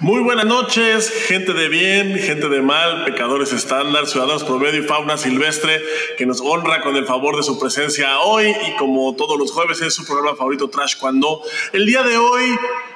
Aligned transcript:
Muy 0.00 0.22
buenas 0.22 0.46
noches, 0.46 1.10
gente 1.26 1.52
de 1.54 1.68
bien, 1.68 2.16
gente 2.20 2.48
de 2.48 2.62
mal, 2.62 3.04
pecadores 3.04 3.52
estándar, 3.52 4.06
ciudadanos 4.06 4.44
promedio 4.44 4.80
y 4.80 4.86
fauna 4.86 5.16
silvestre 5.16 5.82
que 6.16 6.24
nos 6.24 6.40
honra 6.40 6.82
con 6.82 6.94
el 6.94 7.04
favor 7.04 7.36
de 7.36 7.42
su 7.42 7.58
presencia 7.58 8.20
hoy 8.20 8.46
y 8.46 8.76
como 8.76 9.16
todos 9.16 9.36
los 9.36 9.50
jueves 9.50 9.80
es 9.80 9.94
su 9.94 10.06
programa 10.06 10.36
favorito 10.36 10.70
Trash 10.70 10.98
Cuando. 11.00 11.42
El 11.72 11.84
día 11.84 12.04
de 12.04 12.16
hoy, 12.16 12.44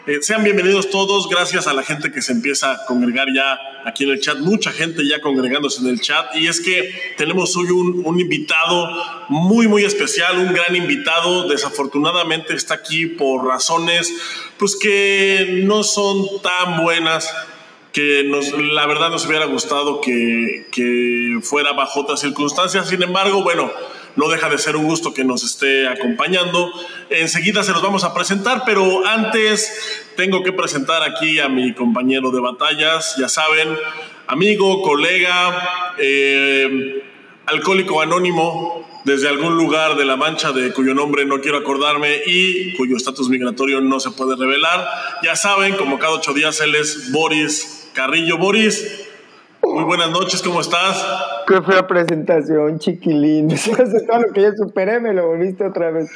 eh, 0.07 0.19
sean 0.21 0.45
bienvenidos 0.45 0.91
todos, 0.91 1.29
gracias 1.29 1.66
a 1.66 1.73
la 1.73 1.83
gente 1.83 2.12
que 2.12 2.23
se 2.23 2.30
empieza 2.30 2.70
a 2.70 2.87
congregar 2.87 3.27
ya 3.34 3.59
aquí 3.84 4.05
en 4.05 4.11
el 4.11 4.21
chat, 4.21 4.39
mucha 4.39 4.71
gente 4.71 5.03
ya 5.05 5.21
congregándose 5.21 5.80
en 5.80 5.89
el 5.89 6.00
chat. 6.00 6.37
Y 6.37 6.46
es 6.46 6.61
que 6.61 7.14
tenemos 7.16 7.57
hoy 7.57 7.66
un, 7.71 8.21
invitado 8.21 8.89
muy 9.29 9.66
muy 9.66 9.84
especial, 9.84 10.39
un 10.39 10.53
gran 10.53 10.77
invitado, 10.77 11.48
desafortunadamente 11.48 12.55
está 12.55 12.75
aquí 12.75 13.07
por 13.07 13.45
razones 13.45 14.12
pues 14.59 14.77
que 14.77 15.62
no 15.64 15.82
son 15.82 16.41
tan 16.41 16.77
buenas 16.77 16.91
que 17.92 18.24
nos, 18.24 18.52
la 18.52 18.87
verdad 18.87 19.10
nos 19.10 19.27
hubiera 19.27 19.45
gustado 19.46 20.00
que, 20.00 20.66
que, 20.73 21.38
fuera 21.42 21.73
bajo 21.73 22.00
otras 22.00 22.20
circunstancias. 22.20 22.88
Sin 22.88 23.02
embargo, 23.02 23.42
bueno, 23.42 23.70
no 24.16 24.28
deja 24.28 24.48
de 24.48 24.59
ser 24.59 24.77
un 24.77 24.84
gusto 24.84 25.12
que 25.12 25.24
nos 25.24 25.45
esté 25.45 25.88
acompañando. 25.88 26.73
Enseguida 27.10 27.62
se 27.62 27.73
los 27.73 27.83
vamos 27.83 28.05
a 28.05 28.14
presentar, 28.14 28.62
pero 28.64 29.06
antes 29.06 30.05
tengo 30.16 30.42
que 30.42 30.52
presentar 30.52 31.02
aquí 31.02 31.38
a 31.38 31.48
mi 31.48 31.74
compañero 31.74 32.30
de 32.30 32.41
batallas, 32.41 33.16
ya 33.19 33.28
saben, 33.28 33.77
amigo, 34.27 34.83
colega, 34.83 35.95
eh, 35.98 37.02
alcohólico 37.47 38.00
anónimo, 38.00 38.91
desde 39.05 39.29
algún 39.29 39.56
lugar 39.56 39.97
de 39.97 40.05
la 40.05 40.16
Mancha 40.16 40.52
de 40.52 40.73
cuyo 40.73 40.95
nombre 40.95 41.24
no 41.24 41.41
quiero 41.41 41.59
acordarme 41.59 42.23
y 42.27 42.77
cuyo 42.77 42.97
estatus 42.97 43.28
migratorio 43.28 43.80
no 43.80 44.01
se 44.01 44.11
puede 44.11 44.37
revelar. 44.37 44.87
Ya 45.23 45.34
saben, 45.37 45.77
como 45.77 45.98
cada 45.98 46.15
ocho 46.15 46.33
días 46.33 46.61
él 46.61 46.75
es 46.75 47.11
Boris 47.12 47.91
Carrillo. 47.95 48.38
Boris, 48.38 49.09
muy 49.62 49.84
buenas 49.84 50.11
noches, 50.11 50.42
¿cómo 50.42 50.61
estás? 50.61 51.05
Qué 51.47 51.61
fea 51.62 51.86
presentación, 51.86 52.78
chiquilín. 52.78 53.48
todo 54.06 54.20
lo 54.20 54.33
que 54.33 54.42
ya 54.42 54.53
superé, 54.55 55.00
me 55.00 55.12
lo 55.12 55.28
volviste 55.28 55.67
otra 55.67 55.91
vez. 55.91 56.11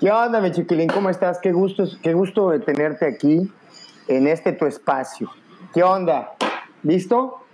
¿Qué 0.00 0.10
onda, 0.10 0.40
mi 0.40 0.52
chiquilín? 0.52 0.88
¿Cómo 0.88 1.10
estás? 1.10 1.38
Qué 1.40 1.52
gusto, 1.52 1.84
qué 2.02 2.12
gusto 2.12 2.50
de 2.50 2.60
tenerte 2.60 3.06
aquí 3.06 3.50
en 4.06 4.26
este 4.26 4.52
tu 4.52 4.66
espacio. 4.66 5.30
¿Qué 5.74 5.82
onda? 5.82 6.32
¿Listo? 6.82 7.44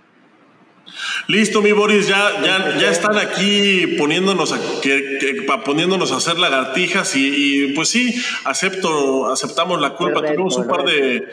Listo, 1.27 1.61
mi 1.61 1.71
Boris, 1.71 2.07
ya, 2.07 2.41
ya, 2.43 2.77
ya 2.77 2.89
están 2.91 3.17
aquí 3.17 3.95
poniéndonos 3.97 4.53
a, 4.53 4.59
que, 4.81 5.45
poniéndonos 5.65 6.11
a 6.11 6.17
hacer 6.17 6.37
lagartijas 6.37 7.15
y, 7.15 7.73
pues 7.75 7.89
sí, 7.89 8.15
acepto, 8.45 9.31
aceptamos 9.31 9.81
la 9.81 9.95
culpa. 9.95 10.21
Tuvimos 10.21 10.57
un 10.57 10.67
par 10.67 10.83
de, 10.85 11.27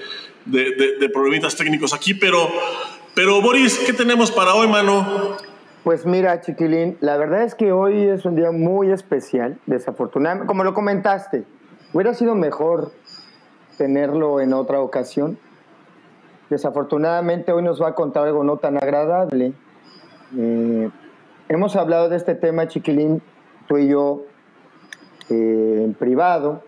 de, 0.46 0.96
de, 0.98 1.08
problemitas 1.10 1.56
técnicos 1.56 1.92
aquí, 1.92 2.14
pero, 2.14 2.50
pero 3.14 3.40
Boris, 3.40 3.78
¿qué 3.78 3.92
tenemos 3.92 4.30
para 4.30 4.54
hoy, 4.54 4.68
mano? 4.68 5.36
Pues 5.84 6.06
mira, 6.06 6.40
chiquilín, 6.40 6.96
la 7.00 7.16
verdad 7.16 7.42
es 7.42 7.54
que 7.54 7.72
hoy 7.72 8.04
es 8.04 8.24
un 8.24 8.36
día 8.36 8.52
muy 8.52 8.92
especial, 8.92 9.58
desafortunadamente, 9.66 10.46
como 10.46 10.64
lo 10.64 10.74
comentaste, 10.74 11.44
hubiera 11.92 12.14
sido 12.14 12.34
mejor 12.34 12.92
tenerlo 13.76 14.40
en 14.40 14.52
otra 14.52 14.80
ocasión, 14.80 15.38
Desafortunadamente 16.52 17.50
hoy 17.50 17.62
nos 17.62 17.80
va 17.80 17.88
a 17.88 17.94
contar 17.94 18.26
algo 18.26 18.44
no 18.44 18.58
tan 18.58 18.76
agradable. 18.76 19.54
Eh, 20.36 20.90
hemos 21.48 21.76
hablado 21.76 22.10
de 22.10 22.18
este 22.18 22.34
tema, 22.34 22.68
Chiquilín, 22.68 23.22
tú 23.66 23.78
y 23.78 23.88
yo, 23.88 24.24
eh, 25.30 25.80
en 25.82 25.94
privado, 25.94 26.62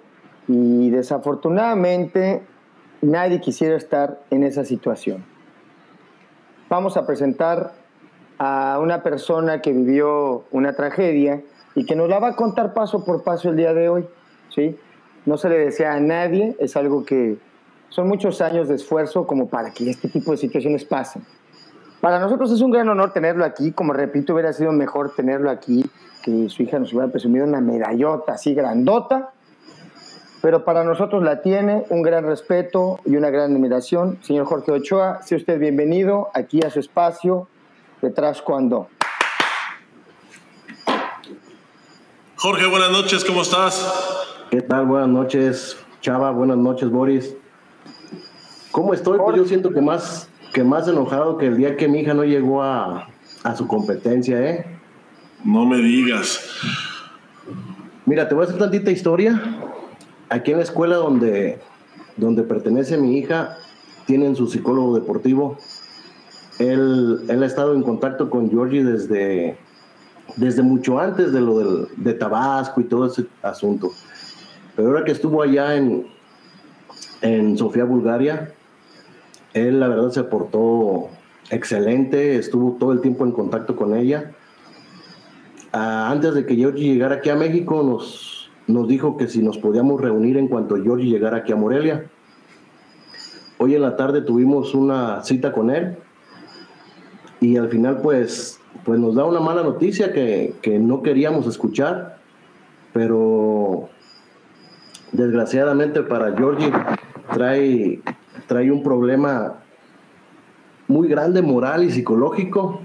y 0.49 0.89
desafortunadamente 0.89 2.41
nadie 3.03 3.43
quisiera 3.43 3.77
estar 3.77 4.23
en 4.31 4.45
esa 4.45 4.65
situación. 4.65 5.23
Vamos 6.71 6.97
a 6.97 7.07
presentar 7.07 7.75
a 8.39 8.79
una 8.81 9.03
persona 9.03 9.61
que 9.61 9.75
vivió 9.75 10.45
una 10.51 10.73
tragedia 10.73 11.43
y 11.75 11.85
que 11.85 11.95
nos 11.95 12.09
la 12.09 12.21
va 12.21 12.29
a 12.29 12.37
contar 12.37 12.73
paso 12.73 13.05
por 13.05 13.23
paso 13.23 13.51
el 13.51 13.57
día 13.57 13.75
de 13.75 13.91
hoy. 13.91 14.07
¿sí? 14.49 14.79
No 15.27 15.37
se 15.37 15.51
le 15.51 15.59
desea 15.59 15.93
a 15.93 16.01
nadie, 16.01 16.57
es 16.59 16.75
algo 16.75 17.05
que 17.05 17.37
son 17.95 18.09
muchos 18.09 18.41
años 18.41 18.67
de 18.67 18.75
esfuerzo 18.75 19.25
como 19.25 19.47
para 19.49 19.71
que 19.71 19.89
este 19.89 20.09
tipo 20.09 20.33
de 20.33 20.37
situaciones 20.37 20.85
pasen. 20.85 21.25
Para 22.01 22.19
nosotros 22.19 22.51
es 22.51 22.61
un 22.61 22.73
gran 22.73 22.89
honor 22.89 23.13
tenerlo 23.13 23.45
aquí, 23.45 23.71
como 23.71 23.93
repito, 23.93 24.33
hubiera 24.33 24.53
sido 24.53 24.73
mejor 24.73 25.15
tenerlo 25.15 25.49
aquí, 25.49 25.89
que 26.25 26.49
su 26.49 26.65
hija 26.65 26.81
nos 26.81 26.93
hubiera 26.93 27.13
presumido 27.13 27.47
una 27.47 27.61
medallota 27.61 28.33
así 28.33 28.53
grandota, 28.53 29.31
pero 30.43 30.65
para 30.65 30.83
nosotros 30.83 31.23
la 31.23 31.41
tiene, 31.41 31.85
un 31.89 32.03
gran 32.03 32.27
respeto 32.27 32.99
y 33.05 33.17
una 33.17 33.31
gran 33.31 33.55
admiración. 33.55 34.19
Señor 34.23 34.47
Jorge 34.47 34.73
Ochoa, 34.73 35.23
sea 35.23 35.39
usted 35.39 35.61
bienvenido 35.61 36.31
aquí 36.35 36.63
a 36.65 36.71
su 36.71 36.81
espacio, 36.81 37.47
detrás 38.03 38.43
cuando. 38.43 38.89
Jorge, 42.35 42.67
buenas 42.67 42.91
noches, 42.91 43.25
¿cómo 43.25 43.43
estás? 43.43 44.45
¿Qué 44.51 44.63
tal? 44.63 44.85
Buenas 44.87 45.09
noches, 45.09 45.77
Chava, 46.01 46.33
buenas 46.33 46.57
noches, 46.57 46.91
Boris. 46.91 47.37
¿Cómo 48.75 48.93
estoy? 48.93 49.21
Pues 49.21 49.37
yo 49.37 49.45
siento 49.45 49.71
que 49.71 49.81
más, 49.81 50.29
que 50.53 50.65
más 50.65 50.89
enojado 50.89 51.39
que 51.39 51.47
el 51.47 51.57
día 51.57 51.77
que 51.77 51.87
mi 51.87 52.01
hija 52.01 52.13
no 52.13 52.25
llegó 52.25 52.61
a, 52.61 53.07
a 53.45 53.55
su 53.55 53.69
competencia, 53.69 54.41
¿eh? 54.51 54.67
No 55.45 55.65
me 55.65 55.79
digas. 55.79 56.41
Mira, 58.05 58.29
te 58.29 58.35
voy 58.35 58.43
a 58.43 58.49
hacer 58.49 58.59
tantita 58.59 58.91
historia. 58.91 59.41
Aquí 60.29 60.51
en 60.51 60.57
la 60.57 60.65
escuela 60.65 60.97
donde, 60.97 61.61
donde 62.17 62.43
pertenece 62.43 62.99
mi 62.99 63.17
hija, 63.17 63.57
tienen 64.07 64.35
su 64.35 64.49
psicólogo 64.49 64.97
deportivo. 64.97 65.57
Él, 66.59 67.27
él 67.29 67.43
ha 67.45 67.47
estado 67.47 67.75
en 67.75 67.85
contacto 67.85 68.29
con 68.29 68.51
Georgie 68.51 68.83
desde, 68.83 69.57
desde 70.35 70.63
mucho 70.63 70.99
antes 70.99 71.33
de 71.33 71.41
lo 71.41 71.59
del, 71.61 71.87
de 71.97 72.15
Tabasco 72.15 72.81
y 72.81 72.85
todo 72.85 73.07
ese 73.07 73.27
asunto. 73.41 73.93
Pero 74.75 74.89
ahora 74.89 75.05
que 75.05 75.13
estuvo 75.13 75.43
allá 75.43 75.77
en, 75.77 76.09
en 77.23 77.57
Sofía, 77.57 77.85
Bulgaria, 77.85 78.53
él 79.55 79.81
la 79.81 79.89
verdad 79.89 80.11
se 80.11 80.25
portó 80.25 81.09
excelente, 81.51 82.37
estuvo 82.37 82.77
todo 82.79 82.93
el 82.93 83.01
tiempo 83.01 83.25
en 83.25 83.33
contacto 83.33 83.77
con 83.77 83.97
ella. 83.97 84.33
Ah, 85.73 86.11
antes 86.11 86.35
de 86.35 86.45
que 86.45 86.57
Georgie 86.57 86.93
llegara 86.93 87.17
aquí 87.17 87.31
a 87.31 87.37
México, 87.37 87.83
nos, 87.83 88.51
nos 88.67 88.89
dijo 88.89 89.17
que 89.17 89.29
si 89.29 89.43
nos 89.43 89.59
podíamos 89.59 90.01
reunir 90.01 90.37
en 90.37 90.49
cuanto 90.49 90.81
Georgie 90.83 91.09
llegara 91.09 91.39
aquí 91.39 91.53
a 91.53 91.57
Morelia. 91.57 92.11
Hoy 93.59 93.75
en 93.75 93.83
la 93.83 93.97
tarde 93.97 94.21
tuvimos 94.21 94.75
una 94.75 95.23
cita 95.23 95.53
con 95.53 95.71
él 95.71 95.97
y 97.41 97.57
al 97.57 97.69
final 97.69 98.01
pues, 98.03 98.61
pues 98.85 98.99
nos 98.99 99.15
da 99.15 99.25
una 99.25 99.41
mala 99.41 99.63
noticia 99.63 100.13
que, 100.13 100.55
que 100.61 100.79
no 100.79 101.03
queríamos 101.03 101.47
escuchar, 101.47 102.19
pero 102.93 103.89
desgraciadamente 105.13 106.03
para 106.03 106.37
Georgie 106.37 106.73
trae 107.33 108.03
trae 108.47 108.71
un 108.71 108.83
problema 108.83 109.61
muy 110.87 111.09
grande 111.09 111.43
moral 111.43 111.85
y 111.85 111.91
psicológico. 111.91 112.81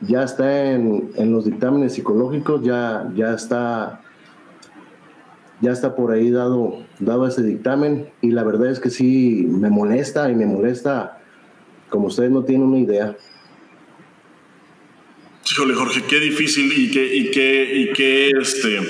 Ya 0.00 0.22
está 0.22 0.72
en, 0.72 1.12
los 1.32 1.44
dictámenes 1.44 1.94
psicológicos, 1.94 2.62
ya, 2.62 3.10
ya 3.14 3.32
está 3.34 4.00
ya 5.60 5.72
está 5.72 5.96
por 5.96 6.12
ahí 6.12 6.30
dado, 6.30 6.84
dado 7.00 7.26
ese 7.26 7.42
dictamen 7.42 8.08
y 8.20 8.30
la 8.30 8.44
verdad 8.44 8.70
es 8.70 8.78
que 8.78 8.90
sí 8.90 9.44
me 9.48 9.70
molesta 9.70 10.30
y 10.30 10.36
me 10.36 10.46
molesta 10.46 11.18
como 11.88 12.08
ustedes 12.08 12.30
no 12.30 12.44
tienen 12.44 12.68
una 12.68 12.78
idea. 12.78 13.16
Híjole, 15.50 15.74
Jorge, 15.74 16.02
qué 16.08 16.20
difícil 16.20 16.70
y 16.76 16.90
qué, 16.90 17.16
y 17.16 17.30
qué, 17.30 17.72
y 17.74 17.92
qué 17.92 18.30
este, 18.40 18.80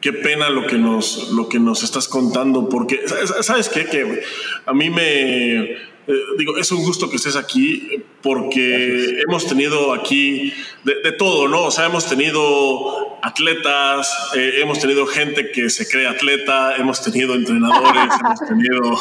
qué 0.00 0.12
pena 0.12 0.50
lo 0.50 0.66
que 0.66 0.78
nos, 0.78 1.30
lo 1.32 1.48
que 1.48 1.58
nos 1.58 1.82
estás 1.82 2.08
contando, 2.08 2.68
porque, 2.68 3.00
¿sabes 3.42 3.68
qué? 3.68 3.86
Que 3.86 4.22
a 4.64 4.72
mí 4.72 4.90
me, 4.90 5.86
eh, 6.08 6.14
digo, 6.38 6.56
es 6.56 6.70
un 6.70 6.84
gusto 6.84 7.10
que 7.10 7.16
estés 7.16 7.34
aquí, 7.34 8.04
porque 8.22 9.20
hemos 9.26 9.46
tenido 9.46 9.92
aquí 9.92 10.52
de, 10.84 11.12
todo, 11.12 11.48
¿no? 11.48 11.64
O 11.64 11.70
sea, 11.70 11.86
hemos 11.86 12.06
tenido 12.08 13.18
atletas, 13.22 14.08
eh, 14.36 14.60
hemos 14.60 14.78
tenido 14.78 15.06
gente 15.06 15.50
que 15.50 15.68
se 15.68 15.88
cree 15.88 16.06
atleta, 16.06 16.76
hemos 16.76 17.02
tenido 17.02 17.34
entrenadores, 17.34 18.14
hemos 18.20 18.40
tenido 18.40 18.98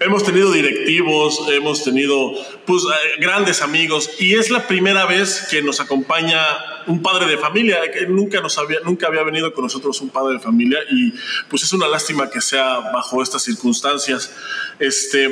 hemos 0.00 0.24
tenido 0.24 0.50
directivos, 0.50 1.46
hemos 1.52 1.84
tenido 1.84 2.32
pues, 2.66 2.82
eh, 2.84 3.20
grandes 3.20 3.60
amigos 3.60 4.10
y 4.18 4.34
es 4.34 4.50
la 4.50 4.66
primera 4.66 5.04
vez 5.06 5.46
que 5.50 5.62
nos 5.62 5.78
acompaña 5.78 6.40
un 6.86 7.02
padre 7.02 7.26
de 7.26 7.36
familia, 7.36 7.90
que 7.92 8.06
nunca, 8.06 8.40
nos 8.40 8.56
había, 8.58 8.80
nunca 8.80 9.06
había 9.06 9.22
venido 9.22 9.52
con 9.52 9.64
nosotros 9.64 10.00
un 10.00 10.08
padre 10.08 10.34
de 10.34 10.40
familia 10.40 10.78
y 10.90 11.12
pues 11.48 11.62
es 11.62 11.72
una 11.74 11.86
lástima 11.86 12.30
que 12.30 12.40
sea 12.40 12.78
bajo 12.92 13.22
estas 13.22 13.42
circunstancias. 13.42 14.34
Este, 14.78 15.28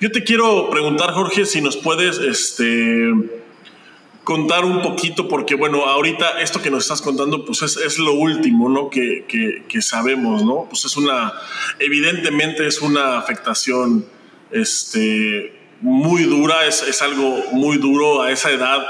yo 0.00 0.12
te 0.12 0.22
quiero 0.22 0.68
preguntar, 0.70 1.12
Jorge, 1.12 1.46
si 1.46 1.62
nos 1.62 1.78
puedes 1.78 2.18
este, 2.18 3.10
contar 4.30 4.64
un 4.64 4.80
poquito, 4.80 5.26
porque 5.26 5.56
bueno, 5.56 5.86
ahorita 5.86 6.40
esto 6.40 6.62
que 6.62 6.70
nos 6.70 6.84
estás 6.84 7.02
contando, 7.02 7.44
pues 7.44 7.62
es, 7.62 7.76
es 7.76 7.98
lo 7.98 8.12
último, 8.12 8.68
¿no? 8.68 8.88
Que, 8.88 9.24
que, 9.26 9.82
sabemos, 9.82 10.44
¿no? 10.44 10.68
Pues 10.70 10.84
es 10.84 10.96
una, 10.96 11.32
evidentemente 11.80 12.64
es 12.64 12.80
una 12.80 13.18
afectación 13.18 14.06
este, 14.52 15.52
muy 15.80 16.22
dura, 16.22 16.64
es, 16.64 16.80
es 16.84 17.02
algo 17.02 17.42
muy 17.50 17.78
duro 17.78 18.22
a 18.22 18.30
esa 18.30 18.52
edad, 18.52 18.86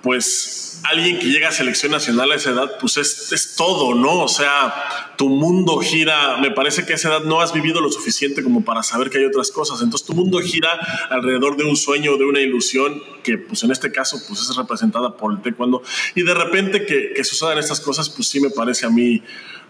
pues 0.00 0.67
alguien 0.84 1.18
que 1.18 1.26
llega 1.26 1.48
a 1.48 1.52
selección 1.52 1.92
nacional 1.92 2.32
a 2.32 2.36
esa 2.36 2.50
edad, 2.50 2.78
pues 2.80 2.96
es, 2.96 3.32
es, 3.32 3.54
todo, 3.56 3.94
¿no? 3.94 4.20
O 4.20 4.28
sea, 4.28 5.14
tu 5.16 5.28
mundo 5.28 5.78
gira, 5.78 6.38
me 6.38 6.50
parece 6.50 6.86
que 6.86 6.92
a 6.92 6.96
esa 6.96 7.08
edad 7.08 7.24
no 7.24 7.40
has 7.40 7.52
vivido 7.52 7.80
lo 7.80 7.90
suficiente 7.90 8.42
como 8.42 8.64
para 8.64 8.82
saber 8.82 9.10
que 9.10 9.18
hay 9.18 9.24
otras 9.24 9.50
cosas, 9.50 9.82
entonces 9.82 10.06
tu 10.06 10.14
mundo 10.14 10.38
gira 10.40 10.70
alrededor 11.10 11.56
de 11.56 11.64
un 11.64 11.76
sueño, 11.76 12.16
de 12.16 12.24
una 12.24 12.40
ilusión, 12.40 13.02
que 13.22 13.38
pues 13.38 13.62
en 13.64 13.70
este 13.70 13.92
caso 13.92 14.20
pues 14.26 14.40
es 14.40 14.56
representada 14.56 15.16
por 15.16 15.32
el 15.32 15.42
taekwondo, 15.42 15.82
y 16.14 16.22
de 16.22 16.34
repente 16.34 16.86
que, 16.86 17.12
que 17.14 17.24
sucedan 17.24 17.58
estas 17.58 17.80
cosas, 17.80 18.08
pues 18.10 18.28
sí 18.28 18.40
me 18.40 18.50
parece 18.50 18.86
a 18.86 18.90
mí 18.90 19.22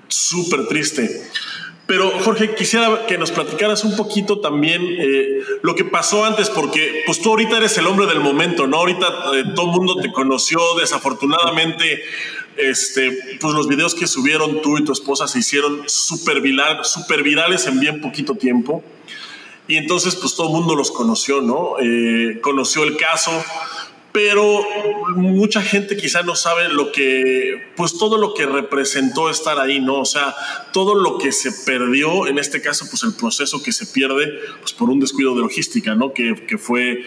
súper 0.09 0.67
triste. 0.67 1.31
Pero 1.89 2.11
Jorge, 2.21 2.55
quisiera 2.55 3.07
que 3.07 3.17
nos 3.17 3.31
platicaras 3.31 3.83
un 3.83 3.97
poquito 3.97 4.41
también 4.41 4.83
eh, 4.87 5.41
lo 5.63 5.75
que 5.75 5.87
pasó 5.87 6.27
antes, 6.27 6.51
porque 6.51 7.03
pues 7.07 7.19
tú 7.23 7.31
ahorita 7.31 7.57
eres 7.57 7.79
el 7.79 7.87
hombre 7.87 8.07
del 8.07 8.21
momento, 8.21 8.67
¿no? 8.67 8.77
Ahorita 8.77 9.07
eh, 9.35 9.45
todo 9.57 9.71
el 9.71 9.73
mundo 9.73 9.97
te 9.97 10.13
conoció, 10.13 10.61
desafortunadamente, 10.79 12.03
este, 12.59 13.39
pues 13.41 13.55
los 13.55 13.69
videos 13.69 13.95
que 13.95 14.07
subieron 14.07 14.61
tú 14.61 14.77
y 14.77 14.85
tu 14.85 14.93
esposa 14.93 15.27
se 15.29 15.39
hicieron 15.39 15.85
súper 15.87 16.43
viral, 16.43 16.85
super 16.85 17.23
virales 17.23 17.67
en 17.67 17.81
bien 17.81 18.03
poquito 18.03 18.35
tiempo. 18.35 18.85
Y 19.67 19.77
entonces 19.77 20.15
pues 20.15 20.37
todo 20.37 20.49
el 20.49 20.53
mundo 20.53 20.77
los 20.77 20.91
conoció, 20.91 21.41
¿no? 21.41 21.77
Eh, 21.81 22.39
conoció 22.43 22.85
el 22.85 22.99
caso 22.99 23.33
pero 24.13 24.67
mucha 25.17 25.61
gente 25.61 25.97
quizá 25.97 26.23
no 26.23 26.35
sabe 26.35 26.69
lo 26.69 26.93
que, 26.93 27.73
pues 27.77 27.99
todo 27.99 28.17
lo 28.17 28.35
que 28.35 28.47
representó 28.47 29.31
estar 29.31 29.59
ahí, 29.59 29.81
¿no? 29.81 30.01
O 30.01 30.05
sea, 30.05 30.35
todo 30.73 30.95
lo 30.95 31.19
que 31.19 31.33
se 31.33 31.53
perdió, 31.67 32.27
en 32.27 32.39
este 32.39 32.63
caso, 32.63 32.87
pues 32.91 33.03
el 33.03 33.15
proceso 33.15 33.63
que 33.63 33.73
se 33.73 33.87
pierde, 33.87 34.41
pues 34.61 34.73
por 34.73 34.91
un 34.91 35.01
descuido 35.01 35.35
de 35.35 35.43
logística, 35.43 35.95
¿no? 35.95 36.13
Que, 36.13 36.35
que 36.47 36.57
fue, 36.57 37.05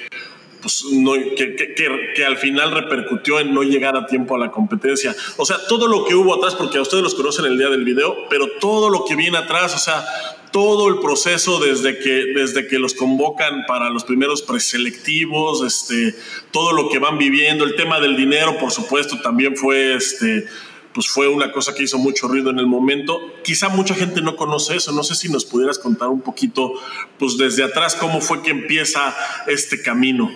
pues, 0.61 0.85
no, 0.91 1.13
que, 1.13 1.55
que, 1.55 1.73
que, 2.15 2.25
al 2.25 2.37
final 2.37 2.71
repercutió 2.71 3.39
en 3.39 3.53
no 3.53 3.63
llegar 3.63 3.97
a 3.97 4.05
tiempo 4.05 4.35
a 4.35 4.39
la 4.39 4.51
competencia. 4.51 5.15
O 5.37 5.45
sea, 5.45 5.57
todo 5.67 5.87
lo 5.87 6.05
que 6.05 6.13
hubo 6.13 6.35
atrás, 6.35 6.55
porque 6.55 6.77
a 6.77 6.81
ustedes 6.81 7.03
los 7.03 7.15
conocen 7.15 7.45
el 7.45 7.57
día 7.57 7.69
del 7.69 7.83
video, 7.83 8.15
pero 8.29 8.47
todo 8.59 8.89
lo 8.89 9.05
que 9.05 9.15
viene 9.15 9.37
atrás, 9.37 9.75
o 9.75 9.79
sea, 9.79 10.05
todo 10.51 10.89
el 10.89 10.99
proceso 10.99 11.59
desde 11.59 11.97
que, 11.99 12.33
desde 12.35 12.67
que 12.67 12.79
los 12.79 12.93
convocan 12.93 13.65
para 13.67 13.89
los 13.89 14.03
primeros 14.03 14.41
preselectivos, 14.41 15.63
este, 15.63 16.15
todo 16.51 16.73
lo 16.73 16.89
que 16.89 16.99
van 16.99 17.17
viviendo, 17.17 17.63
el 17.63 17.75
tema 17.75 17.99
del 17.99 18.15
dinero, 18.15 18.57
por 18.59 18.71
supuesto, 18.71 19.19
también 19.21 19.55
fue, 19.55 19.95
este, 19.95 20.45
pues 20.93 21.07
fue 21.07 21.27
una 21.27 21.51
cosa 21.51 21.73
que 21.73 21.83
hizo 21.83 21.97
mucho 21.97 22.27
ruido 22.27 22.49
en 22.49 22.59
el 22.59 22.67
momento. 22.67 23.19
Quizá 23.43 23.69
mucha 23.69 23.95
gente 23.95 24.21
no 24.21 24.35
conoce 24.35 24.75
eso, 24.75 24.91
no 24.91 25.03
sé 25.03 25.15
si 25.15 25.29
nos 25.29 25.45
pudieras 25.45 25.79
contar 25.79 26.09
un 26.09 26.21
poquito, 26.21 26.73
pues 27.17 27.37
desde 27.37 27.63
atrás, 27.63 27.95
cómo 27.95 28.21
fue 28.21 28.41
que 28.41 28.51
empieza 28.51 29.15
este 29.47 29.81
camino. 29.81 30.29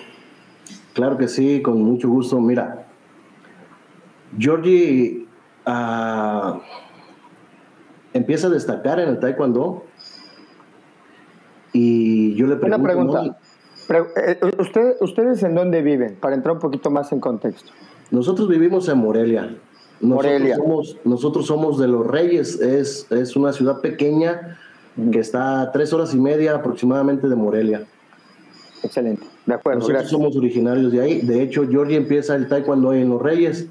Claro 0.94 1.18
que 1.18 1.28
sí, 1.28 1.62
con 1.62 1.82
mucho 1.82 2.08
gusto. 2.08 2.40
Mira, 2.40 2.88
Georgie 4.38 5.26
uh, 5.68 6.60
empieza 8.16 8.48
a 8.48 8.50
destacar 8.50 9.00
en 9.00 9.10
el 9.10 9.20
taekwondo 9.20 9.84
y 11.74 12.34
yo 12.36 12.48
le 12.48 12.56
pregunto... 12.56 12.78
Una 12.78 12.84
pregunta. 12.84 13.38
Eh, 13.90 14.40
¿Usted, 14.58 14.96
¿Ustedes 15.02 15.44
en 15.44 15.54
dónde 15.54 15.82
viven? 15.82 16.16
Para 16.16 16.34
entrar 16.34 16.56
un 16.56 16.62
poquito 16.62 16.90
más 16.90 17.12
en 17.12 17.20
contexto. 17.20 17.72
Nosotros 18.12 18.48
vivimos 18.48 18.88
en 18.88 19.00
Morelia. 19.00 19.56
Nosotros 20.00 20.56
Somos, 20.56 20.98
nosotros 21.04 21.46
somos 21.46 21.78
de 21.78 21.88
Los 21.90 22.08
Reyes. 22.08 22.60
Es, 22.62 23.12
es 23.12 23.36
una 23.36 23.52
ciudad 23.52 23.82
pequeña 23.82 24.58
que 25.12 25.20
está 25.20 25.62
a 25.62 25.72
tres 25.74 25.92
horas 25.92 26.14
y 26.14 26.18
media 26.18 26.56
aproximadamente 26.56 27.28
de 27.28 27.36
Morelia. 27.36 27.86
Excelente. 28.82 29.24
De 29.46 29.54
acuerdo. 29.54 29.82
Nosotros 29.82 30.10
somos 30.10 30.38
originarios 30.38 30.92
de 30.94 31.02
ahí. 31.02 31.22
De 31.22 31.42
hecho, 31.42 31.68
Georgie 31.68 31.98
empieza 31.98 32.36
el 32.36 32.48
taekwondo 32.48 32.94
en 32.94 33.10
Los 33.10 33.22
Reyes. 33.22 33.68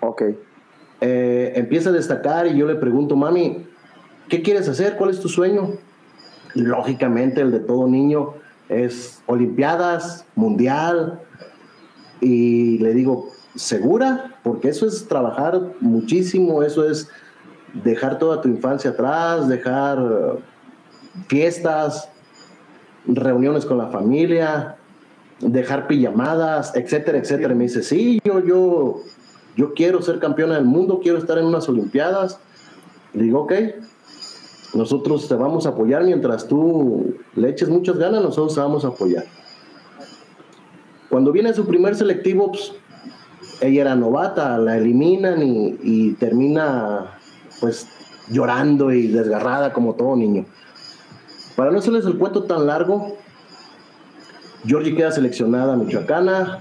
Ok. 0.00 0.22
Eh, 1.00 1.52
empieza 1.54 1.90
a 1.90 1.92
destacar 1.92 2.46
y 2.48 2.56
yo 2.56 2.66
le 2.66 2.74
pregunto, 2.74 3.16
mami, 3.16 3.67
¿qué 4.28 4.42
quieres 4.42 4.68
hacer? 4.68 4.96
¿Cuál 4.96 5.10
es 5.10 5.20
tu 5.20 5.28
sueño? 5.28 5.78
lógicamente 6.54 7.40
el 7.40 7.50
de 7.52 7.60
todo 7.60 7.86
niño 7.86 8.34
es 8.68 9.22
Olimpiadas, 9.26 10.26
Mundial, 10.34 11.20
y 12.20 12.78
le 12.78 12.94
digo, 12.94 13.30
¿segura? 13.54 14.38
Porque 14.42 14.68
eso 14.68 14.86
es 14.86 15.06
trabajar 15.08 15.60
muchísimo, 15.80 16.62
eso 16.62 16.88
es 16.88 17.08
dejar 17.84 18.18
toda 18.18 18.40
tu 18.40 18.48
infancia 18.48 18.90
atrás, 18.90 19.48
dejar 19.48 20.38
fiestas, 21.28 22.08
reuniones 23.06 23.64
con 23.64 23.78
la 23.78 23.88
familia, 23.88 24.76
dejar 25.40 25.86
pijamadas, 25.86 26.74
etcétera, 26.74 27.18
etcétera. 27.18 27.54
Me 27.54 27.64
dice, 27.64 27.82
sí, 27.82 28.20
yo, 28.24 28.44
yo, 28.44 29.00
yo 29.56 29.74
quiero 29.74 30.02
ser 30.02 30.18
campeona 30.18 30.56
del 30.56 30.64
mundo, 30.64 31.00
quiero 31.02 31.18
estar 31.18 31.38
en 31.38 31.46
unas 31.46 31.68
Olimpiadas. 31.68 32.38
Le 33.14 33.22
digo, 33.22 33.42
ok, 33.42 33.52
nosotros 34.74 35.28
te 35.28 35.34
vamos 35.34 35.66
a 35.66 35.70
apoyar 35.70 36.04
mientras 36.04 36.46
tú 36.46 37.14
le 37.34 37.50
eches 37.50 37.68
muchas 37.68 37.96
ganas, 37.96 38.22
nosotros 38.22 38.54
te 38.54 38.60
vamos 38.60 38.84
a 38.84 38.88
apoyar. 38.88 39.24
Cuando 41.08 41.32
viene 41.32 41.54
su 41.54 41.66
primer 41.66 41.96
selectivo, 41.96 42.52
pues, 42.52 42.72
ella 43.60 43.80
era 43.80 43.96
novata, 43.96 44.58
la 44.58 44.76
eliminan 44.76 45.40
y, 45.42 46.12
termina 46.12 47.18
pues 47.60 47.88
llorando 48.30 48.92
y 48.92 49.08
desgarrada 49.08 49.72
como 49.72 49.94
todo 49.94 50.14
niño. 50.16 50.44
Para 51.56 51.70
no 51.70 51.78
hacerles 51.78 52.04
el 52.06 52.18
cuento 52.18 52.44
tan 52.44 52.66
largo, 52.66 53.16
Georgie 54.64 54.94
queda 54.94 55.10
seleccionada 55.10 55.72
a 55.72 55.76
Michoacana, 55.76 56.58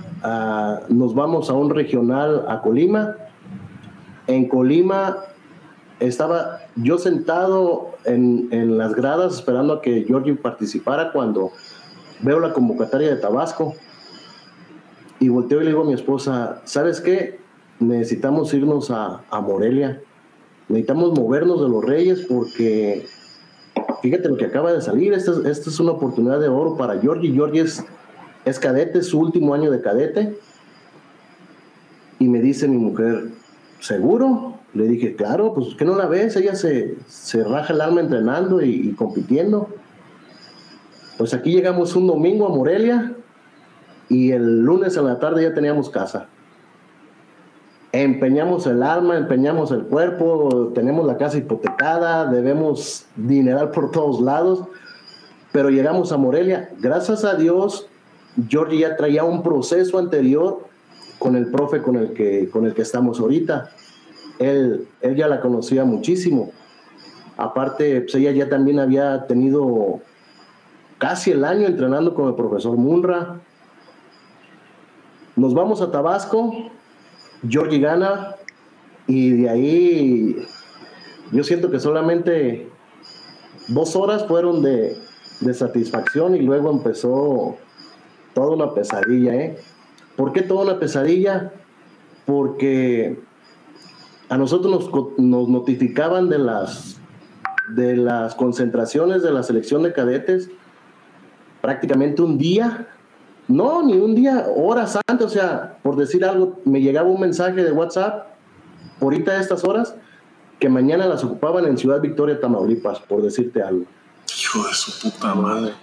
nos 0.89 1.13
vamos 1.13 1.49
a 1.49 1.53
un 1.53 1.69
regional 1.69 2.45
a 2.47 2.61
Colima. 2.61 3.15
En 4.25 4.47
Colima 4.47 5.17
estaba 5.99 6.59
yo 6.75 6.97
sentado 6.97 7.91
en, 8.05 8.49
en, 8.51 8.77
las 8.77 8.93
gradas 8.93 9.35
esperando 9.35 9.73
a 9.73 9.81
que 9.81 10.03
Georgie 10.05 10.35
participara 10.35 11.11
cuando 11.11 11.51
veo 12.21 12.39
la 12.39 12.53
convocatoria 12.53 13.09
de 13.09 13.15
Tabasco. 13.15 13.75
Y 15.19 15.29
volteo 15.29 15.61
y 15.61 15.63
le 15.63 15.71
digo 15.71 15.81
a 15.81 15.85
mi 15.85 15.93
esposa, 15.93 16.61
¿sabes 16.65 17.01
qué? 17.01 17.39
Necesitamos 17.79 18.53
irnos 18.53 18.91
a, 18.91 19.23
a 19.29 19.41
Morelia, 19.41 20.01
necesitamos 20.67 21.17
movernos 21.17 21.61
de 21.61 21.69
los 21.69 21.83
Reyes 21.83 22.25
porque 22.27 23.07
fíjate 24.01 24.29
lo 24.29 24.37
que 24.37 24.45
acaba 24.45 24.71
de 24.73 24.81
salir, 24.81 25.13
esta, 25.13 25.31
esta 25.49 25.69
es 25.69 25.79
una 25.79 25.93
oportunidad 25.93 26.39
de 26.39 26.49
oro 26.49 26.77
para 26.77 26.99
Georgie, 26.99 27.33
Georgie 27.33 27.61
es, 27.61 27.83
es 28.45 28.59
cadete, 28.59 29.01
su 29.01 29.19
último 29.19 29.53
año 29.53 29.71
de 29.71 29.81
cadete. 29.81 30.37
Y 32.19 32.27
me 32.27 32.39
dice 32.39 32.67
mi 32.67 32.77
mujer, 32.77 33.29
¿seguro? 33.79 34.46
Le 34.73 34.85
dije, 34.87 35.15
claro, 35.15 35.53
pues 35.53 35.75
que 35.75 35.85
no 35.85 35.95
la 35.95 36.07
ves, 36.07 36.35
ella 36.35 36.55
se, 36.55 36.97
se 37.07 37.43
raja 37.43 37.73
el 37.73 37.81
alma 37.81 38.01
entrenando 38.01 38.61
y, 38.61 38.93
compitiendo. 38.93 39.69
Pues 41.17 41.33
aquí 41.33 41.51
llegamos 41.51 41.95
un 41.95 42.07
domingo 42.07 42.45
a 42.45 42.49
Morelia 42.49 43.15
y 44.09 44.31
el 44.31 44.61
lunes 44.61 44.95
en 44.97 45.05
la 45.05 45.19
tarde 45.19 45.43
ya 45.43 45.53
teníamos 45.53 45.89
casa. 45.89 46.27
Empeñamos 47.91 48.67
el 48.67 48.83
alma, 48.83 49.17
empeñamos 49.17 49.71
el 49.71 49.83
cuerpo, 49.83 50.71
tenemos 50.75 51.07
la 51.07 51.17
casa 51.17 51.37
hipotecada, 51.37 52.29
debemos 52.29 53.05
dineral 53.15 53.71
por 53.71 53.91
todos 53.91 54.21
lados, 54.21 54.65
pero 55.51 55.69
llegamos 55.69 56.11
a 56.11 56.17
Morelia. 56.17 56.69
Gracias 56.79 57.23
a 57.23 57.35
Dios, 57.35 57.87
George 58.47 58.77
ya 58.77 58.95
traía 58.97 59.23
un 59.23 59.41
proceso 59.41 59.97
anterior 59.97 60.67
con 61.17 61.35
el 61.35 61.49
profe 61.49 61.81
con 61.81 61.95
el 61.95 62.13
que, 62.13 62.49
con 62.49 62.65
el 62.65 62.75
que 62.75 62.83
estamos 62.83 63.19
ahorita 63.19 63.71
él, 64.39 64.87
ya 65.15 65.27
la 65.27 65.41
conocía 65.41 65.85
muchísimo. 65.85 66.51
Aparte, 67.37 68.01
pues 68.01 68.15
ella 68.15 68.31
ya 68.31 68.49
también 68.49 68.79
había 68.79 69.27
tenido 69.27 69.99
casi 70.97 71.31
el 71.31 71.43
año 71.43 71.67
entrenando 71.67 72.13
con 72.15 72.27
el 72.27 72.35
profesor 72.35 72.77
Munra. 72.77 73.39
Nos 75.35 75.53
vamos 75.53 75.81
a 75.81 75.91
Tabasco, 75.91 76.51
Georgie 77.47 77.79
gana 77.79 78.35
y 79.05 79.41
de 79.41 79.49
ahí 79.49 80.35
yo 81.31 81.43
siento 81.43 81.69
que 81.69 81.79
solamente 81.79 82.69
dos 83.67 83.95
horas 83.95 84.25
fueron 84.25 84.63
de, 84.63 84.97
de 85.41 85.53
satisfacción 85.53 86.35
y 86.35 86.39
luego 86.39 86.71
empezó 86.71 87.57
toda 88.33 88.55
una 88.55 88.73
pesadilla. 88.73 89.35
¿eh? 89.35 89.57
¿Por 90.15 90.33
qué 90.33 90.41
toda 90.41 90.63
una 90.63 90.79
pesadilla? 90.79 91.51
Porque 92.25 93.19
a 94.29 94.37
nosotros 94.37 94.89
nos, 95.17 95.49
notificaban 95.49 96.29
de 96.29 96.39
las, 96.39 96.99
de 97.75 97.95
las 97.97 98.35
concentraciones 98.35 99.23
de 99.23 99.31
la 99.31 99.43
selección 99.43 99.83
de 99.83 99.93
cadetes 99.93 100.49
prácticamente 101.61 102.21
un 102.21 102.37
día, 102.37 102.87
no, 103.47 103.83
ni 103.83 103.93
un 103.93 104.15
día, 104.15 104.45
horas 104.55 104.97
antes, 105.07 105.27
o 105.27 105.29
sea, 105.29 105.77
por 105.81 105.95
decir 105.95 106.23
algo, 106.23 106.59
me 106.65 106.81
llegaba 106.81 107.09
un 107.09 107.19
mensaje 107.19 107.63
de 107.63 107.71
WhatsApp, 107.71 108.27
ahorita 109.01 109.31
a 109.31 109.41
estas 109.41 109.63
horas, 109.63 109.95
que 110.59 110.69
mañana 110.69 111.07
las 111.07 111.23
ocupaban 111.23 111.65
en 111.65 111.77
Ciudad 111.77 112.01
Victoria, 112.01 112.39
Tamaulipas, 112.39 112.99
por 112.99 113.21
decirte 113.21 113.61
algo. 113.61 113.85
Hijo 114.39 114.67
de 114.67 114.73
su 114.73 115.09
puta 115.09 115.35
madre. 115.35 115.73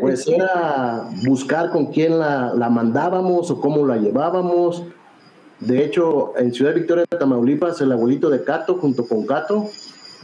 Pues 0.00 0.26
era 0.26 1.08
buscar 1.26 1.70
con 1.70 1.86
quién 1.86 2.18
la, 2.18 2.52
la, 2.54 2.70
mandábamos 2.70 3.50
o 3.50 3.60
cómo 3.60 3.86
la 3.86 3.98
llevábamos. 3.98 4.82
De 5.60 5.84
hecho, 5.84 6.32
en 6.36 6.52
Ciudad 6.54 6.74
Victoria 6.74 7.04
de 7.10 7.18
Tamaulipas, 7.18 7.80
el 7.82 7.92
abuelito 7.92 8.30
de 8.30 8.42
Cato, 8.42 8.76
junto 8.76 9.06
con 9.06 9.26
Cato, 9.26 9.68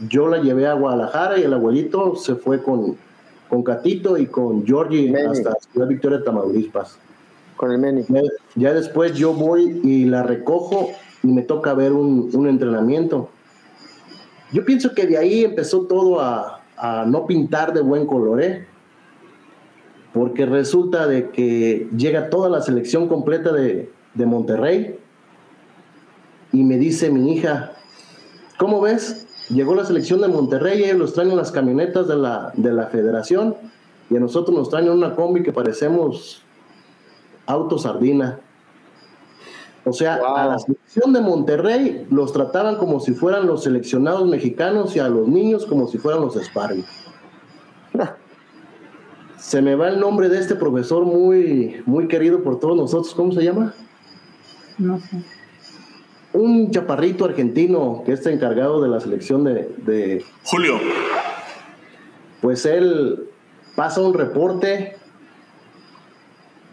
yo 0.09 0.27
la 0.27 0.39
llevé 0.39 0.67
a 0.67 0.73
Guadalajara 0.73 1.37
y 1.37 1.43
el 1.43 1.53
abuelito 1.53 2.15
se 2.15 2.35
fue 2.35 2.63
con, 2.63 2.97
con 3.47 3.63
Catito 3.63 4.17
y 4.17 4.25
con 4.25 4.65
Georgie 4.65 5.15
hasta 5.25 5.55
Ciudad 5.71 5.87
Victoria 5.87 6.17
de 6.17 6.23
Tamaulipas. 6.23 6.97
Con 7.55 7.71
el 7.71 7.77
Meni. 7.77 8.03
Ya, 8.55 8.73
después 8.73 9.13
yo 9.13 9.33
voy 9.33 9.79
y 9.83 10.05
la 10.05 10.23
recojo 10.23 10.89
y 11.23 11.27
me 11.27 11.43
toca 11.43 11.73
ver 11.73 11.93
un, 11.93 12.29
un 12.33 12.47
entrenamiento. 12.47 13.29
Yo 14.51 14.65
pienso 14.65 14.93
que 14.93 15.05
de 15.05 15.17
ahí 15.17 15.43
empezó 15.43 15.81
todo 15.87 16.19
a, 16.19 16.61
a 16.77 17.05
no 17.05 17.27
pintar 17.27 17.73
de 17.73 17.81
buen 17.81 18.05
color, 18.05 18.41
¿eh? 18.41 18.65
Porque 20.13 20.45
resulta 20.45 21.05
de 21.05 21.29
que 21.29 21.89
llega 21.95 22.29
toda 22.29 22.49
la 22.49 22.61
selección 22.61 23.07
completa 23.07 23.51
de, 23.51 23.91
de 24.13 24.25
Monterrey 24.25 24.99
y 26.51 26.63
me 26.63 26.77
dice 26.77 27.09
mi 27.09 27.33
hija, 27.33 27.73
¿cómo 28.57 28.81
ves? 28.81 29.27
Llegó 29.49 29.75
la 29.75 29.85
selección 29.85 30.21
de 30.21 30.27
Monterrey, 30.27 30.83
ellos 30.83 30.97
los 30.97 31.13
traen 31.13 31.31
en 31.31 31.37
las 31.37 31.51
camionetas 31.51 32.07
de 32.07 32.17
la, 32.17 32.51
de 32.55 32.71
la 32.71 32.87
federación 32.87 33.55
y 34.09 34.17
a 34.17 34.19
nosotros 34.19 34.55
nos 34.55 34.69
traen 34.69 34.89
una 34.89 35.15
combi 35.15 35.43
que 35.43 35.53
parecemos 35.53 36.43
auto 37.45 37.77
sardina. 37.77 38.39
O 39.85 39.93
sea, 39.93 40.15
a 40.15 40.47
la 40.47 40.59
selección 40.59 41.13
de 41.13 41.21
Monterrey 41.21 42.05
los 42.11 42.33
trataban 42.33 42.75
como 42.75 42.99
si 42.99 43.13
fueran 43.13 43.47
los 43.47 43.63
seleccionados 43.63 44.27
mexicanos 44.27 44.93
y 44.97 44.99
a 44.99 45.07
los 45.07 45.29
niños 45.29 45.65
como 45.65 45.87
si 45.87 45.97
fueran 45.97 46.21
los 46.21 46.35
sparring. 46.35 46.83
Se 49.37 49.61
me 49.61 49.75
va 49.75 49.87
el 49.87 49.99
nombre 49.99 50.27
de 50.27 50.39
este 50.39 50.55
profesor 50.55 51.05
muy, 51.05 51.81
muy 51.85 52.09
querido 52.09 52.43
por 52.43 52.59
todos 52.59 52.75
nosotros. 52.75 53.13
¿Cómo 53.15 53.31
se 53.31 53.43
llama? 53.43 53.73
No 54.77 54.99
sé. 54.99 55.23
Un 56.37 56.69
chaparrito 56.69 57.25
argentino 57.25 58.03
que 58.05 58.11
está 58.11 58.29
encargado 58.29 58.79
de 58.79 58.89
la 58.89 58.99
selección 58.99 59.43
de, 59.43 59.73
de... 59.77 60.23
Julio. 60.43 60.75
Pues 62.41 62.63
él 62.67 63.27
pasa 63.75 64.01
un 64.01 64.13
reporte 64.13 64.97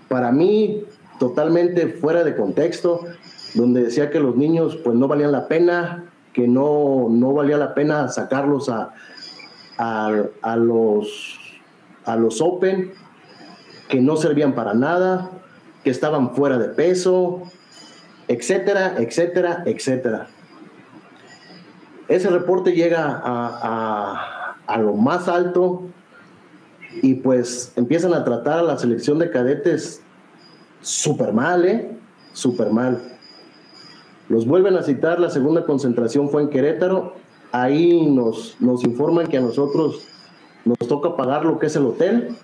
para 0.08 0.32
mí 0.32 0.84
totalmente 1.18 1.88
fuera 1.88 2.24
de 2.24 2.36
contexto, 2.36 3.06
donde 3.54 3.84
decía 3.84 4.10
que 4.10 4.20
los 4.20 4.36
niños 4.36 4.76
pues 4.84 4.96
no 4.96 5.08
valían 5.08 5.32
la 5.32 5.48
pena, 5.48 6.12
que 6.34 6.46
no, 6.46 7.06
no 7.08 7.32
valía 7.32 7.56
la 7.56 7.72
pena 7.72 8.08
sacarlos 8.08 8.68
a, 8.68 8.92
a, 9.78 10.56
los, 10.56 11.38
a 12.04 12.16
los 12.16 12.42
Open, 12.42 12.92
que 13.88 14.02
no 14.02 14.16
servían 14.18 14.54
para 14.54 14.74
nada, 14.74 15.30
que 15.82 15.88
estaban 15.88 16.34
fuera 16.34 16.58
de 16.58 16.68
peso, 16.68 17.44
etcétera, 18.28 18.94
etcétera, 18.98 19.62
etcétera. 19.66 20.28
Ese 22.08 22.28
reporte 22.28 22.72
llega 22.72 23.20
a, 23.24 24.56
a, 24.66 24.78
lo 24.78 24.94
más 24.94 25.28
alto 25.28 25.82
y 27.02 27.14
pues 27.14 27.72
empiezan 27.76 28.12
a 28.14 28.24
tratar 28.24 28.58
a 28.58 28.62
la 28.62 28.78
selección 28.78 29.18
de 29.18 29.30
cadetes 29.30 30.02
súper 30.80 31.32
mal, 31.32 31.64
¿eh? 31.64 31.96
Súper 32.32 32.70
mal. 32.70 33.00
Los 34.28 34.46
vuelven 34.46 34.76
a 34.76 34.82
citar, 34.82 35.18
la 35.18 35.30
segunda 35.30 35.64
concentración 35.64 36.28
fue 36.28 36.42
en 36.42 36.50
Querétaro, 36.50 37.14
ahí 37.52 38.06
nos, 38.06 38.56
nos 38.60 38.84
informan 38.84 39.26
que 39.26 39.38
a 39.38 39.40
nosotros 39.40 40.06
nos 40.64 40.78
toca 40.88 41.16
pagar 41.16 41.44
lo 41.44 41.58
que 41.58 41.66
es 41.66 41.76
el 41.76 41.86
hotel 41.86 42.36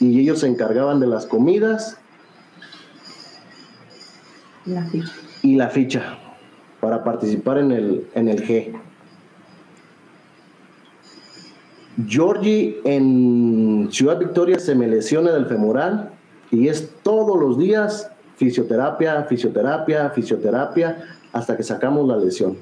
y 0.00 0.20
ellos 0.20 0.40
se 0.40 0.48
encargaban 0.48 0.98
de 1.00 1.06
las 1.06 1.26
comidas 1.26 1.98
la 4.66 4.84
ficha. 4.84 5.12
y 5.42 5.56
la 5.56 5.68
ficha 5.68 6.18
para 6.80 7.04
participar 7.04 7.58
en 7.58 7.72
el, 7.72 8.06
en 8.14 8.28
el 8.28 8.46
G. 8.46 8.72
Georgie 12.06 12.80
en 12.84 13.88
Ciudad 13.92 14.18
Victoria 14.18 14.58
se 14.58 14.74
me 14.74 14.88
lesiona 14.88 15.30
del 15.32 15.46
femoral 15.46 16.10
y 16.50 16.68
es 16.68 16.90
todos 17.02 17.38
los 17.38 17.58
días 17.58 18.10
fisioterapia, 18.36 19.22
fisioterapia, 19.24 20.10
fisioterapia, 20.10 21.16
hasta 21.32 21.56
que 21.56 21.62
sacamos 21.62 22.08
la 22.08 22.16
lesión. 22.16 22.56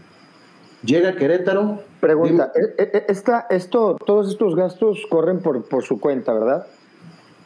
Llega 0.84 1.14
Querétaro. 1.14 1.82
Pregunta, 2.00 2.52
eh, 2.54 2.74
eh, 2.78 3.04
esta, 3.08 3.46
esto, 3.50 3.96
todos 4.04 4.30
estos 4.30 4.54
gastos 4.54 5.06
corren 5.08 5.40
por, 5.40 5.62
por 5.68 5.82
su 5.84 6.00
cuenta, 6.00 6.32
¿verdad? 6.32 6.66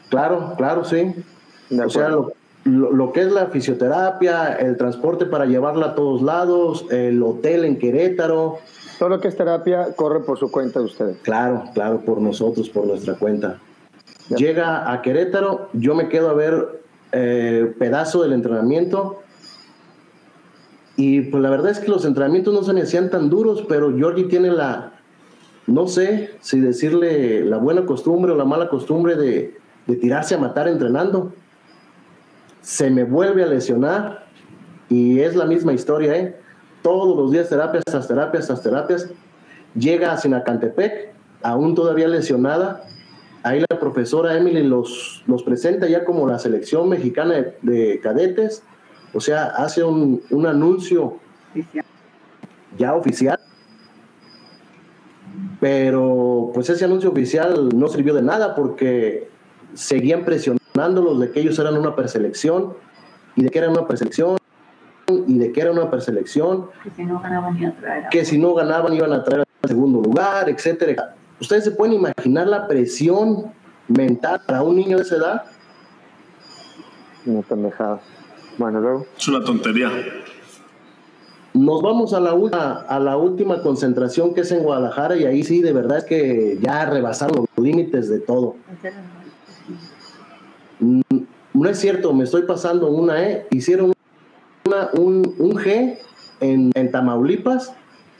Claro, 0.09 0.53
claro, 0.57 0.83
sí. 0.85 1.13
O 1.83 1.89
sea, 1.89 2.09
lo, 2.09 2.33
lo, 2.65 2.91
lo, 2.91 3.13
que 3.13 3.21
es 3.21 3.31
la 3.31 3.47
fisioterapia, 3.47 4.53
el 4.55 4.75
transporte 4.75 5.25
para 5.25 5.45
llevarla 5.45 5.87
a 5.87 5.95
todos 5.95 6.21
lados, 6.21 6.85
el 6.91 7.21
hotel 7.23 7.63
en 7.63 7.77
Querétaro. 7.77 8.57
Todo 8.99 9.09
lo 9.09 9.19
que 9.19 9.27
es 9.27 9.37
terapia 9.37 9.93
corre 9.95 10.21
por 10.21 10.37
su 10.37 10.49
cuenta 10.51 10.79
de 10.79 10.85
ustedes. 10.85 11.17
Claro, 11.21 11.63
claro, 11.73 12.01
por 12.01 12.19
nosotros, 12.19 12.69
por 12.69 12.87
nuestra 12.87 13.15
cuenta. 13.15 13.59
Llega 14.35 14.91
a 14.91 15.01
Querétaro, 15.01 15.69
yo 15.73 15.93
me 15.93 16.09
quedo 16.09 16.29
a 16.29 16.33
ver 16.33 16.81
eh, 17.11 17.73
pedazo 17.77 18.23
del 18.23 18.33
entrenamiento. 18.33 19.21
Y 20.97 21.21
pues 21.21 21.43
la 21.43 21.49
verdad 21.49 21.71
es 21.71 21.79
que 21.79 21.89
los 21.89 22.03
entrenamientos 22.05 22.53
no 22.53 22.63
se 22.63 22.73
me 22.73 22.81
hacían 22.81 23.09
tan 23.11 23.29
duros, 23.29 23.65
pero 23.67 23.95
Georgie 23.95 24.25
tiene 24.25 24.49
la, 24.49 24.93
no 25.67 25.87
sé 25.87 26.31
si 26.41 26.59
decirle 26.59 27.45
la 27.45 27.57
buena 27.57 27.85
costumbre 27.85 28.31
o 28.31 28.35
la 28.35 28.45
mala 28.45 28.69
costumbre 28.69 29.15
de, 29.15 29.57
de 29.85 29.95
tirarse 29.97 30.35
a 30.35 30.39
matar 30.39 30.67
entrenando. 30.67 31.33
Se 32.65 32.89
me 32.89 33.03
vuelve 33.03 33.43
a 33.43 33.45
lesionar 33.45 34.25
y 34.89 35.19
es 35.19 35.35
la 35.35 35.45
misma 35.45 35.73
historia, 35.73 36.17
¿eh? 36.17 36.35
Todos 36.81 37.15
los 37.15 37.31
días 37.31 37.47
terapias, 37.47 37.83
terapias, 38.07 38.63
terapias. 38.63 39.07
Llega 39.75 40.11
a 40.11 40.17
Sinacantepec, 40.17 41.13
aún 41.43 41.75
todavía 41.75 42.07
lesionada, 42.07 42.83
ahí 43.43 43.63
la 43.69 43.79
profesora 43.79 44.35
Emily 44.35 44.63
los, 44.63 45.23
los 45.27 45.43
presenta 45.43 45.87
ya 45.87 46.05
como 46.05 46.27
la 46.27 46.39
selección 46.39 46.89
mexicana 46.89 47.35
de, 47.35 47.55
de 47.61 47.99
cadetes, 47.99 48.63
o 49.13 49.19
sea, 49.19 49.45
hace 49.45 49.83
un, 49.83 50.23
un 50.31 50.47
anuncio 50.47 51.19
ya 52.79 52.95
oficial, 52.95 53.39
pero 55.59 56.49
pues 56.51 56.67
ese 56.71 56.83
anuncio 56.83 57.11
oficial 57.11 57.69
no 57.77 57.87
sirvió 57.89 58.15
de 58.15 58.23
nada 58.23 58.55
porque 58.55 59.29
seguían 59.75 60.25
presionándolos 60.79 61.19
de 61.21 61.31
que 61.31 61.39
ellos 61.39 61.57
eran 61.57 61.77
una 61.77 61.95
preselección 61.95 62.73
y 63.35 63.43
de 63.43 63.49
que 63.49 63.59
eran 63.59 63.71
una 63.71 63.87
preselección 63.87 64.37
y 65.07 65.37
de 65.37 65.51
que 65.53 65.61
era 65.61 65.71
una 65.71 65.89
preselección, 65.89 66.67
Que 66.83 66.91
si 66.95 67.05
no 67.05 67.19
ganaban 67.21 67.55
iban 67.57 67.71
a 67.71 67.75
traer 67.79 68.05
a- 68.05 68.09
que 68.09 68.25
si 68.25 68.37
no 68.37 68.53
ganaban 68.53 68.93
iban 68.93 69.13
a 69.13 69.23
traer 69.23 69.45
al 69.61 69.69
segundo 69.69 70.01
lugar, 70.01 70.49
etcétera. 70.49 71.15
¿Ustedes 71.39 71.63
se 71.63 71.71
pueden 71.71 71.93
imaginar 71.95 72.47
la 72.47 72.67
presión 72.67 73.51
mental 73.87 74.41
para 74.45 74.63
un 74.63 74.75
niño 74.75 74.97
de 74.97 75.03
esa 75.03 75.15
edad? 75.15 75.43
No 77.25 77.41
pendejada. 77.41 77.99
Bueno, 78.57 78.79
luego. 78.81 79.05
Es 79.17 79.27
una 79.29 79.43
tontería. 79.43 79.89
Nos 81.53 81.81
vamos 81.81 82.13
a 82.13 82.19
la, 82.19 82.33
última, 82.33 82.81
a 82.87 82.99
la 82.99 83.15
última 83.15 83.61
concentración 83.61 84.33
que 84.33 84.41
es 84.41 84.51
en 84.51 84.61
Guadalajara 84.63 85.15
y 85.15 85.23
ahí 85.25 85.43
sí, 85.43 85.61
de 85.61 85.71
verdad 85.71 85.99
es 85.99 86.03
que 86.03 86.57
ya 86.61 86.85
rebasaron 86.85 87.45
los 87.55 87.65
límites 87.65 88.09
de 88.09 88.19
todo. 88.19 88.55
Mm, 90.79 91.01
No 91.53 91.69
es 91.69 91.79
cierto, 91.79 92.13
me 92.13 92.23
estoy 92.25 92.43
pasando 92.43 92.87
una 92.89 93.23
E. 93.23 93.47
Hicieron 93.51 93.93
una, 94.65 94.89
un, 94.93 95.35
un 95.39 95.55
G 95.55 95.97
en, 96.41 96.71
en 96.75 96.91
Tamaulipas 96.91 97.73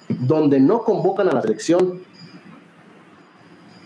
donde 0.07 0.59
no 0.59 0.83
convocan 0.83 1.27
a 1.29 1.33
la 1.33 1.41
selección. 1.41 1.99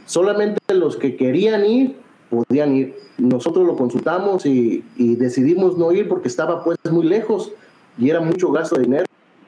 Solamente 0.05 0.73
los 0.73 0.97
que 0.97 1.15
querían 1.15 1.65
ir 1.65 1.95
podían 2.29 2.75
ir. 2.75 2.95
Nosotros 3.17 3.65
lo 3.65 3.75
consultamos 3.75 4.45
y, 4.45 4.83
y 4.97 5.15
decidimos 5.15 5.77
no 5.77 5.91
ir 5.91 6.07
porque 6.07 6.27
estaba 6.27 6.63
pues 6.63 6.77
muy 6.91 7.05
lejos 7.05 7.51
y 7.97 8.09
era 8.09 8.19
mucho 8.19 8.51
gasto 8.51 8.75
de 8.75 8.83
dinero. 8.83 9.05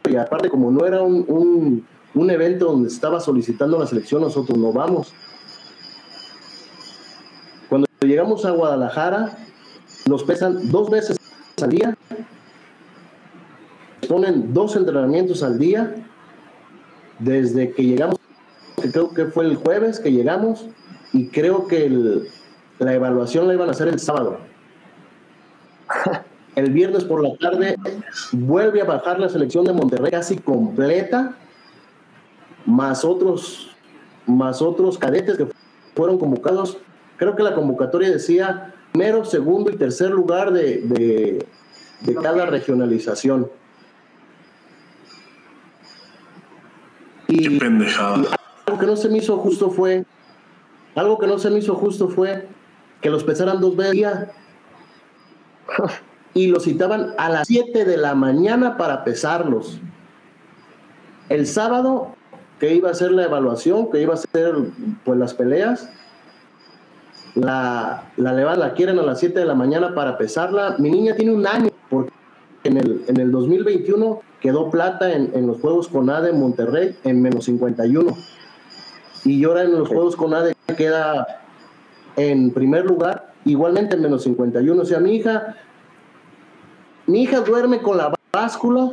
Y 0.09 0.15
aparte, 0.15 0.49
como 0.49 0.71
no 0.71 0.85
era 0.85 1.01
un, 1.01 1.25
un, 1.27 1.85
un 2.15 2.29
evento 2.31 2.65
donde 2.65 2.89
estaba 2.89 3.19
solicitando 3.19 3.77
la 3.77 3.87
selección, 3.87 4.21
nosotros 4.21 4.57
no 4.57 4.73
vamos. 4.73 5.13
Llegamos 8.05 8.45
a 8.45 8.51
Guadalajara, 8.51 9.37
nos 10.07 10.23
pesan 10.23 10.71
dos 10.71 10.89
veces 10.89 11.17
al 11.61 11.69
día, 11.69 11.95
ponen 14.09 14.55
dos 14.55 14.75
entrenamientos 14.75 15.43
al 15.43 15.59
día, 15.59 15.93
desde 17.19 17.71
que 17.73 17.83
llegamos, 17.83 18.17
que 18.81 18.91
creo 18.91 19.13
que 19.13 19.25
fue 19.25 19.45
el 19.45 19.55
jueves 19.55 19.99
que 19.99 20.11
llegamos, 20.11 20.65
y 21.13 21.27
creo 21.27 21.67
que 21.67 21.85
el- 21.85 22.27
la 22.79 22.93
evaluación 22.95 23.47
la 23.47 23.53
iban 23.53 23.67
a 23.67 23.71
hacer 23.73 23.87
el 23.87 23.99
sábado. 23.99 24.39
El 26.55 26.71
viernes 26.71 27.05
por 27.05 27.23
la 27.23 27.33
tarde 27.37 27.77
vuelve 28.33 28.81
a 28.81 28.85
bajar 28.85 29.19
la 29.21 29.29
selección 29.29 29.63
de 29.63 29.71
Monterrey 29.71 30.11
casi 30.11 30.35
completa, 30.37 31.37
más 32.65 33.05
otros, 33.05 33.69
más 34.25 34.61
otros 34.61 34.97
cadetes 34.97 35.37
que 35.37 35.47
fueron 35.95 36.17
convocados 36.17 36.77
creo 37.21 37.35
que 37.35 37.43
la 37.43 37.53
convocatoria 37.53 38.09
decía 38.09 38.73
primero, 38.91 39.23
segundo 39.25 39.69
y 39.69 39.75
tercer 39.75 40.09
lugar 40.09 40.51
de, 40.51 40.81
de, 40.81 41.45
de 42.01 42.15
cada 42.15 42.47
regionalización. 42.47 43.47
Qué 47.27 47.35
Y 47.35 47.59
pendejada. 47.59 48.23
algo 48.65 48.79
que 48.79 48.87
no 48.87 48.95
se 48.95 49.07
me 49.07 49.19
hizo 49.19 49.37
justo 49.37 49.69
fue, 49.69 50.03
algo 50.95 51.19
que 51.19 51.27
no 51.27 51.37
se 51.37 51.51
me 51.51 51.59
hizo 51.59 51.75
justo 51.75 52.09
fue 52.09 52.47
que 53.01 53.11
los 53.11 53.23
pesaran 53.23 53.61
dos 53.61 53.75
veces 53.75 53.91
al 53.91 53.97
día 53.97 54.31
y 56.33 56.47
los 56.47 56.63
citaban 56.63 57.13
a 57.19 57.29
las 57.29 57.47
7 57.47 57.85
de 57.85 57.97
la 57.97 58.15
mañana 58.15 58.77
para 58.77 59.03
pesarlos. 59.03 59.79
El 61.29 61.45
sábado 61.45 62.15
que 62.59 62.73
iba 62.73 62.89
a 62.89 62.95
ser 62.95 63.11
la 63.11 63.25
evaluación, 63.25 63.91
que 63.91 64.01
iba 64.01 64.15
a 64.15 64.17
ser 64.17 64.55
pues 65.03 65.19
las 65.19 65.35
peleas, 65.35 65.87
la, 67.35 68.11
la 68.17 68.33
la 68.33 68.73
quieren 68.73 68.99
a 68.99 69.03
las 69.03 69.19
7 69.19 69.39
de 69.39 69.45
la 69.45 69.55
mañana 69.55 69.93
para 69.95 70.17
pesarla. 70.17 70.75
Mi 70.79 70.89
niña 70.89 71.15
tiene 71.15 71.33
un 71.33 71.47
año, 71.47 71.69
porque 71.89 72.11
en 72.63 72.77
el, 72.77 73.03
en 73.07 73.17
el 73.17 73.31
2021 73.31 74.21
quedó 74.39 74.69
plata 74.69 75.13
en, 75.13 75.31
en 75.33 75.47
los 75.47 75.61
Juegos 75.61 75.87
CONADE 75.87 76.31
en 76.31 76.39
Monterrey 76.39 76.97
en 77.03 77.21
menos 77.21 77.45
51. 77.45 78.15
Y 79.23 79.43
ahora 79.43 79.63
en 79.63 79.77
los 79.77 79.87
Juegos 79.87 80.15
CONADE 80.15 80.55
queda 80.77 81.41
en 82.15 82.51
primer 82.51 82.85
lugar, 82.85 83.33
igualmente 83.45 83.95
en 83.95 84.01
menos 84.01 84.23
51. 84.23 84.81
O 84.81 84.85
sea, 84.85 84.99
mi 84.99 85.15
hija, 85.15 85.55
mi 87.07 87.23
hija 87.23 87.41
duerme 87.41 87.81
con 87.81 87.97
la 87.97 88.13
báscula 88.31 88.91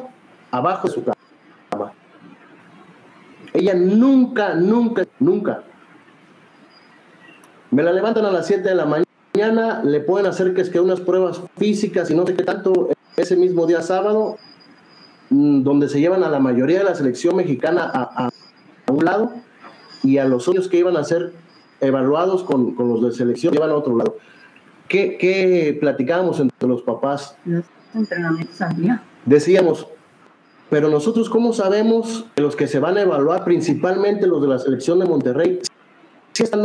abajo 0.50 0.88
de 0.88 0.94
su 0.94 1.04
cama. 1.04 1.92
Ella 3.52 3.74
nunca, 3.74 4.54
nunca, 4.54 5.04
nunca. 5.18 5.62
Me 7.70 7.82
la 7.82 7.92
levantan 7.92 8.24
a 8.24 8.30
las 8.30 8.46
7 8.46 8.66
de 8.68 8.74
la 8.74 8.86
mañana, 8.86 9.82
le 9.84 10.00
pueden 10.00 10.26
hacer 10.26 10.54
que 10.54 10.62
es 10.62 10.70
que 10.70 10.80
unas 10.80 11.00
pruebas 11.00 11.40
físicas 11.58 12.10
y 12.10 12.14
no 12.14 12.26
sé 12.26 12.34
qué 12.34 12.42
tanto 12.44 12.88
ese 13.16 13.36
mismo 13.36 13.66
día 13.66 13.82
sábado, 13.82 14.36
mm, 15.30 15.62
donde 15.62 15.88
se 15.88 16.00
llevan 16.00 16.24
a 16.24 16.30
la 16.30 16.38
mayoría 16.38 16.78
de 16.78 16.84
la 16.84 16.94
selección 16.94 17.36
mexicana 17.36 17.82
a, 17.92 18.26
a- 18.26 18.30
a 18.86 18.92
un 18.92 19.04
lado 19.04 19.32
y 20.02 20.18
a 20.18 20.24
los 20.24 20.48
niños 20.48 20.68
que 20.68 20.78
iban 20.78 20.96
a 20.96 21.04
ser 21.04 21.32
evaluados 21.80 22.42
con, 22.42 22.74
con 22.74 22.88
los 22.88 23.02
de 23.02 23.12
selección 23.12 23.52
llevan 23.52 23.70
a 23.70 23.74
otro 23.74 23.96
lado. 23.96 24.16
¿Qué, 24.88 25.18
qué 25.18 25.76
platicábamos 25.78 26.40
entre 26.40 26.66
los 26.68 26.80
papás? 26.82 27.36
Los 27.44 27.64
entrenamientos 27.94 28.60
al 28.62 28.76
día. 28.76 29.02
Decíamos, 29.26 29.86
pero 30.70 30.88
nosotros 30.88 31.28
cómo 31.28 31.52
sabemos 31.52 32.24
que 32.34 32.40
los 32.42 32.56
que 32.56 32.66
se 32.66 32.78
van 32.78 32.96
a 32.96 33.02
evaluar, 33.02 33.44
principalmente 33.44 34.26
los 34.26 34.40
de 34.40 34.48
la 34.48 34.58
selección 34.58 34.98
de 34.98 35.04
Monterrey, 35.04 35.60
si 36.32 36.44
están 36.44 36.64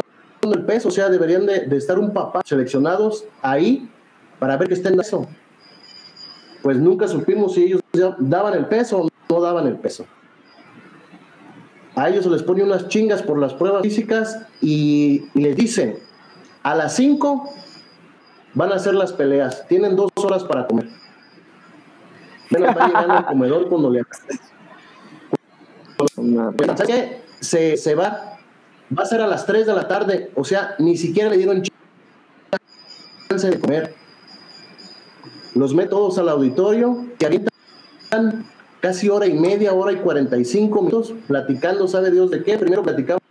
el 0.52 0.66
peso, 0.66 0.90
o 0.90 0.92
sea, 0.92 1.10
deberían 1.10 1.46
de, 1.46 1.62
de 1.68 1.78
estar 1.78 1.98
un 2.00 2.12
papá 2.14 2.42
seleccionados 2.46 3.26
ahí 3.42 3.90
para 4.40 4.58
ver 4.58 4.68
que 4.68 4.74
estén 4.74 5.00
eso. 5.00 5.28
Pues 6.62 6.78
nunca 6.78 7.08
supimos 7.08 7.54
si 7.54 7.64
ellos 7.64 7.82
daban 8.20 8.54
el 8.54 8.66
peso 8.66 9.02
o 9.02 9.10
no 9.30 9.42
daban 9.42 9.68
el 9.68 9.76
peso. 9.78 10.06
A 11.96 12.10
ellos 12.10 12.24
se 12.24 12.30
les 12.32 12.42
pone 12.42 12.64
unas 12.64 12.88
chingas 12.88 13.22
por 13.22 13.38
las 13.38 13.54
pruebas 13.54 13.84
físicas 13.84 14.40
y, 14.62 15.26
y 15.36 15.42
les 15.42 15.56
dicen, 15.56 16.00
a 16.64 16.74
las 16.76 16.96
5 16.96 17.50
van 18.56 18.72
a 18.72 18.76
hacer 18.76 18.96
las 18.96 19.14
peleas, 19.14 19.68
tienen 19.68 19.96
dos 19.96 20.10
horas 20.16 20.44
para 20.44 20.66
comer. 20.68 20.88
Apenas 22.50 22.78
va 22.78 22.88
llegando 22.88 23.14
al 23.14 23.26
comedor 23.26 23.68
cuando 23.70 23.90
le 23.92 24.04
Una- 26.18 26.52
Pero, 26.52 26.78
¿sabes 26.78 26.96
qué? 26.96 27.22
Se, 27.40 27.78
se 27.78 27.96
va. 27.96 28.33
Va 28.98 29.04
a 29.04 29.06
ser 29.06 29.22
a 29.22 29.28
las 29.28 29.46
3 29.46 29.66
de 29.66 29.74
la 29.74 29.88
tarde. 29.88 30.32
O 30.36 30.44
sea, 30.44 30.76
ni 30.80 30.98
siquiera 30.98 31.30
le 31.30 31.38
dieron 31.38 31.64
chance 33.30 33.50
de 33.50 33.60
comer. 33.60 33.96
Los 35.56 35.74
meto 35.74 35.98
todos 35.98 36.18
al 36.18 36.30
auditorio, 36.30 37.06
que 37.18 37.26
avientan 37.26 38.46
casi 38.82 39.10
hora 39.10 39.28
y 39.28 39.34
media, 39.34 39.74
hora 39.74 39.92
y 39.92 39.98
45 39.98 40.82
minutos, 40.82 41.14
platicando, 41.28 41.88
¿sabe 41.88 42.12
Dios 42.12 42.32
de 42.32 42.44
qué? 42.44 42.58
Primero 42.58 42.84
platicaban 42.84 43.22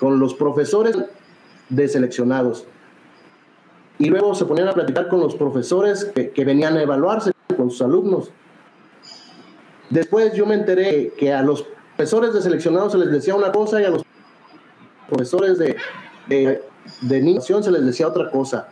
con 0.00 0.18
los 0.18 0.34
profesores 0.34 0.96
de 1.68 1.88
seleccionados. 1.88 2.66
Y 3.98 4.08
luego 4.08 4.34
se 4.34 4.44
ponían 4.44 4.68
a 4.68 4.72
platicar 4.72 5.08
con 5.08 5.20
los 5.20 5.34
profesores 5.34 6.06
que, 6.06 6.30
que 6.30 6.44
venían 6.44 6.76
a 6.76 6.82
evaluarse 6.82 7.32
con 7.56 7.70
sus 7.70 7.82
alumnos. 7.82 8.30
Después 9.90 10.34
yo 10.34 10.46
me 10.46 10.54
enteré 10.54 11.12
que 11.16 11.32
a 11.32 11.42
los 11.42 11.64
profesores 11.96 12.34
de 12.34 12.42
seleccionados 12.42 12.92
se 12.92 12.98
les 12.98 13.10
decía 13.10 13.34
una 13.34 13.52
cosa 13.52 13.80
y 13.80 13.84
a 13.84 13.90
los 13.90 14.05
profesores 15.08 15.58
de, 15.58 15.76
de, 16.26 16.62
de 17.02 17.40
se 17.40 17.70
les 17.70 17.84
decía 17.84 18.08
otra 18.08 18.30
cosa. 18.30 18.68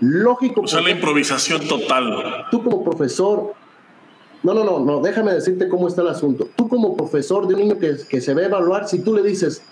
Lógico, 0.00 0.62
O 0.62 0.66
sea, 0.66 0.82
la 0.82 0.90
improvisación 0.90 1.66
total. 1.66 2.46
tú 2.50 2.62
como 2.62 2.84
profesor, 2.84 3.54
no, 4.42 4.52
no, 4.52 4.62
no, 4.62 4.78
no, 4.80 5.00
déjame 5.00 5.32
decirte 5.32 5.68
cómo 5.68 5.88
está 5.88 6.02
el 6.02 6.08
asunto. 6.08 6.48
Tú 6.54 6.68
como 6.68 6.96
profesor 6.96 7.48
de 7.48 7.54
un 7.54 7.60
niño 7.60 7.78
que, 7.78 7.96
que 8.08 8.20
se 8.20 8.32
a 8.32 8.34
evaluar, 8.34 8.86
si 8.88 8.98
tú 8.98 9.14
le 9.14 9.22
dices, 9.22 9.62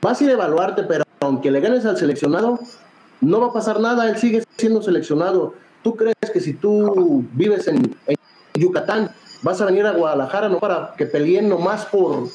vas 0.00 0.20
a 0.20 0.24
ir 0.24 0.30
a 0.30 0.34
evaluarte, 0.34 0.84
pero 0.84 1.04
aunque 1.20 1.50
le 1.50 1.60
ganes 1.60 1.84
al 1.84 1.96
seleccionado, 1.96 2.60
no 3.20 3.40
va 3.40 3.48
a 3.48 3.52
pasar 3.52 3.80
nada, 3.80 4.08
él 4.08 4.16
sigue 4.18 4.44
siendo 4.56 4.82
seleccionado. 4.82 5.54
¿Tú 5.82 5.96
crees 5.96 6.14
que 6.32 6.40
si 6.40 6.52
tú 6.54 7.24
vives 7.32 7.66
en, 7.66 7.96
en 8.06 8.16
Yucatán, 8.54 9.10
vas 9.42 9.60
a 9.60 9.64
venir 9.66 9.84
a 9.86 9.92
Guadalajara 9.92 10.48
no 10.48 10.58
para 10.58 10.94
que 10.96 11.06
peleen 11.06 11.48
nomás 11.48 11.86
por, 11.86 12.28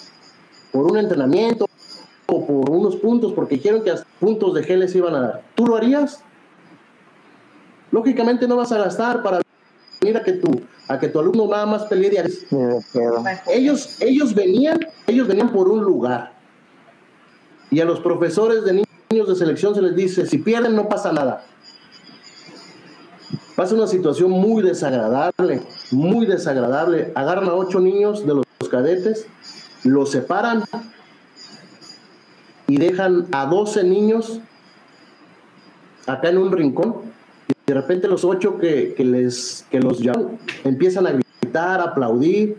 por 0.72 0.92
un 0.92 0.98
entrenamiento 0.98 1.68
o 2.28 2.46
por 2.46 2.70
unos 2.70 2.96
puntos, 2.98 3.34
porque 3.34 3.56
dijeron 3.56 3.84
que 3.84 3.92
hasta 3.92 4.08
puntos 4.20 4.54
de 4.54 4.64
G 4.64 4.78
les 4.78 4.96
iban 4.96 5.16
a 5.16 5.22
dar? 5.22 5.44
¿Tú 5.56 5.66
lo 5.66 5.76
harías? 5.76 6.24
Lógicamente 7.92 8.48
no 8.48 8.56
vas 8.56 8.72
a 8.72 8.78
gastar 8.78 9.22
para 9.22 9.42
venir 10.02 10.18
a 10.18 10.24
que 10.24 10.34
tu, 10.34 10.62
a 10.88 11.00
que 11.00 11.08
tu 11.08 11.20
alumno 11.20 11.48
nada 11.48 11.66
más 11.66 11.84
pelee 11.86 12.10
de 12.10 12.24
ellos, 13.54 14.02
ellos 14.02 14.34
venían, 14.34 14.80
ellos 15.08 15.28
venían 15.28 15.52
por 15.52 15.70
un 15.70 15.82
lugar. 15.82 16.34
Y 17.72 17.80
a 17.80 17.86
los 17.86 18.00
profesores 18.00 18.64
de 18.64 18.86
niños 19.12 19.28
de 19.28 19.36
selección 19.36 19.76
se 19.76 19.82
les 19.82 19.96
dice, 19.96 20.26
si 20.26 20.38
pierden 20.40 20.76
no 20.76 20.90
pasa 20.90 21.12
nada. 21.12 21.46
Pasa 23.56 23.76
una 23.76 23.88
situación 23.88 24.32
muy 24.32 24.62
desagradable, 24.62 25.62
muy 25.92 26.26
desagradable. 26.26 27.14
Agarran 27.16 27.48
a 27.48 27.54
ocho 27.54 27.80
niños 27.80 28.26
de 28.26 28.36
los 28.36 28.70
cadetes, 28.70 29.28
los 29.84 30.12
separan 30.12 30.64
y 32.68 32.78
dejan 32.78 33.28
a 33.32 33.46
12 33.46 33.84
niños 33.84 34.40
acá 36.08 36.30
en 36.30 36.38
un 36.38 36.52
rincón. 36.52 36.96
Y 37.48 37.54
de 37.68 37.74
repente 37.74 38.08
los 38.08 38.24
ocho 38.24 38.58
que, 38.58 38.94
que 38.96 39.04
les, 39.04 39.66
que 39.70 39.80
los 39.80 40.00
llaman 40.00 40.38
empiezan 40.64 41.08
a 41.08 41.12
gritar, 41.12 41.80
a 41.80 41.86
aplaudir. 41.86 42.58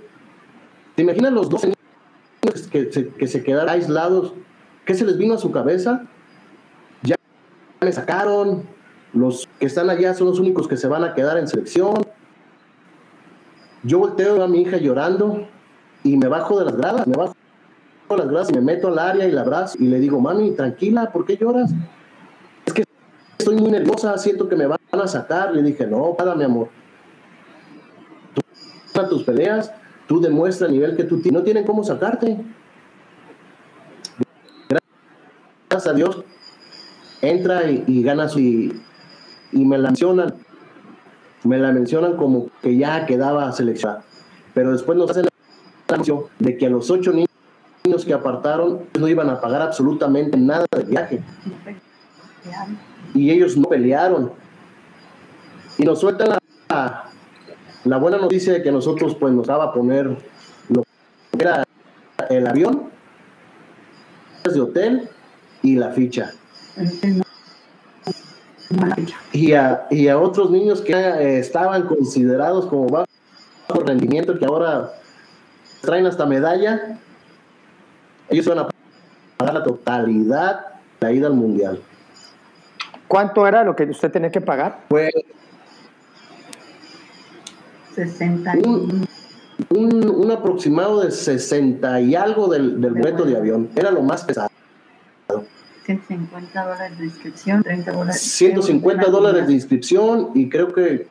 ¿Te 0.95 1.03
imaginas 1.03 1.33
los 1.33 1.49
12 1.49 1.67
niños 1.67 2.69
que 2.69 2.93
se, 2.93 3.09
que 3.09 3.27
se 3.27 3.43
quedaron 3.43 3.69
aislados? 3.69 4.33
¿Qué 4.85 4.95
se 4.95 5.05
les 5.05 5.19
vino 5.19 5.35
a 5.35 5.39
su 5.39 5.51
cabeza? 5.51 6.07
Ya 7.03 7.17
me 7.81 7.93
sacaron, 7.93 8.63
los 9.13 9.49
que 9.59 9.67
están 9.67 9.91
allá 9.91 10.15
son 10.15 10.29
los 10.29 10.39
únicos 10.39 10.69
que 10.69 10.77
se 10.77 10.89
van 10.89 11.05
a 11.05 11.15
quedar 11.15 11.39
en 11.39 11.49
selección. 11.49 11.95
Yo 13.83 13.99
volteo 13.99 14.43
a 14.43 14.49
mi 14.49 14.63
hija 14.63 14.79
llorando 14.79 15.47
y 16.03 16.17
me 16.17 16.29
bajo 16.29 16.59
de 16.59 16.65
las 16.65 16.77
gradas, 16.77 17.07
me 17.07 17.17
bajo 17.17 17.36
las 18.15 18.29
gradas 18.29 18.51
y 18.51 18.55
me 18.55 18.61
meto 18.61 18.89
al 18.89 18.99
área 18.99 19.27
y 19.27 19.33
la 19.33 19.41
abrazo 19.41 19.77
y 19.81 19.89
le 19.89 19.99
digo, 19.99 20.21
mami, 20.21 20.53
tranquila, 20.53 21.11
¿por 21.13 21.27
qué 21.27 21.37
lloras? 21.37 21.73
Es 22.65 22.73
que 22.73 22.85
estoy 23.39 23.57
muy 23.57 23.71
nerviosa, 23.71 24.17
siento 24.19 24.49
que 24.49 24.57
me 24.57 24.67
van 24.67 24.79
a 24.93 25.09
sacar. 25.09 25.53
Le 25.53 25.63
dije, 25.63 25.87
no, 25.87 26.15
para 26.15 26.35
mi 26.35 26.45
amor. 26.45 26.69
Tú 28.35 28.43
ganas 28.95 29.11
tus 29.11 29.25
peleas, 29.25 29.73
tú 30.07 30.21
demuestras 30.21 30.69
el 30.69 30.77
nivel 30.77 30.97
que 30.97 31.05
tú 31.05 31.21
tienes, 31.21 31.41
no 31.41 31.45
tienen 31.45 31.65
cómo 31.65 31.83
sacarte. 31.83 32.39
Gracias 35.69 35.93
a 35.93 35.95
Dios, 35.95 36.25
entra 37.21 37.69
y, 37.71 37.85
y 37.87 38.03
gana 38.03 38.29
su, 38.29 38.39
y, 38.39 38.81
y 39.53 39.65
me 39.65 39.79
la 39.79 39.89
mencionan, 39.89 40.35
me 41.43 41.59
la 41.59 41.73
mencionan 41.73 42.17
como 42.17 42.49
que 42.63 42.77
ya 42.77 43.05
quedaba 43.05 43.51
seleccionada. 43.53 44.05
Pero 44.55 44.73
después 44.73 44.97
nos 44.97 45.11
hacen 45.11 45.25
la 45.25 45.31
de 46.39 46.57
que 46.57 46.67
a 46.67 46.71
los 46.71 46.91
ocho 46.91 47.13
niños 47.13 47.29
que 48.05 48.13
apartaron 48.13 48.81
no 48.99 49.09
iban 49.09 49.31
a 49.31 49.41
pagar 49.41 49.63
absolutamente 49.63 50.37
nada 50.37 50.67
de 50.77 50.85
viaje 50.85 51.23
y 53.15 53.31
ellos 53.31 53.57
no 53.57 53.69
pelearon. 53.69 54.33
Y 55.79 55.85
nos 55.85 56.01
sueltan 56.01 56.39
la, 56.69 57.11
la 57.85 57.99
buena 57.99 58.19
noticia 58.19 58.53
de 58.53 58.63
que 58.63 58.73
nosotros 58.73 59.15
pues 59.15 59.33
nos 59.33 59.47
daba 59.47 59.65
a 59.65 59.73
poner 59.73 60.17
lo 60.69 60.83
que 60.83 61.39
era 61.39 61.65
el 62.29 62.47
avión, 62.47 62.91
de 64.45 64.61
hotel 64.61 65.09
y 65.63 65.75
la 65.77 65.91
ficha. 65.91 66.33
Y 69.33 69.53
a, 69.53 69.87
y 69.91 70.09
a 70.09 70.19
otros 70.19 70.51
niños 70.51 70.81
que 70.81 70.93
eh, 70.93 71.39
estaban 71.39 71.87
considerados 71.87 72.67
como 72.67 72.87
bajo 72.89 73.07
rendimiento, 73.85 74.39
que 74.39 74.45
ahora 74.45 74.93
traen 75.83 76.07
hasta 76.07 76.27
medalla, 76.27 76.99
ellos 78.29 78.47
van 78.47 78.59
a 78.61 78.69
pagar 79.37 79.55
la 79.55 79.65
totalidad 79.65 80.67
la 81.01 81.13
ida 81.13 81.27
al 81.27 81.35
mundial. 81.35 81.81
¿Cuánto 83.09 83.47
era 83.47 83.63
lo 83.65 83.77
que 83.77 83.85
usted 83.85 84.11
tenía 84.11 84.31
que 84.31 84.41
pagar? 84.41 84.81
Fue 84.89 85.11
60 87.95 88.53
un, 88.65 89.07
un, 89.71 90.09
un 90.09 90.31
aproximado 90.31 91.01
de 91.01 91.11
60 91.11 92.01
y 92.01 92.15
algo 92.15 92.49
del, 92.49 92.81
del 92.81 92.95
boleto 92.95 93.25
de 93.25 93.37
avión. 93.37 93.71
Era 93.77 93.91
lo 93.91 94.03
más 94.03 94.25
pesado. 94.25 94.51
150 95.85 96.65
dólares 96.65 96.99
de 96.99 97.05
inscripción, 97.05 97.63
30 97.63 97.93
dólares. 97.93 98.21
150 98.21 99.07
dólares 99.07 99.47
de 99.47 99.53
inscripción 99.53 100.31
y 100.35 100.49
creo 100.49 100.73
que 100.73 101.07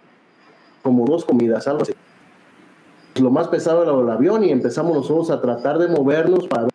como 0.84 1.06
dos 1.06 1.24
comidas, 1.24 1.68
algo 1.68 1.84
así. 1.84 1.94
Lo 3.22 3.32
más 3.32 3.48
pesado 3.48 3.84
era 3.84 3.94
el 3.94 4.10
avión 4.10 4.44
y 4.44 4.52
empezamos 4.52 4.94
nosotros 4.94 5.32
a 5.32 5.42
tratar 5.42 5.78
de 5.78 5.88
movernos 5.88 6.48
para 6.48 6.68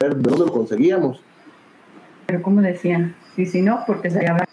ver 0.00 0.16
de 0.16 0.22
dónde 0.30 0.46
lo 0.46 0.52
conseguíamos. 0.52 1.20
Pero 2.26 2.42
como 2.42 2.60
decían, 2.60 3.14
sí, 3.34 3.46
sí, 3.46 3.62
no, 3.62 3.80
porque 3.86 4.10
se 4.10 4.26
habla. 4.26 4.44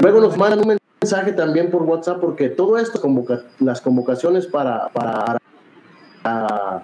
Luego 0.00 0.20
nos 0.20 0.36
mandan 0.38 0.60
un 0.60 0.78
mensaje 1.02 1.32
también 1.32 1.70
por 1.70 1.82
WhatsApp 1.82 2.20
porque 2.20 2.48
todo 2.48 2.78
esto, 2.78 3.00
convoca, 3.00 3.42
las 3.60 3.80
convocaciones 3.82 4.46
para, 4.46 4.88
para, 4.88 5.36
para, 6.22 6.82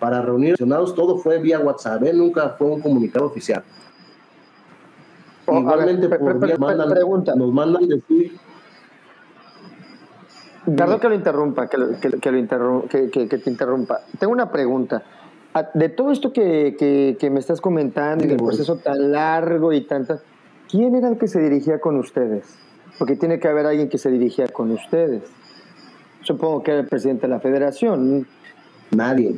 para 0.00 0.22
reunir 0.22 0.54
aficionados, 0.54 0.94
todo 0.94 1.18
fue 1.18 1.38
vía 1.38 1.60
WhatsApp, 1.60 2.02
¿eh? 2.02 2.12
nunca 2.12 2.50
fue 2.58 2.66
un 2.68 2.80
comunicado 2.80 3.26
oficial. 3.26 3.62
Oh, 5.46 5.60
Igualmente 5.60 6.08
ver, 6.08 6.18
por 6.18 6.40
vía 6.44 6.56
mandan- 6.58 6.90
pregunta. 6.90 7.34
nos 7.36 7.52
mandan 7.52 7.86
decir 7.88 8.36
Perdón 10.64 10.98
que 10.98 11.08
lo 11.10 11.14
interrumpa, 11.14 11.68
que, 11.68 11.76
lo- 11.76 12.00
que, 12.00 12.10
que 12.18 12.32
lo 12.32 12.38
interru- 12.38 12.88
que, 12.88 13.10
que- 13.10 13.28
que 13.28 13.36
te 13.38 13.50
interrumpa. 13.50 14.00
Tengo 14.18 14.32
una 14.32 14.50
pregunta. 14.50 15.02
Ah, 15.54 15.70
De 15.74 15.88
todo 15.88 16.10
esto 16.10 16.32
que, 16.32 16.74
que- 16.78 17.16
que 17.18 17.30
me 17.30 17.38
estás 17.38 17.60
comentando 17.60 18.24
y 18.24 18.28
del 18.28 18.36
proceso 18.38 18.76
tan 18.76 19.12
largo 19.12 19.72
y 19.72 19.82
tanta, 19.82 20.20
¿quién 20.68 20.94
era 20.96 21.08
el 21.08 21.16
que 21.18 21.28
se 21.28 21.40
dirigía 21.40 21.80
con 21.80 21.96
ustedes? 21.96 22.44
Porque 22.98 23.16
tiene 23.16 23.38
que 23.38 23.48
haber 23.48 23.66
alguien 23.66 23.88
que 23.88 23.98
se 23.98 24.10
dirigía 24.10 24.48
con 24.48 24.70
ustedes. 24.72 25.22
Supongo 26.22 26.62
que 26.62 26.72
era 26.72 26.80
el 26.80 26.86
presidente 26.88 27.22
de 27.22 27.28
la 27.28 27.40
federación. 27.40 28.26
Nadie, 28.90 29.36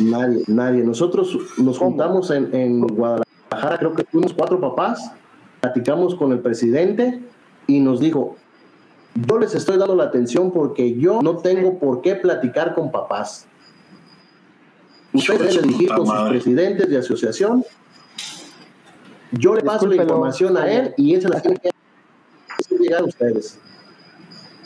nadie, 0.00 0.42
nadie. 0.46 0.82
Nosotros 0.84 1.36
nos 1.58 1.78
¿Cómo? 1.78 1.90
juntamos 1.90 2.30
en, 2.30 2.54
en 2.54 2.80
Guadalajara, 2.86 3.78
creo 3.78 3.92
que 3.94 4.04
fuimos 4.04 4.32
cuatro 4.32 4.60
papás, 4.60 5.12
platicamos 5.60 6.14
con 6.14 6.32
el 6.32 6.40
presidente 6.40 7.20
y 7.66 7.80
nos 7.80 8.00
dijo, 8.00 8.36
yo 9.26 9.38
les 9.38 9.54
estoy 9.54 9.78
dando 9.78 9.96
la 9.96 10.04
atención 10.04 10.50
porque 10.52 10.94
yo 10.96 11.20
no 11.22 11.38
tengo 11.38 11.78
por 11.78 12.00
qué 12.02 12.14
platicar 12.14 12.74
con 12.74 12.90
papás. 12.90 13.46
Ustedes 15.12 15.40
Hijo 15.40 15.44
de 15.44 15.50
su 15.50 15.56
deben 15.56 15.68
dirigir 15.68 15.88
puta 15.88 15.96
con 15.96 16.06
sus 16.06 16.28
presidentes 16.28 16.88
de 16.90 16.98
asociación. 16.98 17.64
Yo 19.32 19.54
le 19.54 19.62
paso 19.62 19.86
la 19.86 19.96
información 19.96 20.56
a 20.56 20.70
él 20.70 20.94
y 20.96 21.14
esa 21.14 21.28
la 21.28 21.40
tiene 21.40 21.58
que 21.58 21.70
llegar 22.78 23.02
a 23.02 23.04
ustedes. 23.04 23.58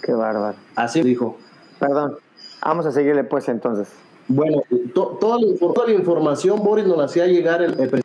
Qué 0.03 0.13
bárbaro. 0.13 0.57
Así 0.75 1.03
dijo. 1.03 1.39
Perdón. 1.79 2.17
Vamos 2.63 2.87
a 2.87 2.93
seguirle 2.93 3.25
pues 3.25 3.49
entonces. 3.49 3.89
Bueno, 4.29 4.63
to- 4.95 5.17
toda, 5.21 5.39
la, 5.41 5.57
toda 5.59 5.87
la 5.87 5.93
información, 5.95 6.63
Boris, 6.63 6.87
nos 6.87 6.99
la 6.99 7.05
hacía 7.05 7.27
llegar 7.27 7.63
el, 7.63 7.71
el 7.81 7.89
presidente 7.89 8.05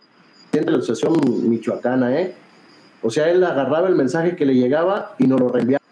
de 0.52 0.72
la 0.72 0.78
Asociación 0.78 1.20
Michoacana, 1.50 2.20
¿eh? 2.20 2.36
O 3.04 3.10
sea, 3.12 3.30
él 3.30 3.44
agarraba 3.44 3.88
el 3.88 3.96
mensaje 3.96 4.36
que 4.36 4.46
le 4.46 4.56
llegaba 4.56 5.14
y 5.20 5.28
nos 5.28 5.40
lo 5.40 5.50
reenviaba 5.50 5.84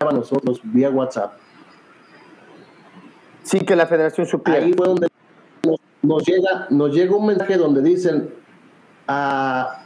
a 0.00 0.12
nosotros 0.12 0.60
vía 0.62 0.88
WhatsApp. 0.88 1.34
Sin 3.42 3.66
que 3.66 3.76
la 3.76 3.86
federación 3.86 4.26
supiera. 4.26 4.64
Ahí 4.64 4.72
fue 4.72 4.86
donde 4.86 5.08
nos, 6.02 6.24
llega, 6.24 6.66
nos 6.70 6.92
llega 6.94 7.16
un 7.16 7.26
mensaje 7.26 7.56
donde 7.56 7.80
dicen, 7.82 8.30
ah, 9.08 9.82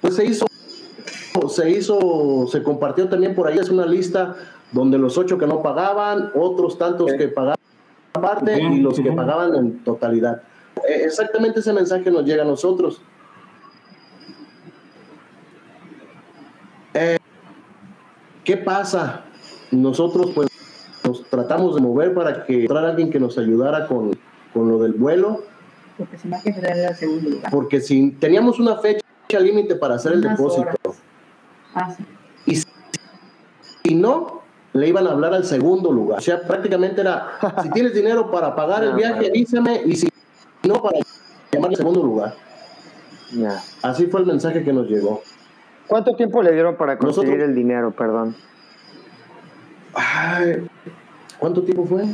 pues 0.00 0.16
se 0.16 0.26
hizo, 0.26 0.46
se 1.48 1.70
hizo, 1.70 2.46
se 2.48 2.62
compartió 2.62 3.08
también 3.08 3.34
por 3.34 3.46
ahí, 3.46 3.58
es 3.58 3.70
una 3.70 3.86
lista 3.86 4.36
donde 4.72 4.98
los 4.98 5.16
ocho 5.16 5.38
que 5.38 5.46
no 5.46 5.62
pagaban, 5.62 6.32
otros 6.34 6.76
tantos 6.76 7.12
que 7.12 7.28
pagaban 7.28 7.58
parte 8.12 8.60
y 8.60 8.80
los 8.80 8.98
que 8.98 9.12
pagaban 9.12 9.54
en 9.54 9.84
totalidad. 9.84 10.42
Eh, 10.88 11.02
Exactamente 11.04 11.60
ese 11.60 11.72
mensaje 11.72 12.10
nos 12.10 12.24
llega 12.24 12.42
a 12.42 12.46
nosotros. 12.46 13.00
Eh, 16.94 17.18
¿Qué 18.44 18.56
pasa? 18.56 19.24
Nosotros 19.70 20.30
pues 20.34 20.48
nos 21.04 21.24
tratamos 21.24 21.74
de 21.74 21.80
mover 21.80 22.14
para 22.14 22.44
que 22.44 22.62
entrara 22.62 22.90
alguien 22.90 23.10
que 23.10 23.18
nos 23.18 23.36
ayudara 23.36 23.86
con, 23.86 24.12
con 24.54 24.68
lo 24.70 24.78
del 24.78 24.92
vuelo, 24.94 25.42
Porque 25.98 26.16
si 26.16 26.28
que 26.30 26.52
federal 26.54 26.78
era 26.78 26.94
segundo 26.94 27.28
lugar. 27.30 27.50
porque 27.50 27.80
si 27.80 28.10
teníamos 28.12 28.58
una 28.60 28.76
fecha 28.78 29.00
límite 29.40 29.74
para 29.76 29.96
hacer 29.96 30.12
el 30.12 30.20
Unas 30.20 30.38
depósito. 30.38 30.70
Ah, 31.74 31.92
sí. 32.46 32.62
y 33.82 33.94
no, 33.96 34.42
le 34.72 34.88
iban 34.88 35.06
a 35.06 35.10
hablar 35.10 35.34
al 35.34 35.44
segundo 35.44 35.92
lugar. 35.92 36.18
O 36.20 36.22
sea, 36.22 36.40
prácticamente 36.42 37.00
era, 37.00 37.38
si 37.62 37.68
tienes 37.70 37.94
dinero 37.94 38.30
para 38.30 38.54
pagar 38.56 38.84
el 38.84 38.90
No, 38.90 38.96
viaje, 38.96 39.26
avísame, 39.28 39.82
y 39.84 39.96
si 39.96 40.08
no, 40.62 40.80
para 40.80 40.98
llamar 41.52 41.70
al 41.70 41.76
segundo 41.76 42.02
lugar. 42.02 42.34
Ya. 43.32 43.60
Así 43.82 44.06
fue 44.06 44.20
el 44.20 44.26
mensaje 44.26 44.62
que 44.62 44.72
nos 44.72 44.88
llegó. 44.88 45.22
¿Cuánto 45.88 46.14
tiempo 46.16 46.42
le 46.42 46.52
dieron 46.52 46.76
para 46.76 46.96
conseguir 46.96 47.30
Nosotros- 47.30 47.48
el 47.50 47.54
dinero? 47.54 47.90
Perdón. 47.90 48.34
Ay, 49.94 50.66
¿Cuánto 51.38 51.62
tiempo 51.62 51.84
fue? 51.86 52.04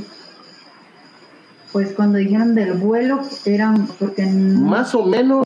Pues 1.72 1.92
cuando 1.92 2.18
dijeron 2.18 2.54
del 2.54 2.72
vuelo, 2.74 3.20
eran 3.44 3.87
porque 3.98 4.22
en 4.22 4.64
Más 4.64 4.94
o 4.94 5.04
menos, 5.06 5.44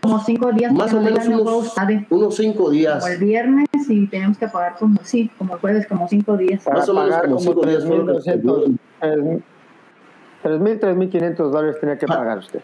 como 0.00 0.20
cinco 0.22 0.52
días. 0.52 0.72
más 0.72 0.92
o 0.92 1.00
menos 1.00 1.26
no 1.28 1.40
unos, 1.42 1.76
unos 2.10 2.34
cinco 2.36 2.70
días. 2.70 3.00
Como 3.02 3.12
el 3.12 3.18
viernes 3.18 3.66
y 3.88 4.06
tenemos 4.06 4.38
que 4.38 4.46
pagar 4.48 4.76
como, 4.78 4.98
sí, 5.02 5.30
como 5.36 5.54
el 5.54 5.60
jueves, 5.60 5.86
como 5.88 6.06
cinco 6.08 6.36
días. 6.36 6.62
Para 6.62 6.78
Más 6.78 6.88
o 6.88 6.94
menos 6.94 7.08
pagar 7.10 7.24
como 7.24 7.36
como 7.36 7.50
cinco 7.54 7.66
días 7.66 7.84
fue 7.84 7.96
lo 7.98 8.06
que 8.06 8.12
3.200, 8.12 8.78
3.000, 10.44 10.80
3.500 10.80 11.36
dólares 11.50 11.80
tenía 11.80 11.98
que 11.98 12.06
Ah. 12.08 12.16
pagar 12.18 12.38
usted. 12.38 12.60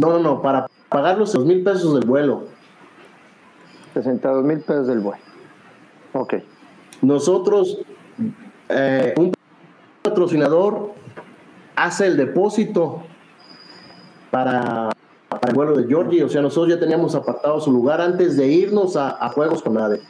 No, 0.00 0.10
no, 0.10 0.18
no, 0.20 0.42
para 0.42 0.66
pagar 0.88 1.18
los 1.18 1.32
dos 1.32 1.44
mil 1.44 1.64
pesos 1.64 1.94
del 1.94 2.04
vuelo. 2.08 2.44
62 3.94 4.44
mil 4.44 4.60
pesos 4.60 4.86
del 4.86 5.00
vuelo. 5.00 5.20
Ok. 6.12 6.34
Nosotros, 7.02 7.78
eh, 8.68 9.14
un 9.16 9.32
patrocinador 10.02 10.92
hace 11.76 12.06
el 12.06 12.16
depósito 12.16 13.02
para, 14.30 14.90
para 15.28 15.48
el 15.48 15.54
vuelo 15.54 15.76
de 15.76 15.86
Georgie. 15.86 16.24
O 16.24 16.28
sea, 16.28 16.42
nosotros 16.42 16.74
ya 16.74 16.80
teníamos 16.80 17.14
apartado 17.14 17.60
su 17.60 17.70
lugar 17.72 18.00
antes 18.00 18.36
de 18.36 18.46
irnos 18.48 18.96
a, 18.96 19.24
a 19.24 19.28
Juegos 19.30 19.62
con 19.62 19.78
ADE. 19.78 20.00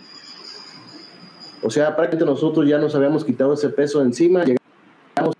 O 1.63 1.71
sea, 1.71 1.95
prácticamente 1.95 2.33
nosotros 2.41 2.67
ya 2.67 2.79
nos 2.79 2.95
habíamos 2.95 3.25
quitado 3.25 3.53
ese 3.55 3.69
peso 3.69 3.99
de 4.01 4.07
encima. 4.07 4.45
Llegamos 4.45 5.37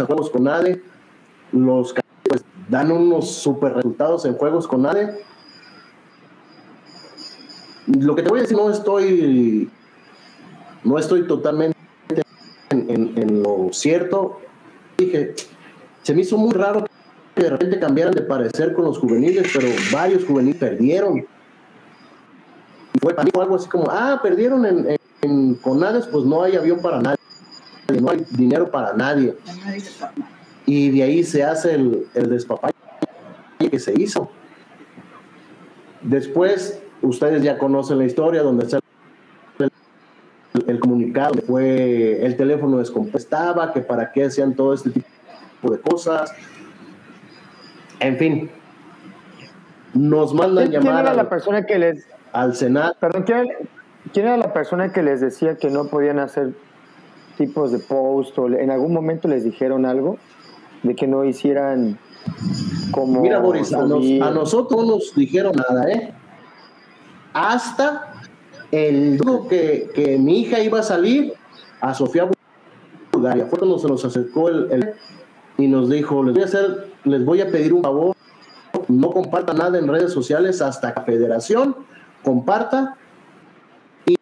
a 0.00 0.04
Juegos 0.04 0.30
con 0.30 0.48
ADE. 0.48 0.82
Los 1.52 1.94
pues, 2.24 2.44
dan 2.68 2.90
unos 2.92 3.30
super 3.30 3.74
resultados 3.74 4.24
en 4.24 4.34
Juegos 4.34 4.66
con 4.66 4.84
ADE. 4.86 5.22
Lo 7.86 8.14
que 8.14 8.22
te 8.22 8.28
voy 8.28 8.38
a 8.38 8.42
decir, 8.42 8.56
no 8.56 8.70
estoy 8.70 9.68
no 10.84 10.98
estoy 10.98 11.26
totalmente 11.26 11.76
en, 12.70 12.90
en- 12.90 13.12
en 13.18 13.42
lo 13.42 13.68
cierto. 13.72 14.40
Dije, 14.96 15.34
se 16.02 16.14
me 16.14 16.22
hizo 16.22 16.36
muy 16.36 16.52
raro 16.52 16.86
que 17.34 17.42
de 17.42 17.50
repente 17.50 17.78
cambiaran 17.78 18.14
de 18.14 18.22
parecer 18.22 18.72
con 18.72 18.84
los 18.84 18.98
juveniles, 18.98 19.50
pero 19.52 19.68
varios 19.92 20.24
juveniles 20.24 20.58
perdieron. 20.58 21.18
Y 21.18 22.98
fue 23.00 23.14
para 23.14 23.24
mí 23.24 23.30
algo 23.38 23.56
así 23.56 23.68
como, 23.68 23.86
ah, 23.90 24.18
perdieron 24.22 24.66
en, 24.66 24.98
en, 25.22 25.54
pues 25.56 26.24
no 26.24 26.42
hay 26.42 26.56
avión 26.56 26.80
para 26.80 27.00
nadie, 27.00 27.18
no 28.00 28.10
hay 28.10 28.24
dinero 28.30 28.70
para 28.70 28.94
nadie. 28.94 29.36
Se. 29.44 30.06
Y 30.66 30.90
de 30.90 31.02
ahí 31.02 31.24
se 31.24 31.42
hace 31.42 31.74
el, 31.74 32.06
el 32.14 32.30
despapalle 32.30 32.74
que 33.70 33.78
se 33.78 33.92
hizo. 34.00 34.30
Después, 36.02 36.80
ustedes 37.02 37.42
ya 37.42 37.58
conocen 37.58 37.98
la 37.98 38.04
historia 38.04 38.42
donde 38.42 38.68
sale 38.68 38.82
el, 40.66 40.80
comunicado, 40.80 41.34
fue 41.46 42.24
el 42.24 42.36
teléfono 42.36 42.78
descompestaba, 42.78 43.72
que 43.72 43.80
para 43.80 44.10
qué 44.12 44.24
hacían 44.24 44.54
todo 44.54 44.74
este 44.74 44.90
tipo 44.90 45.06
de 45.68 45.80
cosas. 45.80 46.32
En 47.98 48.16
fin, 48.16 48.50
nos 49.94 50.32
mandan 50.32 50.68
¿Quién, 50.68 50.80
quién 50.80 50.92
llamar 50.92 51.04
era 51.06 51.14
la 51.14 51.22
al, 51.22 51.28
persona 51.28 51.66
que 51.66 51.78
les... 51.78 52.06
al 52.32 52.54
Senado. 52.54 52.94
Perdón, 52.98 53.24
¿quién 53.24 53.38
era, 53.38 53.48
quién 54.12 54.26
era 54.26 54.36
la 54.38 54.52
persona 54.52 54.92
que 54.92 55.02
les 55.02 55.20
decía 55.20 55.56
que 55.56 55.68
no 55.70 55.86
podían 55.88 56.18
hacer 56.18 56.52
tipos 57.36 57.72
de 57.72 57.78
post 57.78 58.38
o 58.38 58.46
en 58.48 58.70
algún 58.70 58.92
momento 58.92 59.28
les 59.28 59.44
dijeron 59.44 59.84
algo 59.84 60.16
de 60.82 60.94
que 60.94 61.06
no 61.06 61.24
hicieran 61.24 61.98
como... 62.90 63.20
Mira, 63.20 63.38
Boris, 63.38 63.72
a, 63.74 63.78
nos- 63.82 63.90
subir? 64.04 64.22
a 64.22 64.30
nosotros 64.30 64.86
no 64.86 64.94
nos 64.94 65.14
dijeron 65.14 65.52
nada, 65.56 65.90
¿eh? 65.90 66.12
Hasta 67.32 68.14
el 68.72 69.18
día 69.18 69.38
que, 69.48 69.90
que 69.94 70.18
mi 70.18 70.40
hija 70.40 70.60
iba 70.60 70.80
a 70.80 70.82
salir 70.82 71.34
a 71.80 71.94
Sofía, 71.94 72.28
Bulgaria. 73.12 73.46
Fue 73.46 73.58
cuando 73.58 73.78
se 73.78 73.88
nos 73.88 74.04
acercó 74.04 74.48
el, 74.48 74.70
el- 74.72 74.94
y 75.60 75.68
nos 75.68 75.90
dijo, 75.90 76.22
les 76.22 76.34
voy 76.34 76.42
a 76.42 76.46
hacer, 76.46 76.88
les 77.04 77.24
voy 77.24 77.40
a 77.40 77.50
pedir 77.50 77.72
un 77.72 77.82
favor, 77.82 78.16
no 78.88 79.10
comparta 79.10 79.52
nada 79.52 79.78
en 79.78 79.88
redes 79.88 80.12
sociales 80.12 80.62
hasta 80.62 80.94
que 80.94 81.00
la 81.00 81.06
federación 81.06 81.76
comparta 82.22 82.96
y, 84.06 84.16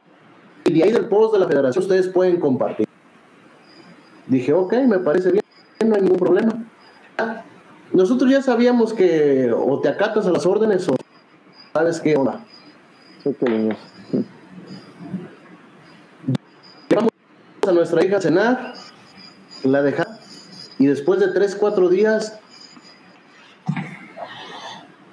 de 0.72 0.82
ahí 0.82 0.92
del 0.92 1.06
post 1.06 1.34
de 1.34 1.40
la 1.40 1.46
federación 1.46 1.82
ustedes 1.82 2.08
pueden 2.08 2.40
compartir. 2.40 2.86
Dije, 4.26 4.52
ok, 4.52 4.74
me 4.86 4.98
parece 4.98 5.32
bien, 5.32 5.44
no 5.86 5.94
hay 5.94 6.02
ningún 6.02 6.18
problema. 6.18 6.52
Nosotros 7.92 8.30
ya 8.30 8.42
sabíamos 8.42 8.92
que 8.92 9.50
o 9.52 9.80
te 9.80 9.88
acatas 9.88 10.26
a 10.26 10.30
las 10.30 10.44
órdenes 10.44 10.88
o 10.88 10.94
sabes 11.72 12.00
qué 12.00 12.16
onda. 12.16 12.44
Llevamos 16.88 17.12
a 17.66 17.72
nuestra 17.72 18.04
hija 18.04 18.18
a 18.18 18.20
cenar, 18.20 18.74
la 19.64 19.82
dejamos 19.82 20.18
y 20.78 20.86
después 20.86 21.20
de 21.20 21.28
tres, 21.28 21.56
cuatro 21.56 21.88
días, 21.88 22.38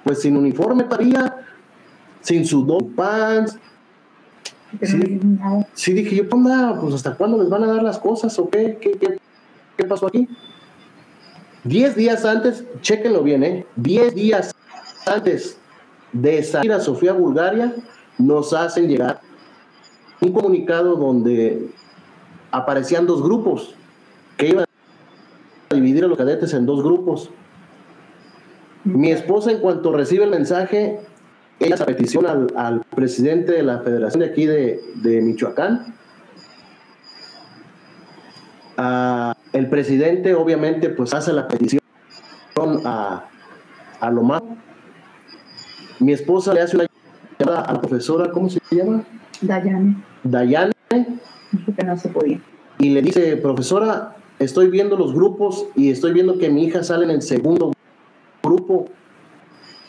pues 0.04 0.22
sin 0.22 0.36
uniforme 0.36 0.84
todavía, 0.84 1.44
sin 2.20 2.46
su 2.46 2.64
dos 2.64 2.84
pants. 2.94 3.58
Sí, 4.82 5.20
sí, 5.74 5.92
dije 5.92 6.16
yo, 6.16 6.24
onda, 6.30 6.78
pues 6.80 6.94
hasta 6.94 7.14
cuándo 7.14 7.38
les 7.38 7.48
van 7.48 7.64
a 7.64 7.66
dar 7.68 7.82
las 7.82 7.98
cosas 7.98 8.38
o 8.38 8.48
qué, 8.48 8.78
qué, 8.80 8.92
qué, 8.92 9.18
qué 9.76 9.84
pasó 9.84 10.06
aquí. 10.06 10.28
Diez 11.64 11.96
días 11.96 12.24
antes, 12.24 12.64
chéquenlo 12.80 13.22
bien, 13.22 13.42
¿eh? 13.42 13.66
Diez 13.74 14.14
días 14.14 14.54
antes 15.06 15.58
de 16.12 16.42
salir 16.42 16.72
a 16.72 16.80
Sofía, 16.80 17.12
Bulgaria, 17.12 17.74
nos 18.18 18.52
hacen 18.52 18.88
llegar 18.88 19.20
un 20.20 20.32
comunicado 20.32 20.96
donde 20.96 21.68
aparecían 22.50 23.06
dos 23.06 23.22
grupos 23.22 23.74
que 24.36 24.48
iban 24.48 24.65
dividir 25.74 26.04
a 26.04 26.08
los 26.08 26.18
cadetes 26.18 26.54
en 26.54 26.66
dos 26.66 26.82
grupos. 26.82 27.30
Mi 28.84 29.10
esposa, 29.10 29.50
en 29.50 29.58
cuanto 29.58 29.92
recibe 29.92 30.24
el 30.24 30.30
mensaje, 30.30 31.00
ella 31.58 31.74
hace 31.74 31.84
petición 31.84 32.26
al, 32.26 32.52
al, 32.56 32.82
presidente 32.94 33.52
de 33.52 33.62
la 33.62 33.80
federación 33.80 34.20
de 34.20 34.26
aquí 34.26 34.46
de, 34.46 34.80
de 34.96 35.20
Michoacán. 35.22 35.94
Uh, 38.78 39.32
el 39.52 39.68
presidente, 39.68 40.34
obviamente, 40.34 40.90
pues 40.90 41.14
hace 41.14 41.32
la 41.32 41.48
petición 41.48 41.80
a, 42.84 43.24
a 44.00 44.10
lo 44.10 44.22
más. 44.22 44.42
Mi 45.98 46.12
esposa 46.12 46.52
le 46.52 46.60
hace 46.60 46.76
una 46.76 46.86
llamada 47.38 47.62
a 47.62 47.72
la 47.72 47.80
profesora, 47.80 48.30
¿cómo 48.30 48.50
se 48.50 48.60
llama? 48.70 49.02
Dayane. 49.40 49.96
Dayane. 50.22 50.72
que 50.88 51.84
no 51.84 51.96
se 51.96 52.08
podía. 52.10 52.40
Y 52.78 52.90
le 52.90 53.00
dice, 53.02 53.36
profesora, 53.38 54.16
estoy 54.38 54.68
viendo 54.68 54.96
los 54.96 55.14
grupos 55.14 55.66
y 55.74 55.90
estoy 55.90 56.12
viendo 56.12 56.38
que 56.38 56.50
mi 56.50 56.64
hija 56.64 56.82
sale 56.82 57.04
en 57.04 57.10
el 57.10 57.22
segundo 57.22 57.72
grupo. 58.42 58.86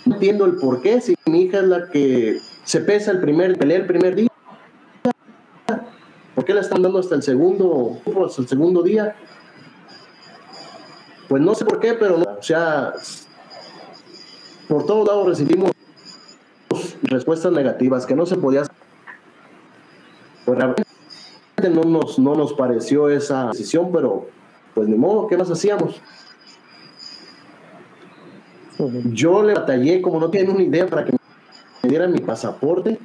No 0.06 0.16
entiendo 0.16 0.46
el 0.46 0.56
por 0.56 0.82
qué, 0.82 1.02
si 1.02 1.16
mi 1.26 1.44
hija 1.44 1.60
es 1.60 1.66
la 1.66 1.90
que 1.90 2.40
se 2.64 2.82
pesa 2.82 3.12
el 3.12 3.20
primer, 3.20 3.58
pelea 3.58 3.78
el 3.78 3.88
primer 3.88 4.16
día. 4.16 4.28
¿Por 6.36 6.46
qué 6.46 6.54
la 6.54 6.62
están 6.62 6.82
dando 6.82 7.00
hasta 7.00 7.16
el 7.16 7.24
segundo 7.24 8.00
grupo, 8.06 8.26
hasta 8.26 8.42
el 8.42 8.48
segundo 8.48 8.84
día? 8.84 9.16
Pues 11.28 11.42
no 11.42 11.56
sé 11.56 11.66
por 11.66 11.80
qué, 11.80 11.94
pero 11.94 12.18
no, 12.18 12.38
o 12.40 12.44
sea, 12.44 12.94
por 14.68 14.86
todos 14.86 15.08
lados 15.08 15.28
recibimos 15.28 15.72
respuestas 17.02 17.52
negativas 17.52 18.06
que 18.06 18.16
no 18.16 18.26
se 18.26 18.38
podía 18.38 18.62
hacer. 18.62 18.76
Pues 20.46 20.58
no 21.70 21.84
nos, 21.84 22.20
no 22.20 22.36
nos 22.36 22.54
pareció 22.54 23.10
esa 23.10 23.48
decisión, 23.48 23.92
pero 23.92 24.28
pues 24.78 24.88
ni 24.88 24.96
modo, 24.96 25.26
¿qué 25.26 25.36
más 25.36 25.50
hacíamos? 25.50 26.00
Yo 29.12 29.42
le 29.42 29.56
batallé, 29.56 30.04
como 30.04 30.20
no 30.20 30.30
tienen 30.30 30.52
una 30.52 30.62
idea, 30.62 30.86
para 30.86 31.04
que 31.04 31.13
me 31.82 31.90
dieran 31.90 32.12
mi 32.12 32.20
pasaporte. 32.20 33.00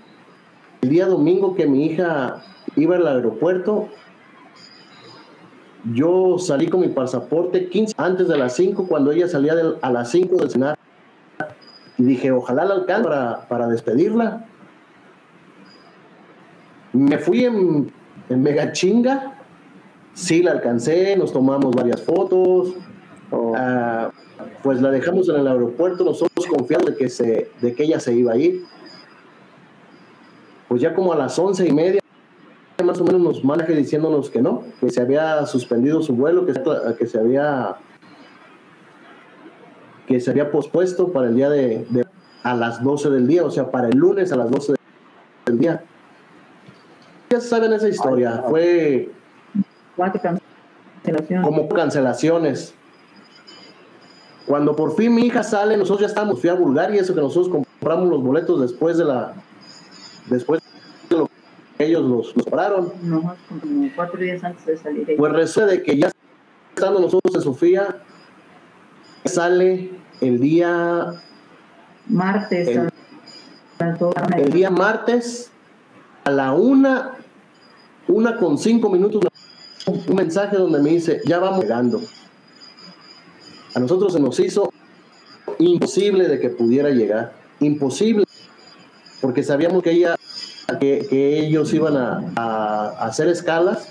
El 0.82 0.90
día 0.90 1.06
domingo 1.06 1.54
que 1.54 1.66
mi 1.66 1.86
hija 1.86 2.42
iba 2.76 2.96
al 2.96 3.06
aeropuerto, 3.06 3.88
yo 5.94 6.36
salí 6.36 6.68
con 6.68 6.80
mi 6.80 6.88
pasaporte 6.88 7.70
15 7.70 7.94
antes 7.96 8.28
de 8.28 8.36
las 8.36 8.54
5, 8.54 8.86
cuando 8.86 9.10
ella 9.10 9.26
salía 9.26 9.54
de, 9.54 9.78
a 9.80 9.90
las 9.90 10.10
5 10.10 10.36
del 10.36 10.50
cenar. 10.50 10.78
Y 11.96 12.02
dije, 12.02 12.32
ojalá 12.32 12.66
la 12.66 12.74
alcance 12.74 13.04
para, 13.04 13.48
para 13.48 13.66
despedirla. 13.68 14.44
Me 16.92 17.16
fui 17.16 17.46
en, 17.46 17.90
en 18.28 18.42
mega 18.42 18.72
chinga. 18.72 19.38
Sí, 20.14 20.42
la 20.42 20.52
alcancé, 20.52 21.16
nos 21.16 21.32
tomamos 21.32 21.74
varias 21.74 22.02
fotos. 22.02 22.74
Oh. 23.30 23.52
Uh, 23.52 24.10
pues 24.62 24.80
la 24.80 24.90
dejamos 24.90 25.28
en 25.28 25.36
el 25.36 25.46
aeropuerto, 25.46 26.04
nosotros 26.04 26.46
confiados 26.46 26.86
de 26.86 26.96
que, 26.96 27.08
se, 27.08 27.50
de 27.60 27.74
que 27.74 27.84
ella 27.84 28.00
se 28.00 28.14
iba 28.14 28.32
a 28.32 28.36
ir. 28.36 28.64
Pues 30.68 30.80
ya 30.80 30.94
como 30.94 31.12
a 31.12 31.16
las 31.16 31.38
once 31.38 31.66
y 31.66 31.72
media, 31.72 32.00
más 32.84 33.00
o 33.00 33.04
menos 33.04 33.20
nos 33.20 33.44
maneja 33.44 33.72
diciéndonos 33.72 34.30
que 34.30 34.42
no, 34.42 34.64
que 34.80 34.90
se 34.90 35.00
había 35.00 35.44
suspendido 35.46 36.02
su 36.02 36.14
vuelo, 36.14 36.46
que, 36.46 36.54
que 36.98 37.06
se 37.06 37.18
había 37.18 37.76
que 40.06 40.20
se 40.20 40.30
había 40.30 40.50
pospuesto 40.50 41.12
para 41.12 41.28
el 41.28 41.36
día 41.36 41.48
de, 41.48 41.86
de, 41.88 42.04
a 42.42 42.54
las 42.54 42.82
12 42.82 43.10
del 43.10 43.26
día, 43.26 43.44
o 43.44 43.50
sea, 43.50 43.70
para 43.70 43.88
el 43.88 43.96
lunes 43.96 44.32
a 44.32 44.36
las 44.36 44.50
12 44.50 44.74
del 45.46 45.58
día. 45.58 45.84
Ya 47.30 47.40
saben 47.40 47.72
esa 47.72 47.88
historia, 47.88 48.44
fue 48.48 49.10
como 51.42 51.68
cancelaciones. 51.68 52.74
Cuando 54.46 54.74
por 54.74 54.96
fin 54.96 55.14
mi 55.14 55.26
hija 55.26 55.42
sale, 55.42 55.76
nosotros 55.76 56.00
ya 56.00 56.06
estamos, 56.06 56.40
fui 56.40 56.50
a 56.50 56.54
Bulgaria, 56.54 57.00
eso 57.00 57.14
que 57.14 57.20
nosotros 57.20 57.48
compramos 57.48 58.08
los 58.08 58.22
boletos 58.22 58.60
después 58.60 58.96
de 58.98 59.04
la 59.04 59.34
después 60.26 60.60
de 61.08 61.16
lo 61.16 61.30
que 61.78 61.86
ellos 61.86 62.02
los, 62.02 62.36
los 62.36 62.46
pararon. 62.46 62.92
No, 63.02 63.34
como 63.48 63.88
cuatro 63.94 64.20
días 64.20 64.42
antes 64.42 64.66
de 64.66 64.76
salir. 64.76 65.16
Pues 65.16 65.32
resulta 65.32 65.70
de 65.70 65.82
que 65.82 65.96
ya 65.96 66.10
estando 66.74 67.00
nosotros 67.00 67.34
en 67.34 67.42
Sofía, 67.42 68.02
sale 69.24 69.92
el 70.20 70.40
día 70.40 71.14
martes. 72.08 72.68
El, 72.68 72.90
el 74.36 74.52
día 74.52 74.70
martes 74.70 75.50
a 76.24 76.30
la 76.30 76.52
una, 76.52 77.12
una 78.08 78.36
con 78.36 78.58
cinco 78.58 78.88
minutos, 78.88 79.22
un 79.86 80.14
mensaje 80.14 80.56
donde 80.56 80.80
me 80.80 80.90
dice, 80.90 81.20
ya 81.26 81.38
vamos 81.38 81.62
llegando. 81.62 82.00
A 83.74 83.80
nosotros 83.80 84.12
se 84.12 84.20
nos 84.20 84.38
hizo 84.38 84.72
imposible 85.58 86.28
de 86.28 86.40
que 86.40 86.50
pudiera 86.50 86.90
llegar, 86.90 87.32
imposible, 87.60 88.24
porque 89.20 89.42
sabíamos 89.42 89.82
que 89.82 89.92
ella, 89.92 90.16
que, 90.78 91.38
ellos 91.40 91.72
iban 91.72 91.96
a, 91.96 92.88
hacer 93.00 93.28
escalas. 93.28 93.88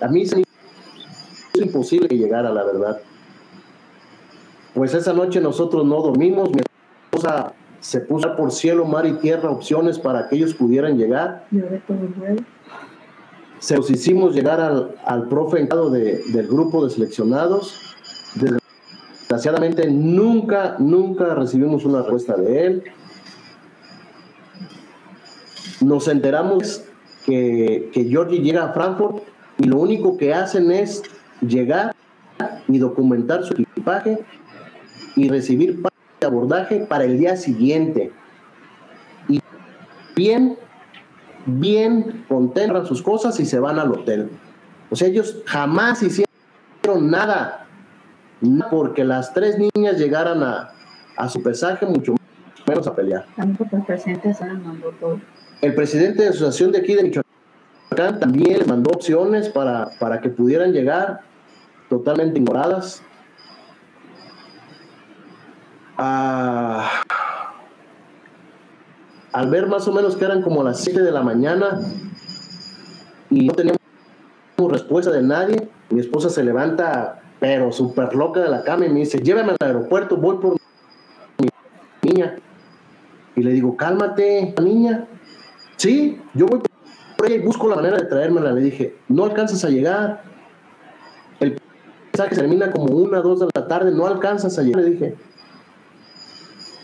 A 0.00 0.08
mí 0.08 0.26
se 0.26 0.36
me 0.36 0.42
hizo 0.42 1.64
imposible 1.64 2.08
que 2.08 2.16
llegara, 2.16 2.50
la 2.50 2.64
verdad. 2.64 3.00
Pues 4.74 4.94
esa 4.94 5.12
noche 5.12 5.40
nosotros 5.40 5.84
no 5.84 6.00
dormimos, 6.00 6.50
mi 6.50 6.60
esposa 7.10 7.52
se 7.80 8.00
puso 8.00 8.36
por 8.36 8.52
cielo, 8.52 8.84
mar 8.84 9.06
y 9.06 9.14
tierra 9.14 9.50
opciones 9.50 9.98
para 9.98 10.28
que 10.28 10.36
ellos 10.36 10.54
pudieran 10.54 10.96
llegar. 10.96 11.46
Se 13.60 13.76
los 13.76 13.90
hicimos 13.90 14.34
llegar 14.34 14.60
al, 14.60 14.94
al 15.04 15.28
profe 15.28 15.60
encargado 15.60 15.90
de, 15.90 16.22
del 16.28 16.46
grupo 16.46 16.84
de 16.84 16.90
seleccionados. 16.90 17.96
Desgraciadamente 19.28 19.90
nunca, 19.90 20.76
nunca 20.78 21.34
recibimos 21.34 21.84
una 21.84 21.98
respuesta 21.98 22.36
de 22.36 22.66
él. 22.66 22.84
Nos 25.80 26.08
enteramos 26.08 26.84
que, 27.26 27.90
que 27.92 28.04
Georgie 28.04 28.40
llega 28.40 28.64
a 28.64 28.72
Frankfurt 28.72 29.22
y 29.58 29.64
lo 29.64 29.78
único 29.78 30.16
que 30.16 30.34
hacen 30.34 30.70
es 30.70 31.02
llegar 31.40 31.94
y 32.68 32.78
documentar 32.78 33.44
su 33.44 33.54
equipaje 33.54 34.18
y 35.16 35.28
recibir 35.28 35.82
de 36.20 36.26
abordaje 36.26 36.86
para 36.88 37.04
el 37.04 37.18
día 37.18 37.36
siguiente. 37.36 38.12
Y 39.28 39.40
bien, 40.14 40.56
bien 41.48 42.24
contemplan 42.28 42.86
sus 42.86 43.02
cosas 43.02 43.38
y 43.40 43.46
se 43.46 43.58
van 43.58 43.78
al 43.78 43.90
hotel. 43.90 44.30
O 44.90 44.96
sea, 44.96 45.08
ellos 45.08 45.38
jamás 45.46 46.02
hicieron 46.02 47.10
nada 47.10 47.66
porque 48.70 49.04
las 49.04 49.34
tres 49.34 49.56
niñas 49.58 49.98
llegaran 49.98 50.42
a, 50.42 50.70
a 51.16 51.28
su 51.28 51.42
pesaje, 51.42 51.84
mucho 51.86 52.14
menos 52.66 52.86
a 52.86 52.94
pelear. 52.94 53.26
El 53.36 53.84
presidente 53.84 54.34
se 54.34 54.44
mandó 54.44 54.90
todo. 55.00 55.20
El 55.60 55.74
presidente 55.74 56.22
de 56.22 56.24
la 56.26 56.30
asociación 56.30 56.70
de 56.70 56.78
aquí 56.78 56.94
de 56.94 57.02
Michoacán 57.02 58.20
también 58.20 58.58
les 58.58 58.68
mandó 58.68 58.90
opciones 58.90 59.48
para, 59.48 59.90
para 59.98 60.20
que 60.20 60.28
pudieran 60.28 60.72
llegar 60.72 61.20
totalmente 61.88 62.38
ignoradas. 62.38 63.02
Ah, 65.96 66.88
al 69.32 69.50
ver 69.50 69.66
más 69.66 69.86
o 69.88 69.92
menos 69.92 70.16
que 70.16 70.24
eran 70.24 70.42
como 70.42 70.62
las 70.62 70.80
7 70.80 71.02
de 71.02 71.12
la 71.12 71.22
mañana 71.22 71.80
y 73.30 73.46
no 73.46 73.54
teníamos 73.54 73.78
respuesta 74.68 75.10
de 75.10 75.22
nadie, 75.22 75.68
mi 75.90 76.00
esposa 76.00 76.30
se 76.30 76.42
levanta 76.44 77.20
pero 77.40 77.70
súper 77.72 78.14
loca 78.14 78.40
de 78.40 78.48
la 78.48 78.62
cama 78.62 78.86
y 78.86 78.88
me 78.88 79.00
dice, 79.00 79.18
llévame 79.18 79.52
al 79.52 79.66
aeropuerto, 79.66 80.16
voy 80.16 80.38
por 80.38 80.56
mi 81.40 81.48
Y 83.36 83.42
le 83.42 83.52
digo, 83.52 83.76
cálmate, 83.76 84.54
niña. 84.60 85.06
Sí, 85.76 86.20
yo 86.34 86.46
voy 86.46 86.60
por 87.16 87.26
ella 87.26 87.36
y 87.36 87.46
busco 87.46 87.68
la 87.68 87.76
manera 87.76 87.96
de 87.96 88.06
traérmela. 88.06 88.52
Le 88.52 88.60
dije, 88.62 88.96
no 89.08 89.24
alcanzas 89.24 89.64
a 89.64 89.68
llegar. 89.68 90.24
El 91.38 91.60
mensaje 92.12 92.34
termina 92.34 92.72
como 92.72 92.86
una, 92.86 93.20
dos 93.20 93.40
de 93.40 93.48
la 93.54 93.68
tarde, 93.68 93.92
no 93.92 94.06
alcanzas 94.06 94.58
a 94.58 94.62
llegar. 94.62 94.82
Le 94.82 94.90
dije, 94.90 95.16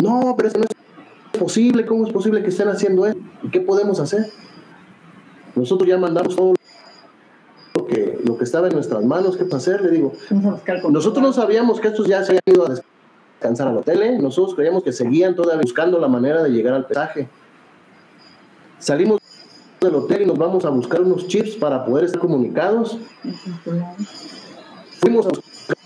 no, 0.01 0.35
pero 0.37 0.49
eso 0.49 0.59
no 0.59 0.65
es 0.65 0.74
posible. 1.37 1.87
¿Cómo 1.87 2.07
es 2.07 2.13
posible 2.13 2.43
que 2.43 2.49
estén 2.49 2.69
haciendo 2.69 3.07
eso? 3.07 3.19
¿Y 3.43 3.51
qué 3.51 3.61
podemos 3.61 4.01
hacer? 4.01 4.27
Nosotros 5.55 5.89
ya 5.89 5.99
mandamos 5.99 6.35
todo 6.35 6.55
lo 7.75 7.87
que, 7.87 8.19
lo 8.25 8.37
que 8.37 8.45
estaba 8.45 8.69
en 8.69 8.75
nuestras 8.75 9.05
manos, 9.05 9.37
¿qué 9.37 9.45
hacer? 9.55 9.83
Le 9.83 9.91
digo, 9.91 10.13
nosotros 10.91 11.23
no 11.23 11.33
sabíamos 11.33 11.81
que 11.81 11.89
estos 11.89 12.07
ya 12.07 12.25
se 12.25 12.33
habían 12.33 12.43
ido 12.47 12.67
a 12.67 12.75
descansar 13.41 13.69
al 13.69 13.79
hotel, 13.79 14.03
¿eh? 14.03 14.19
nosotros 14.19 14.55
creíamos 14.55 14.83
que 14.83 14.93
seguían 14.93 15.35
todavía 15.35 15.61
buscando 15.63 15.99
la 15.99 16.09
manera 16.09 16.43
de 16.43 16.51
llegar 16.51 16.75
al 16.75 16.87
pesaje. 16.87 17.29
Salimos 18.79 19.21
del 19.81 19.95
hotel 19.95 20.23
y 20.23 20.27
nos 20.27 20.39
vamos 20.39 20.65
a 20.65 20.71
buscar 20.71 21.03
unos 21.03 21.29
chips 21.29 21.57
para 21.57 21.85
poder 21.85 22.05
estar 22.07 22.21
comunicados. 22.21 22.99
Fuimos 25.01 25.27
a 25.27 25.29
buscar 25.29 25.77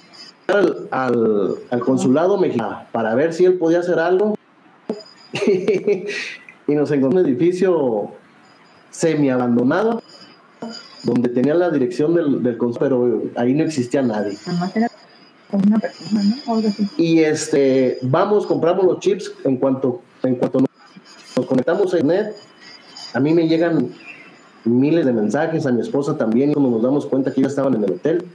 al, 0.91 1.59
al, 1.71 1.81
consulado 1.81 2.39
mexicano 2.39 2.85
para 2.93 3.15
ver 3.15 3.35
si 3.35 3.45
él 3.45 3.59
podía 3.59 3.81
hacer 3.81 3.99
algo. 3.99 4.38
y 6.67 6.75
nos 6.75 6.91
encontró 6.91 7.21
un 7.21 7.27
edificio 7.27 8.11
semi 8.91 9.31
abandonado 9.31 10.03
donde 11.05 11.29
tenía 11.29 11.55
la 11.55 11.71
dirección 11.71 12.15
del, 12.15 12.43
del 12.43 12.59
pero 12.79 13.23
ahí 13.37 13.55
no 13.55 13.65
existía 13.65 14.03
nadie. 14.03 14.37
Una 15.51 15.79
persona, 15.79 16.23
¿no? 16.47 16.63
Y 16.99 17.21
este, 17.21 17.99
vamos, 18.03 18.47
compramos 18.47 18.85
los 18.85 19.01
chips 19.01 19.33
en 19.45 19.57
cuanto, 19.57 20.03
en 20.23 20.35
cuanto 20.35 20.61
nos 21.37 21.47
conectamos 21.47 21.95
a 21.95 21.99
internet, 21.99 22.37
a 23.15 23.21
mí 23.21 23.33
me 23.33 23.49
llegan 23.49 23.91
miles 24.65 25.07
de 25.07 25.13
mensajes, 25.13 25.65
a 25.67 25.73
mi 25.73 25.81
esposa 25.81 26.19
también, 26.19 26.51
y 26.51 26.55
cuando 26.55 26.71
nos 26.71 26.83
damos 26.83 27.07
cuenta 27.07 27.33
que 27.33 27.41
ya 27.41 27.47
estaban 27.47 27.75
en 27.75 27.85
el 27.85 27.93
hotel 27.93 28.27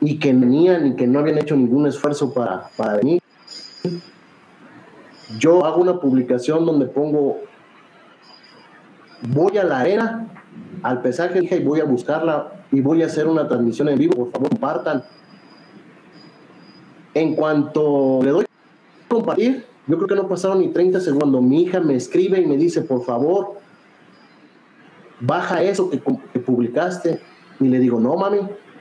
y 0.00 0.18
que 0.18 0.32
venían 0.32 0.88
y 0.88 0.96
que 0.96 1.06
no 1.06 1.20
habían 1.20 1.38
hecho 1.38 1.56
ningún 1.56 1.86
esfuerzo 1.86 2.32
para, 2.32 2.68
para 2.76 2.96
venir. 2.96 3.22
Yo 5.36 5.66
hago 5.66 5.82
una 5.82 6.00
publicación 6.00 6.64
donde 6.64 6.86
pongo, 6.86 7.40
voy 9.28 9.58
a 9.58 9.64
la 9.64 9.80
arena 9.80 10.28
al 10.82 11.02
pesaje 11.02 11.40
y 11.42 11.62
voy 11.62 11.80
a 11.80 11.84
buscarla 11.84 12.52
y 12.72 12.80
voy 12.80 13.02
a 13.02 13.06
hacer 13.06 13.26
una 13.26 13.46
transmisión 13.46 13.88
en 13.88 13.98
vivo, 13.98 14.14
por 14.14 14.30
favor 14.32 14.48
compartan. 14.50 15.04
En 17.14 17.34
cuanto 17.34 18.20
le 18.22 18.30
doy 18.30 18.46
compartir, 19.08 19.66
yo 19.86 19.96
creo 19.96 20.08
que 20.08 20.14
no 20.14 20.28
pasaron 20.28 20.60
ni 20.60 20.68
30 20.68 21.00
segundos. 21.00 21.42
Mi 21.42 21.62
hija 21.62 21.80
me 21.80 21.94
escribe 21.94 22.40
y 22.40 22.46
me 22.46 22.56
dice, 22.56 22.82
por 22.82 23.04
favor, 23.04 23.58
baja 25.20 25.62
eso 25.62 25.90
que, 25.90 25.98
publicaste. 25.98 27.20
Y 27.58 27.68
le 27.68 27.80
digo, 27.80 27.98
no, 27.98 28.14
mami, 28.16 28.38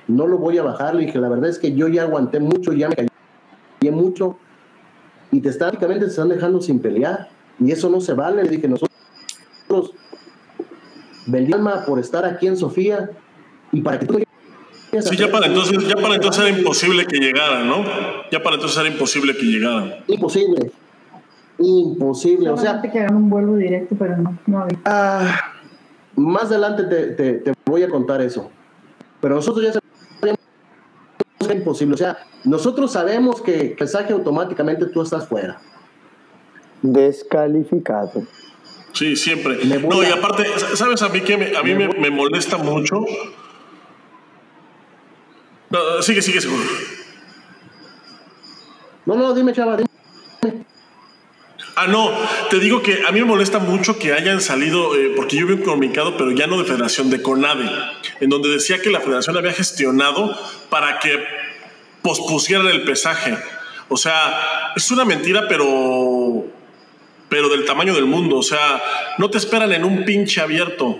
no 0.07 0.27
lo 0.27 0.37
voy 0.37 0.57
a 0.57 0.63
bajar. 0.63 0.95
Le 0.95 1.05
dije, 1.05 1.19
la 1.19 1.29
verdad 1.29 1.49
es 1.49 1.59
que 1.59 1.73
yo 1.73 1.87
ya 1.87 2.03
aguanté 2.03 2.39
mucho, 2.39 2.73
ya 2.73 2.89
me 2.89 2.95
caí 2.95 3.91
mucho. 3.91 4.37
Y 5.31 5.41
te 5.41 5.49
están, 5.49 5.77
te 5.77 6.05
están 6.05 6.29
dejando 6.29 6.61
sin 6.61 6.79
pelear. 6.79 7.29
Y 7.59 7.71
eso 7.71 7.89
no 7.89 8.01
se 8.01 8.13
vale. 8.13 8.43
Le 8.43 8.49
dije, 8.49 8.67
nosotros 8.67 9.91
vendí 11.25 11.53
alma 11.53 11.83
por 11.85 11.99
estar 11.99 12.25
aquí 12.25 12.47
en 12.47 12.57
Sofía 12.57 13.09
y 13.71 13.81
para 13.81 13.99
que 13.99 14.05
tú 14.05 14.19
Sí, 15.01 15.17
ya 15.17 15.29
para 15.29 15.47
entonces, 15.47 15.85
ya 15.85 15.95
para 15.95 16.15
entonces 16.15 16.45
era 16.45 16.57
imposible 16.57 17.05
que 17.05 17.17
llegaran, 17.17 17.67
¿no? 17.67 17.83
Ya 18.31 18.41
para 18.41 18.55
entonces 18.55 18.77
era 18.79 18.87
imposible 18.87 19.35
que 19.35 19.43
llegaran. 19.45 19.95
Imposible. 20.07 20.71
Imposible. 21.59 22.49
o 22.49 22.57
sea. 22.57 22.81
que 22.81 22.99
hagan 22.99 23.15
un 23.15 23.29
vuelo 23.29 23.55
directo, 23.55 23.95
pero 23.99 24.17
no, 24.17 24.37
no 24.45 24.59
había. 24.59 24.79
Ah, 24.85 25.53
más 26.15 26.45
adelante 26.45 26.83
te, 26.83 27.07
te, 27.07 27.33
te, 27.33 27.53
voy 27.65 27.83
a 27.83 27.89
contar 27.89 28.21
eso. 28.21 28.49
Pero 29.19 29.35
nosotros 29.35 29.65
ya 29.65 29.73
que 29.73 29.86
es 31.39 31.51
imposible. 31.51 31.95
O 31.95 31.97
sea, 31.97 32.17
nosotros 32.43 32.91
sabemos 32.91 33.41
que 33.41 33.75
mensaje 33.79 34.13
automáticamente 34.13 34.85
tú 34.87 35.01
estás 35.01 35.27
fuera. 35.27 35.59
Descalificado. 36.81 38.23
Sí, 38.93 39.15
siempre. 39.15 39.59
No, 39.65 40.01
y 40.01 40.07
aparte, 40.07 40.43
¿sabes 40.75 41.01
a 41.01 41.09
mí 41.09 41.21
que 41.21 41.37
me, 41.37 41.55
a 41.55 41.61
mí 41.61 41.75
me, 41.75 41.87
me, 41.89 42.09
molesta 42.09 42.57
mucho? 42.57 43.05
No, 45.69 46.01
sigue, 46.01 46.21
sigue, 46.21 46.41
seguro. 46.41 46.63
No, 49.05 49.15
no, 49.15 49.33
dime, 49.33 49.53
chava, 49.53 49.77
dime. 49.77 50.65
Ah, 51.79 51.85
no, 51.87 52.11
te 52.49 52.59
digo 52.59 52.81
que 52.81 53.03
a 53.07 53.11
mí 53.11 53.19
me 53.19 53.25
molesta 53.25 53.59
mucho 53.59 53.99
que 53.99 54.11
hayan 54.11 54.41
salido, 54.41 54.95
eh, 54.95 55.13
porque 55.15 55.37
yo 55.37 55.45
vi 55.45 55.53
un 55.53 55.61
comunicado, 55.61 56.17
pero 56.17 56.31
ya 56.31 56.47
no 56.47 56.57
de 56.57 56.65
Federación, 56.65 57.11
de 57.11 57.21
CONADE, 57.21 57.69
en 58.19 58.29
donde 58.29 58.49
decía 58.49 58.81
que 58.81 58.89
la 58.89 58.99
Federación 58.99 59.37
había 59.37 59.53
gestionado 59.53 60.35
para 60.71 60.97
que 60.97 61.23
pospusieran 62.01 62.65
el 62.67 62.83
pesaje. 62.83 63.37
O 63.89 63.95
sea, 63.95 64.73
es 64.75 64.89
una 64.89 65.05
mentira, 65.05 65.47
pero 65.47 66.45
pero 67.29 67.49
del 67.49 67.65
tamaño 67.65 67.93
del 67.93 68.05
mundo. 68.05 68.37
O 68.37 68.43
sea, 68.43 68.81
no 69.17 69.29
te 69.29 69.37
esperan 69.37 69.71
en 69.71 69.83
un 69.83 70.05
pinche 70.05 70.41
abierto. 70.41 70.97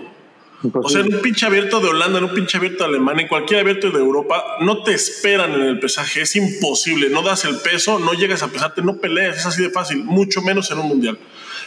O 0.62 0.88
sea, 0.88 1.02
en 1.02 1.14
un 1.14 1.22
pinche 1.22 1.46
abierto 1.46 1.78
de 1.78 1.88
Holanda, 1.88 2.18
en 2.18 2.24
un 2.24 2.34
pinche 2.34 2.58
abierto 2.58 2.82
de 2.82 2.90
Alemania, 2.90 3.22
en 3.22 3.28
cualquier 3.28 3.60
abierto 3.60 3.90
de 3.90 3.98
Europa, 3.98 4.56
no 4.60 4.82
te 4.82 4.92
esperan 4.92 5.54
en 5.54 5.62
el 5.62 5.78
pesaje. 5.78 6.22
Es 6.22 6.34
imposible. 6.34 7.08
No 7.10 7.22
das 7.22 7.44
el 7.44 7.56
peso, 7.58 7.98
no 8.00 8.12
llegas 8.14 8.42
a 8.42 8.48
pesarte, 8.48 8.82
no 8.82 8.96
peleas. 8.96 9.36
Es 9.36 9.46
así 9.46 9.62
de 9.62 9.70
fácil, 9.70 10.02
mucho 10.04 10.42
menos 10.42 10.70
en 10.72 10.78
un 10.78 10.88
mundial. 10.88 11.18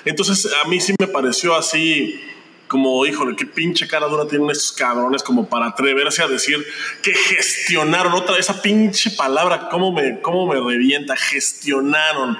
Entonces, 0.04 0.52
a 0.64 0.68
mí 0.68 0.82
sí 0.82 0.94
me 1.00 1.08
pareció 1.08 1.56
así 1.56 2.20
como, 2.68 3.06
híjole, 3.06 3.36
qué 3.36 3.46
pinche 3.46 3.88
cara 3.88 4.08
dura 4.08 4.26
tienen 4.28 4.50
estos 4.50 4.72
cabrones 4.72 5.24
como 5.24 5.48
para 5.50 5.68
atreverse 5.68 6.24
a 6.24 6.28
decir 6.28 6.66
que 7.04 7.14
gestionaron 7.14 8.14
otra 8.14 8.38
esa 8.38 8.62
pinche 8.62 9.12
palabra, 9.12 9.68
cómo 9.70 9.92
me, 9.92 10.22
cómo 10.22 10.48
me 10.48 10.58
revienta, 10.58 11.18
gestionaron 11.18 12.38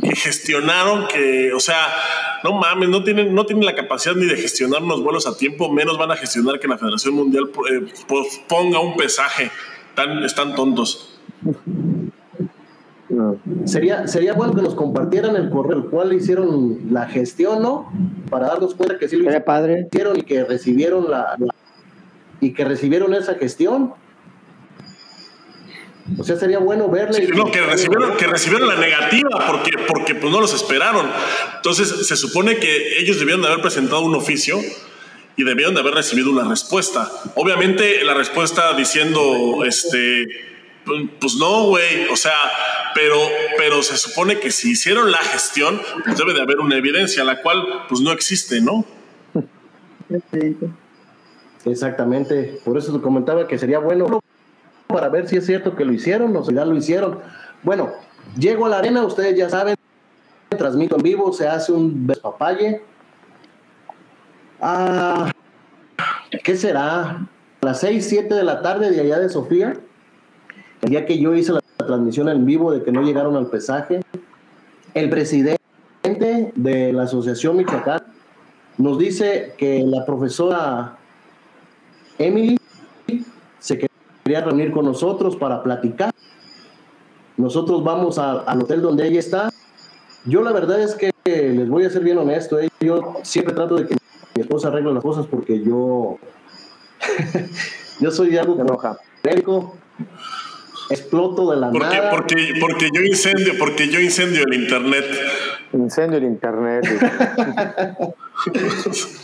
que 0.00 0.14
gestionaron 0.16 1.06
que, 1.08 1.52
o 1.52 1.60
sea, 1.60 1.88
no 2.44 2.52
mames, 2.54 2.88
no 2.88 3.04
tienen, 3.04 3.34
no 3.34 3.46
tienen 3.46 3.64
la 3.64 3.74
capacidad 3.74 4.14
ni 4.14 4.26
de 4.26 4.36
gestionar 4.36 4.82
unos 4.82 5.02
vuelos 5.02 5.26
a 5.26 5.36
tiempo, 5.36 5.70
menos 5.70 5.98
van 5.98 6.10
a 6.10 6.16
gestionar 6.16 6.58
que 6.58 6.68
la 6.68 6.78
Federación 6.78 7.14
Mundial 7.14 7.50
eh, 7.70 7.86
ponga 8.48 8.80
un 8.80 8.96
pesaje. 8.96 9.50
Tan, 9.94 10.24
están 10.24 10.54
tontos. 10.54 11.20
Sería, 13.66 14.06
sería 14.08 14.32
bueno 14.32 14.54
que 14.54 14.62
nos 14.62 14.74
compartieran 14.74 15.36
el 15.36 15.50
correo 15.50 15.76
el 15.76 15.84
cual 15.84 16.14
hicieron 16.14 16.78
la 16.90 17.06
gestión, 17.06 17.60
¿no? 17.62 17.92
Para 18.30 18.46
darnos 18.48 18.74
cuenta 18.74 18.98
que 18.98 19.06
sí 19.06 19.16
lo 19.16 19.30
hicieron 19.30 20.18
y 20.18 20.22
que 20.22 20.44
recibieron 20.44 21.10
la, 21.10 21.36
y 22.40 22.54
que 22.54 22.64
recibieron 22.64 23.12
esa 23.12 23.34
gestión 23.34 23.92
o 26.18 26.24
sea, 26.24 26.36
sería 26.36 26.58
bueno 26.58 26.88
verle. 26.88 27.28
no, 27.28 27.50
que 27.50 27.60
recibieron, 27.60 28.16
que 28.16 28.26
recibieron 28.26 28.68
la 28.68 28.76
negativa 28.76 29.46
porque, 29.46 29.70
porque 29.86 30.14
pues, 30.14 30.32
no 30.32 30.40
los 30.40 30.52
esperaron. 30.52 31.08
Entonces, 31.56 32.06
se 32.06 32.16
supone 32.16 32.56
que 32.58 32.98
ellos 32.98 33.18
debieron 33.18 33.42
de 33.42 33.48
haber 33.48 33.60
presentado 33.60 34.02
un 34.02 34.14
oficio 34.14 34.58
y 35.36 35.44
debieron 35.44 35.74
de 35.74 35.80
haber 35.80 35.94
recibido 35.94 36.30
una 36.30 36.48
respuesta. 36.48 37.10
Obviamente, 37.36 38.02
la 38.04 38.14
respuesta 38.14 38.74
diciendo, 38.74 39.64
este, 39.64 40.26
pues, 40.84 41.02
pues 41.20 41.34
no, 41.36 41.66
güey. 41.68 42.08
O 42.10 42.16
sea, 42.16 42.34
pero, 42.94 43.18
pero 43.56 43.82
se 43.82 43.96
supone 43.96 44.40
que 44.40 44.50
si 44.50 44.72
hicieron 44.72 45.10
la 45.10 45.18
gestión, 45.18 45.80
pues 46.04 46.18
debe 46.18 46.34
de 46.34 46.42
haber 46.42 46.58
una 46.58 46.76
evidencia, 46.76 47.24
la 47.24 47.40
cual 47.40 47.84
pues 47.88 48.00
no 48.00 48.12
existe, 48.12 48.60
¿no? 48.60 48.84
Exactamente. 51.64 52.60
Por 52.64 52.76
eso 52.76 52.92
te 52.92 53.00
comentaba 53.00 53.46
que 53.46 53.58
sería 53.58 53.78
bueno 53.78 54.20
para 54.92 55.08
ver 55.08 55.28
si 55.28 55.36
es 55.36 55.46
cierto 55.46 55.74
que 55.74 55.84
lo 55.84 55.92
hicieron 55.92 56.36
o 56.36 56.44
si 56.44 56.54
ya 56.54 56.64
lo 56.64 56.74
hicieron. 56.76 57.18
Bueno, 57.62 57.90
llego 58.36 58.66
a 58.66 58.68
la 58.68 58.78
arena, 58.78 59.04
ustedes 59.04 59.36
ya 59.36 59.48
saben, 59.48 59.74
transmito 60.50 60.96
en 60.96 61.02
vivo, 61.02 61.32
se 61.32 61.48
hace 61.48 61.72
un 61.72 62.06
despapalle. 62.06 62.82
Ah, 64.60 65.30
¿Qué 66.44 66.56
será? 66.56 67.02
A 67.60 67.66
las 67.66 67.80
6, 67.80 68.06
7 68.08 68.34
de 68.34 68.44
la 68.44 68.62
tarde 68.62 68.90
de 68.90 69.00
allá 69.00 69.18
de 69.18 69.28
Sofía, 69.28 69.74
el 70.82 70.90
día 70.90 71.06
que 71.06 71.18
yo 71.18 71.34
hice 71.34 71.52
la 71.52 71.60
transmisión 71.78 72.28
en 72.28 72.44
vivo 72.44 72.72
de 72.72 72.82
que 72.82 72.92
no 72.92 73.02
llegaron 73.02 73.36
al 73.36 73.46
pesaje, 73.46 74.00
el 74.94 75.10
presidente 75.10 75.58
de 76.54 76.92
la 76.92 77.04
Asociación 77.04 77.56
Michoacán 77.56 78.02
nos 78.78 78.98
dice 78.98 79.54
que 79.58 79.84
la 79.86 80.04
profesora 80.04 80.96
Emily 82.18 82.58
quería 84.22 84.40
reunir 84.40 84.72
con 84.72 84.84
nosotros 84.84 85.36
para 85.36 85.62
platicar. 85.62 86.12
Nosotros 87.36 87.82
vamos 87.82 88.18
al 88.18 88.62
hotel 88.62 88.82
donde 88.82 89.06
ella 89.06 89.18
está. 89.18 89.50
Yo 90.24 90.42
la 90.42 90.52
verdad 90.52 90.80
es 90.80 90.94
que 90.94 91.12
les 91.24 91.68
voy 91.68 91.84
a 91.84 91.90
ser 91.90 92.04
bien 92.04 92.18
honesto, 92.18 92.60
¿eh? 92.60 92.68
yo 92.80 93.14
siempre 93.22 93.54
trato 93.54 93.76
de 93.76 93.86
que 93.86 93.96
mi 94.34 94.42
esposa 94.42 94.68
arregle 94.68 94.94
las 94.94 95.02
cosas 95.02 95.26
porque 95.26 95.62
yo 95.62 96.18
yo 98.00 98.10
soy 98.10 98.36
algo 98.36 98.60
enoja. 98.60 98.98
exploto 100.90 101.50
de 101.50 101.56
la 101.56 101.70
porque, 101.70 101.86
nada. 101.86 102.10
Porque, 102.10 102.54
porque 102.60 102.88
yo 102.94 103.02
incendio, 103.02 103.54
porque 103.58 103.88
yo 103.88 104.00
incendio 104.00 104.44
el 104.44 104.54
internet. 104.54 105.06
Incendio 105.72 106.18
el 106.18 106.24
internet. 106.24 106.84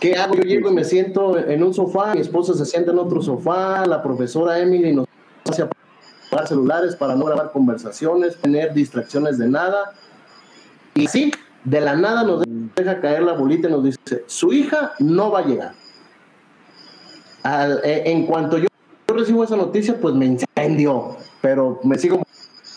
¿Qué 0.00 0.14
hago? 0.14 0.34
Yo 0.34 0.42
llego 0.42 0.70
y 0.70 0.74
me 0.74 0.84
siento 0.84 1.36
en 1.36 1.62
un 1.62 1.74
sofá, 1.74 2.14
mi 2.14 2.20
esposa 2.20 2.54
se 2.54 2.64
sienta 2.64 2.92
en 2.92 2.98
otro 2.98 3.20
sofá, 3.20 3.84
la 3.84 4.02
profesora 4.02 4.60
Emily 4.60 4.92
nos 4.92 5.06
hace 5.48 5.62
apagar 5.62 6.46
celulares 6.46 6.94
para 6.94 7.16
no 7.16 7.24
grabar 7.24 7.50
conversaciones, 7.50 8.36
tener 8.36 8.72
distracciones 8.72 9.38
de 9.38 9.48
nada. 9.48 9.94
Y 10.94 11.08
sí, 11.08 11.32
de 11.64 11.80
la 11.80 11.96
nada 11.96 12.22
nos 12.22 12.44
deja 12.76 13.00
caer 13.00 13.22
la 13.22 13.32
bolita 13.32 13.68
y 13.68 13.72
nos 13.72 13.82
dice, 13.82 14.24
su 14.26 14.52
hija 14.52 14.92
no 15.00 15.32
va 15.32 15.40
a 15.40 15.46
llegar. 15.46 15.74
Eh, 17.84 18.02
en 18.06 18.26
cuanto 18.26 18.58
yo 18.58 18.68
recibo 19.08 19.42
esa 19.42 19.56
noticia, 19.56 19.98
pues 20.00 20.14
me 20.14 20.26
incendio, 20.26 21.16
pero 21.40 21.80
me 21.82 21.98
sigo 21.98 22.22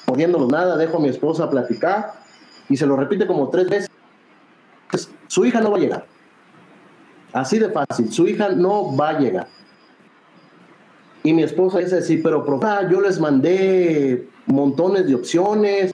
poniéndolo 0.05 0.47
nada, 0.47 0.75
dejo 0.75 0.97
a 0.97 1.01
mi 1.01 1.09
esposa 1.09 1.49
platicar 1.49 2.13
y 2.67 2.77
se 2.77 2.85
lo 2.85 2.95
repite 2.95 3.27
como 3.27 3.49
tres 3.49 3.69
veces. 3.69 3.89
Su 5.27 5.45
hija 5.45 5.61
no 5.61 5.71
va 5.71 5.77
a 5.77 5.79
llegar. 5.79 6.10
Así 7.33 7.59
de 7.59 7.69
fácil, 7.69 8.11
su 8.11 8.27
hija 8.27 8.49
no 8.49 8.95
va 8.95 9.09
a 9.09 9.19
llegar. 9.19 9.47
Y 11.23 11.33
mi 11.33 11.43
esposa 11.43 11.79
dice, 11.79 11.97
así, 11.97 12.17
pero 12.17 12.43
profe, 12.43 12.67
yo 12.89 12.99
les 12.99 13.19
mandé 13.19 14.27
montones 14.47 15.07
de 15.07 15.15
opciones. 15.15 15.93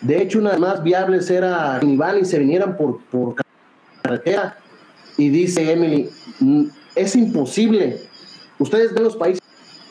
De 0.00 0.22
hecho, 0.22 0.38
una 0.38 0.52
de 0.52 0.58
las 0.58 0.76
más 0.76 0.82
viables 0.82 1.30
era 1.30 1.78
iban 1.82 2.18
y 2.18 2.24
se 2.24 2.38
vinieran 2.38 2.76
por, 2.76 3.00
por 3.04 3.34
carretera. 4.02 4.56
Y 5.18 5.28
dice 5.28 5.70
Emily, 5.70 6.08
mm, 6.40 6.64
es 6.94 7.14
imposible. 7.14 8.00
Ustedes 8.58 8.94
ven 8.94 9.04
los 9.04 9.16
países 9.16 9.42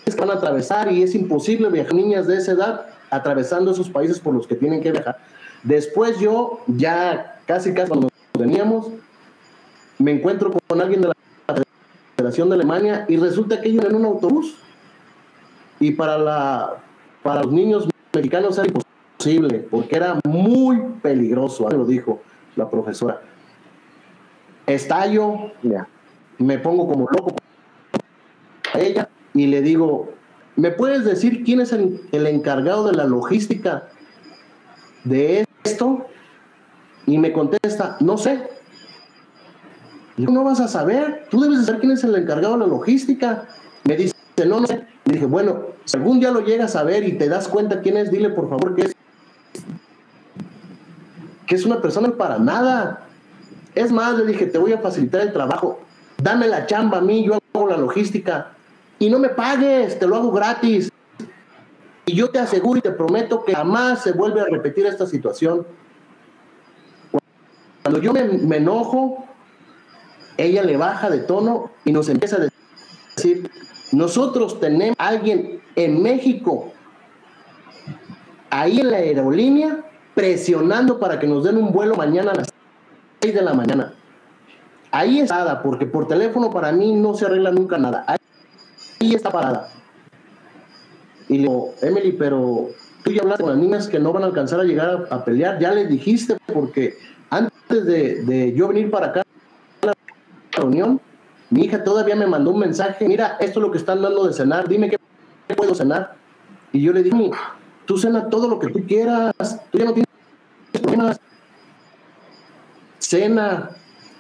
que 0.06 0.16
van 0.16 0.32
a 0.32 0.34
atravesar 0.34 0.92
y 0.92 1.04
es 1.04 1.14
imposible 1.14 1.70
viajar 1.70 1.94
niñas 1.94 2.26
de 2.26 2.38
esa 2.38 2.54
edad 2.54 2.88
atravesando 3.12 3.72
esos 3.72 3.90
países 3.90 4.20
por 4.20 4.34
los 4.34 4.48
que 4.48 4.56
tienen 4.56 4.82
que 4.82 4.92
viajar. 4.92 5.18
Después 5.64 6.20
yo, 6.20 6.62
ya 6.68 7.40
casi 7.46 7.74
casi 7.74 7.90
cuando 7.90 8.10
teníamos, 8.32 8.88
me 10.00 10.12
encuentro 10.12 10.52
con 10.68 10.82
alguien 10.82 11.02
de 11.02 11.10
la 11.10 11.14
Federación 12.16 12.50
de 12.50 12.56
Alemania 12.56 13.06
y 13.08 13.18
resulta 13.18 13.62
que 13.62 13.70
ellos 13.70 13.86
en 13.86 13.96
un 13.96 14.06
autobús. 14.06 14.56
Y 15.80 15.92
para, 15.92 16.18
la, 16.18 16.78
para 17.22 17.44
los 17.44 17.52
niños 17.54 17.88
mexicanos 18.14 18.58
era 18.58 18.68
imposible, 18.68 19.60
porque 19.60 19.96
era 19.96 20.20
muy 20.26 20.82
peligroso, 21.02 21.70
lo 21.70 21.86
dijo 21.86 22.22
la 22.56 22.70
profesora. 22.70 23.22
Estallo, 24.68 25.52
me 26.38 26.60
pongo 26.60 26.88
como 26.88 27.08
loco 27.10 27.36
a 28.74 28.80
ella 28.80 29.10
y 29.34 29.48
le 29.48 29.62
digo, 29.62 30.10
¿me 30.56 30.72
puedes 30.72 31.06
decir 31.06 31.44
quién 31.44 31.62
es 31.62 31.72
el, 31.72 32.02
el 32.12 32.28
encargado 32.28 32.88
de 32.88 32.96
la 32.96 33.06
logística 33.06 33.88
de 35.04 35.46
esto? 35.64 36.06
Y 37.06 37.18
me 37.18 37.32
contesta, 37.32 37.98
no 38.02 38.18
sé, 38.18 38.59
no 40.28 40.44
vas 40.44 40.60
a 40.60 40.68
saber, 40.68 41.26
tú 41.30 41.40
debes 41.40 41.66
saber 41.66 41.80
quién 41.80 41.94
es 41.94 42.04
el 42.04 42.16
encargado 42.16 42.56
de 42.56 42.60
la 42.60 42.68
logística. 42.68 43.46
Me 43.86 43.96
dice, 43.96 44.14
no, 44.46 44.60
no 44.60 44.68
sé. 44.68 44.86
Le 45.06 45.14
dije, 45.14 45.26
bueno, 45.26 45.68
si 45.86 45.98
algún 45.98 46.20
día 46.20 46.32
lo 46.32 46.42
llegas 46.42 46.76
a 46.76 46.84
ver 46.84 47.08
y 47.08 47.14
te 47.14 47.30
das 47.30 47.48
cuenta 47.48 47.82
quién 47.82 47.98
es, 47.98 48.12
dile 48.12 48.30
por 48.30 48.50
favor 48.50 48.76
que 48.76 48.82
es, 48.84 48.96
que 51.48 51.56
es 51.56 51.66
una 51.66 51.82
persona 51.82 52.12
para 52.12 52.38
nada. 52.38 53.08
Es 53.76 53.92
más, 53.92 54.18
le 54.18 54.26
dije, 54.26 54.46
te 54.46 54.58
voy 54.58 54.74
a 54.74 54.80
facilitar 54.80 55.22
el 55.22 55.32
trabajo. 55.32 55.80
Dame 56.22 56.48
la 56.48 56.66
chamba 56.66 56.98
a 56.98 57.02
mí, 57.02 57.26
yo 57.26 57.40
hago 57.54 57.70
la 57.70 57.78
logística. 57.78 58.52
Y 59.00 59.10
no 59.10 59.20
me 59.20 59.30
pagues, 59.30 59.98
te 59.98 60.06
lo 60.06 60.18
hago 60.18 60.32
gratis. 60.32 60.92
Y 62.06 62.14
yo 62.14 62.30
te 62.30 62.40
aseguro 62.40 62.80
y 62.80 62.82
te 62.82 62.92
prometo 62.92 63.46
que 63.46 63.56
jamás 63.56 64.04
se 64.04 64.12
vuelve 64.12 64.42
a 64.42 64.46
repetir 64.46 64.86
esta 64.86 65.06
situación. 65.06 65.66
Cuando 67.84 68.02
yo 68.02 68.12
me, 68.12 68.26
me 68.26 68.58
enojo, 68.58 69.29
ella 70.40 70.64
le 70.64 70.78
baja 70.78 71.10
de 71.10 71.20
tono 71.20 71.72
y 71.86 71.92
nos 71.92 72.10
empieza 72.10 72.38
a 72.38 72.50
decir, 73.16 73.50
nosotros 73.92 74.60
tenemos 74.60 74.96
a 74.98 75.08
alguien 75.08 75.62
en 75.76 76.02
México, 76.02 76.72
ahí 78.50 78.80
en 78.80 78.92
la 78.92 78.98
aerolínea, 78.98 79.86
presionando 80.16 81.00
para 81.00 81.20
que 81.20 81.28
nos 81.28 81.44
den 81.44 81.58
un 81.58 81.72
vuelo 81.72 81.96
mañana 81.96 82.32
a 82.32 82.36
las 82.36 82.50
6 83.22 83.34
de 83.34 83.42
la 83.42 83.54
mañana. 83.54 83.94
Ahí 84.92 85.20
está, 85.20 85.62
porque 85.62 85.86
por 85.86 86.08
teléfono 86.08 86.50
para 86.50 86.72
mí 86.72 86.94
no 86.94 87.14
se 87.14 87.26
arregla 87.26 87.52
nunca 87.52 87.78
nada. 87.78 88.06
Ahí 88.08 89.14
está 89.14 89.32
parada. 89.32 89.70
Y 91.28 91.38
le 91.38 91.42
digo, 91.44 91.76
Emily, 91.82 92.14
pero 92.14 92.70
tú 93.04 93.12
ya 93.12 93.22
hablaste 93.22 93.44
con 93.44 93.54
las 93.54 93.62
niñas 93.62 93.88
que 93.88 94.00
no 94.00 94.12
van 94.12 94.24
a 94.24 94.28
alcanzar 94.28 94.60
a 94.60 94.64
llegar 94.64 95.08
a, 95.10 95.24
pelear, 95.24 95.60
ya 95.60 95.72
les 95.72 95.88
dijiste, 95.88 96.38
porque 96.52 96.98
antes 97.30 97.86
de, 97.86 98.24
de 98.24 98.54
yo 98.54 98.68
venir 98.68 98.90
para 98.90 99.08
acá, 99.08 99.24
reunión, 100.60 101.02
mi 101.50 101.66
hija 101.66 101.84
todavía 101.84 102.16
me 102.16 102.28
mandó 102.28 102.52
un 102.52 102.60
mensaje, 102.60 103.08
mira, 103.08 103.38
esto 103.40 103.60
es 103.60 103.66
lo 103.66 103.72
que 103.72 103.80
están 103.80 104.02
dando 104.02 104.28
de 104.28 104.34
cenar, 104.34 104.68
dime 104.68 104.90
qué 104.90 105.56
puedo 105.56 105.74
cenar. 105.74 106.16
Y 106.72 106.82
yo 106.82 106.94
le 106.94 107.02
dije, 107.02 107.32
tú 107.86 107.98
cena 107.98 108.30
todo 108.30 108.48
lo 108.48 108.60
que 108.60 108.68
tú 108.68 108.86
quieras, 108.86 109.34
tú 109.72 109.80
ya 109.80 109.86
no 109.86 109.94
tienes 109.94 110.08
problemas. 110.72 111.20
Cena, 113.00 113.72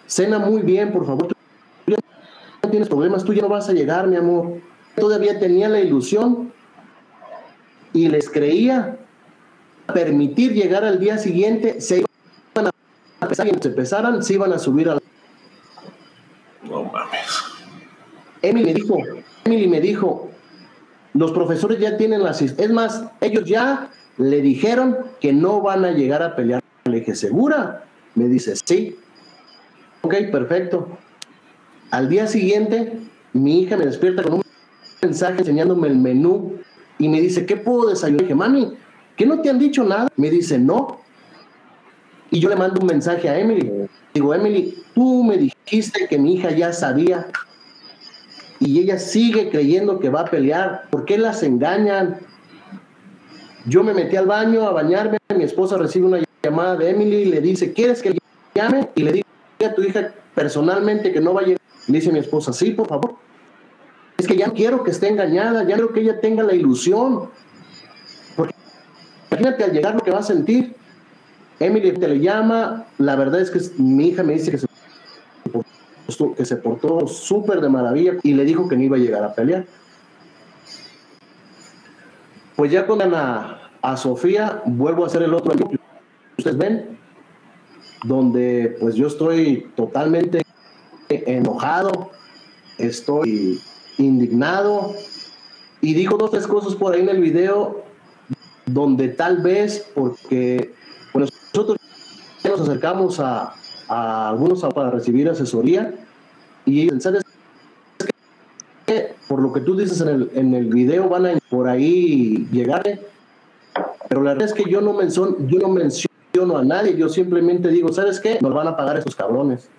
cena 0.07 0.39
muy 0.39 0.63
bien, 0.63 0.91
por 0.91 1.05
favor. 1.05 1.27
Tú 1.27 1.35
ya 1.85 1.97
no 2.63 2.69
tienes 2.69 2.89
problemas, 2.89 3.23
tú 3.23 3.33
ya 3.33 3.43
no 3.43 3.49
vas 3.49 3.69
a 3.69 3.73
llegar, 3.73 4.07
mi 4.07 4.15
amor. 4.15 4.59
Todavía 4.95 5.39
tenía 5.39 5.69
la 5.69 5.79
ilusión 5.79 6.51
y 7.93 8.07
les 8.07 8.29
creía 8.29 8.97
permitir 9.93 10.53
llegar 10.53 10.83
al 10.83 10.99
día 10.99 11.17
siguiente, 11.17 11.81
se 11.81 11.97
iban 11.99 12.71
a 13.19 13.27
pesar 13.27 13.47
y 13.47 13.51
se 13.61 14.23
se 14.23 14.33
iban 14.33 14.53
a 14.53 14.59
subir 14.59 14.89
a 14.89 14.98
no 16.69 16.83
mames. 16.83 17.43
Emily 18.41 18.65
me 18.65 18.73
dijo, 18.73 18.97
Emily 19.43 19.67
me 19.67 19.81
dijo, 19.81 20.29
los 21.13 21.31
profesores 21.31 21.79
ya 21.79 21.97
tienen 21.97 22.23
las... 22.23 22.41
Es 22.41 22.71
más, 22.71 23.05
ellos 23.21 23.43
ya 23.45 23.89
le 24.17 24.41
dijeron 24.41 24.97
que 25.19 25.33
no 25.33 25.61
van 25.61 25.85
a 25.85 25.91
llegar 25.91 26.23
a 26.23 26.35
pelear. 26.35 26.61
Le 26.85 26.99
dije, 26.99 27.15
¿segura? 27.15 27.85
Me 28.15 28.27
dice, 28.27 28.55
sí. 28.55 28.97
Ok, 30.01 30.13
perfecto. 30.31 30.87
Al 31.91 32.09
día 32.09 32.27
siguiente, 32.27 32.99
mi 33.33 33.61
hija 33.61 33.77
me 33.77 33.85
despierta 33.85 34.23
con 34.23 34.35
un 34.35 34.41
mensaje 35.01 35.39
enseñándome 35.39 35.87
el 35.87 35.97
menú 35.97 36.59
y 36.97 37.09
me 37.09 37.21
dice, 37.21 37.45
¿qué 37.45 37.57
puedo 37.57 37.89
desayunar? 37.89 38.21
Le 38.21 38.27
dije, 38.27 38.35
mami, 38.35 38.73
¿qué 39.15 39.25
no 39.25 39.41
te 39.41 39.49
han 39.49 39.59
dicho 39.59 39.83
nada? 39.83 40.07
Me 40.15 40.29
dice, 40.29 40.59
no. 40.59 40.99
Y 42.31 42.39
yo 42.39 42.49
le 42.49 42.55
mando 42.55 42.79
un 42.79 42.87
mensaje 42.87 43.29
a 43.29 43.39
Emily. 43.39 43.87
Digo, 44.13 44.33
Emily, 44.33 44.75
tú 44.93 45.23
me 45.23 45.37
dijiste 45.37 46.07
que 46.07 46.17
mi 46.17 46.35
hija 46.35 46.51
ya 46.51 46.73
sabía 46.73 47.27
y 48.59 48.79
ella 48.79 48.99
sigue 48.99 49.49
creyendo 49.49 49.99
que 49.99 50.09
va 50.09 50.21
a 50.21 50.25
pelear. 50.25 50.83
¿Por 50.89 51.05
qué 51.05 51.17
las 51.17 51.43
engañan? 51.43 52.19
Yo 53.65 53.83
me 53.83 53.93
metí 53.93 54.15
al 54.15 54.25
baño 54.25 54.67
a 54.67 54.71
bañarme, 54.71 55.17
mi 55.35 55.43
esposa 55.43 55.77
recibe 55.77 56.05
una 56.05 56.19
llamada 56.43 56.75
de 56.75 56.89
Emily 56.89 57.17
y 57.17 57.25
le 57.25 57.41
dice, 57.41 57.73
¿quieres 57.73 58.01
que 58.01 58.11
le 58.11 58.19
llame? 58.55 58.89
Y 58.95 59.03
le 59.03 59.11
diga 59.13 59.27
a 59.65 59.73
tu 59.73 59.83
hija 59.83 60.13
personalmente 60.35 61.11
que 61.11 61.21
no 61.21 61.33
vaya. 61.33 61.55
Dice 61.87 62.11
mi 62.11 62.19
esposa, 62.19 62.53
sí, 62.53 62.71
por 62.71 62.87
favor. 62.87 63.15
Es 64.17 64.27
que 64.27 64.35
ya 64.35 64.47
no 64.47 64.53
quiero 64.53 64.83
que 64.83 64.91
esté 64.91 65.07
engañada, 65.07 65.63
ya 65.63 65.75
quiero 65.75 65.93
que 65.93 66.01
ella 66.01 66.19
tenga 66.19 66.43
la 66.43 66.53
ilusión. 66.53 67.29
Porque 68.35 68.53
imagínate 69.31 69.63
al 69.63 69.71
llegar 69.71 69.95
lo 69.95 70.01
que 70.01 70.11
va 70.11 70.19
a 70.19 70.23
sentir. 70.23 70.75
Emily 71.59 71.91
te 71.91 72.07
le 72.07 72.19
llama, 72.19 72.87
la 72.97 73.15
verdad 73.15 73.41
es 73.41 73.51
que 73.51 73.59
mi 73.81 74.09
hija 74.09 74.23
me 74.23 74.33
dice 74.33 74.51
que 74.51 74.57
se, 74.57 74.67
que 76.37 76.45
se 76.45 76.55
portó 76.55 77.05
súper 77.07 77.59
de 77.59 77.69
maravilla 77.69 78.13
y 78.23 78.33
le 78.33 78.45
dijo 78.45 78.67
que 78.69 78.77
no 78.77 78.83
iba 78.83 78.95
a 78.95 78.99
llegar 78.99 79.23
a 79.23 79.33
pelear. 79.33 79.65
Pues 82.55 82.71
ya 82.71 82.87
con 82.87 83.01
a, 83.01 83.71
a 83.81 83.97
Sofía, 83.97 84.61
vuelvo 84.65 85.03
a 85.03 85.07
hacer 85.07 85.23
el 85.23 85.33
otro. 85.33 85.53
Ustedes 86.37 86.57
ven, 86.57 86.97
donde 88.05 88.77
pues 88.79 88.95
yo 88.95 89.07
estoy 89.07 89.69
totalmente 89.75 90.43
enojado, 91.09 92.11
estoy 92.77 93.61
indignado 93.97 94.93
y 95.81 95.93
digo 95.93 96.17
dos 96.17 96.31
tres 96.31 96.47
cosas 96.47 96.75
por 96.75 96.93
ahí 96.93 97.01
en 97.01 97.09
el 97.09 97.21
video 97.21 97.83
donde 98.65 99.09
tal 99.09 99.41
vez 99.41 99.89
porque 99.95 100.73
nosotros 101.19 101.77
nos 102.43 102.61
acercamos 102.61 103.19
a, 103.19 103.53
algunos 103.87 104.61
para 104.61 104.91
recibir 104.91 105.27
asesoría 105.29 105.95
y 106.65 106.89
¿sabes 106.99 107.23
que 108.85 109.15
Por 109.27 109.41
lo 109.41 109.51
que 109.51 109.61
tú 109.61 109.75
dices 109.75 109.99
en 110.01 110.09
el, 110.09 110.31
en 110.35 110.53
el 110.53 110.65
video 110.67 111.09
van 111.09 111.25
a 111.25 111.39
por 111.49 111.67
ahí 111.67 112.47
llegar, 112.51 112.83
pero 114.07 114.23
la 114.23 114.33
verdad 114.33 114.47
es 114.47 114.53
que 114.53 114.69
yo 114.69 114.81
no, 114.81 114.93
menciono, 114.93 115.37
yo 115.47 115.59
no 115.59 115.69
menciono 115.69 116.57
a 116.57 116.63
nadie, 116.63 116.95
yo 116.95 117.09
simplemente 117.09 117.69
digo, 117.69 117.91
¿sabes 117.91 118.19
qué? 118.19 118.37
Nos 118.41 118.53
van 118.53 118.67
a 118.67 118.77
pagar 118.77 118.97
esos 118.97 119.15
cabrones. 119.15 119.69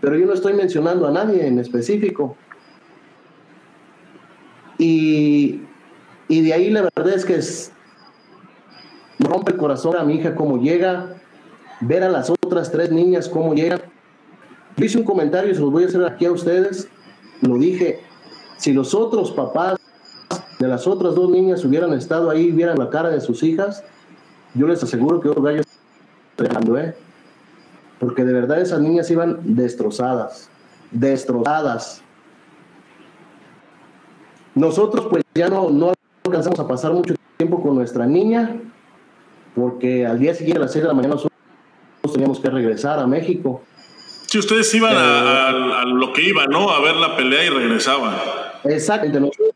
Pero 0.00 0.16
yo 0.16 0.26
no 0.26 0.32
estoy 0.32 0.54
mencionando 0.54 1.06
a 1.06 1.10
nadie 1.10 1.46
en 1.46 1.58
específico. 1.58 2.36
Y, 4.78 5.62
y 6.28 6.40
de 6.40 6.52
ahí 6.52 6.70
la 6.70 6.82
verdad 6.82 7.14
es 7.14 7.24
que 7.24 7.34
es, 7.34 7.72
rompe 9.30 9.52
el 9.52 9.58
corazón 9.58 9.96
a 9.96 10.02
mi 10.02 10.16
hija 10.16 10.34
cómo 10.34 10.58
llega, 10.58 11.14
ver 11.80 12.02
a 12.02 12.08
las 12.08 12.30
otras 12.30 12.70
tres 12.70 12.90
niñas 12.90 13.28
cómo 13.28 13.54
llegan. 13.54 13.80
hice 14.76 14.98
un 14.98 15.04
comentario 15.04 15.54
se 15.54 15.60
los 15.60 15.70
voy 15.70 15.84
a 15.84 15.86
hacer 15.86 16.04
aquí 16.04 16.26
a 16.26 16.32
ustedes. 16.32 16.88
Lo 17.40 17.56
dije, 17.56 18.00
si 18.56 18.72
los 18.72 18.94
otros 18.94 19.30
papás 19.30 19.78
de 20.58 20.68
las 20.68 20.86
otras 20.86 21.14
dos 21.14 21.30
niñas 21.30 21.64
hubieran 21.64 21.92
estado 21.94 22.28
ahí 22.28 22.46
y 22.46 22.50
vieran 22.50 22.78
la 22.78 22.90
cara 22.90 23.08
de 23.08 23.20
sus 23.20 23.42
hijas, 23.42 23.84
yo 24.54 24.66
les 24.66 24.82
aseguro 24.82 25.20
que 25.20 25.28
otro 25.28 25.42
gallo 25.42 25.62
estaría 26.36 26.82
¿eh? 26.82 26.94
Porque 27.98 28.24
de 28.24 28.32
verdad 28.32 28.60
esas 28.60 28.80
niñas 28.80 29.10
iban 29.10 29.38
destrozadas, 29.44 30.50
destrozadas. 30.90 32.02
Nosotros 34.54 35.06
pues 35.08 35.22
ya 35.34 35.48
no, 35.48 35.70
no 35.70 35.92
alcanzamos 36.24 36.58
a 36.58 36.66
pasar 36.66 36.92
mucho 36.92 37.14
tiempo 37.36 37.62
con 37.62 37.76
nuestra 37.76 38.06
niña, 38.06 38.56
porque 39.60 40.06
al 40.06 40.18
día 40.18 40.34
siguiente 40.34 40.58
a 40.58 40.62
las 40.62 40.72
6 40.72 40.84
de 40.84 40.88
la 40.88 40.94
mañana 40.94 41.14
nosotros 41.14 41.34
teníamos 42.12 42.40
que 42.40 42.48
regresar 42.48 42.98
a 42.98 43.06
México. 43.06 43.62
Si 44.26 44.38
ustedes 44.38 44.72
iban 44.74 44.94
a, 44.96 45.50
eh, 45.50 45.86
lo 45.86 46.12
que 46.12 46.22
iban, 46.22 46.48
¿no? 46.48 46.70
A 46.70 46.80
ver 46.80 46.96
la 46.96 47.16
pelea 47.16 47.44
y 47.44 47.50
regresaban. 47.50 48.16
Exactamente. 48.64 49.20
Nosotros, 49.20 49.50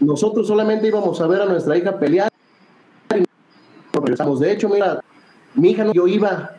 nosotros 0.00 0.46
solamente 0.46 0.88
íbamos 0.88 1.20
a 1.20 1.26
ver 1.28 1.42
a 1.42 1.46
nuestra 1.46 1.76
hija 1.76 1.98
pelear 1.98 2.30
y 3.14 3.24
regresamos. 3.92 4.40
De 4.40 4.50
hecho, 4.50 4.68
mira, 4.68 5.00
mi 5.54 5.70
hija 5.70 5.84
no, 5.84 5.92
yo 5.92 6.08
iba, 6.08 6.56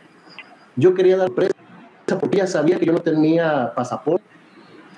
yo 0.76 0.94
quería 0.94 1.16
dar 1.16 1.32
presa 1.32 1.54
porque 2.18 2.36
ella 2.38 2.46
sabía 2.46 2.78
que 2.78 2.86
yo 2.86 2.92
no 2.92 3.00
tenía 3.00 3.72
pasaporte 3.74 4.24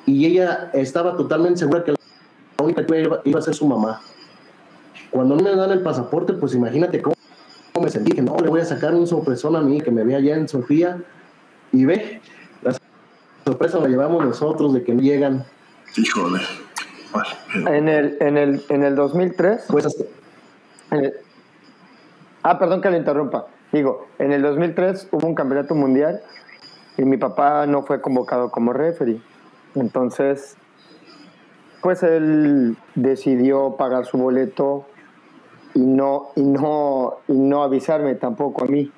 y 0.04 0.26
ella 0.26 0.70
estaba 0.72 1.16
totalmente 1.16 1.60
segura 1.60 1.82
que 1.82 1.92
la 1.92 2.64
única 2.64 2.86
que 2.86 3.00
iba, 3.02 3.20
iba 3.24 3.38
a 3.40 3.42
ser 3.42 3.54
su 3.54 3.66
mamá. 3.66 4.02
Cuando 5.10 5.34
no 5.34 5.42
me 5.42 5.54
dan 5.56 5.70
el 5.70 5.82
pasaporte, 5.82 6.32
pues 6.34 6.54
imagínate 6.54 7.00
cómo 7.00 7.15
me 7.80 7.90
sentí, 7.90 8.12
que 8.12 8.22
no, 8.22 8.36
le 8.36 8.48
voy 8.48 8.60
a 8.60 8.64
sacar 8.64 8.94
un 8.94 9.06
sorpresón 9.06 9.56
a 9.56 9.60
mí 9.60 9.80
que 9.80 9.90
me 9.90 10.04
vea 10.04 10.18
allá 10.18 10.36
en 10.36 10.48
Sofía 10.48 10.98
y 11.72 11.84
ve, 11.84 12.20
la 12.62 12.76
sorpresa 13.44 13.78
la 13.78 13.88
llevamos 13.88 14.24
nosotros 14.24 14.72
de 14.74 14.82
que 14.82 14.94
no 14.94 15.02
llegan. 15.02 15.44
Híjole. 15.96 16.40
En 17.54 17.88
el, 17.88 18.16
en 18.20 18.36
el, 18.36 18.62
en 18.68 18.82
el 18.82 18.94
2003. 18.94 19.64
Pues 19.68 20.04
ah, 22.42 22.58
perdón 22.58 22.80
que 22.80 22.90
le 22.90 22.98
interrumpa. 22.98 23.46
Digo, 23.72 24.06
en 24.18 24.32
el 24.32 24.42
2003 24.42 25.08
hubo 25.12 25.26
un 25.26 25.34
campeonato 25.34 25.74
mundial 25.74 26.20
y 26.96 27.02
mi 27.04 27.16
papá 27.16 27.66
no 27.66 27.82
fue 27.82 28.00
convocado 28.00 28.50
como 28.50 28.72
referee. 28.72 29.20
Entonces, 29.74 30.56
pues 31.82 32.02
él 32.02 32.76
decidió 32.94 33.76
pagar 33.76 34.06
su 34.06 34.18
boleto 34.18 34.86
y 35.76 35.80
no, 35.80 36.28
y 36.36 36.42
no, 36.42 37.18
y 37.28 37.34
no 37.34 37.62
avisarme 37.62 38.14
tampoco 38.14 38.64
a 38.64 38.66
mí. 38.66 38.90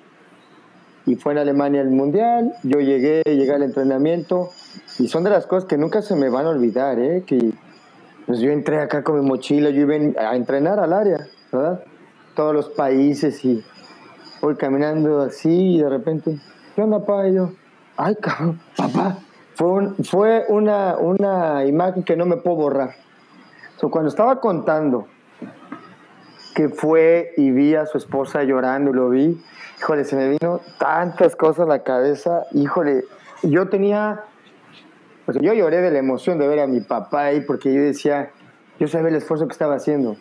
Y 1.07 1.17
fue 1.17 1.33
en 1.33 1.39
Alemania 1.39 1.81
el 1.81 1.91
Mundial, 1.91 2.55
yo 2.63 2.79
llegué, 2.79 3.23
llegué 3.25 3.53
al 3.53 3.65
entrenamiento 3.65 4.51
y 4.99 5.09
son 5.09 5.25
de 5.25 5.31
las 5.31 5.47
cosas 5.47 5.65
que 5.65 5.77
nunca 5.77 6.03
se 6.03 6.15
me 6.15 6.29
van 6.29 6.47
a 6.47 6.51
olvidar, 6.51 7.01
¿eh? 7.01 7.25
que 7.27 7.53
pues 8.27 8.39
yo 8.39 8.51
entré 8.51 8.81
acá 8.81 9.03
con 9.03 9.19
mi 9.19 9.27
mochila, 9.27 9.71
yo 9.71 9.81
iba 9.81 9.95
a 10.23 10.37
entrenar 10.37 10.79
al 10.79 10.93
área, 10.93 11.27
¿verdad? 11.51 11.83
Todos 12.37 12.55
los 12.55 12.69
países 12.69 13.45
y 13.45 13.65
voy 14.41 14.55
caminando 14.55 15.21
así 15.21 15.77
y 15.77 15.81
de 15.81 15.89
repente, 15.89 16.39
¿qué 16.77 16.83
onda, 16.83 17.01
papá? 17.01 17.27
Y 17.27 17.35
yo, 17.35 17.51
ay, 17.97 18.15
cabrón, 18.17 18.61
papá. 18.77 19.19
Fue, 19.55 19.89
fue 20.05 20.45
una, 20.49 20.97
una 20.99 21.65
imagen 21.65 22.05
que 22.05 22.17
no 22.17 22.25
me 22.25 22.37
puedo 22.37 22.57
borrar. 22.57 22.95
cuando 23.91 24.11
estaba 24.11 24.41
contando 24.41 25.09
que 26.59 26.69
fue 26.69 27.35
y 27.37 27.53
vi 27.53 27.77
a 27.77 27.87
su 27.87 27.99
esposa 27.99 28.43
llorando, 28.43 28.93
lo 28.93 29.11
vi, 29.11 29.41
híjole, 29.79 30.03
se 30.03 30.17
me 30.17 30.29
vino 30.29 30.61
tantas 30.81 31.37
cosas 31.37 31.67
a 31.67 31.69
la 31.69 31.85
cabeza, 31.85 32.47
híjole, 32.53 33.05
yo 33.45 33.69
tenía, 33.69 34.25
pues 35.25 35.39
yo 35.41 35.53
lloré 35.53 35.81
de 35.81 35.93
la 35.93 36.01
emoción 36.01 36.37
de 36.37 36.49
ver 36.49 36.59
a 36.59 36.67
mi 36.67 36.81
papá 36.81 37.27
ahí, 37.27 37.43
porque 37.43 37.73
yo 37.73 37.81
decía, 37.81 38.33
yo 38.81 38.89
sabía 38.89 39.11
el 39.11 39.15
esfuerzo 39.15 39.47
que 39.47 39.53
estaba 39.53 39.77
haciendo, 39.77 40.17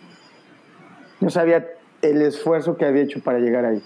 yo 1.22 1.32
sabía 1.32 1.66
el 2.04 2.22
esfuerzo 2.22 2.78
que 2.78 2.86
había 2.86 3.02
hecho 3.02 3.20
para 3.24 3.40
llegar 3.40 3.66
ahí. 3.66 3.82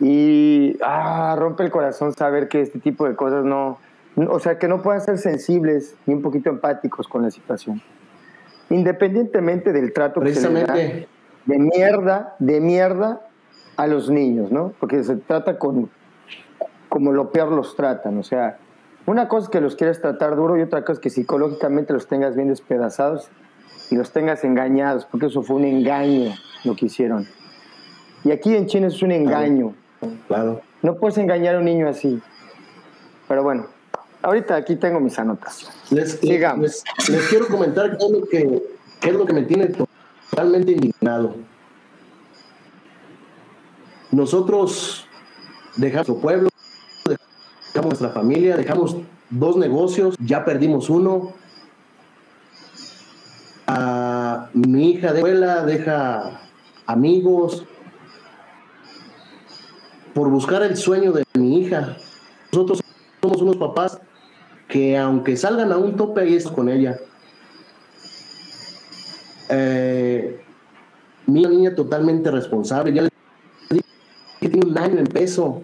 Y 0.00 0.78
ah, 0.82 1.36
rompe 1.38 1.62
el 1.62 1.70
corazón 1.70 2.14
saber 2.14 2.48
que 2.48 2.62
este 2.62 2.78
tipo 2.78 3.06
de 3.06 3.16
cosas 3.16 3.44
no, 3.44 3.78
o 4.16 4.40
sea, 4.40 4.58
que 4.58 4.66
no 4.66 4.80
puedan 4.80 5.02
ser 5.02 5.18
sensibles 5.18 5.94
ni 6.06 6.14
un 6.14 6.22
poquito 6.22 6.48
empáticos 6.48 7.06
con 7.06 7.20
la 7.20 7.30
situación. 7.30 7.82
Independientemente 8.70 9.74
del 9.74 9.92
trato 9.92 10.22
que 10.22 10.34
se 10.34 10.48
le 10.48 11.08
de 11.48 11.58
mierda, 11.58 12.36
de 12.38 12.60
mierda 12.60 13.22
a 13.76 13.86
los 13.86 14.10
niños, 14.10 14.52
¿no? 14.52 14.74
Porque 14.78 15.02
se 15.02 15.16
trata 15.16 15.58
con 15.58 15.90
como 16.90 17.12
lo 17.12 17.32
peor 17.32 17.52
los 17.52 17.74
tratan, 17.74 18.18
o 18.18 18.22
sea, 18.22 18.58
una 19.06 19.28
cosa 19.28 19.44
es 19.44 19.50
que 19.50 19.60
los 19.60 19.76
quieres 19.76 20.00
tratar 20.00 20.36
duro 20.36 20.58
y 20.58 20.62
otra 20.62 20.82
cosa 20.82 20.92
es 20.94 20.98
que 21.00 21.10
psicológicamente 21.10 21.92
los 21.92 22.06
tengas 22.06 22.36
bien 22.36 22.48
despedazados 22.48 23.30
y 23.90 23.96
los 23.96 24.12
tengas 24.12 24.44
engañados, 24.44 25.06
porque 25.06 25.26
eso 25.26 25.42
fue 25.42 25.56
un 25.56 25.64
engaño 25.64 26.34
lo 26.64 26.76
que 26.76 26.86
hicieron. 26.86 27.26
Y 28.24 28.30
aquí 28.30 28.54
en 28.54 28.66
China 28.66 28.88
es 28.88 29.00
un 29.02 29.12
engaño. 29.12 29.74
Claro. 30.26 30.60
No 30.82 30.96
puedes 30.96 31.16
engañar 31.16 31.54
a 31.54 31.58
un 31.58 31.64
niño 31.64 31.88
así. 31.88 32.20
Pero 33.26 33.42
bueno, 33.42 33.66
ahorita 34.22 34.56
aquí 34.56 34.76
tengo 34.76 35.00
mis 35.00 35.18
anotaciones. 35.18 35.76
Les, 35.90 36.22
les, 36.22 36.84
les, 37.08 37.28
quiero 37.28 37.48
comentar 37.48 37.96
qué 37.96 38.04
es 38.04 38.10
lo 38.10 38.26
que, 38.26 38.62
qué 39.00 39.08
es 39.08 39.14
lo 39.14 39.24
que 39.24 39.32
me 39.32 39.42
tiene 39.42 39.68
totalmente 40.30 40.72
indignado. 40.72 41.36
Nosotros 44.10 45.06
dejamos 45.76 46.08
nuestro 46.08 46.22
pueblo, 46.22 46.48
dejamos 47.04 48.00
nuestra 48.00 48.08
familia, 48.10 48.56
dejamos 48.56 48.96
dos 49.30 49.56
negocios, 49.56 50.16
ya 50.18 50.44
perdimos 50.44 50.88
uno. 50.90 51.34
A 53.66 54.48
mi 54.54 54.92
hija 54.92 55.12
de 55.12 55.18
escuela 55.18 55.64
deja 55.64 56.40
amigos 56.86 57.64
por 60.14 60.30
buscar 60.30 60.62
el 60.62 60.76
sueño 60.76 61.12
de 61.12 61.24
mi 61.34 61.60
hija. 61.60 61.96
Nosotros 62.50 62.80
somos 63.20 63.42
unos 63.42 63.56
papás 63.56 64.00
que 64.68 64.96
aunque 64.96 65.36
salgan 65.36 65.70
a 65.70 65.76
un 65.76 65.96
tope 65.96 66.22
ahí 66.22 66.34
es 66.34 66.46
con 66.46 66.68
ella. 66.68 66.98
Eh, 69.50 69.87
mi 71.28 71.42
niña 71.42 71.74
totalmente 71.74 72.30
responsable. 72.30 72.92
Ya 72.92 73.02
le 73.02 73.10
dije 73.70 73.84
que 74.40 74.48
tiene 74.48 74.66
un 74.66 74.78
año 74.78 74.98
en 74.98 75.06
peso. 75.06 75.62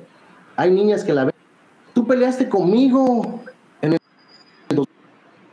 Hay 0.56 0.70
niñas 0.70 1.02
que 1.02 1.14
la 1.14 1.24
ven. 1.24 1.34
Tú 1.94 2.06
peleaste 2.06 2.48
conmigo 2.48 3.40
en 3.80 3.94
el 3.94 3.98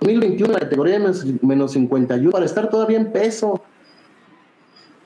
2021 0.01 0.45
en 0.45 0.53
la 0.53 0.59
categoría 0.59 0.99
de 0.99 1.39
menos 1.41 1.71
51 1.71 2.29
para 2.29 2.45
estar 2.45 2.69
todavía 2.69 2.97
en 2.97 3.11
peso. 3.11 3.61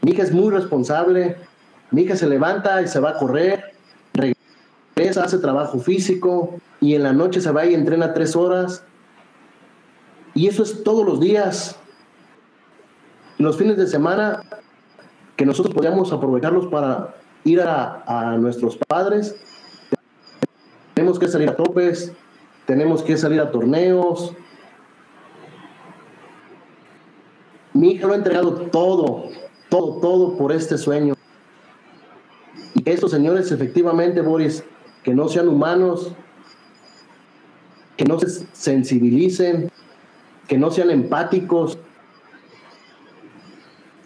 Mi 0.02 0.12
hija 0.12 0.24
es 0.24 0.34
muy 0.34 0.50
responsable. 0.52 1.38
Mi 1.92 2.02
hija 2.02 2.16
se 2.16 2.28
levanta 2.28 2.82
y 2.82 2.88
se 2.88 3.00
va 3.00 3.12
a 3.12 3.18
correr, 3.18 3.76
regresa, 4.14 5.24
hace 5.24 5.38
trabajo 5.38 5.78
físico 5.80 6.56
y 6.82 6.96
en 6.96 7.04
la 7.04 7.14
noche 7.14 7.42
se 7.42 7.52
va 7.52 7.66
y 7.68 7.76
entrena 7.76 8.14
tres 8.14 8.36
horas. 8.36 8.84
Y 10.34 10.48
eso 10.48 10.64
es 10.64 10.84
todos 10.84 11.06
los 11.06 11.20
días 11.20 11.78
los 13.38 13.58
fines 13.58 13.78
de 13.78 13.86
semana 13.86 14.42
que 15.36 15.46
nosotros 15.46 15.74
podíamos 15.74 16.12
aprovecharlos 16.12 16.68
para 16.68 17.16
ir 17.44 17.62
a, 17.62 18.38
nuestros 18.40 18.78
padres. 18.78 19.36
Tenemos 20.94 21.20
que 21.20 21.28
salir 21.28 21.50
a 21.50 21.56
topes, 21.56 22.14
tenemos 22.66 23.04
que 23.04 23.18
salir 23.18 23.40
a 23.40 23.52
torneos. 23.52 24.34
Mi 27.74 27.92
hija 27.92 28.08
lo 28.08 28.14
ha 28.14 28.18
entregado 28.18 28.54
todo, 28.54 29.30
todo, 29.70 30.00
todo 30.00 30.38
por 30.38 30.52
este 30.52 30.78
sueño. 30.78 31.16
Y 32.74 32.90
estos 32.90 33.12
señores, 33.12 33.52
efectivamente, 33.52 34.22
Boris, 34.22 34.64
que 35.04 35.14
no 35.14 35.28
sean 35.28 35.50
humanos, 35.50 36.14
que 37.98 38.06
no 38.06 38.20
se 38.20 38.48
sensibilicen, 38.54 39.70
que 40.48 40.58
no 40.58 40.72
sean 40.72 40.92
empáticos, 40.92 41.78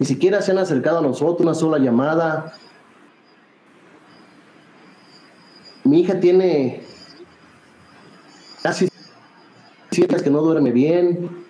ni 0.00 0.06
siquiera 0.06 0.40
se 0.40 0.52
han 0.52 0.58
acercado 0.58 0.98
a 0.98 1.02
nosotros, 1.02 1.42
una 1.42 1.54
sola 1.54 1.78
llamada. 1.78 2.54
Mi 5.84 6.00
hija 6.00 6.18
tiene 6.18 6.82
casi 8.62 8.88
siete 9.90 10.16
que 10.22 10.30
no 10.30 10.40
duerme 10.40 10.72
bien. 10.72 11.44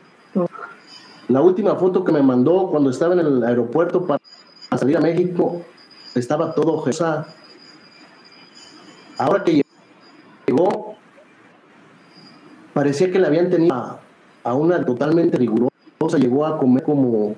La 1.29 1.41
última 1.43 1.77
foto 1.77 2.05
que 2.05 2.11
me 2.11 2.23
mandó 2.23 2.69
cuando 2.73 2.91
estaba 2.91 3.15
en 3.15 3.21
el 3.21 3.45
aeropuerto 3.45 4.05
para 4.05 4.21
salir 4.77 4.97
a 4.97 5.01
México 5.01 5.63
estaba 6.17 6.53
todo 6.53 6.83
Jesús. 6.83 7.07
Ahora 9.17 9.45
que 9.45 9.63
llegó, 10.49 10.97
parecía 12.75 13.13
que 13.13 13.21
le 13.21 13.29
habían 13.29 13.49
tenido 13.49 13.77
a, 13.77 14.01
a 14.43 14.55
una 14.55 14.85
totalmente 14.85 15.39
rigurosa. 15.39 15.71
Llegó 16.19 16.45
a 16.47 16.59
comer 16.59 16.83
como 16.83 17.37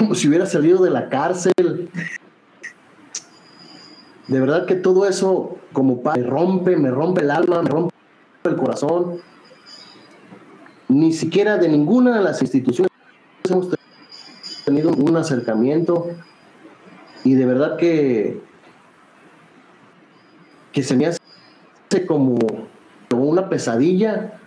como 0.00 0.14
si 0.14 0.28
hubiera 0.28 0.46
salido 0.46 0.82
de 0.82 0.88
la 0.88 1.10
cárcel. 1.10 1.90
de 4.28 4.40
verdad 4.40 4.64
que 4.64 4.74
todo 4.74 5.06
eso 5.06 5.58
como 5.74 6.02
padre 6.02 6.22
me 6.22 6.26
rompe, 6.26 6.76
me 6.78 6.90
rompe 6.90 7.20
el 7.20 7.30
alma, 7.30 7.60
me 7.60 7.68
rompe 7.68 7.94
el 8.44 8.56
corazón. 8.56 9.18
Ni 10.88 11.12
siquiera 11.12 11.58
de 11.58 11.68
ninguna 11.68 12.16
de 12.16 12.24
las 12.24 12.40
instituciones 12.40 12.90
hemos 13.46 13.68
tenido 14.64 14.90
un 14.90 15.18
acercamiento 15.18 16.06
y 17.22 17.34
de 17.34 17.44
verdad 17.44 17.76
que 17.76 18.40
que 20.72 20.82
se 20.82 20.96
me 20.96 21.04
hace 21.04 21.20
como, 22.06 22.38
como 23.10 23.24
una 23.24 23.50
pesadilla 23.50 24.40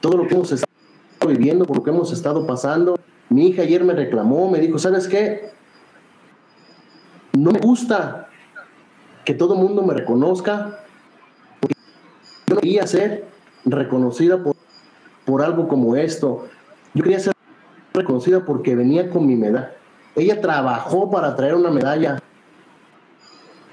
todo 0.00 0.16
lo 0.16 0.26
que 0.26 0.34
hemos 0.34 0.50
estado 0.50 0.72
viviendo, 1.28 1.64
por 1.64 1.76
lo 1.76 1.84
que 1.84 1.90
hemos 1.90 2.12
estado 2.12 2.44
pasando. 2.44 2.98
Mi 3.32 3.48
hija 3.48 3.62
ayer 3.62 3.82
me 3.82 3.94
reclamó, 3.94 4.50
me 4.50 4.58
dijo, 4.58 4.78
¿sabes 4.78 5.08
qué? 5.08 5.50
No 7.32 7.50
me 7.50 7.60
gusta 7.60 8.28
que 9.24 9.32
todo 9.32 9.54
el 9.54 9.60
mundo 9.60 9.82
me 9.82 9.94
reconozca, 9.94 10.80
porque 11.60 11.76
yo 12.46 12.56
quería 12.56 12.86
ser 12.86 13.24
reconocida 13.64 14.42
por, 14.42 14.56
por 15.24 15.40
algo 15.40 15.66
como 15.66 15.96
esto. 15.96 16.46
Yo 16.92 17.02
quería 17.02 17.20
ser 17.20 17.32
reconocida 17.94 18.44
porque 18.44 18.76
venía 18.76 19.08
con 19.08 19.26
mi 19.26 19.34
medalla. 19.34 19.72
Ella 20.14 20.40
trabajó 20.42 21.10
para 21.10 21.34
traer 21.34 21.54
una 21.54 21.70
medalla. 21.70 22.18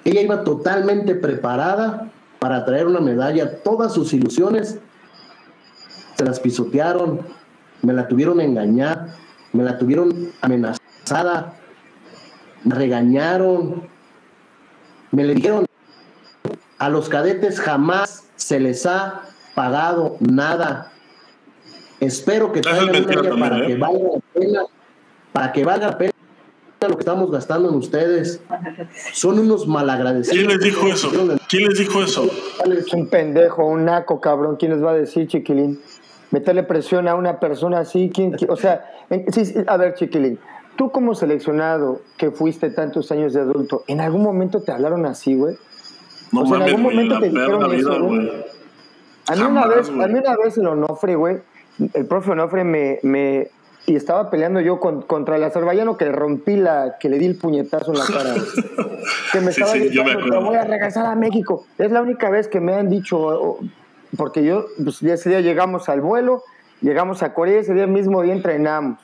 Ella 0.05 0.21
iba 0.21 0.43
totalmente 0.45 1.15
preparada 1.15 2.09
para 2.39 2.63
traer 2.63 2.87
una 2.87 3.01
medalla. 3.01 3.61
Todas 3.61 3.93
sus 3.93 4.13
ilusiones 4.13 4.79
se 6.15 6.23
las 6.23 6.39
pisotearon, 6.39 7.19
me 7.81 7.91
la 7.91 8.07
tuvieron 8.07 8.39
engañar, 8.39 9.09
me 9.53 9.63
la 9.63 9.77
tuvieron 9.77 10.31
amenazada, 10.41 11.53
me 12.63 12.75
regañaron, 12.75 13.87
me 15.11 15.23
le 15.23 15.35
dijeron, 15.35 15.65
a 16.77 16.89
los 16.89 17.09
cadetes 17.09 17.59
jamás 17.59 18.25
se 18.35 18.59
les 18.59 18.85
ha 18.85 19.21
pagado 19.55 20.17
nada. 20.19 20.91
Espero 21.99 22.51
que 22.51 22.61
traigan 22.61 23.05
para 23.39 23.65
que 23.65 23.73
¿eh? 23.73 23.77
valga 23.77 24.03
la 24.13 24.19
pena, 24.33 24.61
para 25.33 25.51
que 25.51 25.65
valga 25.65 25.87
la 25.87 25.97
pena 25.97 26.13
lo 26.87 26.95
que 26.95 27.01
estamos 27.01 27.29
gastando 27.29 27.69
en 27.69 27.75
ustedes. 27.75 28.41
Son 29.13 29.37
unos 29.37 29.67
malagradecidos. 29.67 30.37
¿Quién 30.37 30.47
les 30.47 30.59
dijo 30.59 30.87
eso? 30.87 31.11
¿Quién 31.49 31.67
les 31.67 31.77
dijo 31.77 32.01
eso? 32.01 32.29
Es 32.65 32.93
un 32.93 33.07
pendejo, 33.07 33.65
un 33.65 33.85
naco, 33.85 34.21
cabrón. 34.21 34.55
¿Quién 34.57 34.71
les 34.71 34.83
va 34.83 34.91
a 34.91 34.95
decir, 34.95 35.27
chiquilín? 35.27 35.79
Meterle 36.31 36.63
presión 36.63 37.07
a 37.07 37.15
una 37.15 37.39
persona 37.39 37.79
así, 37.79 38.11
¿quién, 38.13 38.35
o 38.47 38.55
sea, 38.55 38.85
a 39.67 39.77
ver, 39.77 39.93
Chiquilín, 39.95 40.39
tú 40.75 40.91
como 40.91 41.15
seleccionado 41.15 42.01
que 42.17 42.31
fuiste 42.31 42.69
tantos 42.69 43.11
años 43.11 43.33
de 43.33 43.41
adulto, 43.41 43.83
¿en 43.87 44.01
algún 44.01 44.23
momento 44.23 44.61
te 44.61 44.71
hablaron 44.71 45.05
así, 45.05 45.35
güey? 45.35 45.55
No 46.31 46.41
o 46.41 46.45
sea, 46.45 46.57
en 46.57 46.63
algún 46.63 46.83
momento 46.83 47.19
te 47.19 47.29
dijeron 47.29 47.73
eso, 47.73 48.03
güey. 48.03 48.31
A 49.27 49.35
mí, 49.35 49.41
una 49.43 49.67
vez, 49.67 49.89
a 49.89 50.07
mí 50.07 50.19
una 50.19 50.37
vez 50.37 50.57
el 50.57 50.67
Onofre, 50.67 51.15
güey, 51.15 51.37
el 51.93 52.05
profe 52.07 52.31
Onofre 52.31 52.63
me, 52.63 52.99
me, 53.03 53.49
y 53.85 53.95
estaba 53.95 54.29
peleando 54.29 54.59
yo 54.59 54.79
contra 54.79 55.35
el 55.35 55.43
azerbaiyano 55.43 55.97
que 55.97 56.05
le 56.05 56.11
rompí 56.11 56.55
la, 56.55 56.97
que 56.99 57.09
le 57.09 57.17
di 57.17 57.25
el 57.25 57.37
puñetazo 57.37 57.91
en 57.91 57.97
la 57.97 58.05
cara. 58.05 58.35
que 59.31 59.41
me 59.41 59.49
estaba 59.49 59.73
diciendo, 59.73 60.19
me 60.29 60.37
voy 60.37 60.55
a 60.55 60.63
regresar 60.63 61.07
a 61.07 61.15
México. 61.15 61.65
Es 61.77 61.91
la 61.91 62.01
única 62.01 62.29
vez 62.29 62.47
que 62.47 62.59
me 62.59 62.75
han 62.75 62.89
dicho, 62.89 63.57
porque 64.17 64.43
yo, 64.43 64.65
pues 64.83 65.01
ese 65.03 65.29
día 65.29 65.41
llegamos 65.41 65.89
al 65.89 66.01
vuelo, 66.01 66.43
llegamos 66.81 67.23
a 67.23 67.33
Corea, 67.33 67.59
ese 67.59 67.73
día 67.73 67.87
mismo 67.87 68.21
día 68.21 68.33
entrenamos. 68.33 68.99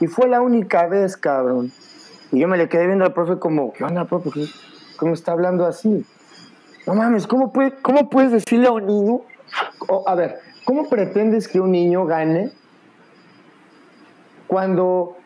Y 0.00 0.06
fue 0.06 0.28
la 0.28 0.40
única 0.40 0.86
vez, 0.86 1.16
cabrón. 1.16 1.72
Y 2.32 2.40
yo 2.40 2.48
me 2.48 2.56
le 2.56 2.68
quedé 2.68 2.86
viendo 2.86 3.04
al 3.04 3.12
profe 3.12 3.38
como, 3.38 3.72
¿qué 3.72 3.84
onda, 3.84 4.04
profe? 4.06 4.30
¿Cómo 4.96 5.14
está 5.14 5.32
hablando 5.32 5.66
así? 5.66 6.04
No 6.86 6.94
mames, 6.94 7.26
¿cómo, 7.26 7.52
puede, 7.52 7.72
cómo 7.82 8.08
puedes 8.08 8.32
decirle 8.32 8.68
a 8.68 8.72
un 8.72 8.86
niño? 8.86 9.20
a 10.06 10.14
ver, 10.14 10.40
¿cómo 10.64 10.88
pretendes 10.88 11.48
que 11.48 11.60
un 11.60 11.70
niño 11.70 12.04
gane 12.06 12.50
cuando 14.46 15.16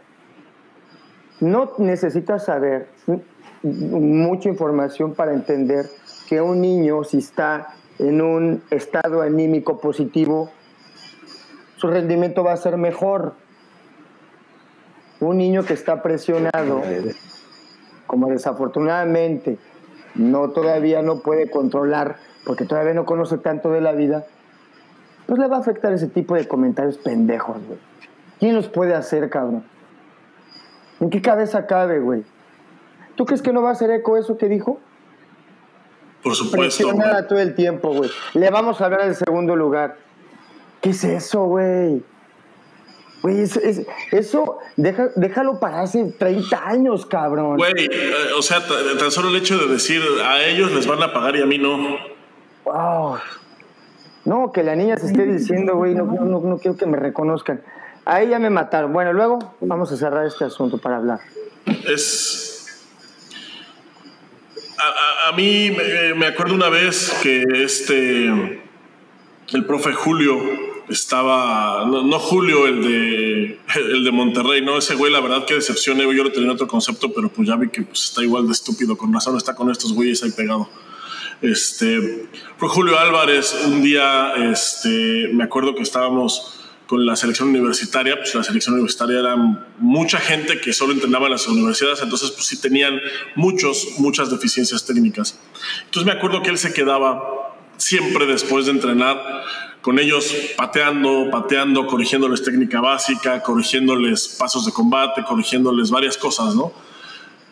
no 1.41 1.73
necesitas 1.79 2.45
saber 2.45 2.89
mucha 3.63 4.49
información 4.49 5.15
para 5.15 5.33
entender 5.33 5.87
que 6.29 6.41
un 6.41 6.61
niño, 6.61 7.05
si 7.05 7.19
está 7.19 7.75
en 8.01 8.23
un 8.23 8.63
estado 8.71 9.21
anímico 9.21 9.79
positivo, 9.79 10.51
su 11.77 11.89
rendimiento 11.89 12.43
va 12.43 12.53
a 12.53 12.57
ser 12.57 12.79
mejor. 12.79 13.35
Un 15.21 15.37
niño 15.37 15.65
que 15.65 15.75
está 15.75 16.03
presionado, 16.03 16.81
como 18.07 18.29
desafortunadamente 18.29 19.59
no 20.15 20.51
todavía 20.51 21.03
no 21.03 21.21
puede 21.21 21.51
controlar, 21.51 22.17
porque 22.47 22.65
todavía 22.65 22.95
no 22.95 23.05
conoce 23.05 23.37
tanto 23.37 23.71
de 23.71 23.83
la 23.83 23.93
vida, 23.93 24.25
pues 25.27 25.39
le 25.39 25.47
va 25.47 25.59
a 25.59 25.61
afectar 25.61 25.93
ese 25.93 26.09
tipo 26.09 26.35
de 26.35 26.49
comentarios 26.49 26.97
pendejos, 26.97 27.59
güey. 27.67 27.79
¿Quién 28.39 28.55
los 28.55 28.69
puede 28.69 28.95
hacer, 28.95 29.29
cabrón? 29.29 29.63
¿En 31.01 31.11
qué 31.11 31.21
cabeza 31.21 31.67
cabe, 31.67 32.01
güey? 32.01 32.25
¿Tú 33.15 33.27
crees 33.27 33.43
que 33.43 33.53
no 33.53 33.61
va 33.61 33.69
a 33.69 33.73
hacer 33.73 33.91
eco 33.91 34.17
eso 34.17 34.39
que 34.39 34.49
dijo? 34.49 34.81
Por 36.23 36.35
supuesto. 36.35 36.85
Presionada 36.85 37.27
todo 37.27 37.39
el 37.39 37.55
tiempo, 37.55 37.93
güey. 37.95 38.11
Le 38.35 38.51
vamos 38.51 38.81
a 38.81 38.87
hablar 38.87 39.05
del 39.05 39.15
segundo 39.15 39.57
lugar. 39.57 39.97
¿Qué 40.81 40.91
es 40.91 41.05
eso, 41.05 41.45
güey? 41.45 42.03
Güey, 43.23 43.43
eso, 44.13 44.59
déjalo 44.77 45.61
para 45.61 45.83
hace 45.83 46.05
30 46.19 46.67
años, 46.67 47.05
cabrón. 47.05 47.59
Güey, 47.59 47.73
eh, 47.77 48.13
o 48.37 48.41
sea, 48.41 48.61
tan 48.99 49.11
solo 49.11 49.29
el 49.29 49.37
hecho 49.37 49.59
de 49.59 49.67
decir 49.67 50.01
a 50.25 50.43
ellos 50.45 50.73
les 50.73 50.87
van 50.87 51.03
a 51.03 51.13
pagar 51.13 51.37
y 51.37 51.43
a 51.43 51.47
mí 51.47 51.59
no. 51.59 51.99
Wow. 52.65 53.19
No, 54.25 54.53
que 54.53 54.63
la 54.63 54.75
niña 54.75 54.97
se 54.97 55.07
esté 55.07 55.27
diciendo, 55.27 55.77
güey, 55.77 55.95
no, 55.95 56.05
no, 56.05 56.41
no 56.41 56.59
quiero 56.59 56.77
que 56.77 56.87
me 56.87 56.97
reconozcan. 56.97 57.63
Ahí 58.07 58.29
ya 58.29 58.39
me 58.39 58.49
mataron. 58.49 58.93
Bueno, 58.93 59.13
luego 59.13 59.39
vamos 59.61 59.93
a 59.93 59.97
cerrar 59.97 60.27
este 60.27 60.45
asunto 60.45 60.79
para 60.79 60.97
hablar. 60.97 61.21
Es, 61.87 62.50
a, 65.29 65.33
mí 65.33 65.71
me, 66.17 66.27
acuerdo 66.27 66.55
una 66.55 66.69
vez 66.69 67.19
que 67.23 67.45
este, 67.65 68.27
el 68.27 69.65
profe 69.67 69.93
Julio 69.93 70.41
estaba, 70.89 71.85
no, 71.87 72.19
Julio, 72.19 72.67
el 72.67 72.83
de, 72.83 73.59
el 73.77 74.05
de 74.05 74.11
Monterrey, 74.11 74.63
no, 74.63 74.79
ese 74.79 74.95
güey, 74.95 75.13
la 75.13 75.21
verdad 75.21 75.45
que 75.45 75.55
decepción, 75.55 75.99
yo 75.99 76.25
lo 76.25 76.33
tenía 76.33 76.53
otro 76.53 76.67
concepto, 76.67 77.13
pero 77.13 77.29
pues 77.29 77.49
ya 77.49 77.57
vi 77.57 77.69
que 77.69 77.83
pues, 77.83 78.05
está 78.05 78.23
igual 78.23 78.47
de 78.47 78.53
estúpido, 78.53 78.97
con 78.97 79.13
razón 79.13 79.37
está 79.37 79.55
con 79.55 79.71
estos 79.71 79.93
güeyes 79.93 80.23
ahí 80.23 80.31
pegado. 80.31 80.69
Este, 81.43 82.29
fue 82.59 82.69
Julio 82.69 82.99
Álvarez, 82.99 83.65
un 83.67 83.83
día, 83.83 84.35
este, 84.53 85.31
me 85.33 85.45
acuerdo 85.45 85.75
que 85.75 85.83
estábamos 85.83 86.60
con 86.91 87.07
la 87.07 87.15
selección 87.15 87.51
universitaria, 87.51 88.17
pues 88.17 88.35
la 88.35 88.43
selección 88.43 88.75
universitaria 88.75 89.21
era 89.21 89.37
mucha 89.79 90.19
gente 90.19 90.61
que 90.61 90.73
solo 90.73 90.93
entrenaba 90.93 91.27
en 91.27 91.31
las 91.35 91.47
universidades, 91.47 92.03
entonces 92.03 92.33
pues 92.33 92.49
sí 92.49 92.61
tenían 92.61 93.01
muchos, 93.37 93.91
muchas 93.99 94.29
deficiencias 94.29 94.85
técnicas. 94.85 95.39
Entonces 95.85 96.05
me 96.05 96.11
acuerdo 96.11 96.43
que 96.43 96.51
él 96.51 96.59
se 96.59 96.73
quedaba 96.73 97.55
siempre 97.77 98.27
después 98.27 98.67
de 98.67 98.73
entrenar 98.73 99.23
con 99.83 100.01
ellos 100.01 100.35
pateando, 100.57 101.29
pateando, 101.31 101.87
corrigiéndoles 101.87 102.43
técnica 102.43 102.81
básica, 102.81 103.41
corrigiéndoles 103.41 104.27
pasos 104.27 104.67
de 104.67 104.73
combate, 104.73 105.23
corrigiéndoles 105.23 105.93
varias 105.93 106.17
cosas, 106.17 106.57
¿no? 106.57 106.73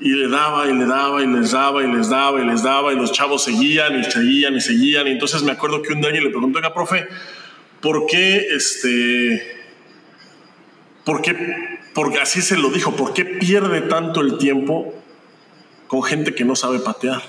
Y 0.00 0.08
le 0.14 0.26
daba 0.26 0.66
y 0.66 0.74
le 0.74 0.84
daba 0.84 1.22
y 1.22 1.28
les 1.28 1.52
daba 1.52 1.84
y 1.84 1.86
les 1.86 2.10
daba 2.10 2.42
y 2.42 2.44
les 2.44 2.64
daba 2.64 2.92
y 2.92 2.96
los 2.96 3.12
chavos 3.12 3.44
seguían 3.44 4.00
y 4.00 4.02
seguían 4.02 4.56
y 4.56 4.60
seguían. 4.60 5.06
Y 5.06 5.12
entonces 5.12 5.44
me 5.44 5.52
acuerdo 5.52 5.80
que 5.80 5.92
un 5.92 6.00
día 6.00 6.10
le 6.10 6.30
preguntó, 6.30 6.58
oiga, 6.58 6.74
profe, 6.74 7.06
¿Por 7.80 8.06
qué 8.06 8.46
este... 8.50 9.56
¿Por 11.04 11.22
qué? 11.22 11.78
Porque 11.94 12.20
así 12.20 12.42
se 12.42 12.56
lo 12.56 12.70
dijo, 12.70 12.94
¿por 12.94 13.12
qué 13.14 13.24
pierde 13.24 13.80
tanto 13.82 14.20
el 14.20 14.38
tiempo 14.38 14.94
con 15.86 16.02
gente 16.02 16.34
que 16.34 16.44
no 16.44 16.54
sabe 16.54 16.80
patear? 16.80 17.22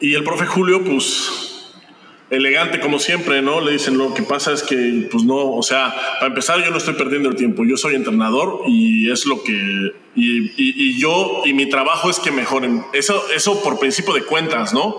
Y 0.00 0.14
el 0.14 0.24
profe 0.24 0.46
Julio, 0.46 0.82
pues, 0.84 1.72
elegante 2.30 2.80
como 2.80 2.98
siempre, 2.98 3.42
¿no? 3.42 3.60
Le 3.60 3.72
dicen, 3.72 3.98
lo 3.98 4.14
que 4.14 4.22
pasa 4.22 4.52
es 4.52 4.62
que, 4.62 5.08
pues 5.10 5.24
no, 5.24 5.52
o 5.52 5.62
sea, 5.62 5.94
para 6.14 6.26
empezar 6.26 6.62
yo 6.64 6.70
no 6.70 6.78
estoy 6.78 6.94
perdiendo 6.94 7.28
el 7.28 7.36
tiempo, 7.36 7.64
yo 7.64 7.76
soy 7.76 7.94
entrenador 7.94 8.62
y 8.66 9.10
es 9.10 9.26
lo 9.26 9.42
que, 9.42 9.92
y, 10.14 10.98
yo, 10.98 11.42
y 11.44 11.52
mi 11.52 11.68
trabajo 11.68 12.10
es 12.10 12.18
que 12.18 12.30
mejoren. 12.30 12.84
Eso, 12.92 13.22
eso 13.34 13.62
por 13.62 13.78
principio 13.78 14.14
de 14.14 14.22
cuentas, 14.22 14.72
¿no? 14.72 14.96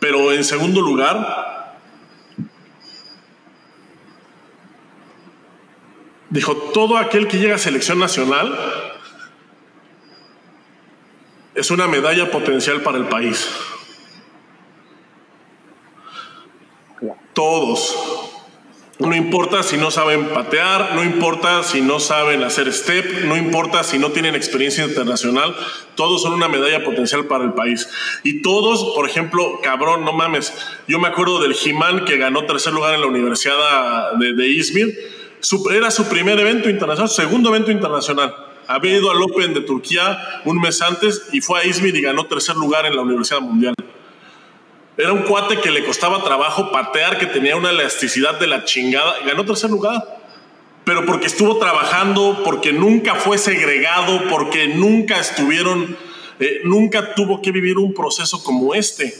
Pero 0.00 0.32
en 0.32 0.44
segundo 0.44 0.80
lugar, 0.80 1.78
dijo, 6.30 6.56
todo 6.56 6.96
aquel 6.96 7.28
que 7.28 7.38
llega 7.38 7.56
a 7.56 7.58
selección 7.58 7.98
nacional 7.98 8.58
es 11.54 11.70
una 11.70 11.86
medalla 11.86 12.30
potencial 12.30 12.80
para 12.80 12.96
el 12.96 13.06
país. 13.08 13.48
Todos. 17.34 18.29
No 19.00 19.16
importa 19.16 19.62
si 19.62 19.78
no 19.78 19.90
saben 19.90 20.28
patear, 20.28 20.94
no 20.94 21.02
importa 21.02 21.62
si 21.62 21.80
no 21.80 22.00
saben 22.00 22.44
hacer 22.44 22.70
step, 22.70 23.24
no 23.24 23.34
importa 23.34 23.82
si 23.82 23.98
no 23.98 24.10
tienen 24.10 24.34
experiencia 24.34 24.84
internacional, 24.84 25.56
todos 25.94 26.22
son 26.22 26.34
una 26.34 26.48
medalla 26.48 26.84
potencial 26.84 27.24
para 27.24 27.44
el 27.44 27.54
país. 27.54 27.88
Y 28.24 28.42
todos, 28.42 28.94
por 28.94 29.08
ejemplo, 29.08 29.58
cabrón, 29.62 30.04
no 30.04 30.12
mames, 30.12 30.52
yo 30.86 30.98
me 30.98 31.08
acuerdo 31.08 31.40
del 31.40 31.54
Jimán 31.54 32.04
que 32.04 32.18
ganó 32.18 32.44
tercer 32.44 32.74
lugar 32.74 32.94
en 32.94 33.00
la 33.00 33.06
Universidad 33.06 34.12
de, 34.18 34.34
de 34.34 34.48
Izmir, 34.48 34.94
era 35.74 35.90
su 35.90 36.06
primer 36.08 36.38
evento 36.38 36.68
internacional, 36.68 37.08
segundo 37.08 37.48
evento 37.48 37.70
internacional. 37.70 38.34
Había 38.66 38.98
ido 38.98 39.10
al 39.10 39.22
Open 39.22 39.54
de 39.54 39.62
Turquía 39.62 40.42
un 40.44 40.60
mes 40.60 40.82
antes 40.82 41.28
y 41.32 41.40
fue 41.40 41.60
a 41.60 41.64
Izmir 41.64 41.96
y 41.96 42.02
ganó 42.02 42.26
tercer 42.26 42.54
lugar 42.56 42.84
en 42.84 42.94
la 42.94 43.02
Universidad 43.02 43.40
Mundial. 43.40 43.74
Era 45.00 45.14
un 45.14 45.22
cuate 45.22 45.60
que 45.60 45.70
le 45.70 45.82
costaba 45.82 46.22
trabajo 46.22 46.70
patear, 46.70 47.18
que 47.18 47.24
tenía 47.24 47.56
una 47.56 47.70
elasticidad 47.70 48.38
de 48.38 48.46
la 48.46 48.64
chingada. 48.64 49.14
Ganó 49.24 49.46
tercer 49.46 49.70
lugar. 49.70 50.20
Pero 50.84 51.06
porque 51.06 51.26
estuvo 51.26 51.58
trabajando, 51.58 52.42
porque 52.44 52.72
nunca 52.72 53.14
fue 53.14 53.38
segregado, 53.38 54.28
porque 54.28 54.68
nunca 54.68 55.18
estuvieron, 55.18 55.96
eh, 56.38 56.60
nunca 56.64 57.14
tuvo 57.14 57.40
que 57.40 57.50
vivir 57.50 57.78
un 57.78 57.94
proceso 57.94 58.42
como 58.42 58.74
este. 58.74 59.14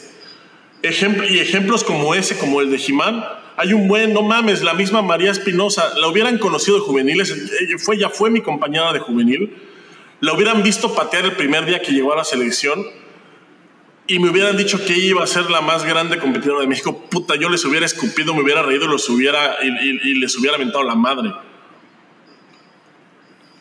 y 0.82 1.38
ejemplos 1.38 1.84
como 1.84 2.14
ese, 2.14 2.36
como 2.36 2.60
el 2.60 2.70
de 2.70 2.78
Jimán, 2.78 3.24
hay 3.56 3.72
un 3.72 3.88
buen, 3.88 4.12
no 4.12 4.22
mames, 4.22 4.62
la 4.62 4.74
misma 4.74 5.02
María 5.02 5.30
Espinosa, 5.30 5.92
la 5.98 6.08
hubieran 6.08 6.38
conocido 6.38 6.78
de 6.78 6.82
juveniles, 6.82 7.34
fue, 7.78 7.98
ya 7.98 8.08
fue 8.08 8.30
mi 8.30 8.40
compañera 8.40 8.92
de 8.94 9.00
juvenil, 9.00 9.54
la 10.20 10.32
hubieran 10.32 10.62
visto 10.62 10.94
patear 10.94 11.26
el 11.26 11.32
primer 11.36 11.66
día 11.66 11.82
que 11.82 11.92
llegó 11.92 12.14
a 12.14 12.16
la 12.16 12.24
selección 12.24 12.86
y 14.10 14.18
me 14.18 14.28
hubieran 14.28 14.56
dicho 14.56 14.84
que 14.84 14.98
iba 14.98 15.22
a 15.22 15.26
ser 15.28 15.48
la 15.52 15.60
más 15.60 15.84
grande 15.84 16.18
competidora 16.18 16.62
de 16.62 16.66
México, 16.66 17.06
puta, 17.08 17.36
yo 17.36 17.48
les 17.48 17.64
hubiera 17.64 17.86
escupido, 17.86 18.34
me 18.34 18.42
hubiera 18.42 18.60
reído 18.60 18.86
y, 18.92 20.14
les 20.14 20.36
hubiera 20.36 20.56
aventado 20.56 20.82
la 20.82 20.96
madre. 20.96 21.32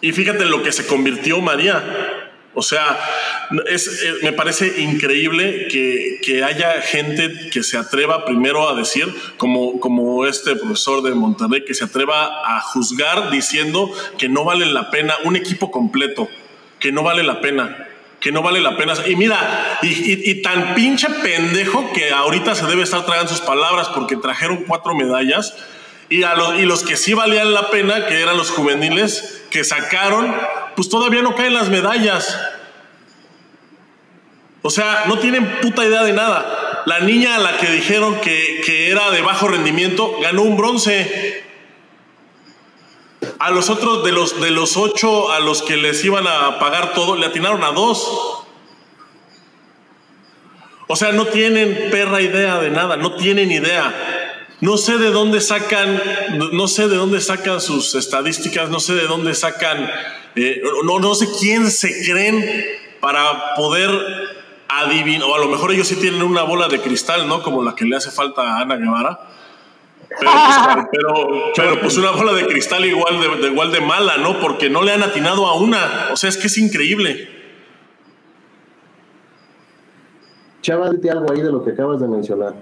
Y 0.01 0.11
fíjate 0.11 0.45
en 0.45 0.49
lo 0.49 0.63
que 0.63 0.71
se 0.71 0.87
convirtió 0.87 1.39
María. 1.39 1.83
O 2.55 2.63
sea, 2.63 2.99
eh, 3.67 3.77
me 4.23 4.33
parece 4.33 4.81
increíble 4.81 5.67
que, 5.69 6.43
haya 6.43 6.81
gente 6.81 7.51
que 7.51 7.61
se 7.61 7.77
atreva 7.77 8.25
primero 8.25 8.67
a 8.67 8.73
decir, 8.73 9.05
como 9.37 10.25
este 10.25 10.55
profesor 10.55 11.03
de 11.03 11.13
Monterrey, 11.13 11.63
que 11.63 11.75
se 11.75 11.83
atreva 11.83 12.57
a 12.57 12.59
juzgar 12.61 13.29
diciendo 13.29 13.91
que 14.17 14.27
no 14.29 14.45
vale 14.45 14.65
la 14.65 14.89
pena 14.89 15.13
un 15.25 15.35
equipo 15.35 15.69
completo, 15.69 16.27
que 16.79 16.91
no 16.91 17.03
vale 17.03 17.21
la 17.21 17.39
pena 17.39 17.85
que 18.19 18.31
no 18.31 18.41
vale 18.41 18.59
la 18.59 18.75
pena. 18.77 18.93
Y 19.07 19.15
mira, 19.15 19.79
y, 19.81 20.41
tan 20.41 20.75
pinche 20.75 21.09
pendejo 21.09 21.91
que 21.93 22.11
ahorita 22.11 22.55
se 22.55 22.65
debe 22.65 22.83
estar 22.83 23.05
tragando 23.05 23.31
sus 23.31 23.41
palabras 23.41 23.89
porque 23.89 24.17
trajeron 24.17 24.63
cuatro 24.67 24.95
medallas. 24.95 25.55
Y, 26.09 26.23
a 26.23 26.35
los, 26.35 26.59
y 26.59 26.63
los 26.63 26.83
que 26.83 26.97
sí 26.97 27.13
valían 27.13 27.53
la 27.53 27.69
pena, 27.69 28.07
que 28.07 28.21
eran 28.21 28.35
los 28.35 28.49
juveniles, 28.49 29.43
que 29.51 29.63
sacaron, 29.63 30.35
pues 30.75 30.89
todavía 30.89 31.21
no 31.21 31.35
caen 31.35 31.53
las 31.53 31.69
medallas. 31.69 32.37
O 34.61 34.69
sea, 34.69 35.03
no 35.07 35.19
tienen 35.19 35.59
puta 35.61 35.85
idea 35.85 36.03
de 36.03 36.13
nada. 36.13 36.83
La 36.85 36.99
niña 37.01 37.35
a 37.35 37.39
la 37.39 37.57
que 37.57 37.69
dijeron 37.69 38.19
que, 38.21 38.61
que 38.65 38.89
era 38.89 39.11
de 39.11 39.21
bajo 39.21 39.47
rendimiento 39.47 40.17
ganó 40.21 40.41
un 40.41 40.57
bronce. 40.57 41.38
A 43.39 43.51
los 43.51 43.69
otros 43.69 44.03
de 44.03 44.11
los, 44.11 44.41
de 44.41 44.51
los 44.51 44.75
ocho 44.75 45.31
a 45.31 45.39
los 45.39 45.61
que 45.61 45.77
les 45.77 46.03
iban 46.03 46.27
a 46.27 46.59
pagar 46.59 46.93
todo, 46.93 47.15
le 47.15 47.25
atinaron 47.25 47.63
a 47.63 47.71
dos. 47.71 48.45
O 50.87 50.95
sea, 50.97 51.13
no 51.13 51.25
tienen 51.25 51.89
perra 51.89 52.21
idea 52.21 52.59
de 52.59 52.69
nada, 52.69 52.97
no 52.97 53.15
tienen 53.15 53.49
idea. 53.49 54.27
No 54.59 54.75
sé 54.75 54.97
de 54.97 55.11
dónde 55.11 55.39
sacan, 55.39 56.01
no 56.51 56.67
sé 56.67 56.89
de 56.89 56.97
dónde 56.97 57.21
sacan 57.21 57.61
sus 57.61 57.95
estadísticas, 57.95 58.69
no 58.69 58.81
sé 58.81 58.93
de 58.93 59.07
dónde 59.07 59.33
sacan, 59.33 59.89
eh, 60.35 60.61
no, 60.83 60.99
no 60.99 61.15
sé 61.15 61.29
quién 61.39 61.71
se 61.71 62.03
creen 62.03 62.65
para 62.99 63.55
poder 63.55 63.89
adivinar, 64.67 65.29
o 65.29 65.35
a 65.35 65.39
lo 65.39 65.47
mejor 65.47 65.71
ellos 65.71 65.87
sí 65.87 65.95
tienen 65.95 66.23
una 66.23 66.43
bola 66.43 66.67
de 66.67 66.81
cristal, 66.81 67.25
¿no? 67.25 67.41
Como 67.41 67.63
la 67.63 67.73
que 67.73 67.85
le 67.85 67.95
hace 67.95 68.11
falta 68.11 68.41
a 68.41 68.59
Ana 68.59 68.75
Guevara 68.75 69.19
pues, 70.19 70.87
pero, 71.55 71.81
pues, 71.81 71.97
una 71.97 72.11
bola 72.11 72.33
de 72.33 72.47
cristal 72.47 72.85
igual 72.85 73.19
de, 73.41 73.47
igual 73.47 73.71
de 73.71 73.81
mala, 73.81 74.17
¿no? 74.17 74.39
Porque 74.39 74.69
no 74.69 74.83
le 74.83 74.93
han 74.93 75.03
atinado 75.03 75.45
a 75.45 75.55
una. 75.55 76.09
O 76.11 76.17
sea, 76.17 76.29
es 76.29 76.37
que 76.37 76.47
es 76.47 76.57
increíble. 76.57 77.29
Chava, 80.61 80.89
dite 80.89 81.09
algo 81.09 81.31
ahí 81.31 81.41
de 81.41 81.51
lo 81.51 81.63
que 81.63 81.71
acabas 81.71 82.01
de 82.01 82.07
mencionar. 82.07 82.53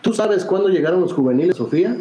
¿Tú 0.00 0.12
sabes 0.12 0.44
cuándo 0.44 0.68
llegaron 0.68 1.00
los 1.00 1.12
juveniles, 1.12 1.56
Sofía? 1.56 1.96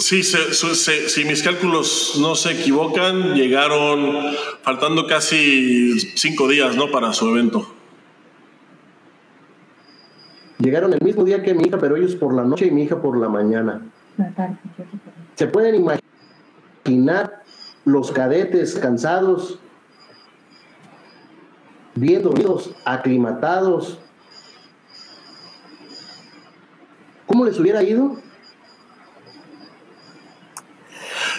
Sí, 0.00 0.22
si 0.22 1.24
mis 1.24 1.42
cálculos 1.42 2.16
no 2.20 2.34
se 2.34 2.52
equivocan, 2.52 3.34
llegaron 3.34 4.34
faltando 4.62 5.06
casi 5.06 5.98
cinco 6.16 6.48
días, 6.48 6.76
¿no? 6.76 6.90
Para 6.90 7.12
su 7.12 7.28
evento. 7.28 7.75
Llegaron 10.58 10.92
el 10.92 11.00
mismo 11.02 11.24
día 11.24 11.42
que 11.42 11.54
mi 11.54 11.64
hija, 11.64 11.78
pero 11.78 11.96
ellos 11.96 12.14
por 12.14 12.34
la 12.34 12.44
noche 12.44 12.66
y 12.66 12.70
mi 12.70 12.84
hija 12.84 13.00
por 13.00 13.18
la 13.18 13.28
mañana. 13.28 13.82
¿Se 15.34 15.46
pueden 15.46 15.74
imaginar 15.74 17.42
los 17.84 18.10
cadetes 18.10 18.74
cansados, 18.76 19.58
bien 21.94 22.22
dormidos, 22.22 22.74
aclimatados? 22.84 23.98
¿Cómo 27.26 27.44
les 27.44 27.58
hubiera 27.60 27.82
ido? 27.82 28.16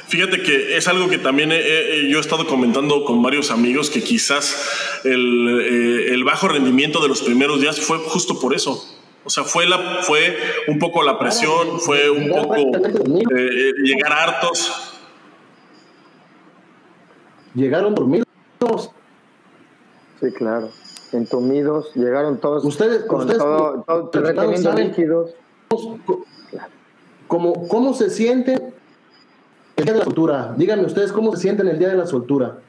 Fíjate 0.08 0.42
que 0.42 0.78
es 0.78 0.88
algo 0.88 1.10
que 1.10 1.18
también 1.18 1.50
yo 1.50 2.18
he 2.18 2.20
estado 2.20 2.48
comentando 2.48 3.04
con 3.04 3.22
varios 3.22 3.52
amigos 3.52 3.90
que 3.90 4.02
quizás 4.02 5.02
el, 5.04 5.60
eh, 5.60 6.14
el, 6.14 6.24
bajo 6.24 6.48
rendimiento 6.48 7.02
de 7.02 7.10
los 7.10 7.22
primeros 7.22 7.60
días 7.60 7.82
fue 7.82 7.98
justo 7.98 8.40
por 8.40 8.56
eso. 8.56 8.97
O 9.28 9.30
sea, 9.30 9.44
fue, 9.44 9.68
la, 9.68 9.78
fue 10.04 10.38
un 10.70 10.80
poco 10.80 11.04
la 11.04 11.20
presión, 11.20 11.82
fue 11.82 12.10
un 12.10 12.30
poco 12.30 12.56
eh, 12.56 13.74
llegar 13.84 14.14
hartos. 14.14 14.94
Llegaron 17.54 17.94
dormidos. 17.94 18.26
Sí, 20.22 20.32
claro. 20.32 20.70
Entumidos, 21.12 21.94
llegaron 21.96 22.40
todos 22.40 22.64
ustedes, 22.64 23.04
con 23.04 23.20
ustedes, 23.20 23.40
todo, 23.40 23.84
todo 23.84 24.74
líquidos. 24.78 25.32
¿Cómo, 27.28 27.68
¿Cómo 27.68 27.94
se 27.94 28.10
sienten 28.10 28.74
el 29.76 29.84
día 29.84 29.92
de 29.92 30.00
la 30.00 30.06
soltura. 30.06 30.54
Díganme 30.56 30.86
ustedes 30.86 31.12
cómo 31.12 31.36
se 31.36 31.42
sienten 31.42 31.68
el 31.68 31.78
día 31.78 31.90
de 31.90 31.98
la 31.98 32.08
soltura. 32.08 32.60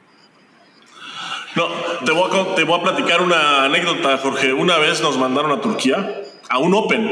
No, 1.55 1.67
te 2.05 2.11
voy, 2.11 2.29
a, 2.29 2.55
te 2.55 2.65
voy 2.65 2.81
a 2.81 2.83
platicar 2.83 3.21
una 3.21 3.63
anécdota, 3.63 4.17
Jorge. 4.17 4.51
Una 4.51 4.77
vez 4.77 5.01
nos 5.01 5.17
mandaron 5.17 5.51
a 5.53 5.61
Turquía, 5.61 6.21
a 6.49 6.57
un 6.57 6.73
Open. 6.73 7.09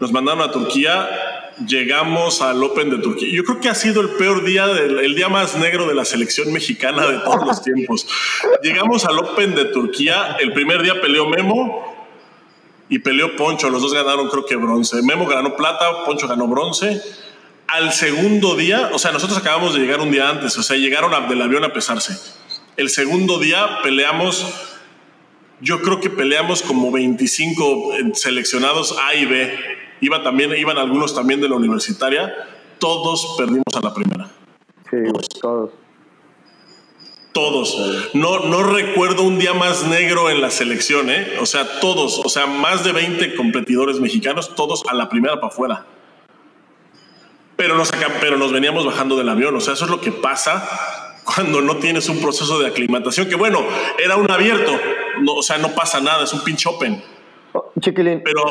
Nos 0.00 0.12
mandaron 0.12 0.42
a 0.42 0.52
Turquía, 0.52 1.08
llegamos 1.66 2.42
al 2.42 2.62
Open 2.62 2.90
de 2.90 2.98
Turquía. 2.98 3.28
Yo 3.32 3.44
creo 3.44 3.60
que 3.60 3.68
ha 3.68 3.74
sido 3.74 4.00
el 4.00 4.10
peor 4.10 4.44
día, 4.44 4.66
el 4.66 5.14
día 5.14 5.28
más 5.28 5.56
negro 5.56 5.86
de 5.86 5.94
la 5.94 6.04
selección 6.04 6.52
mexicana 6.52 7.06
de 7.06 7.18
todos 7.18 7.46
los 7.46 7.62
tiempos. 7.62 8.06
Llegamos 8.62 9.04
al 9.04 9.18
Open 9.18 9.54
de 9.54 9.66
Turquía, 9.66 10.36
el 10.40 10.52
primer 10.52 10.82
día 10.82 11.00
peleó 11.00 11.26
Memo 11.28 11.96
y 12.88 12.98
peleó 12.98 13.34
Poncho. 13.36 13.70
Los 13.70 13.82
dos 13.82 13.94
ganaron, 13.94 14.28
creo 14.28 14.44
que 14.44 14.56
bronce. 14.56 15.02
Memo 15.02 15.26
ganó 15.26 15.56
plata, 15.56 16.04
Poncho 16.04 16.28
ganó 16.28 16.46
bronce 16.46 17.00
al 17.66 17.92
segundo 17.92 18.56
día, 18.56 18.90
o 18.92 18.98
sea, 18.98 19.12
nosotros 19.12 19.38
acabamos 19.38 19.74
de 19.74 19.80
llegar 19.80 20.00
un 20.00 20.10
día 20.10 20.28
antes, 20.28 20.56
o 20.58 20.62
sea, 20.62 20.76
llegaron 20.76 21.28
del 21.28 21.42
avión 21.42 21.64
a 21.64 21.72
pesarse. 21.72 22.16
El 22.76 22.90
segundo 22.90 23.38
día 23.38 23.78
peleamos, 23.82 24.46
yo 25.64 25.82
creo 25.82 26.00
que 26.00 26.10
peleamos 26.10 26.62
como 26.62 26.92
25 26.92 27.94
eh, 27.94 28.10
seleccionados 28.14 28.96
A 28.98 29.14
y 29.14 29.24
B. 29.24 29.58
Iba 30.00 30.22
también, 30.22 30.54
iban 30.56 30.78
algunos 30.78 31.14
también 31.14 31.40
de 31.40 31.48
la 31.48 31.56
universitaria. 31.56 32.32
Todos 32.78 33.34
perdimos 33.38 33.74
a 33.74 33.80
la 33.80 33.94
primera. 33.94 34.30
Sí, 34.90 34.98
todos. 35.40 35.70
Todos. 37.32 38.10
No, 38.14 38.40
no 38.40 38.62
recuerdo 38.62 39.22
un 39.22 39.38
día 39.38 39.54
más 39.54 39.84
negro 39.86 40.30
en 40.30 40.40
la 40.40 40.50
selección, 40.50 41.10
¿eh? 41.10 41.38
O 41.40 41.46
sea, 41.46 41.80
todos, 41.80 42.20
o 42.24 42.28
sea, 42.28 42.46
más 42.46 42.84
de 42.84 42.92
20 42.92 43.34
competidores 43.34 43.98
mexicanos, 43.98 44.54
todos 44.54 44.84
a 44.86 44.94
la 44.94 45.08
primera 45.08 45.36
para 45.36 45.48
afuera 45.48 45.86
pero 47.56 47.76
nos, 47.76 47.92
pero 48.20 48.36
nos 48.36 48.52
veníamos 48.52 48.84
bajando 48.84 49.16
del 49.16 49.28
avión. 49.28 49.54
O 49.56 49.60
sea, 49.60 49.74
eso 49.74 49.84
es 49.84 49.90
lo 49.90 50.00
que 50.00 50.12
pasa 50.12 50.68
cuando 51.24 51.60
no 51.62 51.76
tienes 51.76 52.08
un 52.08 52.20
proceso 52.20 52.58
de 52.58 52.66
aclimatación, 52.66 53.28
que 53.28 53.34
bueno, 53.34 53.64
era 54.02 54.16
un 54.16 54.30
abierto, 54.30 54.78
no, 55.20 55.34
o 55.34 55.42
sea, 55.42 55.58
no 55.58 55.74
pasa 55.74 56.00
nada, 56.00 56.24
es 56.24 56.32
un 56.32 56.42
pinch 56.42 56.66
open. 56.66 57.02
Oh, 57.52 57.72
chiquilín. 57.80 58.22
Pero... 58.24 58.42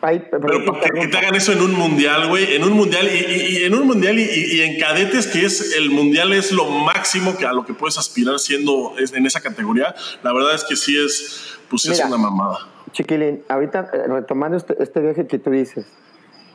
pero 0.00 0.80
que, 0.80 1.08
te 1.08 1.16
hagan 1.16 1.34
eso 1.34 1.52
en 1.52 1.62
un 1.62 1.72
mundial, 1.72 2.28
güey, 2.28 2.56
en 2.56 2.64
un 2.64 2.72
mundial 2.74 3.08
y, 3.08 3.64
en 3.64 3.74
un 3.74 3.86
mundial 3.86 4.18
y, 4.18 4.60
en 4.60 4.78
cadetes, 4.78 5.26
que 5.26 5.46
es 5.46 5.74
el 5.76 5.90
mundial 5.90 6.32
es 6.34 6.52
lo 6.52 6.66
máximo 6.66 7.38
que 7.38 7.46
a 7.46 7.54
lo 7.54 7.64
que 7.64 7.72
puedes 7.72 7.96
aspirar 7.96 8.38
siendo 8.38 8.94
en 8.98 9.24
esa 9.24 9.40
categoría. 9.40 9.94
La 10.22 10.34
verdad 10.34 10.54
es 10.54 10.64
que 10.64 10.76
sí 10.76 10.94
es, 10.98 11.58
pues 11.70 11.86
es 11.86 12.04
una 12.04 12.18
mamada. 12.18 12.68
Chiquilín, 12.92 13.42
ahorita 13.48 13.90
eh, 13.92 14.06
retomando 14.06 14.56
este, 14.56 14.80
este, 14.80 15.00
viaje 15.00 15.26
que 15.26 15.38
tú 15.38 15.50
dices, 15.50 15.86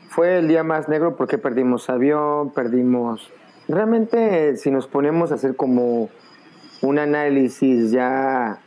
fue 0.08 0.38
el 0.38 0.48
día 0.48 0.62
más 0.64 0.88
negro 0.88 1.16
porque 1.16 1.36
perdimos 1.36 1.90
avión, 1.90 2.52
perdimos. 2.54 3.30
Realmente, 3.68 4.56
si 4.56 4.70
nos 4.70 4.86
ponemos 4.86 5.32
a 5.32 5.34
hacer 5.34 5.54
como 5.54 6.08
un 6.80 6.98
análisis 6.98 7.90
ya 7.90 8.60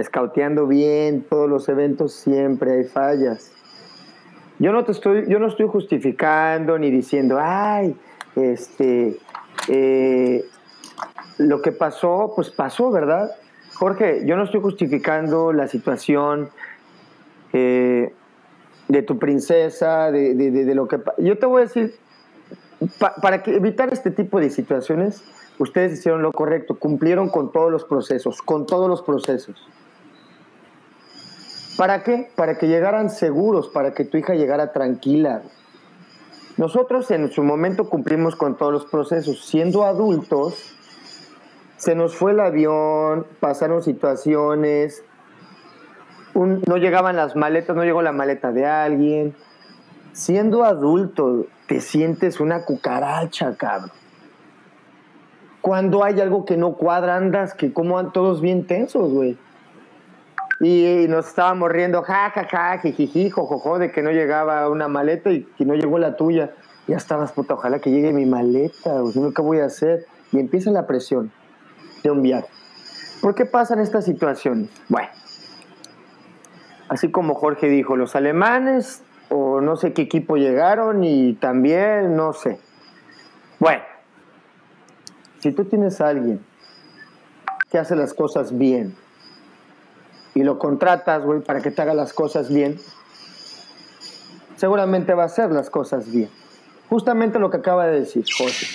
escauteando 0.00 0.66
bien 0.66 1.22
todos 1.28 1.48
los 1.48 1.68
eventos, 1.68 2.12
siempre 2.12 2.72
hay 2.72 2.84
fallas. 2.84 3.52
Yo 4.58 4.72
no 4.72 4.84
te 4.84 4.92
estoy, 4.92 5.26
yo 5.28 5.38
no 5.38 5.46
estoy 5.46 5.66
justificando 5.66 6.78
ni 6.78 6.90
diciendo, 6.90 7.38
ay, 7.40 7.96
este, 8.36 9.18
eh, 9.68 10.44
lo 11.38 11.62
que 11.62 11.72
pasó, 11.72 12.32
pues 12.36 12.50
pasó, 12.50 12.90
¿verdad? 12.90 13.30
Jorge, 13.74 14.26
yo 14.26 14.36
no 14.36 14.44
estoy 14.44 14.60
justificando 14.60 15.52
la 15.52 15.66
situación 15.66 16.50
eh, 17.52 18.12
de 18.88 19.02
tu 19.02 19.18
princesa, 19.18 20.10
de, 20.10 20.34
de, 20.34 20.74
lo 20.74 20.86
que... 20.86 21.00
Yo 21.18 21.38
te 21.38 21.46
voy 21.46 21.62
a 21.62 21.64
decir, 21.64 21.94
para 23.22 23.42
evitar 23.46 23.90
este 23.92 24.10
tipo 24.10 24.40
de 24.40 24.50
situaciones, 24.50 25.22
ustedes 25.58 25.94
hicieron 25.98 26.22
lo 26.22 26.32
correcto, 26.32 26.78
cumplieron 26.78 27.30
con 27.30 27.52
todos 27.52 27.70
los 27.70 27.84
procesos, 27.84 28.42
con 28.42 28.66
todos 28.66 28.88
los 28.88 29.02
procesos. 29.02 29.66
¿Para 31.80 32.02
qué? 32.02 32.28
Para 32.36 32.58
que 32.58 32.68
llegaran 32.68 33.08
seguros, 33.08 33.68
para 33.68 33.94
que 33.94 34.04
tu 34.04 34.18
hija 34.18 34.34
llegara 34.34 34.70
tranquila. 34.70 35.40
Nosotros 36.58 37.10
en 37.10 37.32
su 37.32 37.42
momento 37.42 37.88
cumplimos 37.88 38.36
con 38.36 38.58
todos 38.58 38.70
los 38.70 38.84
procesos. 38.84 39.46
Siendo 39.46 39.86
adultos, 39.86 40.76
se 41.78 41.94
nos 41.94 42.14
fue 42.14 42.32
el 42.32 42.40
avión, 42.40 43.26
pasaron 43.40 43.82
situaciones, 43.82 45.02
no 46.34 46.76
llegaban 46.76 47.16
las 47.16 47.34
maletas, 47.34 47.74
no 47.74 47.82
llegó 47.82 48.02
la 48.02 48.12
maleta 48.12 48.52
de 48.52 48.66
alguien. 48.66 49.34
Siendo 50.12 50.64
adulto, 50.64 51.46
te 51.66 51.80
sientes 51.80 52.40
una 52.40 52.66
cucaracha, 52.66 53.56
cabrón. 53.56 53.92
Cuando 55.62 56.04
hay 56.04 56.20
algo 56.20 56.44
que 56.44 56.58
no 56.58 56.74
cuadra, 56.74 57.16
andas 57.16 57.54
que 57.54 57.72
como 57.72 58.12
todos 58.12 58.42
bien 58.42 58.66
tensos, 58.66 59.10
güey. 59.10 59.38
Y 60.60 61.06
nos 61.08 61.28
estábamos 61.28 61.72
riendo, 61.72 62.02
ja, 62.02 62.30
ja, 62.30 62.46
ja, 62.46 62.78
jijiji, 62.78 63.30
jojojo, 63.30 63.78
de 63.78 63.90
que 63.90 64.02
no 64.02 64.10
llegaba 64.10 64.68
una 64.68 64.88
maleta 64.88 65.30
y 65.30 65.44
que 65.56 65.64
no 65.64 65.74
llegó 65.74 65.98
la 65.98 66.16
tuya. 66.16 66.50
Ya 66.86 66.98
estabas, 66.98 67.32
puta, 67.32 67.54
ojalá 67.54 67.78
que 67.78 67.90
llegue 67.90 68.12
mi 68.12 68.26
maleta, 68.26 69.02
o 69.02 69.10
si 69.10 69.20
¿qué 69.34 69.40
voy 69.40 69.60
a 69.60 69.64
hacer? 69.64 70.04
Y 70.32 70.38
empieza 70.38 70.70
la 70.70 70.86
presión 70.86 71.32
de 72.02 72.10
un 72.10 72.20
viaje. 72.20 72.48
¿Por 73.22 73.34
qué 73.34 73.46
pasan 73.46 73.80
estas 73.80 74.04
situaciones? 74.04 74.68
Bueno, 74.88 75.08
así 76.90 77.10
como 77.10 77.34
Jorge 77.34 77.68
dijo, 77.68 77.96
los 77.96 78.14
alemanes, 78.14 79.02
o 79.30 79.62
no 79.62 79.76
sé 79.76 79.94
qué 79.94 80.02
equipo 80.02 80.36
llegaron, 80.36 81.04
y 81.04 81.34
también, 81.34 82.16
no 82.16 82.34
sé. 82.34 82.58
Bueno, 83.58 83.82
si 85.38 85.52
tú 85.52 85.64
tienes 85.64 86.02
a 86.02 86.08
alguien 86.08 86.44
que 87.70 87.78
hace 87.78 87.96
las 87.96 88.12
cosas 88.12 88.58
bien, 88.58 88.94
y 90.34 90.42
lo 90.42 90.58
contratas, 90.58 91.24
güey, 91.24 91.40
para 91.40 91.60
que 91.60 91.70
te 91.70 91.82
haga 91.82 91.94
las 91.94 92.12
cosas 92.12 92.48
bien, 92.48 92.78
seguramente 94.56 95.14
va 95.14 95.24
a 95.24 95.26
hacer 95.26 95.50
las 95.50 95.70
cosas 95.70 96.10
bien. 96.10 96.28
Justamente 96.88 97.38
lo 97.38 97.50
que 97.50 97.58
acaba 97.58 97.86
de 97.86 98.00
decir 98.00 98.24
José. 98.36 98.66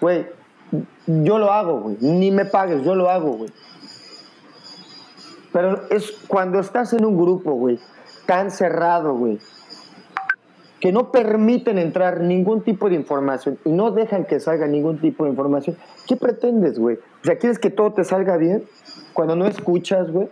Güey, 0.00 0.26
yo 1.06 1.38
lo 1.38 1.52
hago, 1.52 1.80
güey. 1.80 1.96
Ni 2.00 2.30
me 2.30 2.44
pagues, 2.44 2.82
yo 2.82 2.94
lo 2.94 3.10
hago, 3.10 3.32
güey. 3.32 3.50
Pero 5.52 5.82
es 5.90 6.10
cuando 6.26 6.58
estás 6.58 6.92
en 6.94 7.04
un 7.04 7.16
grupo, 7.16 7.52
güey, 7.52 7.78
tan 8.26 8.50
cerrado, 8.50 9.14
güey, 9.14 9.38
que 10.80 10.90
no 10.90 11.12
permiten 11.12 11.78
entrar 11.78 12.20
ningún 12.20 12.62
tipo 12.62 12.88
de 12.88 12.96
información 12.96 13.58
y 13.64 13.70
no 13.70 13.92
dejan 13.92 14.24
que 14.24 14.40
salga 14.40 14.66
ningún 14.66 14.98
tipo 14.98 15.24
de 15.24 15.30
información, 15.30 15.76
¿qué 16.08 16.16
pretendes, 16.16 16.78
güey? 16.78 16.96
O 16.96 17.24
sea, 17.24 17.38
¿quieres 17.38 17.60
que 17.60 17.70
todo 17.70 17.92
te 17.92 18.02
salga 18.02 18.36
bien? 18.36 18.64
Cuando 19.12 19.36
no 19.36 19.46
escuchas, 19.46 20.10
güey 20.10 20.28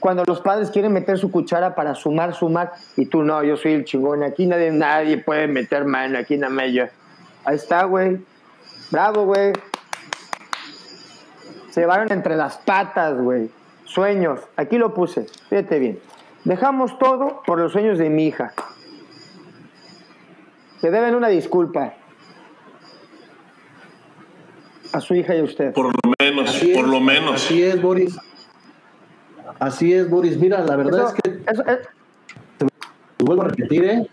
cuando 0.00 0.24
los 0.24 0.40
padres 0.40 0.70
quieren 0.70 0.92
meter 0.92 1.18
su 1.18 1.30
cuchara 1.30 1.74
para 1.74 1.94
sumar, 1.94 2.34
sumar, 2.34 2.72
y 2.96 3.06
tú 3.06 3.22
no, 3.22 3.44
yo 3.44 3.56
soy 3.56 3.74
el 3.74 3.84
chingón, 3.84 4.22
aquí 4.22 4.46
nadie, 4.46 4.72
nadie 4.72 5.18
puede 5.18 5.46
meter 5.46 5.84
mano, 5.84 6.18
aquí 6.18 6.36
nada 6.36 6.52
más 6.52 6.72
yo. 6.72 6.84
Ahí 7.44 7.56
está, 7.56 7.84
güey. 7.84 8.18
Bravo, 8.90 9.24
güey. 9.24 9.52
Se 11.70 11.80
llevaron 11.80 12.10
entre 12.10 12.36
las 12.36 12.58
patas, 12.58 13.16
güey. 13.20 13.50
Sueños. 13.84 14.40
Aquí 14.56 14.78
lo 14.78 14.94
puse. 14.94 15.26
Fíjate 15.48 15.78
bien. 15.78 16.00
Dejamos 16.44 16.98
todo 16.98 17.42
por 17.46 17.58
los 17.58 17.72
sueños 17.72 17.98
de 17.98 18.10
mi 18.10 18.26
hija. 18.26 18.52
Se 20.80 20.90
deben 20.90 21.14
una 21.14 21.28
disculpa. 21.28 21.94
A 24.92 25.00
su 25.00 25.14
hija 25.14 25.36
y 25.36 25.40
a 25.40 25.44
usted. 25.44 25.72
Por 25.72 25.86
lo 25.86 26.14
menos, 26.18 26.64
por 26.74 26.88
lo 26.88 27.00
menos. 27.00 27.44
Así 27.44 27.62
es, 27.62 27.80
Boris. 27.80 28.18
Así 29.60 29.92
es, 29.92 30.08
Boris. 30.08 30.38
Mira, 30.38 30.64
la 30.64 30.74
verdad 30.74 31.12
es 31.14 31.22
que. 31.22 31.38
Se 32.58 32.64
los 32.64 32.72
vuelvo 33.18 33.42
a 33.42 33.48
repetir, 33.48 33.84
¿eh? 33.84 34.06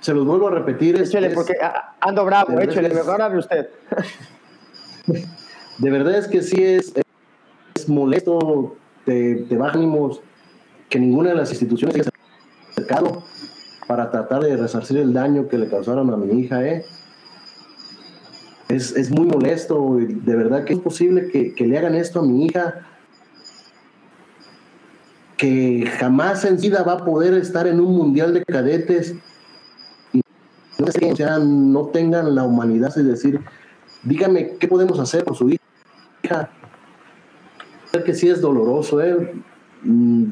Se 0.00 0.12
los 0.12 0.26
vuelvo 0.26 0.48
a 0.48 0.50
repetir. 0.50 1.00
Échale, 1.00 1.30
porque 1.30 1.54
ando 2.00 2.24
bravo, 2.26 2.60
échale, 2.60 2.90
mejor 2.90 3.22
hable 3.22 3.38
usted. 3.38 3.70
De 5.78 5.90
verdad 5.90 6.18
es 6.18 6.28
que 6.28 6.42
sí 6.42 6.62
es, 6.62 6.92
es 7.74 7.88
molesto, 7.88 8.76
te, 9.04 9.46
te 9.48 9.58
ánimos 9.60 10.20
que 10.88 11.00
ninguna 11.00 11.30
de 11.30 11.34
las 11.34 11.50
instituciones 11.50 11.96
haya 11.96 12.10
acercado 12.70 13.24
para 13.88 14.10
tratar 14.10 14.44
de 14.44 14.56
resarcir 14.56 14.98
el 14.98 15.12
daño 15.12 15.48
que 15.48 15.58
le 15.58 15.68
causaron 15.68 16.12
a 16.12 16.16
mi 16.16 16.40
hija, 16.40 16.64
¿eh? 16.64 16.84
Es, 18.68 18.94
es 18.94 19.10
muy 19.10 19.26
molesto, 19.26 19.96
de 19.98 20.36
verdad 20.36 20.64
que 20.64 20.74
es 20.74 20.78
posible 20.78 21.28
que, 21.28 21.54
que 21.54 21.66
le 21.66 21.76
hagan 21.76 21.94
esto 21.94 22.20
a 22.20 22.22
mi 22.22 22.46
hija 22.46 22.86
que 25.36 25.90
jamás 25.98 26.44
en 26.44 26.56
vida 26.58 26.82
va 26.82 26.92
a 26.92 27.04
poder 27.04 27.34
estar 27.34 27.66
en 27.66 27.80
un 27.80 27.96
mundial 27.96 28.34
de 28.34 28.44
cadetes 28.44 29.14
y 30.12 30.20
no, 30.78 31.86
tengan 31.86 32.34
la 32.34 32.44
humanidad 32.44 32.94
de 32.94 33.02
decir, 33.02 33.40
dígame 34.02 34.56
qué 34.58 34.68
podemos 34.68 34.98
hacer 34.98 35.24
por 35.24 35.36
su 35.36 35.50
hija. 35.50 36.50
Que 38.04 38.12
sí 38.12 38.28
es 38.28 38.40
doloroso, 38.40 39.00
¿eh? 39.00 39.34
Mm. 39.84 40.30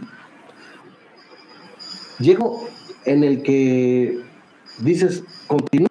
Llego 2.18 2.64
en 3.04 3.22
el 3.22 3.42
que 3.42 4.20
dices, 4.78 5.22
¿continúas 5.46 5.90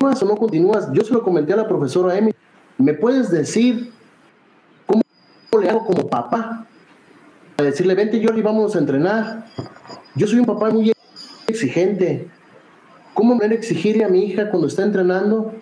o 0.00 0.24
no 0.24 0.36
continúas? 0.36 0.88
Yo 0.92 1.02
se 1.04 1.12
lo 1.12 1.22
comenté 1.22 1.52
a 1.52 1.56
la 1.56 1.68
profesora 1.68 2.18
Emi. 2.18 2.32
¿Me 2.78 2.94
puedes 2.94 3.30
decir 3.30 3.92
cómo 4.86 5.02
le 5.60 5.70
hago 5.70 5.86
como 5.86 6.08
papá? 6.08 6.61
Decirle, 7.62 7.94
vente 7.94 8.22
Jordi, 8.24 8.42
vamos 8.42 8.76
a 8.76 8.78
entrenar. 8.78 9.46
Yo 10.14 10.26
soy 10.26 10.40
un 10.40 10.46
papá 10.46 10.70
muy 10.70 10.92
exigente. 11.46 12.28
¿Cómo 13.14 13.34
me 13.34 13.46
voy 13.46 13.54
a 13.54 13.58
exigirle 13.58 14.04
a 14.04 14.08
mi 14.08 14.24
hija 14.24 14.50
cuando 14.50 14.68
está 14.68 14.82
entrenando? 14.82 15.54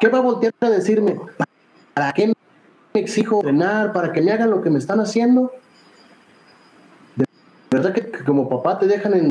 ¿Qué 0.00 0.08
va 0.08 0.18
a 0.18 0.22
voltear 0.22 0.52
a 0.60 0.70
decirme? 0.70 1.16
¿Para 1.94 2.12
qué 2.12 2.28
me 2.28 3.00
exijo 3.00 3.36
entrenar? 3.36 3.92
¿Para 3.92 4.12
que 4.12 4.20
me 4.20 4.32
hagan 4.32 4.50
lo 4.50 4.62
que 4.62 4.70
me 4.70 4.78
están 4.78 5.00
haciendo? 5.00 5.52
De 7.16 7.26
verdad 7.70 7.92
que, 7.92 8.10
como 8.24 8.48
papá 8.48 8.78
te 8.78 8.86
dejan 8.86 9.14
en, 9.14 9.30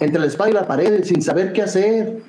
entre 0.00 0.20
la 0.20 0.26
espada 0.26 0.50
y 0.50 0.52
la 0.52 0.66
pared 0.66 1.04
sin 1.04 1.22
saber 1.22 1.52
qué 1.52 1.62
hacer. 1.62 2.22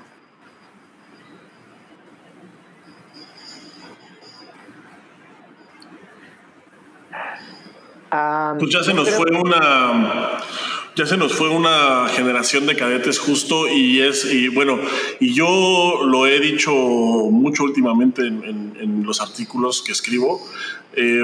Pues 8.60 8.72
ya 8.72 8.84
se 8.84 8.94
nos 8.94 9.10
fue 9.10 9.28
una 9.32 10.40
ya 10.96 11.06
se 11.06 11.18
nos 11.18 11.34
fue 11.34 11.50
una 11.50 12.08
generación 12.10 12.66
de 12.66 12.76
cadetes 12.76 13.20
justo 13.20 13.68
y 13.68 14.02
es 14.02 14.26
y 14.26 14.50
bueno 14.50 14.80
y 15.20 15.34
yo 15.34 16.02
lo 16.06 16.26
he 16.26 16.40
dicho 16.40 16.72
mucho 16.72 17.64
últimamente 17.64 18.26
en, 18.28 18.70
los 19.06 19.22
artículos 19.22 19.82
que 19.82 19.92
escribo 19.92 20.40
eh, 20.94 21.24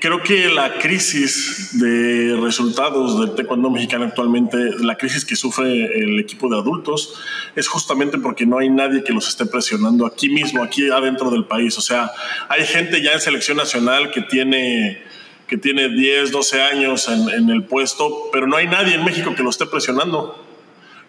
creo 0.00 0.22
que 0.22 0.48
la 0.48 0.78
crisis 0.78 1.78
de 1.78 2.36
resultados 2.40 3.18
del 3.18 3.34
taekwondo 3.34 3.70
mexicano 3.70 4.04
actualmente, 4.04 4.56
la 4.80 4.96
crisis 4.96 5.24
que 5.24 5.34
sufre 5.34 5.86
el 6.02 6.18
equipo 6.20 6.48
de 6.48 6.56
adultos, 6.56 7.14
es 7.56 7.66
justamente 7.66 8.18
porque 8.18 8.46
no 8.46 8.58
hay 8.58 8.70
nadie 8.70 9.02
que 9.02 9.12
los 9.12 9.28
esté 9.28 9.46
presionando 9.46 10.06
aquí 10.06 10.28
mismo, 10.28 10.62
aquí 10.62 10.88
adentro 10.88 11.30
del 11.30 11.44
país. 11.44 11.76
O 11.78 11.80
sea, 11.80 12.10
hay 12.48 12.64
gente 12.64 13.02
ya 13.02 13.12
en 13.12 13.20
selección 13.20 13.56
nacional 13.56 14.10
que 14.10 14.22
tiene 14.22 15.02
que 15.48 15.56
tiene 15.56 15.88
10, 15.88 16.32
12 16.32 16.60
años 16.60 17.08
en 17.08 17.50
el 17.50 17.62
puesto, 17.62 18.30
pero 18.32 18.48
no 18.48 18.56
hay 18.56 18.66
nadie 18.66 18.94
en 18.94 19.04
México 19.04 19.32
que 19.36 19.44
lo 19.44 19.50
esté 19.50 19.66
presionando. 19.66 20.45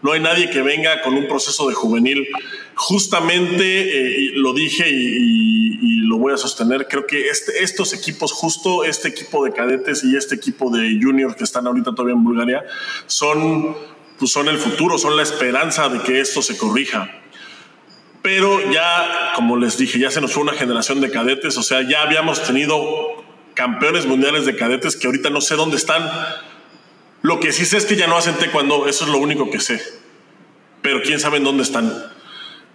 No 0.01 0.11
hay 0.11 0.19
nadie 0.19 0.49
que 0.49 0.61
venga 0.61 1.01
con 1.01 1.15
un 1.15 1.27
proceso 1.27 1.67
de 1.67 1.73
juvenil. 1.73 2.27
Justamente, 2.75 3.63
eh, 3.63 4.31
lo 4.35 4.53
dije 4.53 4.85
y, 4.89 5.47
lo 6.07 6.19
voy 6.19 6.33
a 6.33 6.37
sostener, 6.37 6.87
creo 6.87 7.05
que 7.05 7.27
este, 7.27 7.63
estos 7.63 7.93
equipos, 7.93 8.31
justo 8.31 8.85
este 8.85 9.09
equipo 9.09 9.43
de 9.43 9.51
cadetes 9.51 10.05
y 10.05 10.15
este 10.15 10.35
equipo 10.35 10.69
de 10.69 10.97
juniors 11.01 11.35
que 11.35 11.43
están 11.43 11.67
ahorita 11.67 11.91
todavía 11.91 12.15
en 12.15 12.23
Bulgaria, 12.23 12.63
son, 13.07 13.75
pues 14.17 14.31
son 14.31 14.47
el 14.47 14.57
futuro, 14.57 14.97
son 14.97 15.17
la 15.17 15.23
esperanza 15.23 15.89
de 15.89 15.99
que 15.99 16.21
esto 16.21 16.41
se 16.41 16.57
corrija. 16.57 17.11
Pero 18.21 18.71
ya, 18.71 19.33
como 19.35 19.57
les 19.57 19.77
dije, 19.77 19.99
ya 19.99 20.09
se 20.09 20.21
nos 20.21 20.31
fue 20.31 20.43
una 20.43 20.53
generación 20.53 21.01
de 21.01 21.11
cadetes, 21.11 21.57
o 21.57 21.63
sea, 21.63 21.81
ya 21.81 22.03
habíamos 22.03 22.41
tenido 22.41 23.25
campeones 23.53 24.05
mundiales 24.05 24.45
de 24.45 24.55
cadetes 24.55 24.95
que 24.95 25.07
ahorita 25.07 25.29
no 25.29 25.41
sé 25.41 25.55
dónde 25.55 25.75
están 25.75 26.09
lo 27.27 27.41
que 27.41 27.51
sí 27.51 27.65
sé 27.65 27.75
es 27.75 27.85
que 27.85 27.97
ya 27.97 28.07
no 28.07 28.15
hacen 28.15 28.35
taekwondo, 28.35 28.87
eso 28.87 29.03
es 29.03 29.11
lo 29.11 29.17
único 29.17 29.51
que 29.51 29.59
sé. 29.59 29.83
Pero 30.81 31.01
quién 31.01 31.19
sabe 31.19 31.35
en 31.35 31.43
dónde 31.43 31.63
están. 31.63 31.93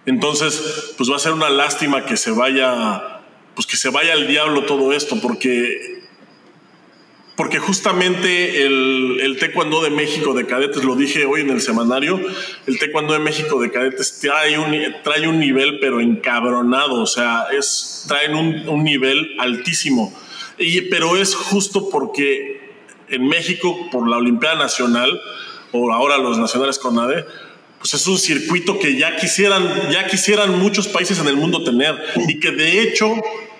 Entonces, 0.05 0.93
pues 0.95 1.09
va 1.09 1.15
a 1.15 1.19
ser 1.19 1.31
una 1.31 1.49
lástima 1.49 2.05
que 2.05 2.17
se 2.17 2.29
vaya, 2.29 3.21
pues 3.55 3.65
que 3.65 3.77
se 3.77 3.89
vaya 3.89 4.13
al 4.13 4.27
diablo 4.27 4.65
todo 4.65 4.93
esto, 4.93 5.19
porque, 5.19 6.03
porque 7.35 7.57
justamente 7.57 8.63
el, 8.63 9.21
el 9.21 9.39
taekwondo 9.39 9.81
de 9.81 9.89
México 9.89 10.35
de 10.35 10.45
cadetes, 10.45 10.83
lo 10.83 10.95
dije 10.95 11.25
hoy 11.25 11.41
en 11.41 11.49
el 11.49 11.59
semanario, 11.59 12.21
el 12.67 12.77
taekwondo 12.77 13.13
de 13.13 13.19
México 13.19 13.59
de 13.59 13.71
cadetes 13.71 14.19
trae 14.19 14.59
un, 14.59 14.71
trae 15.03 15.27
un 15.27 15.39
nivel 15.39 15.79
pero 15.79 15.99
encabronado, 15.99 17.01
o 17.01 17.07
sea, 17.07 17.47
es, 17.57 18.05
traen 18.07 18.35
un, 18.35 18.69
un 18.69 18.83
nivel 18.83 19.35
altísimo. 19.39 20.15
Y, 20.59 20.81
pero 20.81 21.17
es 21.17 21.33
justo 21.33 21.89
porque 21.89 22.52
en 23.13 23.27
México 23.27 23.89
por 23.91 24.09
la 24.09 24.17
Olimpiada 24.17 24.55
Nacional, 24.55 25.21
o 25.71 25.91
ahora 25.91 26.17
los 26.17 26.37
nacionales 26.37 26.79
con 26.79 26.99
ADE, 26.99 27.25
pues 27.79 27.93
es 27.95 28.07
un 28.07 28.17
circuito 28.17 28.79
que 28.79 28.97
ya 28.97 29.17
quisieran, 29.17 29.89
ya 29.91 30.07
quisieran 30.07 30.57
muchos 30.57 30.87
países 30.87 31.19
en 31.19 31.27
el 31.27 31.35
mundo 31.35 31.63
tener 31.63 32.01
y 32.27 32.39
que 32.39 32.51
de 32.51 32.81
hecho 32.81 33.13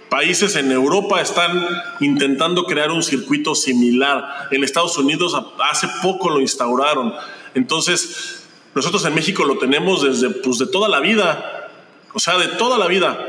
países 0.10 0.56
en 0.56 0.72
Europa 0.72 1.20
están 1.22 1.68
intentando 2.00 2.66
crear 2.66 2.92
un 2.92 3.04
circuito 3.04 3.56
similar. 3.56 4.48
En 4.52 4.64
Estados 4.64 4.98
Unidos 4.98 5.36
hace 5.70 5.88
poco 6.02 6.30
lo 6.30 6.40
instauraron. 6.40 7.14
Entonces, 7.56 8.46
nosotros 8.76 9.04
en 9.06 9.16
México 9.16 9.44
lo 9.44 9.58
tenemos 9.58 10.04
desde 10.04 10.30
pues, 10.30 10.60
de 10.60 10.68
toda 10.68 10.88
la 10.88 11.00
vida, 11.00 11.70
o 12.14 12.20
sea, 12.20 12.38
de 12.38 12.48
toda 12.48 12.78
la 12.78 12.88
vida. 12.88 13.28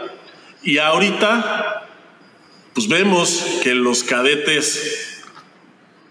Y 0.62 0.78
ahorita, 0.78 1.88
pues 2.74 2.86
vemos 2.86 3.44
que 3.62 3.74
los 3.74 4.04
cadetes 4.04 5.13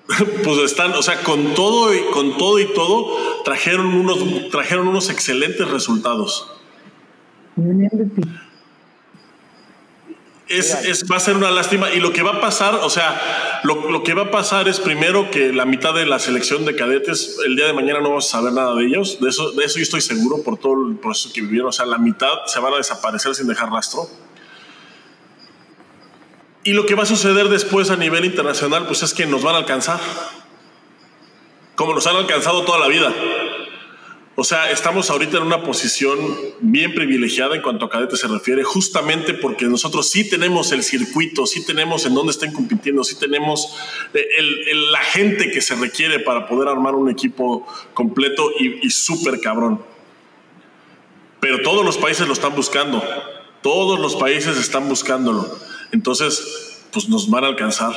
pues 0.43 0.57
están, 0.59 0.91
o 0.93 1.01
sea, 1.01 1.23
con 1.23 1.53
todo 1.53 1.93
y 1.93 2.01
con 2.11 2.37
todo 2.37 2.59
y 2.59 2.65
todo 2.73 3.43
trajeron 3.43 3.87
unos 3.87 4.49
trajeron 4.49 4.87
unos 4.87 5.09
excelentes 5.09 5.67
resultados. 5.69 6.47
Es, 10.49 11.05
va 11.11 11.15
a 11.15 11.19
ser 11.19 11.35
una 11.35 11.49
lástima 11.49 11.91
y 11.91 11.99
lo 11.99 12.13
que 12.13 12.21
va 12.21 12.33
a 12.33 12.41
pasar, 12.41 12.75
o 12.75 12.89
sea, 12.89 13.61
lo, 13.63 14.03
que 14.03 14.13
va 14.13 14.23
a 14.23 14.31
pasar 14.31 14.67
es 14.67 14.79
primero 14.79 15.31
que 15.31 15.51
la 15.51 15.65
mitad 15.65 15.95
de 15.95 16.05
la 16.05 16.19
selección 16.19 16.65
de 16.65 16.75
cadetes 16.75 17.39
el 17.45 17.55
día 17.55 17.65
de 17.65 17.73
mañana 17.73 18.01
no 18.01 18.09
vamos 18.09 18.27
a 18.27 18.37
saber 18.37 18.53
nada 18.53 18.75
de 18.75 18.85
ellos, 18.85 19.19
de 19.19 19.29
eso, 19.29 19.51
de 19.53 19.63
eso 19.63 19.77
yo 19.79 19.83
estoy 19.83 20.01
seguro 20.01 20.43
por 20.43 20.59
todo 20.59 20.87
el 20.87 20.97
proceso 20.97 21.33
que 21.33 21.41
vivieron, 21.41 21.69
o 21.69 21.71
sea, 21.71 21.85
la 21.85 21.97
mitad 21.97 22.45
se 22.45 22.59
van 22.59 22.73
a 22.73 22.77
desaparecer 22.77 23.33
sin 23.33 23.47
dejar 23.47 23.71
rastro. 23.71 24.07
Y 26.64 26.72
lo 26.72 26.86
que 26.86 26.95
va 26.95 27.03
a 27.03 27.05
suceder 27.05 27.49
después 27.49 27.89
a 27.89 27.97
nivel 27.97 28.24
internacional, 28.24 28.86
pues 28.88 29.03
es 29.03 29.14
que 29.14 29.26
nos 29.26 29.43
van 29.43 29.55
a 29.55 29.57
alcanzar, 29.59 29.99
como 31.76 31.93
nos 31.93 32.07
han 32.07 32.16
alcanzado 32.16 32.64
toda 32.64 32.80
la 32.80 32.88
vida. 32.88 33.14
O 34.36 34.43
sea, 34.43 34.72
estamos 34.72 35.11
ahorita 35.11 35.38
en 35.38 35.43
una 35.43 35.61
posición 35.61 36.18
bien 36.59 36.95
privilegiada 36.95 37.55
en 37.55 37.61
cuanto 37.61 37.86
a 37.86 37.89
cadete 37.89 38.16
se 38.16 38.28
refiere, 38.28 38.64
justamente 38.64 39.34
porque 39.36 39.66
nosotros 39.66 40.09
sí 40.09 40.28
tenemos 40.28 40.72
el 40.72 40.84
circuito, 40.84 41.45
sí 41.45 41.66
tenemos 41.66 42.05
en 42.05 42.16
dónde 42.16 42.32
estén 42.32 42.51
compitiendo, 42.51 43.03
sí 43.03 43.20
tenemos 43.20 43.76
eh, 44.14 44.26
la 44.91 45.01
gente 45.01 45.51
que 45.51 45.61
se 45.61 45.76
requiere 45.76 46.20
para 46.20 46.47
poder 46.47 46.68
armar 46.70 46.95
un 46.95 47.11
equipo 47.11 47.68
completo 47.93 48.51
y, 48.57 48.88
y 48.88 48.89
súper 48.89 49.39
cabrón. 49.39 49.84
Pero 51.39 51.61
todos 51.61 51.86
los 51.86 51.97
países 51.97 52.26
lo 52.26 52.34
están 52.34 52.55
buscando, 52.55 53.03
todos 53.61 53.99
los 53.99 54.16
países 54.16 54.57
están 54.57 54.88
buscándolo. 54.89 55.72
Entonces, 55.93 56.81
pues 56.91 57.07
nos 57.07 57.29
van 57.29 57.43
a 57.43 57.47
alcanzar, 57.47 57.93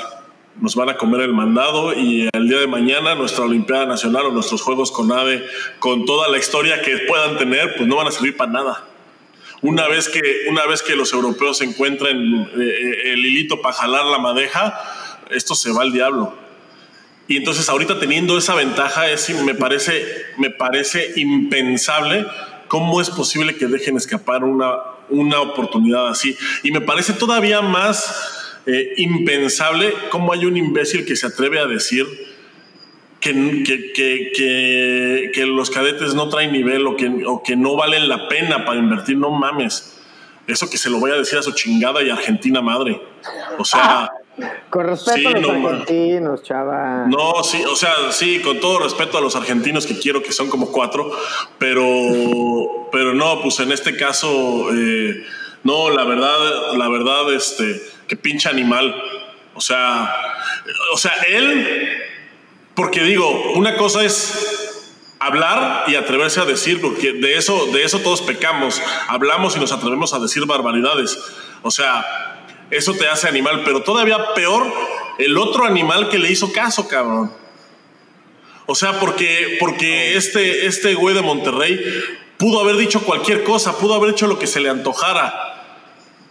nos 0.61 0.77
van 0.77 0.91
a 0.91 0.99
comer 0.99 1.23
el 1.23 1.33
mandado 1.33 1.95
y 1.95 2.29
el 2.31 2.47
día 2.47 2.59
de 2.59 2.67
mañana 2.67 3.15
nuestra 3.15 3.45
Olimpiada 3.45 3.87
Nacional 3.87 4.27
o 4.27 4.33
nuestros 4.33 4.61
Juegos 4.61 4.93
con 4.93 5.11
AVE, 5.11 5.43
con 5.79 6.05
toda 6.05 6.29
la 6.29 6.37
historia 6.37 6.83
que 6.83 6.99
puedan 7.09 7.39
tener, 7.39 7.75
pues 7.75 7.89
no 7.89 7.97
van 7.97 8.07
a 8.07 8.11
servir 8.11 8.37
para 8.37 8.53
nada. 8.53 8.85
Una 9.63 9.89
vez 9.89 10.11
que, 10.11 10.21
una 10.51 10.67
vez 10.67 10.83
que 10.83 10.95
los 10.95 11.15
europeos 11.15 11.63
encuentren 11.63 12.51
eh, 12.55 13.13
el 13.13 13.25
hilito 13.25 13.63
para 13.63 13.75
jalar 13.75 14.05
la 14.05 14.19
madeja, 14.19 14.79
esto 15.31 15.55
se 15.55 15.73
va 15.73 15.81
al 15.81 15.93
diablo. 15.93 16.35
Y 17.29 17.39
entonces 17.39 17.67
ahorita 17.71 17.99
teniendo 17.99 18.37
esa 18.37 18.55
ventaja, 18.55 19.11
es, 19.11 19.31
me, 19.43 19.55
parece, 19.55 20.05
me 20.37 20.51
parece 20.51 21.15
impensable 21.17 22.27
cómo 22.69 23.01
es 23.01 23.09
posible 23.09 23.57
que 23.57 23.67
dejen 23.69 23.97
escapar 23.97 24.45
una, 24.45 24.75
una 25.11 25.41
oportunidad 25.41 26.09
así. 26.09 26.37
Y 26.63 26.71
me 26.71 26.81
parece 26.81 27.13
todavía 27.13 27.63
más 27.63 28.61
eh, 28.67 28.95
impensable 28.97 29.95
cómo 30.11 30.33
hay 30.33 30.45
un 30.47 30.57
imbécil 30.57 31.05
que 31.07 31.17
se 31.17 31.27
atreve 31.27 31.59
a 31.59 31.67
decir 31.67 32.07
que, 33.21 33.63
que, 33.95 35.31
que, 35.33 35.47
los 35.47 35.71
cadetes 35.71 36.15
no 36.15 36.29
traen 36.29 36.53
nivel 36.53 36.87
o 36.87 36.97
que, 36.97 37.25
o 37.27 37.43
que 37.43 37.57
no 37.57 37.77
valen 37.77 38.09
la 38.09 38.29
pena 38.29 38.65
para 38.65 38.79
invertir. 38.79 39.17
No 39.17 39.31
mames. 39.31 39.95
Eso 40.47 40.71
que 40.71 40.79
se 40.79 40.91
lo 40.91 40.99
voy 40.99 41.11
a 41.11 41.15
decir 41.15 41.39
a 41.39 41.43
su 41.43 41.53
chingada 41.53 42.03
y 42.03 42.11
Argentina 42.11 42.61
madre. 42.61 43.01
O 43.59 43.65
sea. 43.65 44.11
Con 44.69 44.87
respeto 44.87 45.29
a 45.29 45.33
los 45.33 45.51
argentinos, 45.51 46.43
chava. 46.43 47.07
No, 47.07 47.43
sí, 47.43 47.65
o 47.65 47.75
sea, 47.75 47.95
sí, 48.11 48.41
con 48.41 48.61
todo 48.61 48.81
respeto 48.81 49.17
a 49.17 49.21
los 49.21 49.35
argentinos 49.35 49.87
que 49.87 49.99
quiero, 49.99 50.23
que 50.23 50.33
son 50.33 50.51
como 50.51 50.71
cuatro, 50.71 51.11
pero, 51.59 51.83
pero 52.93 53.15
no, 53.15 53.41
pues 53.41 53.61
en 53.61 53.73
este 53.73 53.97
caso, 53.97 54.69
eh, 54.75 55.25
no, 55.65 55.89
la 55.91 56.05
verdad, 56.05 56.75
la 56.77 56.89
verdad, 56.89 57.33
este, 57.33 57.81
que 58.07 58.17
pinche 58.17 58.49
animal. 58.49 58.95
O 59.55 59.61
sea, 59.63 60.15
o 60.93 60.99
sea, 60.99 61.13
él, 61.29 61.89
porque 62.75 63.03
digo, 63.03 63.53
una 63.55 63.77
cosa 63.77 64.05
es 64.05 64.93
hablar 65.19 65.85
y 65.89 65.95
atreverse 65.95 66.41
a 66.41 66.45
decir, 66.45 66.81
porque 66.83 67.13
de 67.13 67.37
eso, 67.37 67.67
de 67.73 67.85
eso 67.85 68.01
todos 68.01 68.21
pecamos. 68.21 68.83
Hablamos 69.09 69.57
y 69.57 69.61
nos 69.61 69.73
atrevemos 69.73 70.13
a 70.13 70.19
decir 70.19 70.45
barbaridades. 70.45 71.19
O 71.63 71.71
sea, 71.71 72.36
eso 72.71 72.95
te 72.95 73.09
hace 73.09 73.29
animal, 73.29 73.63
pero 73.65 73.83
todavía 73.83 74.35
peor 74.35 74.73
el 75.19 75.39
otro 75.39 75.65
animal 75.65 76.09
que 76.09 76.19
le 76.19 76.31
hizo 76.31 76.53
caso, 76.53 76.89
cabrón. 76.89 77.33
O 78.67 78.75
sea, 78.75 78.99
porque, 78.99 79.57
porque 79.61 80.17
este, 80.17 80.67
este 80.67 80.95
güey 80.95 81.15
de 81.15 81.23
Monterrey 81.23 81.81
pudo 82.37 82.61
haber 82.61 82.77
dicho 82.77 83.03
cualquier 83.03 83.45
cosa, 83.45 83.79
pudo 83.79 83.95
haber 83.95 84.11
hecho 84.11 84.27
lo 84.27 84.39
que 84.39 84.47
se 84.47 84.61
le 84.61 84.69
antojara, 84.69 85.65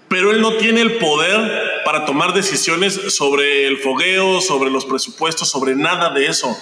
pero 0.10 0.32
él 0.32 0.42
no 0.42 0.54
tiene 0.54 0.82
el 0.82 0.98
poder 0.98 1.82
para 1.86 2.06
tomar 2.06 2.34
decisiones 2.34 2.94
sobre 3.16 3.68
el 3.68 3.78
fogueo, 3.78 4.42
sobre 4.42 4.70
los 4.70 4.86
presupuestos, 4.86 5.50
sobre 5.50 5.76
nada 5.76 6.10
de 6.10 6.28
eso. 6.28 6.56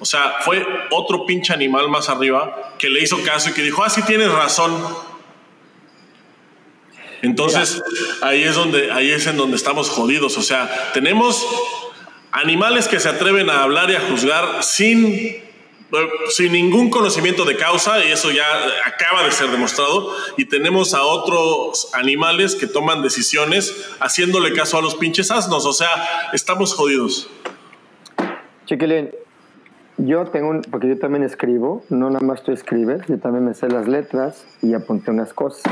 O 0.00 0.04
sea, 0.04 0.36
fue 0.44 0.66
otro 0.90 1.24
pinche 1.24 1.52
animal 1.52 1.88
más 1.88 2.08
arriba 2.08 2.74
que 2.78 2.90
le 2.90 3.02
hizo 3.02 3.22
caso 3.22 3.50
y 3.50 3.52
que 3.52 3.62
dijo, 3.62 3.82
ah, 3.82 3.88
sí 3.88 4.02
tienes 4.02 4.30
razón, 4.30 4.76
entonces, 7.24 7.82
ahí 8.20 8.42
es 8.42 8.54
donde, 8.54 8.92
ahí 8.92 9.10
es 9.10 9.26
en 9.26 9.38
donde 9.38 9.56
estamos 9.56 9.88
jodidos. 9.88 10.36
O 10.36 10.42
sea, 10.42 10.92
tenemos 10.92 11.46
animales 12.32 12.86
que 12.86 13.00
se 13.00 13.08
atreven 13.08 13.48
a 13.48 13.62
hablar 13.62 13.90
y 13.90 13.94
a 13.94 14.00
juzgar 14.00 14.62
sin, 14.62 15.42
sin 16.28 16.52
ningún 16.52 16.90
conocimiento 16.90 17.46
de 17.46 17.56
causa, 17.56 18.04
y 18.04 18.12
eso 18.12 18.30
ya 18.30 18.44
acaba 18.84 19.22
de 19.22 19.32
ser 19.32 19.48
demostrado. 19.50 20.14
Y 20.36 20.44
tenemos 20.44 20.92
a 20.92 21.02
otros 21.02 21.88
animales 21.94 22.56
que 22.56 22.66
toman 22.66 23.00
decisiones 23.00 23.74
haciéndole 24.00 24.52
caso 24.52 24.76
a 24.76 24.82
los 24.82 24.94
pinches 24.94 25.30
asnos. 25.30 25.64
O 25.64 25.72
sea, 25.72 26.30
estamos 26.34 26.74
jodidos. 26.74 27.30
Chiquilín, 28.66 29.12
yo 29.96 30.26
tengo 30.26 30.50
un, 30.50 30.60
porque 30.60 30.88
yo 30.88 30.98
también 30.98 31.22
escribo, 31.22 31.84
no 31.88 32.10
nada 32.10 32.24
más 32.26 32.42
tú 32.42 32.52
escribes, 32.52 33.00
yo 33.08 33.18
también 33.18 33.46
me 33.46 33.54
sé 33.54 33.68
las 33.68 33.88
letras 33.88 34.44
y 34.60 34.74
apunté 34.74 35.10
unas 35.10 35.32
cosas. 35.32 35.62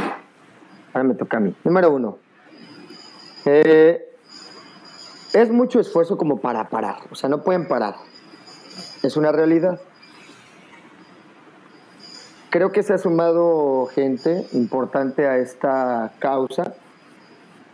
Ahora 0.92 1.08
me 1.08 1.14
toca 1.14 1.38
a 1.38 1.40
mí. 1.40 1.54
Número 1.64 1.90
uno. 1.92 2.18
Eh, 3.44 4.08
es 5.32 5.50
mucho 5.50 5.80
esfuerzo 5.80 6.16
como 6.16 6.40
para 6.40 6.68
parar. 6.68 6.96
O 7.10 7.14
sea, 7.14 7.28
no 7.28 7.42
pueden 7.42 7.66
parar. 7.66 7.96
Es 9.02 9.16
una 9.16 9.32
realidad. 9.32 9.80
Creo 12.50 12.70
que 12.70 12.82
se 12.82 12.92
ha 12.92 12.98
sumado 12.98 13.86
gente 13.86 14.46
importante 14.52 15.26
a 15.26 15.38
esta 15.38 16.12
causa, 16.18 16.74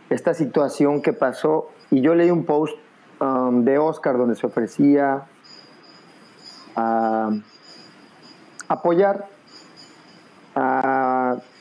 esta 0.09 0.33
situación 0.33 1.01
que 1.01 1.11
pasó. 1.11 1.69
Y 1.91 2.01
yo 2.01 2.15
leí 2.15 2.31
un 2.31 2.45
post 2.45 2.77
um, 3.19 3.65
de 3.65 3.77
Oscar 3.77 4.17
donde 4.17 4.35
se 4.35 4.47
ofrecía 4.47 5.25
a 6.77 7.29
apoyar 8.69 9.27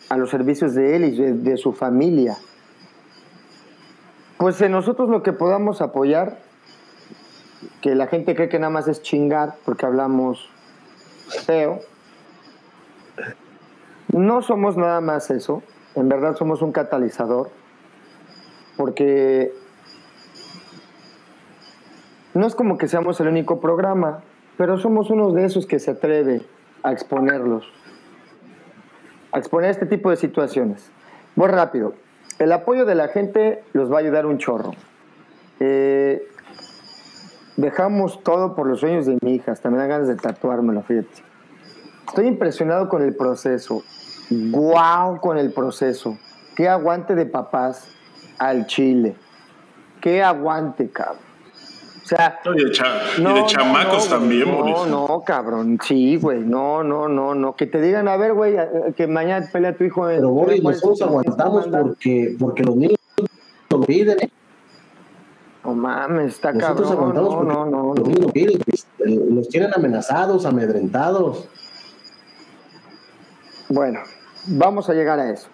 a, 0.08 0.16
los 0.16 0.30
servicios 0.30 0.74
de 0.74 0.96
él 0.96 1.04
y 1.04 1.16
de, 1.16 1.56
su 1.56 1.72
familia. 1.72 2.36
Pues 4.38 4.60
en 4.60 4.72
nosotros 4.72 5.08
lo 5.08 5.22
que 5.22 5.32
podamos 5.32 5.80
apoyar, 5.80 6.38
que 7.80 7.94
la 7.94 8.06
gente 8.06 8.34
cree 8.34 8.48
que 8.48 8.58
nada 8.58 8.70
más 8.70 8.88
es 8.88 9.02
chingar 9.02 9.56
porque 9.64 9.86
hablamos 9.86 10.48
feo, 11.44 11.80
no 14.12 14.42
somos 14.42 14.76
nada 14.76 15.00
más 15.00 15.30
eso, 15.30 15.62
en 15.94 16.08
verdad 16.08 16.36
somos 16.36 16.62
un 16.62 16.72
catalizador, 16.72 17.50
porque 18.76 19.52
no 22.34 22.46
es 22.46 22.54
como 22.54 22.78
que 22.78 22.88
seamos 22.88 23.20
el 23.20 23.28
único 23.28 23.60
programa, 23.60 24.20
pero 24.56 24.78
somos 24.78 25.10
uno 25.10 25.32
de 25.32 25.44
esos 25.44 25.66
que 25.66 25.78
se 25.78 25.90
atreve 25.90 26.42
a 26.82 26.92
exponerlos, 26.92 27.66
a 29.32 29.38
exponer 29.38 29.70
este 29.70 29.86
tipo 29.86 30.10
de 30.10 30.16
situaciones. 30.16 30.90
Muy 31.36 31.48
rápido, 31.48 31.94
el 32.38 32.52
apoyo 32.52 32.84
de 32.84 32.94
la 32.94 33.08
gente 33.08 33.62
los 33.72 33.90
va 33.90 33.96
a 33.96 34.00
ayudar 34.00 34.26
un 34.26 34.38
chorro. 34.38 34.72
Eh, 35.60 36.26
dejamos 37.56 38.22
todo 38.22 38.54
por 38.54 38.66
los 38.66 38.80
sueños 38.80 39.06
de 39.06 39.18
mi 39.20 39.34
hija, 39.34 39.52
hasta 39.52 39.70
me 39.70 39.78
dan 39.78 39.88
ganas 39.88 40.08
de 40.08 40.16
tatuármelo, 40.16 40.82
fíjate. 40.82 41.22
Estoy 42.06 42.26
impresionado 42.26 42.88
con 42.88 43.02
el 43.02 43.14
proceso. 43.14 43.82
¡Guau! 44.30 45.20
con 45.20 45.38
el 45.38 45.52
proceso. 45.52 46.18
Qué 46.56 46.68
aguante 46.68 47.14
de 47.14 47.26
papás 47.26 47.88
al 48.38 48.66
chile. 48.66 49.16
Qué 50.00 50.22
aguante, 50.22 50.88
cabrón. 50.90 51.27
O 52.12 52.16
sea. 52.16 52.40
Y 52.44 52.64
de, 52.64 52.70
cha- 52.70 53.02
y 53.18 53.22
de 53.22 53.44
chamacos 53.46 54.08
no, 54.10 54.16
también, 54.18 54.48
No, 54.50 54.56
Boris. 54.58 54.86
no, 54.90 55.22
cabrón. 55.26 55.78
Sí, 55.84 56.16
güey. 56.16 56.40
No, 56.40 56.82
no, 56.82 57.06
no, 57.08 57.34
no. 57.34 57.54
Que 57.54 57.66
te 57.66 57.80
digan, 57.82 58.08
a 58.08 58.16
ver, 58.16 58.32
güey, 58.32 58.56
eh, 58.56 58.94
que 58.96 59.06
mañana 59.06 59.46
pelea 59.52 59.76
tu 59.76 59.84
hijo. 59.84 60.08
en- 60.08 60.16
Pero 60.16 60.30
Boris, 60.30 60.62
nosotros 60.62 61.02
aguantamos 61.02 61.68
porque, 61.68 62.34
porque 62.38 62.62
los 62.64 62.76
niños 62.76 62.96
lo 63.70 63.80
piden, 63.82 64.18
¿eh? 64.22 64.30
No 65.64 65.74
mames, 65.74 66.34
está 66.34 66.52
Nosotros 66.52 66.88
cabrón. 66.88 67.16
aguantamos 67.18 67.30
No, 67.30 67.38
porque 67.40 67.54
no, 67.54 67.66
no. 67.82 67.94
los 67.94 68.08
niños 68.08 68.20
lo 68.26 68.32
piden. 68.32 68.58
pues, 68.64 68.86
eh, 69.00 69.20
Los 69.30 69.48
tienen 69.48 69.70
amenazados, 69.74 70.46
amedrentados. 70.46 71.46
Bueno, 73.68 74.00
vamos 74.46 74.88
a 74.88 74.94
llegar 74.94 75.18
a 75.20 75.30
eso. 75.30 75.48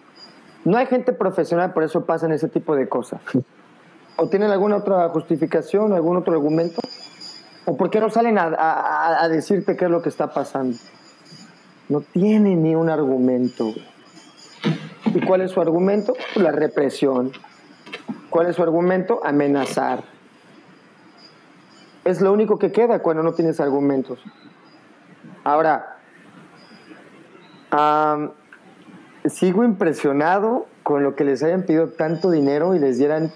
No 0.64 0.76
hay 0.78 0.86
gente 0.86 1.12
profesional, 1.12 1.72
por 1.72 1.82
eso 1.82 2.04
pasan 2.06 2.30
ese 2.32 2.48
tipo 2.48 2.76
de 2.76 2.88
cosas. 2.88 3.20
¿O 4.16 4.28
tienen 4.28 4.50
alguna 4.50 4.76
otra 4.76 5.08
justificación, 5.08 5.92
algún 5.92 6.16
otro 6.16 6.32
argumento? 6.32 6.80
¿O 7.64 7.76
por 7.76 7.90
qué 7.90 8.00
no 8.00 8.10
salen 8.10 8.38
a, 8.38 9.26
decirte 9.28 9.76
qué 9.76 9.86
es 9.86 9.90
lo 9.90 10.02
que 10.02 10.08
está 10.08 10.32
pasando? 10.32 10.76
No 11.88 12.00
tienen 12.00 12.62
ni 12.62 12.74
un 12.74 12.90
argumento. 12.90 13.72
¿Y 15.06 15.20
cuál 15.26 15.40
es 15.40 15.50
su 15.50 15.60
argumento? 15.60 16.14
La 16.36 16.52
represión. 16.52 17.32
¿Cuál 18.30 18.48
es 18.48 18.56
su 18.56 18.62
argumento? 18.62 19.20
Amenazar. 19.24 20.04
Es 22.04 22.20
lo 22.20 22.32
único 22.32 22.58
que 22.58 22.70
queda 22.70 23.00
cuando 23.00 23.22
no 23.22 23.32
tienes 23.32 23.60
argumentos. 23.60 24.20
Ahora, 25.42 25.98
sigo 29.24 29.64
impresionado 29.64 30.66
con 30.82 31.02
lo 31.02 31.16
que 31.16 31.24
les 31.24 31.42
hayan 31.42 31.62
pedido 31.62 31.88
tanto 31.88 32.30
dinero 32.30 32.74
y 32.74 32.78
les 32.78 32.98
dieran 32.98 33.32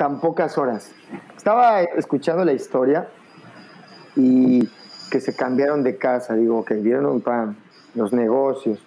tan 0.00 0.18
pocas 0.18 0.56
horas. 0.56 0.90
Estaba 1.36 1.82
escuchando 1.82 2.42
la 2.42 2.54
historia 2.54 3.08
y 4.16 4.66
que 5.10 5.20
se 5.20 5.36
cambiaron 5.36 5.82
de 5.82 5.98
casa. 5.98 6.32
Digo, 6.32 6.64
que 6.64 6.76
dieron 6.76 7.20
para 7.20 7.52
los 7.94 8.10
negocios. 8.14 8.82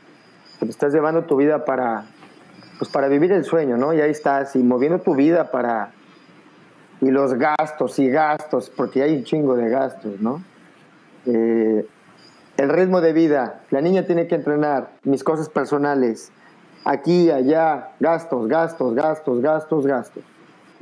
Estás 0.68 0.92
llevando 0.92 1.26
tu 1.26 1.36
vida 1.36 1.66
para, 1.66 2.06
pues 2.80 2.90
para 2.90 3.10
vivir 3.10 3.32
el 3.32 3.44
sueño, 3.44 3.78
¿no? 3.78 3.94
Y 3.94 4.02
ahí 4.02 4.10
estás, 4.10 4.56
y 4.56 4.64
moviendo 4.64 5.02
tu 5.02 5.14
vida 5.14 5.52
para... 5.52 5.92
Y 7.00 7.12
los 7.12 7.36
gastos 7.36 8.00
y 8.00 8.10
gastos, 8.10 8.72
porque 8.76 9.04
hay 9.04 9.18
un 9.18 9.24
chingo 9.24 9.56
de 9.56 9.70
gastos, 9.70 10.20
¿no? 10.20 10.44
Eh, 11.28 11.86
el 12.58 12.70
ritmo 12.70 13.02
de 13.02 13.14
vida, 13.14 13.62
la 13.70 13.82
niña 13.82 14.08
tiene 14.08 14.26
que 14.26 14.34
entrenar, 14.34 14.90
mis 15.04 15.24
cosas 15.24 15.48
personales, 15.48 16.32
aquí, 16.86 17.30
allá, 17.30 17.92
gastos, 18.00 18.48
gastos, 18.48 18.96
gastos, 18.96 19.42
gastos, 19.42 19.86
gastos. 19.86 20.24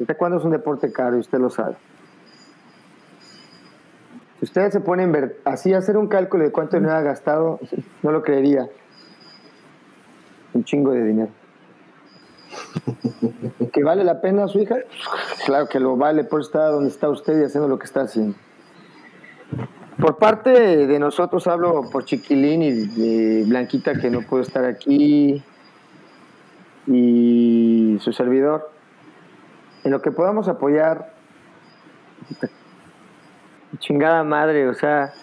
El 0.01 0.07
taekwondo 0.07 0.39
es 0.39 0.43
un 0.43 0.49
deporte 0.49 0.91
caro 0.91 1.15
y 1.17 1.19
usted 1.19 1.37
lo 1.37 1.51
sabe. 1.51 1.75
Si 4.39 4.45
usted 4.45 4.71
se 4.71 4.79
pone 4.79 5.03
a 5.03 5.07
inver- 5.07 5.35
así 5.45 5.71
a 5.75 5.77
hacer 5.77 5.95
un 5.95 6.07
cálculo 6.07 6.43
de 6.43 6.51
cuánto 6.51 6.75
dinero 6.75 6.95
ha 6.95 7.01
gastado, 7.01 7.59
no 8.01 8.11
lo 8.11 8.23
creería. 8.23 8.67
Un 10.55 10.63
chingo 10.63 10.89
de 10.91 11.03
dinero. 11.03 11.29
¿Que 13.71 13.83
vale 13.83 14.03
la 14.03 14.21
pena 14.21 14.47
su 14.47 14.57
hija? 14.57 14.77
Claro 15.45 15.67
que 15.67 15.79
lo 15.79 15.95
vale, 15.97 16.23
por 16.23 16.41
estar 16.41 16.71
donde 16.71 16.89
está 16.89 17.07
usted 17.07 17.39
y 17.39 17.43
haciendo 17.43 17.67
lo 17.67 17.77
que 17.77 17.85
está 17.85 18.01
haciendo. 18.01 18.35
Por 19.99 20.17
parte 20.17 20.49
de 20.87 20.97
nosotros, 20.97 21.45
hablo 21.45 21.91
por 21.91 22.05
Chiquilín 22.05 22.63
y 22.63 22.71
de 22.71 23.43
Blanquita, 23.45 23.93
que 23.93 24.09
no 24.09 24.21
pudo 24.23 24.41
estar 24.41 24.65
aquí, 24.65 25.43
y 26.87 27.99
su 28.01 28.11
servidor. 28.11 28.71
En 29.83 29.91
lo 29.91 30.01
que 30.01 30.11
podamos 30.11 30.47
apoyar, 30.47 31.13
chingada 33.79 34.23
madre, 34.23 34.67
o 34.67 34.73
sea, 34.73 35.13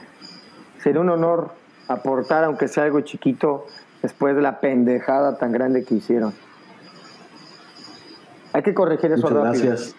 sería 0.79 1.01
un 1.01 1.11
honor 1.11 1.51
aportar, 1.87 2.45
aunque 2.45 2.69
sea 2.69 2.85
algo 2.85 3.01
chiquito, 3.01 3.67
después 4.03 4.37
de 4.37 4.43
la 4.43 4.61
pendejada 4.61 5.39
tan 5.39 5.53
grande 5.53 5.85
que 5.85 5.95
hicieron. 5.95 6.35
Hay 8.53 8.63
que 8.63 8.75
corregir 8.75 9.13
eso 9.13 9.29
Muchas 9.29 9.45
rápido. 9.45 9.65
gracias. 9.67 9.95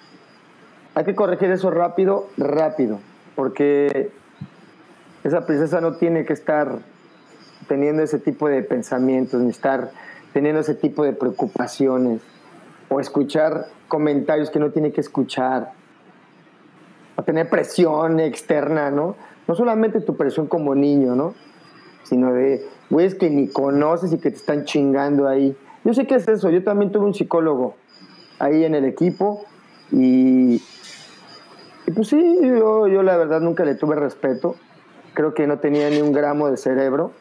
Hay 0.95 1.05
que 1.05 1.15
corregir 1.15 1.51
eso 1.51 1.71
rápido, 1.71 2.27
rápido, 2.37 2.99
porque 3.35 4.11
esa 5.23 5.45
princesa 5.45 5.79
no 5.81 5.95
tiene 5.95 6.25
que 6.25 6.33
estar 6.33 6.79
teniendo 7.67 8.03
ese 8.03 8.19
tipo 8.19 8.49
de 8.49 8.63
pensamientos, 8.63 9.39
ni 9.39 9.49
estar 9.49 9.91
teniendo 10.33 10.61
ese 10.61 10.75
tipo 10.75 11.03
de 11.03 11.13
preocupaciones, 11.13 12.21
o 12.89 12.99
escuchar 12.99 13.67
comentarios 13.87 14.49
que 14.49 14.59
no 14.59 14.71
tiene 14.71 14.91
que 14.91 15.01
escuchar, 15.01 15.71
o 17.15 17.23
tener 17.23 17.49
presión 17.49 18.19
externa, 18.19 18.91
¿no? 18.91 19.15
No 19.47 19.55
solamente 19.55 20.01
tu 20.01 20.15
presión 20.15 20.47
como 20.47 20.75
niño, 20.75 21.15
¿no? 21.15 21.33
Sino 22.03 22.33
de 22.33 22.65
güeyes 22.89 23.15
que 23.15 23.29
ni 23.29 23.47
conoces 23.47 24.13
y 24.13 24.17
que 24.17 24.31
te 24.31 24.37
están 24.37 24.65
chingando 24.65 25.27
ahí. 25.27 25.55
Yo 25.83 25.93
sé 25.93 26.07
que 26.07 26.15
es 26.15 26.27
eso, 26.27 26.49
yo 26.49 26.63
también 26.63 26.91
tuve 26.91 27.05
un 27.05 27.13
psicólogo 27.13 27.75
ahí 28.39 28.63
en 28.63 28.73
el 28.73 28.85
equipo 28.85 29.45
y, 29.91 30.61
y 31.87 31.91
pues 31.93 32.07
sí, 32.07 32.39
yo, 32.41 32.87
yo 32.87 33.03
la 33.03 33.17
verdad 33.17 33.41
nunca 33.41 33.65
le 33.65 33.75
tuve 33.75 33.95
respeto. 33.95 34.55
Creo 35.13 35.33
que 35.33 35.47
no 35.47 35.59
tenía 35.59 35.89
ni 35.89 36.01
un 36.01 36.13
gramo 36.13 36.49
de 36.49 36.57
cerebro. 36.57 37.11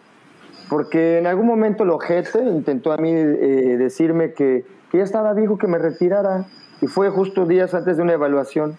Porque 0.69 1.19
en 1.19 1.27
algún 1.27 1.47
momento 1.47 1.85
el 1.85 1.91
ojete 1.91 2.43
intentó 2.43 2.93
a 2.93 2.99
mí 2.99 3.11
eh, 3.11 3.77
decirme 3.79 4.35
que, 4.35 4.65
que 4.91 4.99
ya 4.99 5.05
estaba 5.05 5.33
viejo, 5.35 5.59
que 5.59 5.67
me 5.67 5.79
retirara. 5.79 6.47
Y 6.81 6.87
fue 6.87 7.11
justo 7.11 7.47
días 7.47 7.75
antes 7.75 7.97
de 7.97 8.03
una 8.03 8.13
evaluación. 8.13 8.79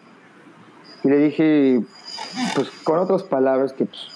Y 1.03 1.09
le 1.09 1.17
dije, 1.17 1.81
pues 2.55 2.69
con 2.83 2.99
otras 2.99 3.23
palabras, 3.23 3.73
que, 3.73 3.85
pues, 3.85 4.07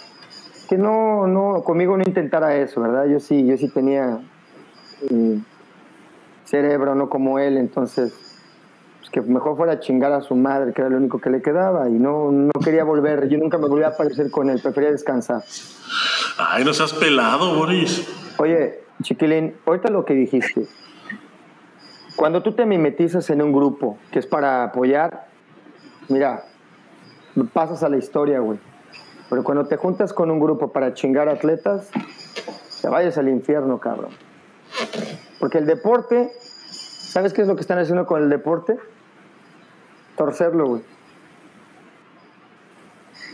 que 0.70 0.78
no, 0.78 1.28
no, 1.28 1.64
conmigo 1.64 1.98
no 1.98 2.04
intentara 2.06 2.56
eso, 2.56 2.82
¿verdad? 2.82 3.06
Yo 3.06 3.20
sí, 3.20 3.46
yo 3.46 3.58
sí 3.58 3.70
tenía 3.70 4.20
eh, 5.10 5.40
cerebro, 6.46 6.96
no 6.96 7.10
como 7.10 7.40
él, 7.40 7.58
entonces 7.58 8.14
pues 9.00 9.10
que 9.12 9.22
mejor 9.22 9.58
fuera 9.58 9.74
a 9.74 9.80
chingar 9.80 10.14
a 10.14 10.22
su 10.22 10.36
madre, 10.36 10.72
que 10.74 10.82
era 10.82 10.90
lo 10.90 10.98
único 10.98 11.20
que 11.20 11.30
le 11.30 11.42
quedaba, 11.42 11.90
y 11.90 11.94
no, 11.94 12.32
no 12.32 12.52
quería 12.64 12.84
volver, 12.84 13.28
yo 13.28 13.38
nunca 13.38 13.58
me 13.58 13.68
volví 13.68 13.84
a 13.84 13.90
aparecer 13.90 14.32
con 14.32 14.50
él, 14.50 14.62
prefería 14.62 14.92
descansar. 14.92 15.44
Ay, 16.38 16.64
no 16.64 16.74
seas 16.74 16.94
pelado, 16.94 17.56
Boris. 17.56 18.08
Oye, 18.38 18.80
Chiquilín, 19.02 19.56
ahorita 19.66 19.90
lo 19.90 20.06
que 20.06 20.14
dijiste, 20.14 20.68
cuando 22.16 22.44
tú 22.44 22.54
te 22.54 22.66
mimetizas 22.66 23.30
en 23.30 23.42
un 23.42 23.52
grupo 23.52 23.98
que 24.12 24.20
es 24.20 24.28
para 24.28 24.64
apoyar, 24.64 25.28
mira, 26.10 26.46
pasas 27.54 27.84
a 27.84 27.90
la 27.90 27.98
historia, 27.98 28.40
güey. 28.40 28.60
Pero 29.30 29.44
cuando 29.44 29.66
te 29.66 29.78
juntas 29.78 30.14
con 30.14 30.30
un 30.30 30.40
grupo 30.40 30.72
para 30.72 30.94
chingar 30.94 31.28
atletas, 31.28 31.90
te 32.82 32.88
vayas 32.88 33.18
al 33.18 33.30
infierno, 33.30 33.80
cabrón. 33.80 34.12
Porque 35.40 35.58
el 35.58 35.66
deporte, 35.66 36.32
¿sabes 36.70 37.34
qué 37.34 37.42
es 37.42 37.48
lo 37.48 37.56
que 37.56 37.62
están 37.62 37.80
haciendo 37.80 38.06
con 38.06 38.22
el 38.22 38.30
deporte? 38.30 38.78
Torcerlo, 40.16 40.68
güey. 40.68 40.82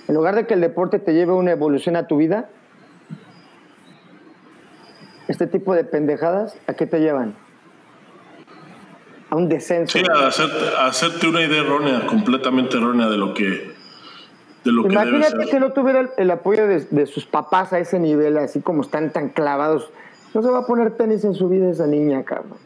En 0.07 0.15
lugar 0.15 0.35
de 0.35 0.47
que 0.47 0.53
el 0.53 0.61
deporte 0.61 0.99
te 0.99 1.14
lleve 1.14 1.34
una 1.34 1.51
evolución 1.51 1.95
a 1.95 2.07
tu 2.07 2.18
vida, 2.18 2.49
este 5.27 5.45
tipo 5.45 5.76
de 5.76 5.84
pendejadas, 5.84 6.57
¿a 6.65 6.73
qué 6.73 6.88
te 6.88 6.99
llevan? 6.99 7.35
A 9.30 9.35
un 9.35 9.47
descenso. 9.49 9.97
Sí, 9.97 10.03
a 10.11 10.27
hacerte, 10.27 10.76
a 10.77 10.88
hacerte 10.88 11.27
una 11.27 11.41
idea 11.41 11.61
errónea, 11.61 12.06
completamente 12.07 12.77
errónea 12.77 13.07
de 13.10 13.18
lo 13.18 13.34
que, 13.34 13.73
de 14.64 14.72
lo 14.72 14.84
que 14.84 14.89
Imagínate 14.93 15.38
ser. 15.38 15.49
que 15.49 15.60
no 15.60 15.72
tuviera 15.72 15.99
el, 16.01 16.10
el 16.18 16.31
apoyo 16.31 16.68
de, 16.68 16.81
de 16.89 17.06
sus 17.06 17.26
papás 17.26 17.72
a 17.73 17.80
ese 17.80 17.99
nivel, 17.99 18.38
así 18.38 18.61
como 18.61 18.81
están 18.81 19.11
tan 19.11 19.30
clavados. 19.30 19.91
No 20.34 20.41
se 20.43 20.49
va 20.49 20.60
a 20.60 20.65
poner 20.65 20.91
tenis 20.95 21.23
en 21.23 21.34
su 21.34 21.47
vida 21.49 21.69
esa 21.69 21.88
niña, 21.88 22.23
cabrón. 22.23 22.57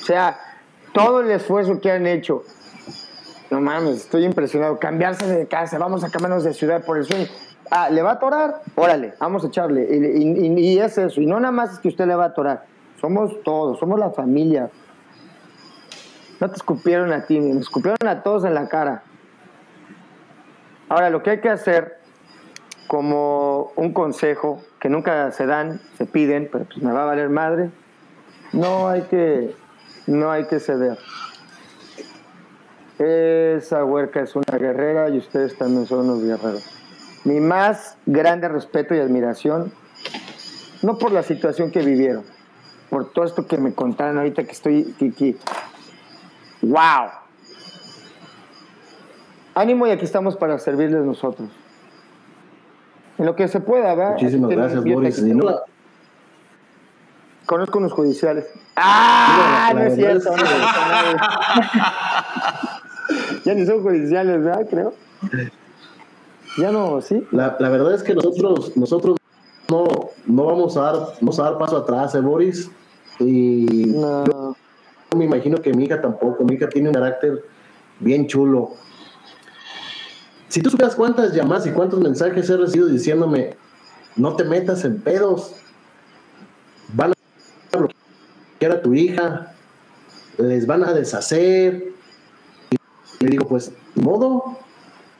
O 0.00 0.04
sea, 0.04 0.38
todo 0.92 1.20
el 1.20 1.30
esfuerzo 1.30 1.80
que 1.80 1.90
han 1.90 2.06
hecho. 2.06 2.42
No 3.50 3.60
mames, 3.60 3.96
estoy 3.98 4.24
impresionado. 4.24 4.78
Cambiarse 4.78 5.26
de 5.26 5.46
casa, 5.46 5.78
vamos 5.78 6.04
a 6.04 6.10
cambiarnos 6.10 6.44
de 6.44 6.54
ciudad 6.54 6.84
por 6.84 6.96
el 6.98 7.04
sueño. 7.04 7.26
Ah, 7.70 7.88
¿le 7.90 8.02
va 8.02 8.10
a 8.10 8.14
atorar? 8.14 8.62
Órale, 8.74 9.14
vamos 9.20 9.44
a 9.44 9.48
echarle. 9.48 9.86
Y, 9.90 10.22
y- 10.22 10.46
y- 10.46 10.74
y 10.74 10.78
es 10.78 10.98
eso. 10.98 11.20
Y 11.20 11.26
no 11.26 11.38
nada 11.38 11.52
más 11.52 11.74
es 11.74 11.78
que 11.78 11.88
usted 11.88 12.06
le 12.06 12.14
va 12.14 12.24
a 12.24 12.28
atorar. 12.28 12.64
Somos 13.00 13.42
todos, 13.42 13.78
somos 13.78 13.98
la 13.98 14.10
familia. 14.10 14.70
No 16.38 16.48
te 16.48 16.56
escupieron 16.56 17.12
a 17.12 17.26
ti, 17.26 17.40
me 17.40 17.58
escupieron 17.58 18.06
a 18.06 18.22
todos 18.22 18.44
en 18.44 18.54
la 18.54 18.68
cara. 18.68 19.02
Ahora, 20.88 21.08
lo 21.08 21.22
que 21.22 21.30
hay 21.30 21.40
que 21.40 21.48
hacer, 21.48 21.98
como 22.86 23.72
un 23.76 23.92
consejo, 23.92 24.62
que 24.80 24.88
nunca 24.88 25.30
se 25.30 25.46
dan, 25.46 25.80
se 25.96 26.04
piden, 26.04 26.48
pero 26.50 26.64
pues 26.64 26.82
me 26.82 26.92
va 26.92 27.02
a 27.02 27.06
valer 27.06 27.28
madre, 27.28 27.70
no 28.52 28.88
hay 28.88 29.02
que, 29.02 29.54
no 30.06 30.30
hay 30.30 30.46
que 30.46 30.58
ceder. 30.58 30.98
Esa 32.98 33.84
huerca 33.84 34.20
es 34.20 34.34
una 34.36 34.58
guerrera 34.58 35.08
y 35.08 35.18
ustedes 35.18 35.56
también 35.56 35.86
son 35.86 36.00
unos 36.00 36.22
guerreros. 36.22 36.68
Mi 37.24 37.40
más 37.40 37.96
grande 38.04 38.48
respeto 38.48 38.94
y 38.94 38.98
admiración, 38.98 39.72
no 40.82 40.98
por 40.98 41.12
la 41.12 41.22
situación 41.22 41.70
que 41.70 41.80
vivieron, 41.80 42.24
por 42.90 43.10
todo 43.12 43.24
esto 43.24 43.46
que 43.46 43.56
me 43.56 43.72
contaron 43.72 44.18
ahorita 44.18 44.44
que 44.44 44.52
estoy 44.52 44.94
aquí. 45.00 45.36
¡Wow! 46.62 47.10
Ánimo 49.54 49.86
y 49.86 49.90
aquí 49.90 50.04
estamos 50.04 50.36
para 50.36 50.58
servirles 50.58 51.04
nosotros. 51.04 51.48
En 53.18 53.26
lo 53.26 53.36
que 53.36 53.48
se 53.48 53.60
pueda, 53.60 53.94
¿verdad? 53.94 54.12
Muchísimas 54.14 54.50
gracias, 54.50 54.84
Boris. 54.84 55.22
no- 55.22 55.56
Conozco 57.46 57.78
unos 57.78 57.92
judiciales. 57.92 58.46
¡Ah! 58.76 59.70
La 59.74 59.80
No 59.80 59.86
es 59.86 59.94
cierto. 59.96 60.36
no, 60.36 60.42
ya 63.44 63.54
ni 63.54 63.66
son 63.66 63.82
judiciales, 63.82 64.44
¿verdad? 64.44 64.66
Creo. 64.70 64.94
Ya 66.58 66.70
no, 66.70 67.00
¿sí? 67.00 67.26
La, 67.32 67.56
la 67.58 67.68
verdad 67.68 67.92
es 67.94 68.02
que 68.04 68.14
nosotros, 68.14 68.76
nosotros 68.76 69.16
no, 69.68 69.84
no 70.26 70.44
vamos 70.44 70.76
a 70.76 70.82
dar, 70.82 70.94
vamos 71.20 71.40
a 71.40 71.44
dar 71.44 71.58
paso 71.58 71.76
atrás, 71.78 72.14
¿eh, 72.14 72.20
Boris. 72.20 72.70
Y 73.20 73.84
No. 73.86 74.24
yo 74.24 74.56
me 75.16 75.24
imagino 75.24 75.60
que 75.60 75.72
mi 75.72 75.84
hija 75.84 76.00
tampoco. 76.00 76.44
Mi 76.44 76.54
hija 76.54 76.68
tiene 76.68 76.88
un 76.88 76.94
carácter 76.94 77.44
bien 78.00 78.26
chulo. 78.26 78.72
Si 80.48 80.60
tú 80.62 80.70
supieras 80.70 80.96
cuántas 80.96 81.32
llamadas 81.32 81.66
y 81.66 81.70
cuántos 81.70 82.00
mensajes 82.00 82.48
he 82.50 82.56
recibido 82.56 82.88
diciéndome, 82.88 83.56
no 84.16 84.34
te 84.34 84.44
metas 84.44 84.84
en 84.84 85.00
pedos, 85.00 85.54
van 86.92 87.12
a 87.12 87.76
bloquear 87.76 88.72
a 88.72 88.82
tu 88.82 88.94
hija, 88.94 89.54
les 90.38 90.66
van 90.66 90.82
a 90.84 90.92
deshacer. 90.92 91.92
Y 93.20 93.24
le 93.24 93.30
digo, 93.30 93.46
pues, 93.46 93.70
ni 93.94 94.02
modo. 94.02 94.58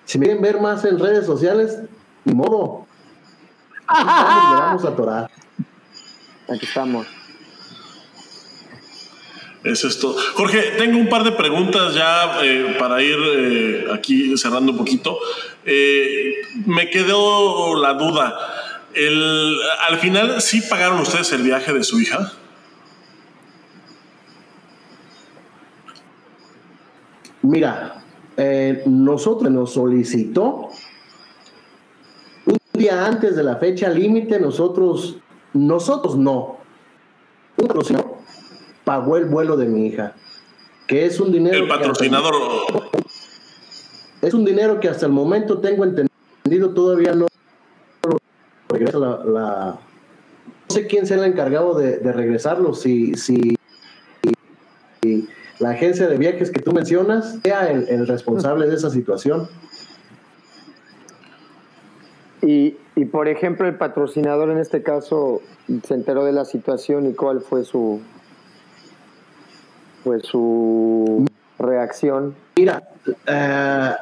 Si 0.05 0.18
me 0.18 0.24
quieren 0.27 0.43
ver 0.43 0.60
más 0.60 0.85
en 0.85 0.98
redes 0.98 1.27
sociales, 1.27 1.78
ni 2.24 2.35
modo. 2.35 2.86
Aquí 3.86 4.01
estamos, 4.01 4.51
le 4.51 4.60
vamos 4.60 4.85
a 4.85 4.89
atorar. 4.89 5.31
Aquí 6.48 6.64
estamos. 6.66 7.06
Eso 9.62 9.89
es 9.89 9.99
todo. 9.99 10.16
Jorge, 10.35 10.73
tengo 10.78 10.99
un 10.99 11.09
par 11.09 11.23
de 11.23 11.32
preguntas 11.32 11.95
ya 11.95 12.41
eh, 12.43 12.77
para 12.78 13.03
ir 13.03 13.19
eh, 13.20 13.85
aquí 13.93 14.37
cerrando 14.39 14.73
un 14.73 14.78
poquito. 14.78 15.19
Eh, 15.66 16.32
me 16.65 16.89
quedó 16.89 17.77
la 17.77 17.93
duda. 17.93 18.39
El, 18.95 19.59
al 19.87 19.99
final, 19.99 20.41
¿sí 20.41 20.62
pagaron 20.62 21.01
ustedes 21.01 21.32
el 21.32 21.43
viaje 21.43 21.74
de 21.74 21.85
su 21.85 22.01
hija? 22.01 22.32
Mira, 27.43 28.03
nosotros 28.87 29.51
nos 29.51 29.74
solicitó 29.74 30.70
un 32.47 32.59
día 32.73 33.07
antes 33.07 33.37
de 33.37 33.43
la 33.43 33.57
fecha 33.57 33.91
límite, 33.91 34.41
nosotros, 34.41 35.16
nosotros 35.53 36.16
no. 36.16 36.59
Un 37.57 37.66
patrocinador 37.66 38.10
pagó 38.90 39.16
el 39.16 39.26
vuelo 39.26 39.56
de 39.56 39.66
mi 39.66 39.86
hija, 39.86 40.14
que 40.88 41.06
es 41.06 41.20
un 41.20 41.30
dinero. 41.30 41.58
El 41.58 41.62
que 41.62 41.68
patrocinador. 41.68 42.34
es 44.20 44.34
un 44.34 44.44
dinero 44.44 44.80
que 44.80 44.88
hasta 44.88 45.06
el 45.06 45.12
momento 45.12 45.60
tengo 45.60 45.84
entendido 45.84 46.70
todavía 46.74 47.14
no 47.14 47.28
regresa 48.68 48.98
la, 48.98 49.24
la- 49.24 49.78
no 50.68 50.74
sé 50.74 50.88
quién 50.88 51.06
sea 51.06 51.18
el 51.18 51.24
encargado 51.24 51.78
de, 51.78 51.98
de 51.98 52.12
regresarlo 52.12 52.74
si, 52.74 53.14
si, 53.14 53.54
si 55.02 55.28
la 55.60 55.70
agencia 55.70 56.08
de 56.08 56.16
viajes 56.18 56.50
que 56.50 56.58
tú 56.60 56.72
mencionas 56.72 57.38
sea 57.44 57.70
el, 57.70 57.88
el 57.90 58.08
responsable 58.08 58.66
de 58.66 58.74
esa 58.74 58.90
situación 58.90 59.48
Y, 62.42 62.76
y, 62.96 63.04
por 63.04 63.28
ejemplo, 63.28 63.68
el 63.68 63.76
patrocinador 63.76 64.50
en 64.50 64.58
este 64.58 64.82
caso 64.82 65.42
se 65.86 65.94
enteró 65.94 66.24
de 66.24 66.32
la 66.32 66.44
situación 66.44 67.06
y 67.06 67.12
cuál 67.14 67.40
fue 67.42 67.64
su, 67.64 68.00
fue 70.02 70.20
su 70.20 71.24
reacción. 71.59 72.35
mira 72.56 72.82
eh, 73.27 73.94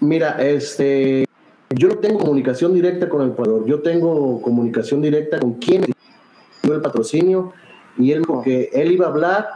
mira 0.00 0.36
este 0.42 1.26
yo 1.70 1.88
no 1.88 1.98
tengo 1.98 2.20
comunicación 2.20 2.74
directa 2.74 3.08
con 3.08 3.22
el 3.22 3.32
jugador 3.32 3.66
yo 3.66 3.80
tengo 3.82 4.40
comunicación 4.40 5.02
directa 5.02 5.40
con 5.40 5.54
quien 5.54 5.84
dio 6.62 6.74
el 6.74 6.80
patrocinio 6.80 7.52
y 7.98 8.12
él 8.12 8.20
dijo 8.20 8.42
que 8.42 8.70
él 8.72 8.92
iba 8.92 9.06
a 9.06 9.08
hablar 9.10 9.48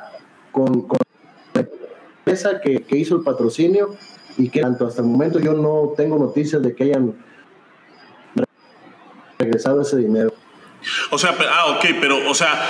con, 0.51 0.83
con 0.83 0.99
la 1.55 1.61
empresa 2.19 2.61
que, 2.61 2.83
que 2.83 2.97
hizo 2.97 3.17
el 3.17 3.23
patrocinio 3.23 3.91
y 4.39 4.49
que 4.49 4.61
tanto 4.61 4.87
hasta 4.87 5.03
el 5.03 5.09
momento 5.09 5.39
yo 5.39 5.55
no 5.55 5.93
tengo 5.97 6.19
noticias 6.19 6.63
de 6.63 6.75
que 6.75 6.85
hayan 6.85 7.15
regresado 9.39 9.83
ese 9.83 9.97
dinero. 9.97 10.30
O 11.11 11.19
sea, 11.19 11.37
ah, 11.51 11.77
ok, 11.77 11.85
pero, 12.01 12.31
o 12.31 12.35
sea, 12.35 12.63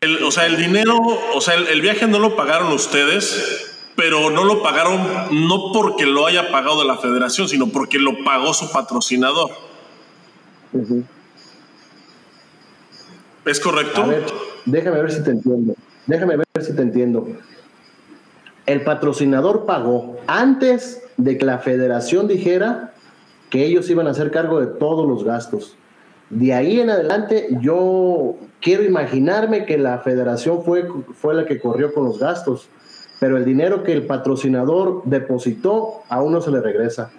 el, 0.00 0.22
o 0.22 0.30
sea, 0.30 0.46
el 0.46 0.56
dinero, 0.56 0.96
o 1.34 1.40
sea, 1.40 1.54
el, 1.54 1.68
el 1.68 1.80
viaje 1.80 2.06
no 2.06 2.18
lo 2.18 2.36
pagaron 2.36 2.70
ustedes, 2.72 3.68
pero 3.96 4.30
no 4.30 4.44
lo 4.44 4.62
pagaron 4.62 5.00
no 5.48 5.72
porque 5.72 6.06
lo 6.06 6.26
haya 6.26 6.52
pagado 6.52 6.84
la 6.84 6.98
federación, 6.98 7.48
sino 7.48 7.68
porque 7.68 7.98
lo 7.98 8.22
pagó 8.24 8.54
su 8.54 8.70
patrocinador. 8.70 9.50
¿Es 13.44 13.58
correcto? 13.58 14.02
A 14.02 14.06
ver, 14.06 14.26
déjame 14.66 15.02
ver 15.02 15.10
si 15.10 15.24
te 15.24 15.30
entiendo. 15.30 15.74
Déjame 16.06 16.36
ver 16.36 16.46
si 16.60 16.76
te 16.76 16.82
entiendo. 16.82 17.26
El 18.66 18.84
patrocinador 18.84 19.66
pagó 19.66 20.18
antes 20.26 21.02
de 21.16 21.38
que 21.38 21.44
la 21.44 21.58
federación 21.58 22.28
dijera 22.28 22.92
que 23.50 23.64
ellos 23.64 23.88
iban 23.88 24.06
a 24.06 24.10
hacer 24.10 24.30
cargo 24.30 24.60
de 24.60 24.66
todos 24.66 25.08
los 25.08 25.24
gastos. 25.24 25.76
De 26.30 26.52
ahí 26.52 26.80
en 26.80 26.90
adelante, 26.90 27.48
yo 27.60 28.36
quiero 28.60 28.84
imaginarme 28.84 29.64
que 29.64 29.78
la 29.78 29.98
federación 30.00 30.62
fue, 30.62 30.86
fue 31.14 31.34
la 31.34 31.46
que 31.46 31.58
corrió 31.58 31.94
con 31.94 32.04
los 32.04 32.18
gastos, 32.18 32.68
pero 33.18 33.36
el 33.36 33.44
dinero 33.44 33.82
que 33.82 33.92
el 33.92 34.06
patrocinador 34.06 35.02
depositó 35.04 36.02
aún 36.08 36.32
no 36.32 36.40
se 36.40 36.50
le 36.50 36.60
regresa. 36.60 37.10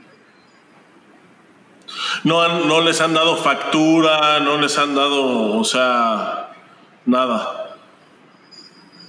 No, 2.23 2.65
no 2.65 2.81
les 2.81 3.01
han 3.01 3.13
dado 3.13 3.35
factura, 3.37 4.39
no 4.41 4.57
les 4.61 4.77
han 4.77 4.93
dado, 4.93 5.57
o 5.57 5.63
sea, 5.63 6.51
nada. 7.05 7.75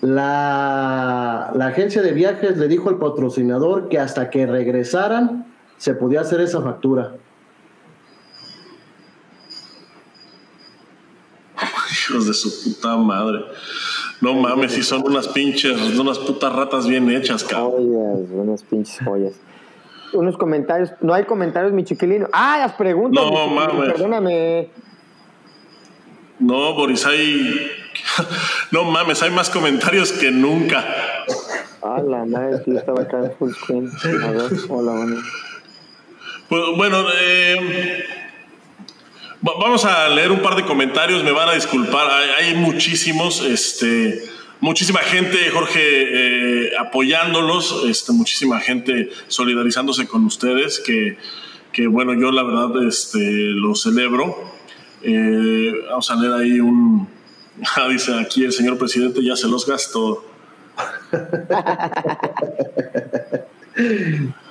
La, 0.00 1.50
la 1.54 1.66
agencia 1.66 2.00
de 2.00 2.12
viajes 2.12 2.56
le 2.56 2.68
dijo 2.68 2.88
al 2.88 2.98
patrocinador 2.98 3.90
que 3.90 3.98
hasta 3.98 4.30
que 4.30 4.46
regresaran 4.46 5.46
se 5.76 5.94
podía 5.94 6.22
hacer 6.22 6.40
esa 6.40 6.62
factura. 6.62 7.12
Hijos 12.10 12.26
de 12.26 12.34
su 12.34 12.64
puta 12.64 12.96
madre. 12.96 13.44
No 14.20 14.34
mames, 14.34 14.72
si 14.72 14.82
son 14.82 15.02
unas 15.06 15.28
pinches, 15.28 15.80
unas 15.98 16.18
putas 16.18 16.52
ratas 16.52 16.86
bien 16.86 17.08
hechas, 17.10 17.44
cabrón. 17.44 17.92
Joyas, 17.92 18.30
unas 18.32 18.62
pinches 18.64 18.98
joyas. 19.04 19.32
Unos 20.12 20.36
comentarios. 20.36 20.90
No 21.00 21.14
hay 21.14 21.24
comentarios, 21.24 21.72
mi 21.72 21.84
chiquilino. 21.84 22.28
Ah, 22.32 22.58
las 22.58 22.72
preguntas. 22.72 23.24
No, 23.24 23.46
mames. 23.46 23.92
Perdóname. 23.92 24.70
No, 26.40 26.74
Boris, 26.74 27.06
hay. 27.06 27.70
No 28.72 28.84
mames, 28.84 29.22
hay 29.22 29.30
más 29.30 29.50
comentarios 29.50 30.12
que 30.12 30.30
nunca. 30.30 30.84
Ah, 31.82 32.00
la 32.06 32.24
madre, 32.24 32.62
yo 32.66 32.78
estaba 32.78 33.02
acá 33.02 33.18
en 33.18 33.32
full 33.32 33.52
screen. 33.52 33.90
A 34.22 34.30
ver, 34.30 34.50
hola, 34.68 34.92
bueno. 34.92 35.16
Pues, 36.48 36.62
bueno, 36.76 37.04
eh, 37.20 38.04
vamos 39.42 39.84
a 39.84 40.08
leer 40.08 40.32
un 40.32 40.40
par 40.40 40.56
de 40.56 40.64
comentarios, 40.64 41.22
me 41.24 41.32
van 41.32 41.48
a 41.48 41.54
disculpar, 41.54 42.06
hay, 42.38 42.54
muchísimos, 42.54 43.42
este, 43.42 44.22
muchísima 44.60 45.00
gente, 45.00 45.50
Jorge, 45.50 45.80
eh, 45.80 46.70
apoyándolos, 46.78 47.84
este, 47.88 48.12
muchísima 48.12 48.60
gente 48.60 49.10
solidarizándose 49.28 50.06
con 50.06 50.26
ustedes, 50.26 50.80
que, 50.80 51.16
que 51.72 51.86
bueno, 51.86 52.12
yo 52.14 52.32
la 52.32 52.42
verdad 52.42 52.86
este, 52.86 53.18
lo 53.18 53.74
celebro. 53.74 54.36
Eh, 55.02 55.72
vamos 55.88 56.10
a 56.10 56.16
leer 56.16 56.34
ahí 56.34 56.60
un, 56.60 57.08
dice 57.90 58.20
aquí 58.20 58.44
el 58.44 58.52
señor 58.52 58.76
presidente 58.78 59.24
ya 59.24 59.36
se 59.36 59.48
los 59.48 59.66
gastó. 59.66 60.26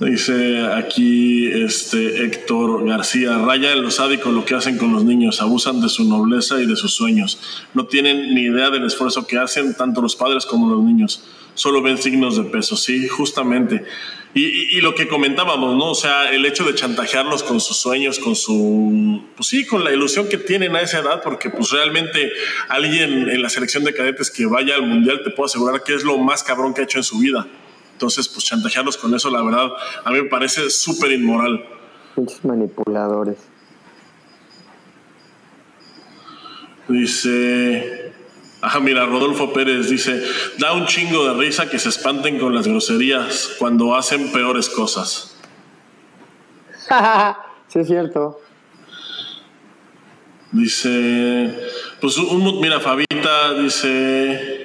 Dice 0.00 0.66
aquí 0.72 1.46
este 1.46 2.24
Héctor 2.24 2.84
García, 2.84 3.38
raya 3.38 3.72
en 3.72 3.82
lo 3.82 3.92
sádico 3.92 4.32
lo 4.32 4.44
que 4.44 4.56
hacen 4.56 4.76
con 4.76 4.92
los 4.92 5.04
niños, 5.04 5.40
abusan 5.40 5.80
de 5.80 5.88
su 5.88 6.02
nobleza 6.04 6.60
y 6.60 6.66
de 6.66 6.74
sus 6.74 6.94
sueños. 6.94 7.38
No 7.74 7.86
tienen 7.86 8.34
ni 8.34 8.42
idea 8.42 8.70
del 8.70 8.84
esfuerzo 8.84 9.24
que 9.24 9.38
hacen 9.38 9.76
tanto 9.76 10.02
los 10.02 10.16
padres 10.16 10.46
como 10.46 10.68
los 10.68 10.82
niños. 10.82 11.22
Solo 11.54 11.80
ven 11.80 11.96
signos 11.98 12.36
de 12.36 12.42
peso, 12.42 12.76
sí, 12.76 13.06
justamente. 13.06 13.84
Y, 14.36 14.80
lo 14.80 14.96
que 14.96 15.06
comentábamos, 15.06 15.76
¿no? 15.76 15.92
O 15.92 15.94
sea, 15.94 16.32
el 16.32 16.44
hecho 16.44 16.64
de 16.64 16.74
chantajearlos 16.74 17.44
con 17.44 17.60
sus 17.60 17.76
sueños, 17.76 18.18
con 18.18 18.34
su, 18.34 19.22
pues 19.36 19.48
sí, 19.48 19.64
con 19.64 19.84
la 19.84 19.92
ilusión 19.92 20.28
que 20.28 20.38
tienen 20.38 20.74
a 20.74 20.80
esa 20.80 20.98
edad, 20.98 21.22
porque 21.22 21.50
pues 21.50 21.70
realmente 21.70 22.32
alguien 22.68 23.30
en 23.30 23.40
la 23.40 23.48
selección 23.48 23.84
de 23.84 23.94
cadetes 23.94 24.32
que 24.32 24.46
vaya 24.46 24.74
al 24.74 24.82
mundial 24.82 25.20
te 25.22 25.30
puedo 25.30 25.46
asegurar 25.46 25.84
que 25.84 25.94
es 25.94 26.02
lo 26.02 26.18
más 26.18 26.42
cabrón 26.42 26.74
que 26.74 26.80
ha 26.80 26.84
hecho 26.84 26.98
en 26.98 27.04
su 27.04 27.20
vida. 27.20 27.46
Entonces, 27.94 28.28
pues 28.28 28.44
chantajearlos 28.44 28.96
con 28.96 29.14
eso, 29.14 29.30
la 29.30 29.40
verdad, 29.40 29.70
a 30.04 30.10
mí 30.10 30.20
me 30.20 30.28
parece 30.28 30.68
súper 30.68 31.12
inmoral. 31.12 31.64
Muchos 32.16 32.44
manipuladores. 32.44 33.38
Dice, 36.88 38.12
ajá, 38.60 38.80
mira, 38.80 39.06
Rodolfo 39.06 39.52
Pérez 39.52 39.88
dice, 39.88 40.22
da 40.58 40.72
un 40.72 40.86
chingo 40.86 41.24
de 41.24 41.34
risa 41.34 41.70
que 41.70 41.78
se 41.78 41.88
espanten 41.88 42.40
con 42.40 42.52
las 42.52 42.66
groserías 42.66 43.54
cuando 43.60 43.94
hacen 43.94 44.32
peores 44.32 44.68
cosas. 44.68 45.36
sí, 47.68 47.78
es 47.78 47.86
cierto. 47.86 48.40
Dice, 50.50 51.58
pues 52.00 52.18
un, 52.18 52.60
mira, 52.60 52.80
Fabita 52.80 53.54
dice, 53.54 54.63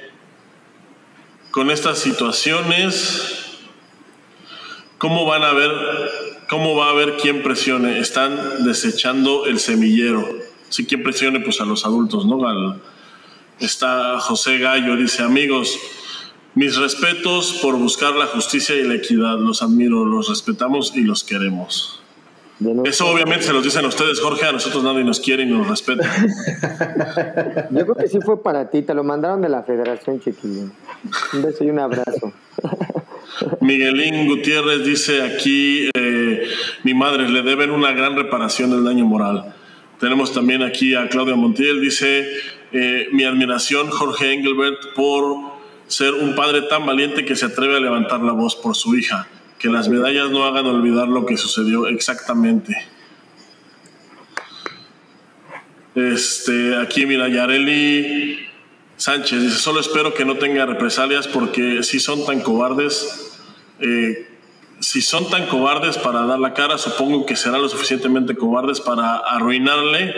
con 1.50 1.70
estas 1.70 1.98
situaciones, 1.98 3.58
¿cómo 4.98 5.26
van 5.26 5.42
a 5.42 5.52
ver, 5.52 5.70
cómo 6.48 6.76
va 6.76 6.86
a 6.86 6.90
haber 6.90 7.16
quién 7.16 7.42
presione? 7.42 7.98
Están 7.98 8.64
desechando 8.64 9.46
el 9.46 9.58
semillero. 9.58 10.28
Sí, 10.68 10.86
quién 10.86 11.02
presione, 11.02 11.40
pues 11.40 11.60
a 11.60 11.64
los 11.64 11.84
adultos, 11.84 12.26
¿no? 12.26 12.80
está 13.58 14.18
José 14.20 14.58
Gallo, 14.58 14.96
dice, 14.96 15.22
amigos, 15.22 15.78
mis 16.54 16.76
respetos 16.76 17.58
por 17.60 17.76
buscar 17.76 18.14
la 18.14 18.26
justicia 18.26 18.74
y 18.76 18.84
la 18.84 18.94
equidad. 18.94 19.38
Los 19.38 19.62
admiro, 19.62 20.04
los 20.04 20.28
respetamos 20.28 20.92
y 20.94 21.02
los 21.02 21.24
queremos. 21.24 21.99
Eso 22.84 23.06
obviamente 23.08 23.44
se 23.44 23.54
los 23.54 23.64
dicen 23.64 23.86
a 23.86 23.88
ustedes, 23.88 24.20
Jorge, 24.20 24.44
a 24.44 24.52
nosotros 24.52 24.84
nadie 24.84 25.02
nos 25.02 25.18
quiere 25.18 25.44
y 25.44 25.46
nos 25.46 25.66
respeta. 25.66 26.04
Yo 27.70 27.84
creo 27.84 27.94
que 27.94 28.06
sí 28.06 28.18
fue 28.20 28.42
para 28.42 28.68
ti, 28.68 28.82
te 28.82 28.92
lo 28.92 29.02
mandaron 29.02 29.40
de 29.40 29.48
la 29.48 29.62
Federación 29.62 30.20
Chiquilín. 30.20 30.70
Un 31.32 31.42
beso 31.42 31.64
y 31.64 31.70
un 31.70 31.78
abrazo. 31.78 32.32
Miguelín 33.62 34.26
Gutiérrez 34.26 34.84
dice 34.84 35.22
aquí, 35.22 35.88
eh, 35.94 36.42
mi 36.84 36.92
madre, 36.92 37.30
le 37.30 37.40
deben 37.42 37.70
una 37.70 37.92
gran 37.92 38.14
reparación 38.14 38.70
del 38.70 38.84
daño 38.84 39.06
moral. 39.06 39.54
Tenemos 39.98 40.34
también 40.34 40.62
aquí 40.62 40.94
a 40.94 41.08
Claudia 41.08 41.36
Montiel, 41.36 41.80
dice, 41.80 42.26
eh, 42.72 43.08
mi 43.12 43.24
admiración, 43.24 43.88
Jorge 43.88 44.34
Engelbert, 44.34 44.94
por 44.94 45.36
ser 45.86 46.12
un 46.12 46.34
padre 46.34 46.62
tan 46.62 46.84
valiente 46.84 47.24
que 47.24 47.36
se 47.36 47.46
atreve 47.46 47.78
a 47.78 47.80
levantar 47.80 48.20
la 48.20 48.32
voz 48.32 48.54
por 48.54 48.76
su 48.76 48.94
hija 48.96 49.26
que 49.60 49.68
las 49.68 49.88
medallas 49.88 50.30
no 50.30 50.44
hagan 50.44 50.66
olvidar 50.66 51.06
lo 51.06 51.26
que 51.26 51.36
sucedió 51.36 51.86
exactamente. 51.86 52.74
Este, 55.94 56.76
aquí 56.76 57.04
mira, 57.04 57.28
Yareli 57.28 58.38
Sánchez 58.96 59.42
dice, 59.42 59.58
solo 59.58 59.80
espero 59.80 60.14
que 60.14 60.24
no 60.24 60.36
tenga 60.36 60.64
represalias 60.64 61.28
porque 61.28 61.82
si 61.82 62.00
son 62.00 62.24
tan 62.24 62.40
cobardes, 62.40 63.38
eh, 63.80 64.28
si 64.80 65.02
son 65.02 65.28
tan 65.28 65.46
cobardes 65.46 65.98
para 65.98 66.24
dar 66.24 66.38
la 66.38 66.54
cara, 66.54 66.78
supongo 66.78 67.26
que 67.26 67.36
serán 67.36 67.60
lo 67.60 67.68
suficientemente 67.68 68.36
cobardes 68.36 68.80
para 68.80 69.16
arruinarle 69.16 70.14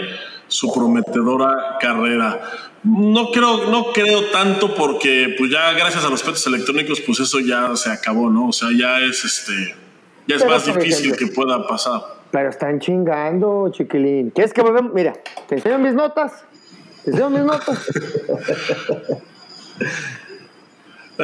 su 0.52 0.72
prometedora 0.72 1.78
carrera. 1.80 2.40
No 2.84 3.30
creo, 3.30 3.70
no 3.70 3.92
creo 3.92 4.24
tanto 4.26 4.74
porque 4.74 5.34
pues 5.38 5.50
ya 5.50 5.72
gracias 5.72 6.04
a 6.04 6.10
los 6.10 6.22
petos 6.22 6.46
electrónicos 6.46 7.00
pues 7.00 7.20
eso 7.20 7.40
ya 7.40 7.74
se 7.76 7.90
acabó, 7.90 8.28
¿no? 8.28 8.48
O 8.48 8.52
sea, 8.52 8.68
ya 8.76 8.98
es 9.00 9.24
este 9.24 9.74
ya 10.26 10.36
es 10.36 10.46
más 10.46 10.66
difícil 10.66 11.16
que 11.16 11.26
pueda 11.28 11.66
pasar. 11.66 12.00
Pero 12.30 12.48
están 12.48 12.80
chingando, 12.80 13.70
chiquilín. 13.70 14.30
¿Quieres 14.30 14.52
que 14.52 14.62
volvamos? 14.62 14.94
Mira, 14.94 15.14
te 15.48 15.56
enseño 15.56 15.78
mis 15.78 15.94
notas. 15.94 16.44
Te 17.04 17.10
enseño 17.10 17.30
mis 17.30 17.42
notas. 17.42 17.78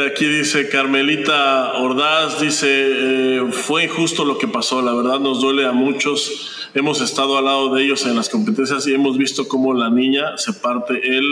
Aquí 0.06 0.26
dice 0.26 0.68
Carmelita 0.68 1.72
Ordaz, 1.74 2.40
dice, 2.40 2.68
eh, 2.68 3.42
fue 3.50 3.84
injusto 3.84 4.24
lo 4.24 4.38
que 4.38 4.46
pasó, 4.46 4.80
la 4.80 4.92
verdad 4.94 5.18
nos 5.18 5.40
duele 5.40 5.66
a 5.66 5.72
muchos 5.72 6.58
hemos 6.74 7.00
estado 7.00 7.38
al 7.38 7.44
lado 7.44 7.74
de 7.74 7.84
ellos 7.84 8.04
en 8.06 8.16
las 8.16 8.28
competencias 8.28 8.86
y 8.86 8.94
hemos 8.94 9.18
visto 9.18 9.48
cómo 9.48 9.74
la 9.74 9.90
niña 9.90 10.36
se 10.36 10.52
parte 10.52 10.94
el, 10.94 11.24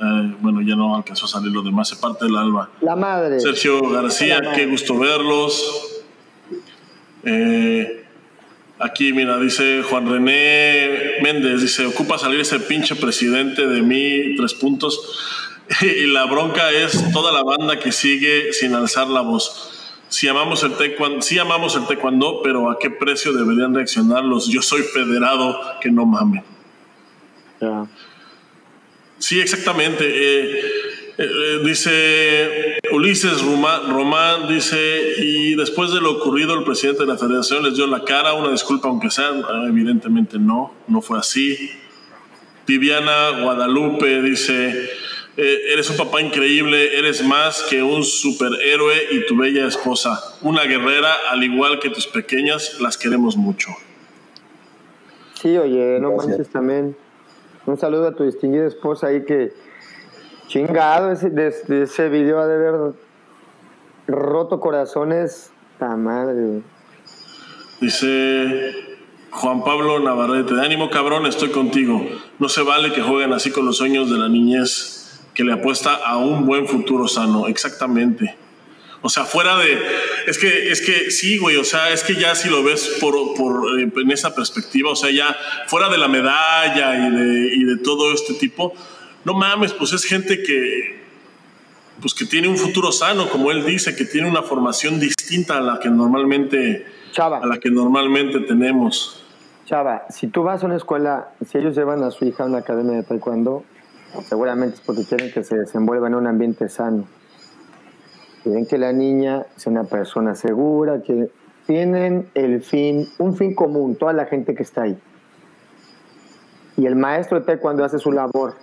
eh, 0.00 0.34
bueno, 0.40 0.62
ya 0.62 0.76
no 0.76 0.96
alcanzó 0.96 1.26
a 1.26 1.28
salir 1.28 1.52
lo 1.52 1.62
demás, 1.62 1.88
se 1.88 1.96
parte 1.96 2.26
el 2.26 2.36
alma. 2.36 2.70
La 2.80 2.96
madre. 2.96 3.40
Sergio 3.40 3.88
García, 3.90 4.40
qué 4.54 4.66
gusto 4.66 4.98
verlos. 4.98 6.02
Eh, 7.24 8.04
aquí, 8.78 9.12
mira, 9.12 9.38
dice 9.38 9.82
Juan 9.82 10.08
René 10.08 11.20
Méndez, 11.22 11.60
dice, 11.60 11.86
ocupa 11.86 12.18
salir 12.18 12.40
ese 12.40 12.60
pinche 12.60 12.94
presidente 12.96 13.66
de 13.66 13.82
mí, 13.82 14.36
tres 14.36 14.54
puntos. 14.54 15.43
y 15.82 16.06
la 16.06 16.24
bronca 16.24 16.70
es 16.70 17.12
toda 17.12 17.32
la 17.32 17.42
banda 17.42 17.78
que 17.78 17.92
sigue 17.92 18.52
sin 18.52 18.74
alzar 18.74 19.08
la 19.08 19.20
voz 19.20 19.74
si 20.14 20.28
amamos 20.28 20.62
el 20.62 20.74
taekwondo, 20.74 21.22
sí 21.22 21.40
amamos 21.40 21.74
el 21.74 21.86
taekwondo, 21.86 22.40
pero 22.40 22.70
¿a 22.70 22.78
qué 22.78 22.88
precio 22.88 23.32
deberían 23.32 23.74
reaccionar 23.74 24.22
los 24.22 24.46
yo 24.46 24.62
soy 24.62 24.82
federado 24.82 25.60
que 25.80 25.90
no 25.90 26.06
mamen? 26.06 26.44
Sí, 29.18 29.40
exactamente. 29.40 30.04
Eh, 30.06 30.60
eh, 31.18 31.18
eh, 31.18 31.60
dice 31.64 32.78
Ulises 32.92 33.42
Román, 33.42 34.46
dice, 34.46 35.14
y 35.18 35.56
después 35.56 35.92
de 35.92 36.00
lo 36.00 36.12
ocurrido, 36.12 36.56
el 36.56 36.64
presidente 36.64 37.00
de 37.00 37.08
la 37.08 37.18
federación 37.18 37.64
les 37.64 37.74
dio 37.74 37.88
la 37.88 38.04
cara, 38.04 38.34
una 38.34 38.50
disculpa 38.50 38.86
aunque 38.88 39.10
sea, 39.10 39.32
evidentemente 39.66 40.38
no, 40.38 40.74
no 40.86 41.00
fue 41.00 41.18
así. 41.18 41.70
Viviana 42.68 43.30
Guadalupe 43.42 44.22
dice, 44.22 44.90
eh, 45.36 45.72
eres 45.72 45.90
un 45.90 45.96
papá 45.96 46.20
increíble, 46.20 46.96
eres 46.96 47.24
más 47.24 47.64
que 47.68 47.82
un 47.82 48.04
superhéroe 48.04 48.94
y 49.10 49.26
tu 49.26 49.36
bella 49.36 49.66
esposa. 49.66 50.20
Una 50.42 50.62
guerrera, 50.62 51.12
al 51.30 51.42
igual 51.42 51.80
que 51.80 51.90
tus 51.90 52.06
pequeñas, 52.06 52.80
las 52.80 52.96
queremos 52.96 53.36
mucho. 53.36 53.70
Sí, 55.34 55.58
oye, 55.58 55.98
no 56.00 56.12
manches 56.12 56.48
también. 56.50 56.96
Un 57.66 57.76
saludo 57.76 58.06
a 58.08 58.14
tu 58.14 58.24
distinguida 58.24 58.66
esposa 58.66 59.08
ahí 59.08 59.24
que 59.24 59.52
chingado 60.46 61.10
ese, 61.10 61.30
de, 61.30 61.82
ese 61.82 62.08
video 62.08 62.38
ha 62.38 62.46
de 62.46 62.54
haber 62.54 62.94
roto 64.06 64.60
corazones. 64.60 65.50
Ta 65.80 65.96
madre. 65.96 66.62
Dice 67.80 68.72
Juan 69.32 69.64
Pablo 69.64 69.98
Navarrete, 69.98 70.54
de 70.54 70.64
ánimo 70.64 70.90
cabrón, 70.90 71.26
estoy 71.26 71.50
contigo. 71.50 72.00
No 72.38 72.48
se 72.48 72.62
vale 72.62 72.92
que 72.92 73.02
jueguen 73.02 73.32
así 73.32 73.50
con 73.50 73.66
los 73.66 73.78
sueños 73.78 74.08
de 74.08 74.18
la 74.18 74.28
niñez 74.28 75.03
que 75.34 75.44
le 75.44 75.52
apuesta 75.52 75.94
a 75.94 76.16
un 76.16 76.46
buen 76.46 76.66
futuro 76.66 77.08
sano, 77.08 77.48
exactamente. 77.48 78.36
O 79.06 79.10
sea, 79.10 79.24
fuera 79.24 79.58
de. 79.58 79.78
Es 80.26 80.38
que, 80.38 80.70
es 80.70 80.80
que 80.80 81.10
sí, 81.10 81.36
güey. 81.36 81.56
O 81.56 81.64
sea, 81.64 81.92
es 81.92 82.02
que 82.02 82.14
ya 82.14 82.34
si 82.34 82.48
lo 82.48 82.62
ves 82.62 82.96
por, 83.02 83.14
por 83.34 83.78
eh, 83.78 83.92
en 83.94 84.10
esa 84.10 84.34
perspectiva, 84.34 84.90
o 84.90 84.96
sea, 84.96 85.10
ya 85.10 85.36
fuera 85.66 85.90
de 85.90 85.98
la 85.98 86.08
medalla 86.08 87.06
y 87.06 87.10
de, 87.10 87.54
y 87.54 87.64
de 87.64 87.76
todo 87.76 88.14
este 88.14 88.32
tipo, 88.32 88.72
no 89.26 89.34
mames, 89.34 89.74
pues 89.74 89.92
es 89.92 90.04
gente 90.04 90.42
que. 90.42 91.04
Pues 92.00 92.14
que 92.14 92.24
tiene 92.24 92.48
un 92.48 92.56
futuro 92.56 92.90
sano, 92.92 93.28
como 93.28 93.50
él 93.50 93.64
dice, 93.64 93.94
que 93.94 94.06
tiene 94.06 94.28
una 94.28 94.42
formación 94.42 94.98
distinta 94.98 95.58
a 95.58 95.60
la 95.60 95.78
que 95.80 95.90
normalmente. 95.90 96.86
Chava. 97.12 97.40
A 97.40 97.46
la 97.46 97.58
que 97.58 97.70
normalmente 97.70 98.40
tenemos. 98.40 99.22
Chava, 99.66 100.06
si 100.08 100.28
tú 100.28 100.44
vas 100.44 100.62
a 100.62 100.66
una 100.66 100.76
escuela, 100.76 101.28
si 101.46 101.58
ellos 101.58 101.76
llevan 101.76 102.02
a 102.02 102.10
su 102.10 102.24
hija 102.24 102.44
a 102.44 102.46
una 102.46 102.58
academia 102.58 102.96
de 102.96 103.02
taekwondo, 103.02 103.64
seguramente 104.22 104.76
es 104.76 104.80
porque 104.80 105.04
quieren 105.04 105.32
que 105.32 105.42
se 105.42 105.56
desenvuelva 105.56 106.08
en 106.08 106.14
un 106.14 106.26
ambiente 106.26 106.68
sano. 106.68 107.04
Quieren 108.42 108.66
que 108.66 108.78
la 108.78 108.92
niña 108.92 109.46
sea 109.56 109.72
una 109.72 109.84
persona 109.84 110.34
segura, 110.34 111.02
que 111.02 111.30
tienen 111.66 112.28
el 112.34 112.62
fin, 112.62 113.08
un 113.18 113.36
fin 113.36 113.54
común, 113.54 113.96
toda 113.96 114.12
la 114.12 114.26
gente 114.26 114.54
que 114.54 114.62
está 114.62 114.82
ahí. 114.82 114.98
Y 116.76 116.86
el 116.86 116.96
maestro 116.96 117.40
de 117.40 117.46
taekwondo 117.46 117.84
hace 117.84 117.98
su 117.98 118.12
labor, 118.12 118.54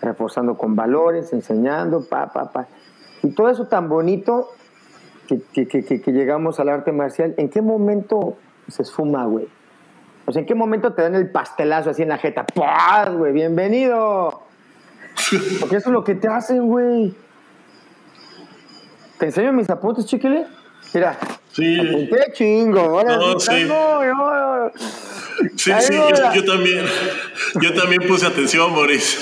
reforzando 0.00 0.56
con 0.56 0.74
valores, 0.74 1.32
enseñando, 1.32 2.04
pa, 2.08 2.32
pa, 2.32 2.50
pa. 2.50 2.66
Y 3.22 3.30
todo 3.30 3.50
eso 3.50 3.66
tan 3.66 3.88
bonito 3.88 4.48
que, 5.28 5.40
que, 5.52 5.66
que, 5.66 6.00
que 6.00 6.12
llegamos 6.12 6.58
al 6.58 6.70
arte 6.70 6.90
marcial, 6.90 7.34
¿en 7.36 7.50
qué 7.50 7.62
momento 7.62 8.36
se 8.66 8.82
esfuma, 8.82 9.26
güey? 9.26 9.46
O 10.26 10.32
sea, 10.32 10.40
¿en 10.40 10.46
qué 10.46 10.54
momento 10.54 10.92
te 10.92 11.02
dan 11.02 11.14
el 11.14 11.30
pastelazo 11.30 11.90
así 11.90 12.02
en 12.02 12.08
la 12.08 12.18
jeta? 12.18 12.44
¡Paz, 12.44 13.14
güey! 13.14 13.32
¡Bienvenido! 13.32 14.47
Porque 15.60 15.76
eso 15.76 15.88
es 15.88 15.92
lo 15.92 16.04
que 16.04 16.14
te 16.14 16.28
hacen, 16.28 16.66
güey. 16.66 17.14
¿Te 19.18 19.26
enseño 19.26 19.52
mis 19.52 19.68
apuntes, 19.68 20.06
chiquile? 20.06 20.46
Mira. 20.94 21.18
Sí. 21.52 21.78
Apunté 21.78 22.32
chingo. 22.34 22.80
Ahora 22.80 23.16
no, 23.16 23.38
sí. 23.40 23.68
Sí, 25.56 25.72
sí, 25.80 25.92
yo, 25.92 26.34
yo, 26.34 26.44
también. 26.44 26.84
Yo 27.60 27.74
también 27.74 28.02
puse 28.06 28.26
atención, 28.26 28.74
Boris. 28.74 29.18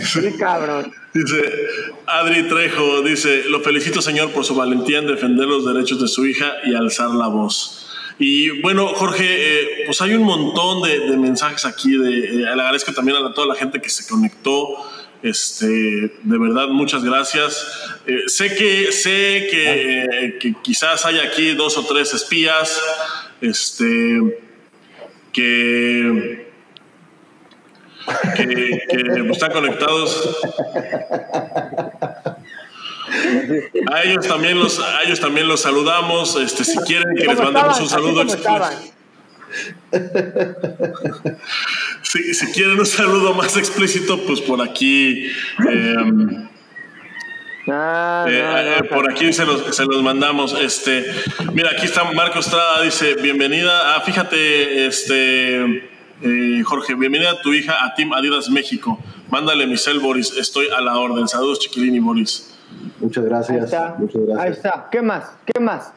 sí, 0.00 0.36
cabrón. 0.38 0.92
Dice 1.12 1.42
Adri 2.06 2.48
Trejo, 2.48 3.02
dice, 3.02 3.44
lo 3.48 3.60
felicito, 3.60 4.00
señor, 4.00 4.30
por 4.30 4.44
su 4.44 4.54
valentía 4.54 4.98
en 4.98 5.06
defender 5.06 5.46
los 5.46 5.64
derechos 5.64 6.00
de 6.00 6.08
su 6.08 6.26
hija 6.26 6.52
y 6.64 6.74
alzar 6.74 7.10
la 7.10 7.28
voz. 7.28 7.87
Y 8.18 8.60
bueno, 8.62 8.88
Jorge, 8.88 9.24
eh, 9.24 9.82
pues 9.86 10.00
hay 10.02 10.14
un 10.14 10.24
montón 10.24 10.82
de, 10.82 10.98
de 11.00 11.16
mensajes 11.16 11.64
aquí. 11.64 11.96
De, 11.96 12.18
eh, 12.18 12.32
le 12.32 12.50
agradezco 12.50 12.92
también 12.92 13.16
a 13.16 13.32
toda 13.32 13.46
la 13.46 13.54
gente 13.54 13.80
que 13.80 13.88
se 13.88 14.08
conectó. 14.08 14.76
Este, 15.22 15.66
de 15.66 16.38
verdad, 16.38 16.68
muchas 16.68 17.02
gracias. 17.02 17.66
Eh, 18.06 18.24
sé 18.28 18.54
que, 18.54 18.92
sé 18.92 19.48
que, 19.50 20.02
eh, 20.02 20.38
que, 20.38 20.54
quizás 20.62 21.04
hay 21.06 21.18
aquí 21.18 21.54
dos 21.54 21.76
o 21.76 21.84
tres 21.84 22.14
espías, 22.14 22.80
este, 23.40 24.44
que, 25.32 26.46
que, 28.36 28.82
que 28.88 29.30
están 29.30 29.52
conectados. 29.52 30.38
A 33.92 34.02
ellos 34.02 34.26
también 34.26 34.58
los, 34.58 34.80
a 34.80 35.02
ellos 35.02 35.20
también 35.20 35.48
los 35.48 35.60
saludamos. 35.62 36.36
Este, 36.36 36.64
si 36.64 36.78
quieren 36.78 37.16
que 37.16 37.24
les 37.24 37.38
mandemos 37.38 37.80
un 37.80 37.88
saludo 37.88 38.22
explícito. 38.22 38.68
si, 42.02 42.34
si, 42.34 42.52
quieren 42.52 42.78
un 42.78 42.86
saludo 42.86 43.34
más 43.34 43.56
explícito, 43.56 44.18
pues 44.26 44.40
por 44.40 44.62
aquí. 44.62 45.26
Eh, 45.26 45.94
no, 47.66 48.26
eh, 48.26 48.42
no, 48.42 48.58
eh, 48.58 48.82
por 48.88 49.10
aquí 49.10 49.32
se 49.32 49.44
los, 49.44 49.74
se 49.74 49.84
los, 49.84 50.02
mandamos. 50.02 50.54
Este, 50.60 51.04
mira, 51.52 51.70
aquí 51.70 51.86
está 51.86 52.04
Marco 52.12 52.38
Estrada, 52.38 52.82
dice, 52.82 53.14
bienvenida. 53.14 53.94
Ah, 53.94 54.00
fíjate, 54.00 54.86
este, 54.86 55.90
Jorge, 56.64 56.94
bienvenida 56.94 57.32
a 57.32 57.42
tu 57.42 57.52
hija 57.52 57.84
a 57.84 57.94
Team 57.94 58.12
Adidas 58.12 58.48
México. 58.48 58.98
Mándale 59.30 59.66
mi 59.66 59.76
cel, 59.76 59.98
Boris, 59.98 60.32
estoy 60.38 60.68
a 60.68 60.80
la 60.80 60.96
orden. 60.98 61.28
Saludos, 61.28 61.58
Chiquilín 61.60 61.94
y 61.94 62.00
Boris. 62.00 62.57
Muchas 63.00 63.24
gracias. 63.24 63.58
Ahí 63.58 63.64
está. 63.64 63.94
Muchas 63.98 64.22
gracias. 64.22 64.44
Ahí 64.44 64.52
está. 64.52 64.88
¿Qué 64.90 65.02
más? 65.02 65.24
¿Qué 65.44 65.60
más? 65.60 65.92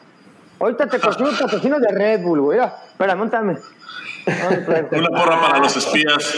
Ahorita 0.60 0.86
te 0.86 1.00
consigo 1.00 1.28
un 1.28 1.36
patrocinio 1.36 1.78
de 1.80 1.88
Red 1.88 2.22
Bull, 2.22 2.40
güey. 2.40 2.60
Espera, 2.60 3.16
montame. 3.16 3.58
Una 4.92 5.08
porra 5.08 5.40
para 5.40 5.58
los 5.58 5.76
espías. 5.76 6.34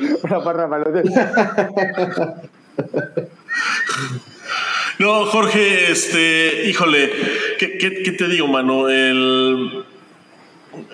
Una 0.22 0.40
porra 0.40 0.68
para 0.68 0.84
los 0.84 1.04
espías. 1.04 1.32
No, 4.96 5.26
Jorge, 5.26 5.90
este, 5.90 6.68
híjole, 6.68 7.10
¿qué, 7.58 7.78
qué, 7.78 8.04
qué 8.04 8.12
te 8.12 8.28
digo, 8.28 8.46
mano? 8.46 8.88
El, 8.88 9.84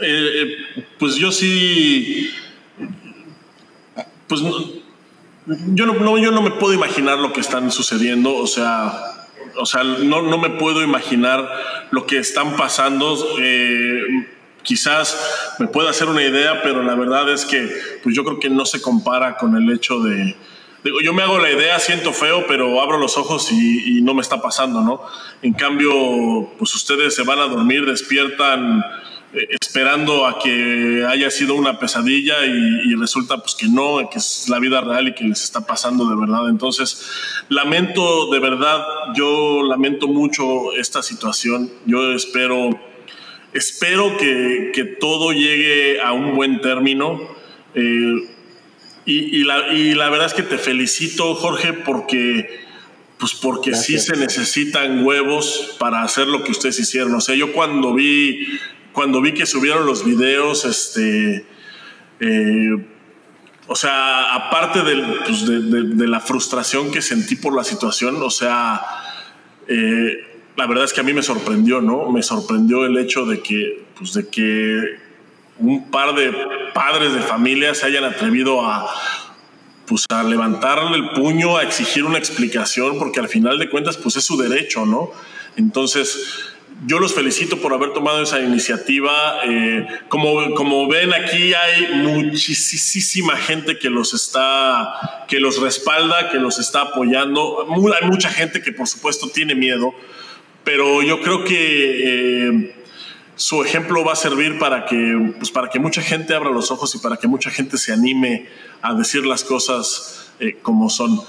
eh, 0.03 0.57
pues 0.99 1.17
yo 1.17 1.31
sí, 1.31 2.31
pues 4.27 4.41
no, 4.41 4.53
yo 5.47 5.87
no, 5.87 6.19
yo 6.19 6.31
no 6.31 6.43
me 6.43 6.51
puedo 6.51 6.75
imaginar 6.75 7.19
lo 7.19 7.33
que 7.33 7.41
están 7.41 7.71
sucediendo, 7.71 8.37
o 8.37 8.47
sea, 8.47 8.93
o 9.57 9.67
sea, 9.67 9.83
no, 9.83 10.23
no 10.23 10.39
me 10.39 10.51
puedo 10.51 10.83
imaginar 10.83 11.49
lo 11.91 12.07
que 12.07 12.19
están 12.19 12.57
pasando. 12.57 13.17
Eh, 13.41 14.27
quizás 14.63 15.57
me 15.59 15.67
pueda 15.67 15.91
hacer 15.91 16.09
una 16.09 16.23
idea, 16.23 16.63
pero 16.63 16.83
la 16.83 16.95
verdad 16.95 17.29
es 17.31 17.45
que 17.45 17.69
pues 18.03 18.15
yo 18.15 18.25
creo 18.25 18.39
que 18.39 18.51
no 18.51 18.65
se 18.65 18.81
compara 18.81 19.37
con 19.37 19.57
el 19.57 19.71
hecho 19.73 20.01
de... 20.01 20.37
Digo, 20.83 21.01
yo 21.03 21.13
me 21.13 21.23
hago 21.23 21.39
la 21.39 21.51
idea, 21.51 21.79
siento 21.79 22.13
feo, 22.13 22.47
pero 22.47 22.81
abro 22.81 22.99
los 22.99 23.19
ojos 23.19 23.53
y 23.53 24.01
no 24.03 24.15
me 24.15 24.23
está 24.23 24.41
pasando, 24.41 24.81
¿no? 24.81 25.03
En 25.43 25.53
cambio, 25.53 25.93
pues 26.57 26.75
ustedes 26.75 27.15
se 27.15 27.23
van 27.23 27.39
a 27.39 27.49
dormir, 27.49 27.85
despiertan 27.85 28.83
esperando 29.33 30.27
a 30.27 30.39
que 30.39 31.05
haya 31.09 31.31
sido 31.31 31.55
una 31.55 31.79
pesadilla 31.79 32.45
y, 32.45 32.91
y, 32.91 32.95
resulta 32.97 33.39
pues 33.39 33.55
que 33.55 33.69
no, 33.69 34.09
que 34.11 34.19
es 34.19 34.49
la 34.49 34.59
vida 34.59 34.81
real 34.81 35.09
y 35.09 35.15
que 35.15 35.25
les 35.25 35.45
está 35.45 35.67
pasando 35.67 36.09
de 36.09 36.17
verdad. 36.17 36.49
Entonces, 36.49 37.09
lamento 37.49 38.31
de 38.31 38.41
verdad, 38.41 38.83
yo 39.15 39.63
lamento 39.63 40.09
mucho 40.09 40.73
esta 40.75 41.03
situación. 41.03 41.71
Yo 41.87 42.13
espero, 42.13 42.71
espero 43.53 44.17
que, 44.17 44.73
que 44.75 44.85
todo 44.85 45.33
llegue 45.33 46.01
a 46.01 46.13
un 46.13 46.35
buen 46.35 46.61
término. 46.61 47.21
Eh, 47.75 48.15
y, 49.07 49.41
y, 49.41 49.45
la, 49.45 49.73
y 49.73 49.95
la 49.95 50.11
verdad 50.11 50.27
es 50.27 50.35
que 50.35 50.43
te 50.43 50.59
felicito, 50.59 51.35
Jorge, 51.35 51.73
porque 51.73 52.69
pues 53.19 53.35
porque 53.35 53.71
Gracias. 53.71 54.05
sí 54.05 54.13
se 54.13 54.17
necesitan 54.17 55.05
huevos 55.05 55.77
para 55.79 56.03
hacer 56.03 56.27
lo 56.27 56.43
que 56.43 56.53
ustedes 56.53 56.81
hicieron. 56.81 57.15
O 57.15 57.21
sea, 57.21 57.35
yo 57.35 57.53
cuando 57.53 57.93
vi 57.93 58.47
cuando 58.93 59.21
vi 59.21 59.35
que 59.35 59.47
subieron 59.47 59.87
los 59.87 60.05
videos, 60.05 60.65
este, 60.65 61.45
eh, 62.21 62.87
o 63.67 63.77
sea, 63.77 64.35
aparte 64.35 64.81
pues 65.27 65.47
de, 65.47 66.09
la 66.09 66.21
frustración 66.21 66.91
que 66.91 67.03
sentí 67.03 67.37
por 67.37 67.55
la 67.55 67.65
situación, 67.65 68.21
o 68.23 68.31
sea, 68.31 68.83
eh, 69.69 70.27
la 70.57 70.67
verdad 70.67 70.85
es 70.85 70.93
que 70.93 71.01
a 71.01 71.05
mí 71.05 71.13
me 71.13 71.23
sorprendió, 71.23 71.81
¿no? 71.81 72.11
Me 72.11 72.23
sorprendió 72.23 72.85
el 72.85 72.99
hecho 72.99 73.27
de 73.27 73.41
que, 73.41 73.85
pues 73.97 74.13
de 74.15 74.29
que 74.29 74.99
un 75.59 75.91
par 75.91 76.15
de 76.15 76.33
padres 76.75 77.13
de 77.13 77.21
familia 77.21 77.75
se 77.75 77.87
hayan 77.87 78.05
atrevido 78.05 78.67
a, 78.67 78.89
pues 79.87 80.05
a 80.09 80.23
levantarle 80.23 80.97
el 80.97 81.11
puño, 81.11 81.57
a 81.57 81.63
exigir 81.63 82.05
una 82.05 82.19
explicación, 82.19 82.99
porque 82.99 83.21
al 83.21 83.29
final 83.29 83.59
de 83.59 83.71
cuentas, 83.71 83.97
pues 83.97 84.17
es 84.17 84.25
su 84.25 84.37
derecho, 84.37 84.87
¿no? 84.87 85.13
Entonces, 85.57 86.51
yo 86.87 86.99
los 86.99 87.15
felicito 87.15 87.59
por 87.59 87.75
haber 87.75 87.93
tomado 87.93 88.23
esa 88.23 88.41
iniciativa. 88.41 89.41
Eh, 89.45 89.87
como, 90.09 90.55
como 90.55 90.89
ven 90.89 91.13
aquí 91.13 91.53
hay 91.53 91.95
muchísima 91.95 93.37
gente 93.37 93.79
que 93.79 93.91
los 93.91 94.15
está, 94.15 95.25
que 95.29 95.41
los 95.41 95.61
respalda, 95.61 96.31
que 96.31 96.39
los 96.39 96.59
está 96.59 96.83
apoyando. 96.83 97.67
Hay 98.01 98.09
mucha 98.09 98.31
gente 98.31 98.63
que 98.63 98.73
por 98.73 98.89
supuesto 98.89 99.29
tiene 99.29 99.55
miedo, 99.55 99.93
pero 100.65 101.03
yo 101.03 101.21
creo 101.21 101.45
que 101.45 102.49
eh, 102.49 102.75
su 103.37 103.63
ejemplo 103.63 104.03
va 104.05 104.15
a 104.15 104.17
servir 104.17 104.59
para 104.59 104.87
que, 104.87 105.35
pues 105.39 105.51
para 105.51 105.69
que 105.69 105.79
mucha 105.79 106.01
gente 106.01 106.35
abra 106.35 106.51
los 106.51 106.71
ojos 106.71 106.95
y 106.95 106.99
para 106.99 107.19
que 107.19 107.29
mucha 107.29 107.51
gente 107.51 107.77
se 107.77 107.93
anime 107.93 108.47
a 108.81 108.95
decir 108.95 109.27
las 109.27 109.45
cosas 109.45 110.33
eh, 110.41 110.57
como 110.63 110.89
son. 110.89 111.21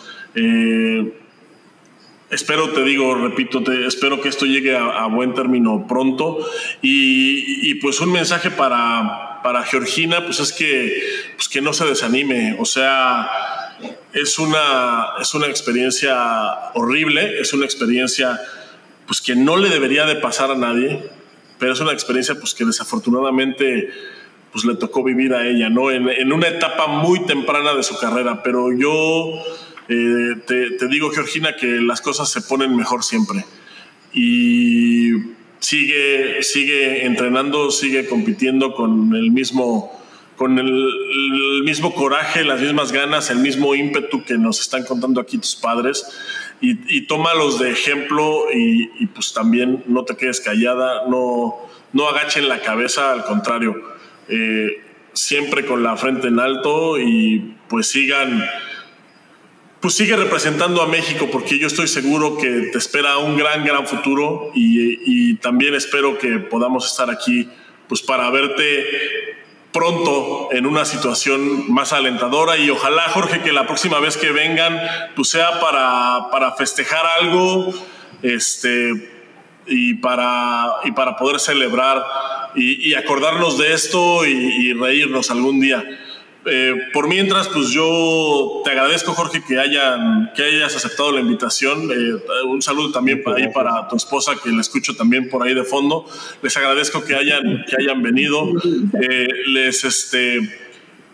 Espero, 2.32 2.72
te 2.72 2.84
digo, 2.84 3.14
repito, 3.16 3.62
te, 3.62 3.86
espero 3.86 4.22
que 4.22 4.30
esto 4.30 4.46
llegue 4.46 4.76
a, 4.76 5.06
buen 5.08 5.34
término 5.34 5.86
pronto. 5.88 6.40
Y, 6.82 7.70
y, 7.70 7.76
pues 7.76 8.00
un 8.00 8.12
mensaje 8.12 8.50
para, 8.50 9.42
para 9.44 9.64
Georgina, 9.64 10.26
pues 10.26 10.40
es 10.40 10.54
que, 10.54 11.02
pues 11.36 11.50
que 11.50 11.62
no 11.62 11.74
se 11.74 11.86
desanime. 11.86 12.56
O 12.60 12.66
sea, 12.66 13.30
es 14.14 14.40
una, 14.40 15.10
es 15.20 15.34
una 15.34 15.48
experiencia 15.48 16.72
horrible, 16.74 17.40
es 17.40 17.54
una 17.54 17.66
experiencia 17.66 18.40
pues 19.06 19.20
que 19.22 19.36
no 19.36 19.58
le 19.58 19.70
debería 19.70 20.06
de 20.06 20.16
pasar 20.16 20.52
a 20.52 20.56
nadie, 20.56 21.04
pero 21.60 21.74
es 21.74 21.80
una 21.82 21.92
experiencia 21.92 22.36
pues 22.36 22.54
que 22.54 22.64
desafortunadamente 22.64 23.90
pues 24.54 24.66
le 24.66 24.76
tocó 24.76 25.04
vivir 25.04 25.34
a 25.34 25.48
ella, 25.48 25.70
¿no? 25.70 25.92
En, 25.92 26.10
en 26.10 26.32
una 26.32 26.48
etapa 26.48 26.88
muy 26.88 27.26
temprana 27.26 27.74
de 27.74 27.84
su 27.84 27.98
carrera, 27.98 28.44
pero 28.44 28.72
yo 28.72 29.42
eh, 29.92 30.36
te, 30.78 30.88
digo, 30.88 31.12
Georgina, 31.12 31.56
que 31.56 31.68
las 31.68 32.02
cosas 32.02 32.32
se 32.32 32.42
ponen 32.42 32.76
mejor 32.76 33.04
siempre. 33.04 33.46
Y 34.14 35.12
sigue, 35.60 36.42
sigue 36.44 37.06
entrenando, 37.06 37.72
sigue 37.72 38.06
compitiendo 38.08 38.74
con 38.74 39.14
el 39.16 39.32
mismo, 39.32 39.92
con 40.38 40.60
el, 40.60 41.64
mismo 41.64 41.94
coraje, 41.94 42.44
las 42.44 42.62
mismas 42.62 42.92
ganas, 42.92 43.30
el 43.30 43.40
mismo 43.40 43.76
ímpetu 43.76 44.24
que 44.24 44.38
nos 44.38 44.62
están 44.62 44.86
contando 44.86 45.20
aquí 45.20 45.38
tus 45.38 45.56
padres. 45.56 46.06
Y, 46.62 46.96
y 46.96 47.08
tómalos 47.08 47.60
de 47.60 47.72
ejemplo 47.72 48.46
y, 48.54 48.90
y, 49.00 49.08
pues 49.08 49.34
también 49.34 49.84
no 49.88 50.06
te 50.06 50.16
quedes 50.16 50.42
callada, 50.42 51.08
no, 51.10 51.56
no 51.92 52.08
agachen 52.08 52.48
la 52.48 52.62
cabeza, 52.62 53.12
al 53.12 53.26
contrario, 53.26 53.76
eh, 54.30 54.80
siempre 55.14 55.66
con 55.66 55.84
la 55.84 55.98
frente 55.98 56.28
en 56.28 56.40
alto 56.40 57.00
y 57.00 57.56
pues 57.68 57.88
sigan 57.88 58.46
pues 59.82 59.96
sigue 59.96 60.16
representando 60.16 60.82
a 60.84 60.88
México 60.88 61.30
porque 61.32 61.58
yo 61.58 61.66
estoy 61.66 61.88
seguro 61.88 62.38
que 62.38 62.70
te 62.72 62.78
espera 62.78 63.18
un 63.18 63.36
gran, 63.36 63.66
gran 63.66 63.88
futuro 63.88 64.52
y, 64.54 65.32
y, 65.32 65.36
también 65.36 65.74
espero 65.74 66.20
que 66.20 66.38
podamos 66.38 66.86
estar 66.86 67.10
aquí 67.10 67.50
pues 67.88 68.02
para 68.04 68.30
verte 68.30 68.86
pronto 69.74 70.50
en 70.52 70.68
una 70.68 70.86
situación 70.86 71.74
más 71.74 71.94
alentadora 71.94 72.58
y 72.58 72.70
ojalá 72.70 73.10
Jorge 73.10 73.42
que 73.42 73.52
la 73.52 73.66
próxima 73.66 74.00
vez 74.00 74.18
que 74.18 74.32
vengan 74.32 74.80
pues 75.16 75.30
sea 75.30 75.60
para, 75.60 76.30
para 76.32 76.52
festejar 76.54 77.04
algo 77.20 77.74
este 78.22 79.10
y 79.66 79.96
para 79.96 80.76
y 80.84 80.92
para 80.92 81.16
poder 81.16 81.40
celebrar 81.40 82.04
y, 82.54 82.94
acordarnos 82.94 83.58
de 83.58 83.74
esto 83.74 84.26
y 84.26 84.74
reírnos 84.74 85.32
algún 85.32 85.62
día. 85.62 85.84
Eh, 86.46 86.74
por 86.92 87.08
mientras, 87.08 87.48
pues 87.50 87.70
yo 87.70 88.62
te 88.64 88.72
agradezco, 88.72 89.14
Jorge, 89.14 89.44
que, 89.48 89.60
hayan, 89.60 90.32
que 90.36 90.44
hayas 90.44 90.76
aceptado 90.76 91.12
la 91.12 91.20
invitación. 91.20 91.92
Eh, 91.92 92.46
un 92.46 92.62
saludo 92.62 92.92
también 92.92 93.22
para, 93.22 93.38
ahí 93.38 93.50
para 93.54 93.88
tu 93.88 93.96
esposa, 93.96 94.34
que 94.44 94.50
la 94.50 94.62
escucho 94.62 94.96
también 94.96 95.30
por 95.30 95.46
ahí 95.46 95.54
de 95.54 95.64
fondo. 95.64 96.06
Les 96.42 96.56
agradezco 96.58 97.04
que 97.04 97.16
hayan, 97.16 97.64
que 97.70 97.76
hayan 97.80 98.02
venido. 98.02 98.50
Eh, 99.02 99.28
les, 99.48 99.84
este, 99.84 100.40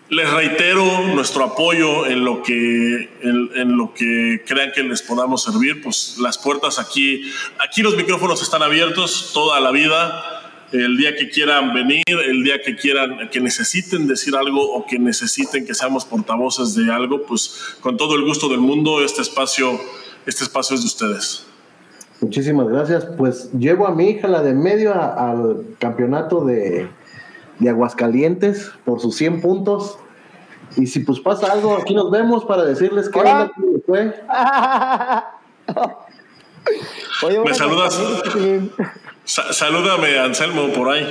les 0.09 0.31
reitero 0.31 0.85
nuestro 1.13 1.43
apoyo 1.43 2.05
en 2.05 2.23
lo, 2.23 2.41
que, 2.41 3.09
en, 3.21 3.49
en, 3.55 3.77
lo 3.77 3.93
que 3.93 4.43
crean 4.47 4.71
que 4.71 4.83
les 4.83 5.01
podamos 5.01 5.43
servir. 5.43 5.81
Pues 5.81 6.17
las 6.19 6.37
puertas 6.37 6.79
aquí, 6.79 7.29
aquí 7.59 7.81
los 7.81 7.97
micrófonos 7.97 8.41
están 8.41 8.63
abiertos 8.63 9.31
toda 9.33 9.59
la 9.59 9.71
vida 9.71 10.36
el 10.71 10.97
día 10.97 11.15
que 11.15 11.29
quieran 11.29 11.73
venir, 11.73 12.03
el 12.07 12.43
día 12.43 12.61
que 12.61 12.75
quieran, 12.75 13.29
que 13.29 13.39
necesiten 13.39 14.07
decir 14.07 14.35
algo 14.35 14.73
o 14.73 14.85
que 14.85 14.99
necesiten 14.99 15.65
que 15.65 15.73
seamos 15.73 16.05
portavoces 16.05 16.75
de 16.75 16.91
algo, 16.91 17.23
pues 17.23 17.75
con 17.81 17.97
todo 17.97 18.15
el 18.15 18.23
gusto 18.23 18.49
del 18.49 18.59
mundo, 18.59 19.03
este 19.03 19.21
espacio, 19.21 19.79
este 20.25 20.43
espacio 20.43 20.75
es 20.75 20.81
de 20.81 20.87
ustedes. 20.87 21.45
Muchísimas 22.19 22.67
gracias. 22.67 23.05
Pues 23.17 23.51
llevo 23.53 23.87
a 23.87 23.93
mi 23.93 24.09
hija, 24.09 24.27
la 24.27 24.41
de 24.41 24.53
medio, 24.53 24.93
al 24.93 25.63
campeonato 25.79 26.43
de, 26.45 26.89
de 27.59 27.69
Aguascalientes 27.69 28.71
por 28.85 28.99
sus 28.99 29.15
100 29.15 29.41
puntos. 29.41 29.97
Y 30.75 30.87
si 30.87 31.01
pues 31.01 31.19
pasa 31.19 31.51
algo, 31.51 31.77
aquí 31.77 31.93
nos 31.93 32.09
vemos 32.11 32.45
para 32.45 32.65
decirles 32.65 33.09
qué 33.09 33.21
fue. 33.85 34.05
Me 37.45 37.53
saludas. 37.53 38.01
Salúdame, 39.27 40.17
Anselmo, 40.17 40.71
por 40.73 40.89
ahí. 40.89 41.05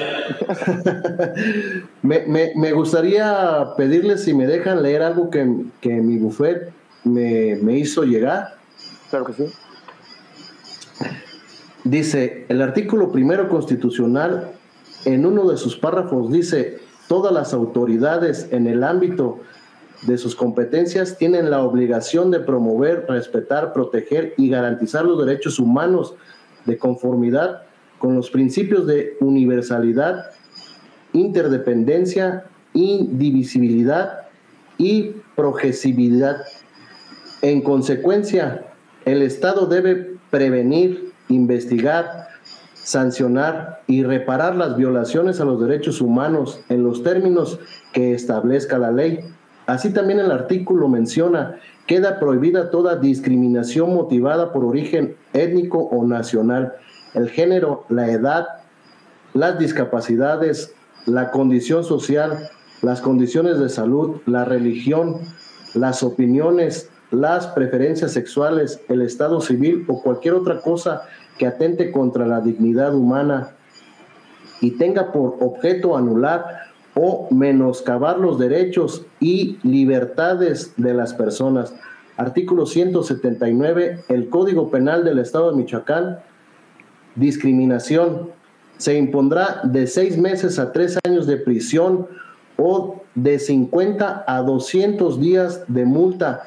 me, 2.02 2.72
gustaría 2.72 3.74
pedirles 3.76 4.24
si 4.24 4.34
me 4.34 4.47
dejan 4.47 4.82
leer 4.82 5.02
algo 5.02 5.30
que, 5.30 5.44
mi 5.44 6.16
buffet 6.18 6.72
me, 7.05 7.56
me 7.56 7.78
hizo 7.78 8.05
llegar. 8.05 8.56
Claro 9.10 9.26
que 9.26 9.32
sí. 9.34 9.44
Dice, 11.84 12.47
el 12.48 12.62
artículo 12.62 13.12
primero 13.12 13.48
constitucional, 13.48 14.52
en 15.05 15.24
uno 15.24 15.48
de 15.48 15.56
sus 15.56 15.76
párrafos, 15.76 16.32
dice, 16.32 16.78
todas 17.06 17.32
las 17.32 17.52
autoridades 17.52 18.48
en 18.51 18.66
el 18.66 18.82
ámbito 18.82 19.40
de 20.02 20.18
sus 20.18 20.34
competencias 20.34 21.16
tienen 21.16 21.51
la 21.51 21.62
obligación 21.62 22.30
de 22.30 22.40
promover, 22.40 23.06
respetar, 23.09 23.72
proteger 23.72 24.34
y 24.36 24.48
garantizar 24.48 25.05
los 25.05 25.24
derechos 25.24 25.59
humanos 25.59 26.14
de 26.64 26.76
conformidad 26.76 27.65
con 27.98 28.14
los 28.14 28.31
principios 28.31 28.86
de 28.86 29.16
universalidad, 29.20 30.27
interdependencia, 31.12 32.44
indivisibilidad 32.74 34.27
y 34.78 35.12
progresividad. 35.35 36.39
En 37.43 37.62
consecuencia, 37.62 38.66
el 39.05 39.23
Estado 39.23 39.66
debe 39.66 40.16
prevenir, 40.31 41.12
investigar, 41.28 42.28
sancionar 42.74 43.82
y 43.86 44.05
reparar 44.05 44.55
las 44.56 44.77
violaciones 44.77 45.40
a 45.40 45.44
los 45.44 45.60
derechos 45.60 46.01
humanos 46.01 46.60
en 46.68 46.82
los 46.82 47.02
términos 47.02 47.59
que 47.93 48.14
establezca 48.14 48.78
la 48.78 48.93
ley 48.93 49.20
Así 49.66 49.93
también 49.93 50.20
el 50.20 50.31
artículo 50.31 50.89
menciona, 50.89 51.59
queda 51.86 52.20
prohibida 52.20 52.70
toda 52.70 52.97
discriminación 52.97 53.93
motivada 53.93 54.52
por 54.52 54.64
origen 54.64 55.16
étnico 55.32 55.78
o 55.78 56.06
nacional, 56.06 56.74
el 57.16 57.30
género, 57.30 57.86
la 57.88 58.10
edad, 58.10 58.47
las 59.32 59.59
discapacidades, 59.59 60.74
la 61.06 61.30
condición 61.30 61.82
social, 61.82 62.51
las 62.82 63.01
condiciones 63.01 63.59
de 63.59 63.70
salud, 63.70 64.20
la 64.26 64.44
religión, 64.44 65.20
las 65.74 66.02
opiniones, 66.02 66.90
las 67.10 67.47
preferencias 67.48 68.12
sexuales, 68.12 68.80
el 68.88 69.01
estado 69.01 69.40
civil 69.40 69.86
o 69.88 70.02
cualquier 70.02 70.34
otra 70.34 70.60
cosa 70.60 71.02
que 71.38 71.47
atente 71.47 71.90
contra 71.90 72.26
la 72.26 72.40
dignidad 72.40 72.94
humana 72.94 73.52
y 74.60 74.72
tenga 74.72 75.10
por 75.10 75.36
objeto 75.40 75.97
anular 75.97 76.66
o 76.94 77.28
menoscabar 77.30 78.18
los 78.18 78.38
derechos 78.38 79.06
y 79.20 79.59
libertades 79.62 80.74
de 80.76 80.93
las 80.93 81.14
personas. 81.14 81.74
Artículo 82.18 82.66
179, 82.66 84.05
el 84.09 84.28
Código 84.28 84.70
Penal 84.70 85.05
del 85.05 85.18
Estado 85.18 85.51
de 85.51 85.56
Michoacán, 85.56 86.18
discriminación. 87.16 88.30
Se 88.78 88.97
impondrá 88.97 89.60
de 89.64 89.86
seis 89.86 90.16
meses 90.16 90.59
a 90.59 90.72
tres 90.72 90.98
años 91.05 91.26
de 91.26 91.38
prisión 91.38 92.06
o 92.56 93.02
de 93.14 93.38
50 93.38 94.24
a 94.26 94.43
200 94.43 95.20
días 95.20 95.64
de 95.68 95.84
multa 95.84 96.43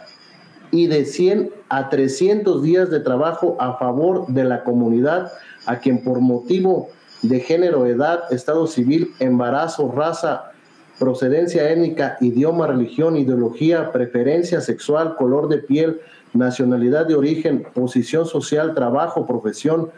y 0.72 0.88
de 0.88 1.06
100 1.06 1.52
a 1.70 1.90
300 1.90 2.62
días 2.64 2.90
de 2.90 3.00
trabajo 3.00 3.58
a 3.60 3.78
favor 3.78 4.28
de 4.28 4.44
la 4.44 4.64
comunidad 4.64 5.32
a 5.66 5.80
quien 5.80 6.04
por 6.04 6.20
motivo 6.20 6.90
de 7.22 7.40
género, 7.40 7.86
edad, 7.86 8.32
estado 8.32 8.66
civil, 8.68 9.12
embarazo, 9.20 9.92
raza, 9.92 10.52
procedencia 10.98 11.70
étnica, 11.70 12.18
idioma, 12.22 12.68
religión, 12.68 13.18
ideología, 13.18 13.92
preferencia 13.92 14.62
sexual, 14.62 15.16
color 15.16 15.48
de 15.48 15.58
piel, 15.58 16.02
nacionalidad 16.34 17.08
de 17.08 17.16
origen, 17.16 17.66
posición 17.74 18.26
social, 18.26 18.74
trabajo, 18.74 19.26
profesión, 19.26 19.90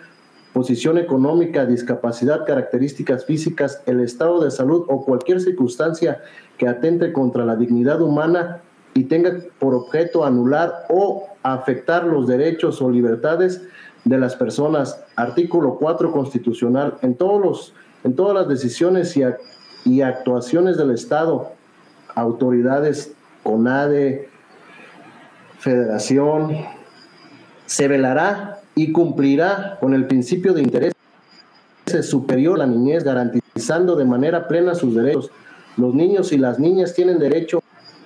posición 0.53 0.97
económica, 0.97 1.65
discapacidad, 1.65 2.45
características 2.45 3.25
físicas, 3.25 3.81
el 3.85 4.01
estado 4.01 4.43
de 4.43 4.51
salud 4.51 4.85
o 4.87 5.05
cualquier 5.05 5.39
circunstancia 5.39 6.21
que 6.57 6.67
atente 6.67 7.13
contra 7.13 7.45
la 7.45 7.55
dignidad 7.55 8.01
humana 8.01 8.61
y 8.93 9.05
tenga 9.05 9.33
por 9.59 9.73
objeto 9.73 10.25
anular 10.25 10.85
o 10.89 11.27
afectar 11.43 12.03
los 12.03 12.27
derechos 12.27 12.81
o 12.81 12.89
libertades 12.89 13.61
de 14.03 14.17
las 14.17 14.35
personas. 14.35 15.01
Artículo 15.15 15.77
4 15.79 16.11
constitucional. 16.11 16.97
En, 17.01 17.15
todos 17.15 17.41
los, 17.41 17.73
en 18.03 18.15
todas 18.15 18.35
las 18.35 18.47
decisiones 18.47 19.15
y, 19.15 19.23
y 19.85 20.01
actuaciones 20.01 20.77
del 20.77 20.91
Estado, 20.91 21.53
autoridades, 22.15 23.13
CONADE, 23.43 24.29
Federación, 25.59 26.57
se 27.67 27.87
velará 27.87 28.60
y 28.75 28.91
cumplirá 28.91 29.77
con 29.79 29.93
el 29.93 30.07
principio 30.07 30.53
de 30.53 30.61
interés 30.61 30.93
superior 32.01 32.55
a 32.55 32.65
la 32.65 32.71
niñez, 32.71 33.03
garantizando 33.03 33.95
de 33.95 34.05
manera 34.05 34.47
plena 34.47 34.75
sus 34.75 34.95
derechos. 34.95 35.29
Los 35.77 35.93
niños 35.93 36.31
y 36.31 36.37
las 36.37 36.59
niñas 36.59 36.93
tienen 36.93 37.19
derecho 37.19 37.61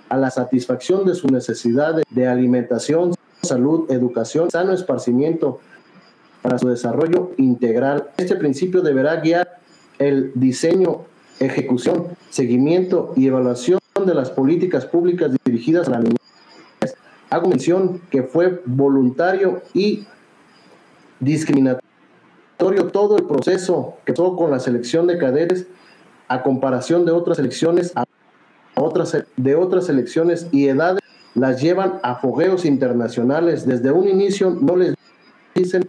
a 0.10 0.18
la 0.18 0.32
satisfacción 0.32 1.06
de 1.06 1.16
sus 1.16 1.32
necesidades 1.32 2.06
de 2.10 2.28
alimentación, 2.28 3.14
salud, 3.42 3.92
educación, 3.92 4.50
sano 4.50 4.74
esparcimiento, 4.74 5.60
para 6.42 6.60
su 6.60 6.70
desarrollo 6.70 7.32
integral. 7.38 8.10
Este 8.18 8.36
principio 8.36 8.82
deberá 8.82 9.16
guiar 9.16 9.58
el 9.98 10.32
diseño, 10.36 11.02
ejecución, 11.40 12.08
seguimiento 12.30 13.14
y 13.16 13.26
evaluación 13.26 13.80
de 14.06 14.14
las 14.14 14.30
políticas 14.30 14.86
públicas 14.86 15.32
dirigidas 15.44 15.88
a 15.88 15.92
la 15.92 16.00
niñez. 16.02 16.20
Hago 17.32 17.50
mención 17.50 18.00
que 18.12 18.22
fue 18.22 18.62
voluntario 18.66 19.64
y 19.74 20.06
discriminatorio 21.26 22.88
todo 22.92 23.18
el 23.18 23.26
proceso 23.26 23.98
que 24.06 24.14
pasó 24.14 24.36
con 24.36 24.52
la 24.52 24.60
selección 24.60 25.08
de 25.08 25.18
cadetes 25.18 25.68
a 26.28 26.42
comparación 26.42 27.06
de 27.06 27.12
otras 27.12 27.38
elecciones 27.40 27.92
a 27.96 28.06
otras 28.76 29.18
de 29.36 29.56
otras 29.56 29.90
elecciones 29.90 30.48
y 30.52 30.68
edades 30.68 31.02
las 31.34 31.62
llevan 31.62 32.00
a 32.04 32.16
fogueos 32.16 32.64
internacionales 32.64 33.66
desde 33.66 33.92
un 33.92 34.08
inicio 34.08 34.52
no 34.52 34.78
les 34.78 34.96
dicen 35.54 35.88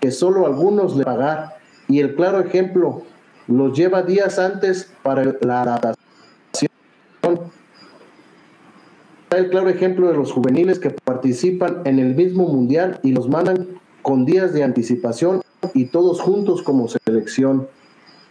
que 0.00 0.10
solo 0.10 0.46
algunos 0.46 0.96
le 0.96 1.04
pagar 1.04 1.56
y 1.88 2.00
el 2.00 2.14
claro 2.14 2.40
ejemplo 2.40 3.02
los 3.48 3.76
lleva 3.76 4.02
días 4.02 4.38
antes 4.38 4.90
para 5.02 5.24
la 5.40 5.62
adaptación. 5.62 5.96
El 9.30 9.50
claro 9.50 9.68
ejemplo 9.68 10.08
de 10.08 10.14
los 10.16 10.32
juveniles 10.32 10.78
que 10.78 10.90
participan 10.90 11.82
en 11.84 11.98
el 11.98 12.14
mismo 12.14 12.48
mundial 12.48 13.00
y 13.02 13.12
los 13.12 13.28
mandan 13.28 13.66
con 14.06 14.24
días 14.24 14.52
de 14.52 14.62
anticipación 14.62 15.42
y 15.74 15.86
todos 15.86 16.20
juntos 16.20 16.62
como 16.62 16.86
selección. 16.86 17.66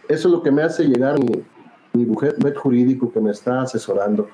Eso 0.08 0.28
es 0.28 0.32
lo 0.32 0.42
que 0.42 0.50
me 0.50 0.62
hace 0.62 0.84
llegar 0.84 1.18
mi, 1.18 1.44
mi 1.92 2.06
bufet 2.06 2.56
jurídico 2.56 3.12
que 3.12 3.20
me 3.20 3.30
está 3.30 3.60
asesorando. 3.60 4.26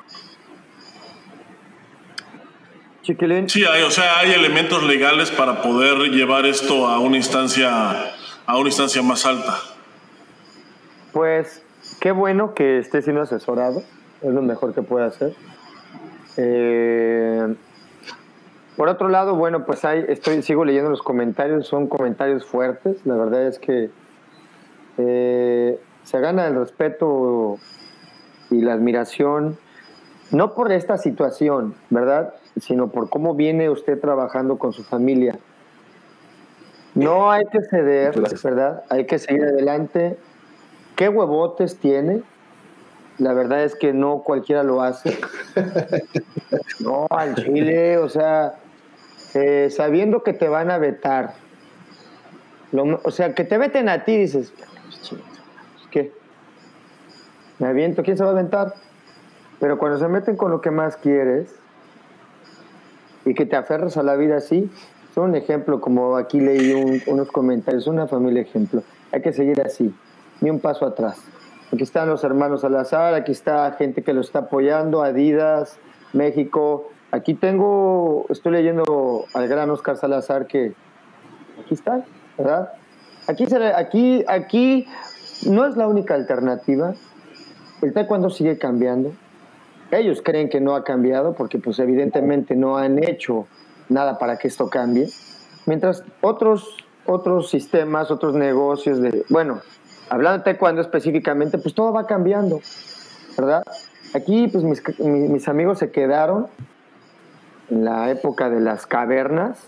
Sí, 3.03 3.65
hay, 3.65 3.83
o 3.83 3.91
sea, 3.91 4.21
hay 4.21 4.31
elementos 4.31 4.85
legales 4.85 5.33
para 5.33 5.63
poder 5.63 6.13
llevar 6.13 6.47
esto 6.47 6.87
a 6.87 7.01
una 7.01 7.17
instancia, 7.17 8.13
a 8.47 8.57
una 8.57 8.69
instancia 8.69 9.03
más 9.03 9.27
alta. 9.27 9.59
Pues 11.13 11.61
qué 11.99 12.13
bueno 12.13 12.55
que 12.55 12.79
esté 12.79 13.03
siendo 13.03 13.21
asesorado, 13.21 13.83
es 14.21 14.33
lo 14.33 14.43
mejor 14.43 14.75
que 14.75 14.83
puede 14.83 15.07
hacer. 15.07 15.35
Eh, 16.37 17.57
por 18.77 18.89
otro 18.89 19.09
lado, 19.09 19.35
bueno, 19.35 19.65
pues 19.67 19.85
hay, 19.85 20.05
estoy, 20.09 20.43
sigo 20.43 20.65
leyendo 20.65 20.91
los 20.91 21.03
comentarios, 21.03 21.67
son 21.67 21.89
comentarios 21.89 22.45
fuertes, 22.45 23.05
la 23.05 23.17
verdad 23.17 23.47
es 23.47 23.59
que 23.59 23.91
eh, 24.99 25.79
se 26.05 26.21
gana 26.21 26.47
el 26.47 26.55
respeto 26.55 27.59
y 28.51 28.61
la 28.61 28.73
admiración, 28.73 29.59
no 30.31 30.55
por 30.55 30.73
esta 30.73 30.97
situación, 30.97 31.75
¿verdad? 31.91 32.35
Sino 32.59 32.89
por 32.89 33.11
cómo 33.11 33.35
viene 33.35 33.69
usted 33.69 34.01
trabajando 34.01 34.59
con 34.59 34.73
su 34.73 34.83
familia. 34.85 35.39
No 36.95 37.31
hay 37.31 37.45
que 37.47 37.61
ceder, 37.63 38.21
¿verdad? 38.43 38.85
Hay 38.91 39.07
que 39.07 39.19
seguir 39.19 39.45
adelante. 39.45 40.19
¿Qué 40.97 41.09
huevotes 41.09 41.79
tiene? 41.79 42.23
La 43.19 43.33
verdad 43.33 43.65
es 43.65 43.75
que 43.75 43.93
no 43.93 44.23
cualquiera 44.23 44.63
lo 44.63 44.83
hace. 44.83 45.19
No, 46.81 47.07
al 47.11 47.37
Chile, 47.37 47.97
o 47.99 48.09
sea, 48.09 48.55
eh, 49.35 49.69
sabiendo 49.71 50.23
que 50.23 50.33
te 50.33 50.49
van 50.49 50.71
a 50.71 50.79
vetar. 50.79 51.35
o 53.03 53.11
sea, 53.11 53.35
que 53.35 53.45
te 53.45 53.59
veten 53.59 53.89
a 53.89 54.05
ti, 54.05 54.17
dices, 54.17 54.53
¿qué? 55.91 56.13
Me 57.59 57.69
aviento, 57.69 58.03
¿quién 58.03 58.17
se 58.17 58.25
va 58.25 58.31
a 58.31 58.33
aventar? 58.33 58.75
Pero 59.61 59.79
cuando 59.79 59.99
se 59.99 60.09
meten 60.09 60.37
con 60.37 60.51
lo 60.51 60.61
que 60.61 60.71
más 60.71 60.97
quieres 60.97 61.55
y 63.25 63.35
que 63.35 63.47
te 63.47 63.57
aferras 63.57 63.97
a 63.97 64.03
la 64.03 64.17
vida 64.17 64.37
así, 64.37 64.71
son 65.15 65.31
un 65.31 65.37
ejemplo, 65.37 65.81
como 65.81 66.17
aquí 66.17 66.41
leí 66.41 67.03
unos 67.07 67.29
comentarios, 67.31 67.87
una 67.87 68.07
familia 68.07 68.43
ejemplo. 68.43 68.83
Hay 69.13 69.23
que 69.23 69.33
seguir 69.33 69.61
así, 69.61 69.95
ni 70.41 70.51
un 70.51 70.59
paso 70.59 70.87
atrás. 70.87 71.23
Aquí 71.73 71.85
están 71.85 72.09
los 72.09 72.25
hermanos 72.25 72.63
Salazar, 72.63 73.15
aquí 73.15 73.33
está 73.33 73.71
gente 73.73 74.03
que 74.03 74.13
lo 74.13 74.21
está 74.21 74.41
apoyando, 74.41 75.03
Adidas, 75.03 75.79
México. 76.13 76.92
Aquí 77.13 77.35
tengo, 77.35 78.25
estoy 78.31 78.53
leyendo 78.53 79.27
al 79.35 79.47
gran 79.47 79.69
Oscar 79.69 79.99
Salazar 79.99 80.47
que 80.47 80.73
aquí 81.63 81.75
está, 81.75 82.07
¿verdad? 82.39 82.73
Aquí, 83.27 83.45
aquí, 83.77 84.25
aquí 84.27 84.87
no 85.47 85.67
es 85.67 85.77
la 85.77 85.89
única 85.89 86.15
alternativa. 86.15 86.95
El 87.83 87.93
taekwondo 87.93 88.31
sigue 88.31 88.57
cambiando. 88.57 89.13
Ellos 89.91 90.23
creen 90.25 90.49
que 90.49 90.63
no 90.63 90.75
ha 90.75 90.85
cambiado 90.85 91.35
porque 91.35 91.59
pues 91.59 91.79
evidentemente 91.81 92.57
no 92.57 92.79
han 92.79 93.05
hecho 93.05 93.47
nada 93.91 94.19
para 94.19 94.39
que 94.39 94.49
esto 94.49 94.71
cambie. 94.71 95.11
Mientras 95.67 96.05
otros, 96.23 96.79
otros 97.05 97.51
sistemas, 97.51 98.11
otros 98.11 98.35
negocios 98.35 99.03
de, 99.03 99.27
bueno, 99.29 99.61
hablando 100.09 100.39
de 100.39 100.45
taekwondo 100.45 100.81
específicamente, 100.81 101.59
pues 101.59 101.75
todo 101.75 101.93
va 101.93 102.07
cambiando, 102.07 102.63
¿verdad? 103.37 103.65
Aquí, 104.15 104.49
pues 104.49 104.65
mis, 104.65 104.83
mis 104.99 105.47
amigos 105.47 105.79
se 105.79 105.91
quedaron 105.91 106.49
en 107.73 107.87
la 107.87 108.11
época 108.11 108.51
de 108.51 108.61
las 108.61 108.87
cavernas 108.87 109.59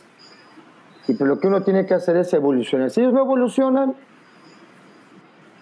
y 1.09 1.15
pues 1.15 1.27
lo 1.27 1.39
que 1.39 1.47
uno 1.47 1.63
tiene 1.63 1.87
que 1.87 1.95
hacer 1.95 2.17
es 2.17 2.33
evolucionar. 2.35 2.91
Si 2.91 3.01
ellos 3.01 3.15
no 3.15 3.21
evolucionan, 3.21 3.95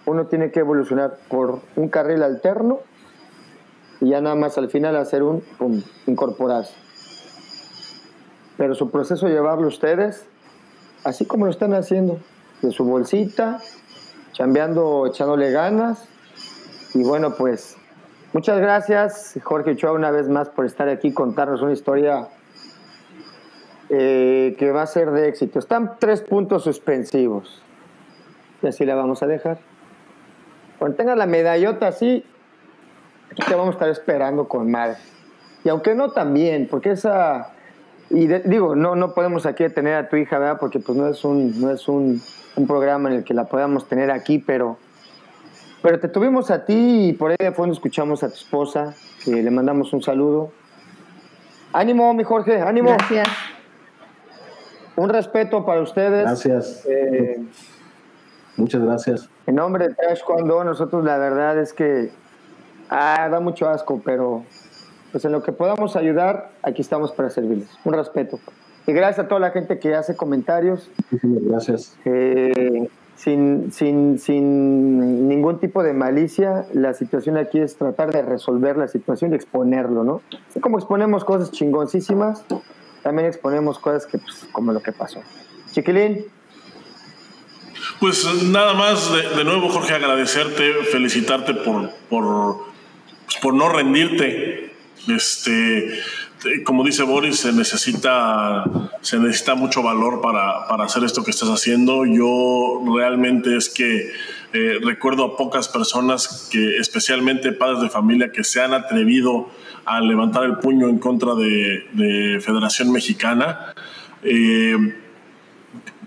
uno 0.05 0.27
tiene 0.27 0.51
que 0.51 0.59
evolucionar 0.59 1.17
por 1.29 1.61
un 1.77 1.87
carril 1.87 2.21
alterno 2.21 2.79
y 4.01 4.09
ya 4.09 4.19
nada 4.19 4.35
más 4.35 4.57
al 4.57 4.69
final 4.69 4.97
hacer 4.97 5.23
un, 5.23 5.41
pum, 5.57 5.81
incorporarse. 6.05 6.73
Pero 8.57 8.75
su 8.75 8.91
proceso 8.91 9.27
llevarlo 9.27 9.67
ustedes, 9.67 10.25
así 11.05 11.25
como 11.25 11.45
lo 11.45 11.51
están 11.51 11.73
haciendo, 11.73 12.19
de 12.61 12.71
su 12.71 12.83
bolsita, 12.83 13.59
chambeando, 14.33 15.07
echándole 15.07 15.51
ganas. 15.51 16.05
Y 16.93 17.03
bueno, 17.03 17.35
pues 17.35 17.77
muchas 18.33 18.59
gracias, 18.59 19.39
Jorge 19.43 19.71
Ochoa, 19.71 19.93
una 19.93 20.11
vez 20.11 20.27
más 20.27 20.49
por 20.49 20.65
estar 20.65 20.89
aquí 20.89 21.13
contarnos 21.13 21.61
una 21.61 21.71
historia 21.71 22.27
eh, 23.89 24.55
que 24.57 24.71
va 24.71 24.81
a 24.81 24.87
ser 24.87 25.11
de 25.11 25.29
éxito. 25.29 25.59
Están 25.59 25.97
tres 25.99 26.21
puntos 26.21 26.63
suspensivos. 26.63 27.61
Y 28.61 28.67
así 28.67 28.85
la 28.85 28.95
vamos 28.95 29.23
a 29.23 29.27
dejar. 29.27 29.59
Cuando 30.79 30.97
tengas 30.97 31.17
la 31.17 31.25
medallota 31.25 31.87
así, 31.87 32.25
te 33.47 33.55
vamos 33.55 33.69
a 33.69 33.71
estar 33.71 33.89
esperando 33.89 34.47
con 34.47 34.69
madre. 34.69 34.97
Y 35.63 35.69
aunque 35.69 35.95
no 35.95 36.11
también, 36.11 36.67
porque 36.69 36.91
esa... 36.91 37.53
Y 38.09 38.27
digo, 38.27 38.75
no, 38.75 38.95
no 38.95 39.13
podemos 39.13 39.45
aquí 39.45 39.67
tener 39.69 39.95
a 39.95 40.09
tu 40.09 40.17
hija, 40.17 40.37
¿verdad? 40.37 40.57
Porque 40.59 40.79
pues 40.79 40.97
no 40.97 41.07
es 41.07 41.23
un, 41.23 41.59
no 41.61 41.71
es 41.71 41.87
un 41.87 42.21
un 42.55 42.67
programa 42.67 43.09
en 43.09 43.17
el 43.17 43.23
que 43.23 43.33
la 43.33 43.45
podamos 43.45 43.87
tener 43.87 44.11
aquí, 44.11 44.39
pero, 44.39 44.77
pero 45.83 45.99
te 45.99 46.07
tuvimos 46.07 46.49
a 46.49 46.63
ti 46.63 47.09
y 47.09 47.13
por 47.13 47.31
ahí 47.31 47.37
de 47.37 47.51
fondo 47.51 47.73
escuchamos 47.73 48.23
a 48.23 48.29
tu 48.29 48.35
esposa, 48.35 48.95
que 49.23 49.43
le 49.43 49.51
mandamos 49.51 49.91
un 49.91 50.01
saludo. 50.01 50.51
Ánimo, 51.73 52.13
mi 52.13 52.23
Jorge, 52.23 52.61
ánimo. 52.61 52.95
Gracias. 52.97 53.27
Un 54.95 55.09
respeto 55.09 55.65
para 55.65 55.81
ustedes. 55.81 56.23
Gracias. 56.23 56.85
Eh, 56.87 57.43
Muchas 58.55 58.81
gracias. 58.81 59.29
En 59.45 59.55
nombre 59.55 59.89
de 59.89 59.95
Trash 59.95 60.21
Cuando, 60.25 60.63
nosotros 60.63 61.03
la 61.03 61.17
verdad 61.17 61.59
es 61.59 61.73
que 61.73 62.11
ah, 62.89 63.27
da 63.29 63.41
mucho 63.41 63.67
asco, 63.67 64.01
pero 64.05 64.45
pues 65.11 65.25
en 65.25 65.33
lo 65.33 65.43
que 65.43 65.51
podamos 65.51 65.97
ayudar, 65.97 66.51
aquí 66.61 66.81
estamos 66.81 67.11
para 67.11 67.29
servirles. 67.29 67.67
Un 67.83 67.93
respeto. 67.93 68.39
Y 68.87 68.93
gracias 68.93 69.25
a 69.25 69.27
toda 69.27 69.41
la 69.41 69.51
gente 69.51 69.79
que 69.79 69.95
hace 69.95 70.15
comentarios. 70.15 70.89
Gracias. 71.11 71.97
Eh, 72.05 72.87
sin, 73.23 73.71
sin, 73.71 74.19
sin 74.19 75.29
ningún 75.29 75.59
tipo 75.59 75.81
de 75.81 75.93
malicia, 75.93 76.65
la 76.73 76.93
situación 76.93 77.37
aquí 77.37 77.59
es 77.59 77.77
tratar 77.77 78.11
de 78.11 78.21
resolver 78.21 78.75
la 78.75 78.89
situación 78.89 79.31
y 79.31 79.35
exponerlo, 79.35 80.03
¿no? 80.03 80.21
Como 80.59 80.77
exponemos 80.77 81.23
cosas 81.23 81.51
chingoncísimas, 81.51 82.43
también 83.01 83.27
exponemos 83.29 83.79
cosas 83.79 84.05
que, 84.05 84.17
pues, 84.17 84.45
como 84.51 84.73
lo 84.73 84.81
que 84.81 84.91
pasó. 84.91 85.21
Chiquilín. 85.71 86.25
Pues 88.01 88.43
nada 88.43 88.73
más, 88.73 89.09
de, 89.37 89.43
nuevo, 89.45 89.69
Jorge, 89.69 89.93
agradecerte, 89.93 90.73
felicitarte 90.91 91.53
por, 91.53 91.91
por, 92.09 92.57
pues, 93.25 93.37
por 93.41 93.53
no 93.53 93.69
rendirte. 93.69 94.73
Este, 95.07 95.99
como 96.65 96.83
dice 96.83 97.03
Boris, 97.03 97.37
se 97.37 97.53
necesita, 97.53 98.63
se 99.01 99.17
necesita 99.19 99.55
mucho 99.55 99.81
valor 99.81 100.21
para, 100.21 100.67
para 100.67 100.85
hacer 100.85 101.03
esto 101.03 101.23
que 101.23 101.31
estás 101.31 101.49
haciendo. 101.49 102.05
Yo 102.05 102.83
realmente 102.95 103.55
es 103.55 103.69
que 103.69 104.11
eh, 104.53 104.79
recuerdo 104.83 105.25
a 105.25 105.37
pocas 105.37 105.67
personas, 105.67 106.49
que 106.51 106.77
especialmente 106.77 107.51
padres 107.51 107.81
de 107.81 107.89
familia, 107.89 108.31
que 108.31 108.43
se 108.43 108.61
han 108.61 108.73
atrevido 108.73 109.49
a 109.85 109.99
levantar 110.01 110.43
el 110.43 110.57
puño 110.57 110.89
en 110.89 110.99
contra 110.99 111.33
de, 111.35 112.39
Federación 112.41 112.91
Mexicana. 112.91 113.73
Eh, 114.23 114.77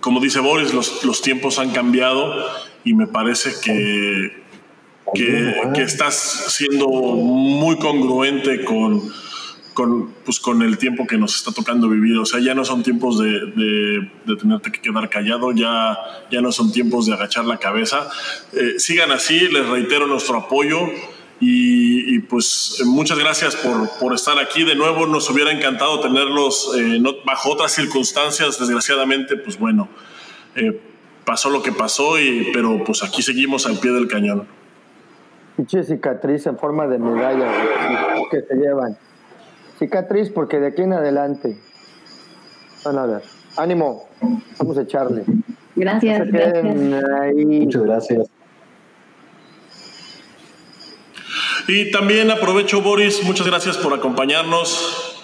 como 0.01 0.21
dice 0.21 0.41
Boris, 0.41 0.73
los, 0.73 1.05
los, 1.05 1.23
tiempos 1.23 1.59
han 1.59 1.71
cambiado 1.71 2.35
y 2.85 2.95
me 2.95 3.07
parece 3.07 3.51
que, 3.63 4.45
que 5.15 5.83
estás 5.83 6.15
siendo 6.49 6.89
muy 6.89 7.77
congruente 7.79 8.65
con 8.65 9.03
con, 9.77 10.09
pues, 10.25 10.41
con 10.41 10.63
el 10.63 10.79
tiempo 10.79 11.07
que 11.07 11.19
nos 11.19 11.37
está 11.37 11.53
tocando 11.53 11.89
vivir. 11.89 12.17
O 12.17 12.25
sea, 12.25 12.41
ya 12.41 12.55
no 12.55 12.65
son 12.65 12.83
tiempos 12.83 13.19
de, 13.19 13.29
de, 14.25 14.37
tenerte 14.37 14.73
que 14.73 14.81
quedar 14.81 15.09
callado, 15.09 15.53
ya, 15.53 15.97
ya 16.33 16.41
no 16.41 16.51
son 16.51 16.73
tiempos 16.73 17.07
de 17.07 17.13
agachar 17.13 17.45
la 17.45 17.59
cabeza. 17.59 18.09
Eh, 18.55 18.81
sigan 18.81 19.13
así, 19.13 19.39
les 19.39 19.69
reitero 19.69 20.09
nuestro 20.09 20.39
apoyo. 20.39 20.79
Y, 21.39 22.19
pues 22.21 22.83
muchas 22.87 23.19
gracias 23.19 23.55
por, 23.57 23.91
por, 24.01 24.15
estar 24.15 24.39
aquí 24.39 24.65
de 24.65 24.75
nuevo. 24.75 25.07
Nos 25.07 25.29
hubiera 25.29 25.53
encantado 25.53 26.01
tenerlos 26.01 26.73
eh, 26.79 26.99
bajo 27.27 27.53
otras 27.53 27.73
circunstancias. 27.73 28.59
Desgraciadamente, 28.59 29.37
pues 29.37 29.59
bueno, 29.59 29.91
eh, 30.55 30.81
pasó 31.27 31.51
lo 31.51 31.63
que 31.63 31.73
pasó, 31.73 32.19
y, 32.19 32.49
pero 32.55 32.83
pues 32.83 33.03
aquí 33.05 33.21
seguimos 33.21 33.67
al 33.67 33.79
pie 33.79 33.93
del 33.93 34.09
cañón. 34.09 34.49
Pinche 35.57 35.85
cicatriz 35.85 36.47
en 36.47 36.57
forma 36.57 36.87
de 36.87 36.99
medalla 36.99 37.53
que 38.31 38.41
se 38.41 38.55
llevan. 38.55 38.97
Cicatriz 39.79 40.31
porque 40.31 40.59
de 40.59 40.69
aquí 40.69 40.83
en 40.83 40.93
adelante. 40.93 41.59
Van 42.85 42.99
a 42.99 43.07
ver. 43.07 43.23
Ánimo. 43.57 44.09
Vamos 44.59 44.79
a 44.79 44.83
echarle. 44.83 45.25
Gracias. 45.75 46.27
Muchas 47.35 47.83
gracias. 47.83 48.31
Y 51.69 51.91
también 51.91 52.31
aprovecho, 52.31 52.81
Boris, 52.81 53.25
muchas 53.25 53.47
gracias 53.47 53.77
por 53.77 53.93
acompañarnos. 53.93 55.16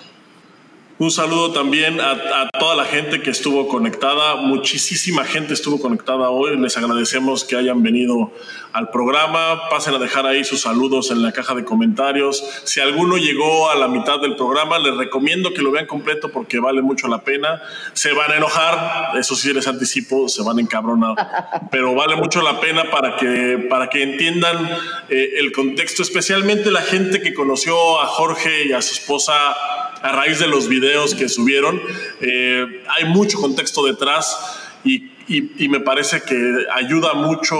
Un 1.02 1.10
saludo 1.10 1.50
también 1.50 2.00
a, 2.00 2.48
toda 2.56 2.76
la 2.76 2.84
gente 2.84 3.22
que 3.22 3.30
estuvo 3.30 3.66
conectada. 3.66 4.36
Muchísima 4.36 5.24
gente 5.24 5.52
estuvo 5.52 5.80
conectada 5.80 6.30
hoy. 6.30 6.56
Les 6.56 6.76
agradecemos 6.76 7.42
que 7.42 7.56
hayan 7.56 7.82
venido 7.82 8.30
al 8.72 8.88
programa. 8.90 9.68
Pasen 9.68 9.96
a 9.96 9.98
dejar 9.98 10.26
ahí 10.26 10.44
sus 10.44 10.60
saludos 10.60 11.10
en 11.10 11.20
la 11.20 11.32
caja 11.32 11.56
de 11.56 11.64
comentarios. 11.64 12.44
Si 12.62 12.78
alguno 12.78 13.16
llegó 13.16 13.68
a 13.68 13.74
la 13.74 13.88
mitad 13.88 14.20
del 14.20 14.36
programa, 14.36 14.78
les 14.78 14.96
recomiendo 14.96 15.52
que 15.52 15.60
lo 15.60 15.72
vean 15.72 15.86
completo 15.86 16.28
porque 16.28 16.60
vale 16.60 16.82
mucho 16.82 17.08
la 17.08 17.24
pena. 17.24 17.60
Se 17.94 18.12
van 18.12 18.30
a 18.30 18.36
enojar, 18.36 19.18
eso 19.18 19.34
sí 19.34 19.52
les 19.52 19.66
anticipo, 19.66 20.28
se 20.28 20.44
van 20.44 20.58
a 20.58 20.60
encabronar, 20.60 21.16
pero 21.72 21.96
vale 21.96 22.14
mucho 22.14 22.42
la 22.42 22.60
pena 22.60 22.92
para 22.92 23.16
que, 23.16 23.66
para 23.68 23.90
que 23.90 24.04
entiendan 24.04 24.70
eh, 25.08 25.30
el 25.38 25.50
contexto, 25.50 26.04
especialmente 26.04 26.70
la 26.70 26.82
gente 26.82 27.20
que 27.22 27.34
conoció 27.34 28.00
a 28.00 28.06
Jorge 28.06 28.68
y 28.68 28.72
a 28.72 28.80
su 28.80 28.94
esposa 28.94 29.34
a 30.02 30.10
raíz 30.10 30.40
de 30.40 30.48
los 30.48 30.68
videos 30.68 30.91
que 31.18 31.28
subieron. 31.28 31.80
Eh, 32.20 32.84
hay 32.96 33.08
mucho 33.08 33.38
contexto 33.40 33.84
detrás 33.84 34.36
y, 34.84 35.10
me 35.68 35.80
parece 35.80 36.22
que 36.22 36.66
ayuda 36.74 37.14
mucho 37.14 37.56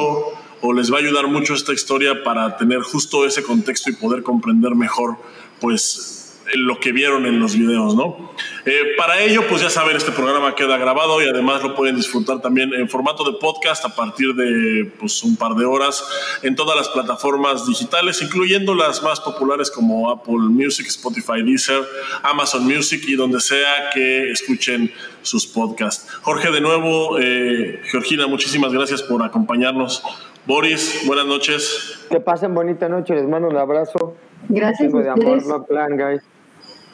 o 0.61 0.73
les 0.73 0.93
va 0.93 0.97
a 0.97 1.01
ayudar 1.01 1.27
mucho 1.27 1.55
esta 1.55 1.73
historia 1.73 2.23
para 2.23 2.57
tener 2.57 2.81
justo 2.83 3.25
ese 3.27 3.43
contexto 3.43 3.91
y 3.91 3.95
poder 3.95 4.23
comprender 4.23 4.75
mejor, 4.75 5.17
pues, 5.61 6.22
lo 6.55 6.79
que 6.81 6.93
vieron 6.93 7.27
en 7.27 7.41
los 7.41 7.57
videos, 7.57 7.95
¿no? 7.95 8.33
Eh, 8.65 8.95
para 8.97 9.21
ello, 9.21 9.43
pues 9.49 9.63
ya 9.63 9.71
saben, 9.71 9.97
este 9.97 10.13
programa 10.13 10.55
queda 10.55 10.77
grabado 10.77 11.23
y 11.23 11.29
además 11.29 11.63
lo 11.63 11.75
pueden 11.75 11.97
disfrutar 11.97 12.41
también 12.41 12.73
en 12.75 12.89
formato 12.89 13.25
de 13.25 13.39
podcast 13.39 13.85
a 13.85 13.95
partir 13.95 14.35
de 14.35 14.91
pues, 14.99 15.23
un 15.23 15.37
par 15.37 15.55
de 15.55 15.65
horas 15.65 16.05
en 16.43 16.55
todas 16.55 16.77
las 16.77 16.89
plataformas 16.89 17.67
digitales, 17.67 18.23
incluyendo 18.23 18.75
las 18.75 19.03
más 19.03 19.21
populares 19.21 19.71
como 19.71 20.11
Apple 20.11 20.39
Music, 20.39 20.87
Spotify, 20.87 21.43
Deezer, 21.43 21.83
Amazon 22.23 22.65
Music 22.65 23.03
y 23.07 23.15
donde 23.15 23.41
sea 23.41 23.91
que 23.93 24.31
escuchen 24.31 24.93
sus 25.23 25.47
podcasts. 25.47 26.09
Jorge, 26.23 26.51
de 26.51 26.61
nuevo, 26.61 27.19
eh, 27.19 27.81
Georgina, 27.91 28.27
muchísimas 28.27 28.73
gracias 28.73 29.03
por 29.03 29.23
acompañarnos. 29.23 30.03
Boris, 30.47 31.05
buenas 31.07 31.27
noches. 31.27 32.07
Que 32.11 32.21
pasen 32.21 32.55
bonita 32.55 32.89
noche, 32.89 33.15
les 33.15 33.29
mando 33.29 33.49
un 33.49 33.57
abrazo. 33.57 34.17
Gracias. 34.49 34.93
de 34.93 35.09
amor, 35.09 35.47
no 35.47 35.65
plan, 35.65 35.97
guys. 35.97 36.23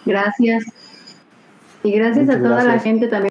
Gracias. 0.09 0.64
Y 1.82 1.93
gracias 1.93 2.30
a 2.30 2.39
toda 2.39 2.64
la 2.64 2.78
gente 2.78 3.09
también 3.09 3.30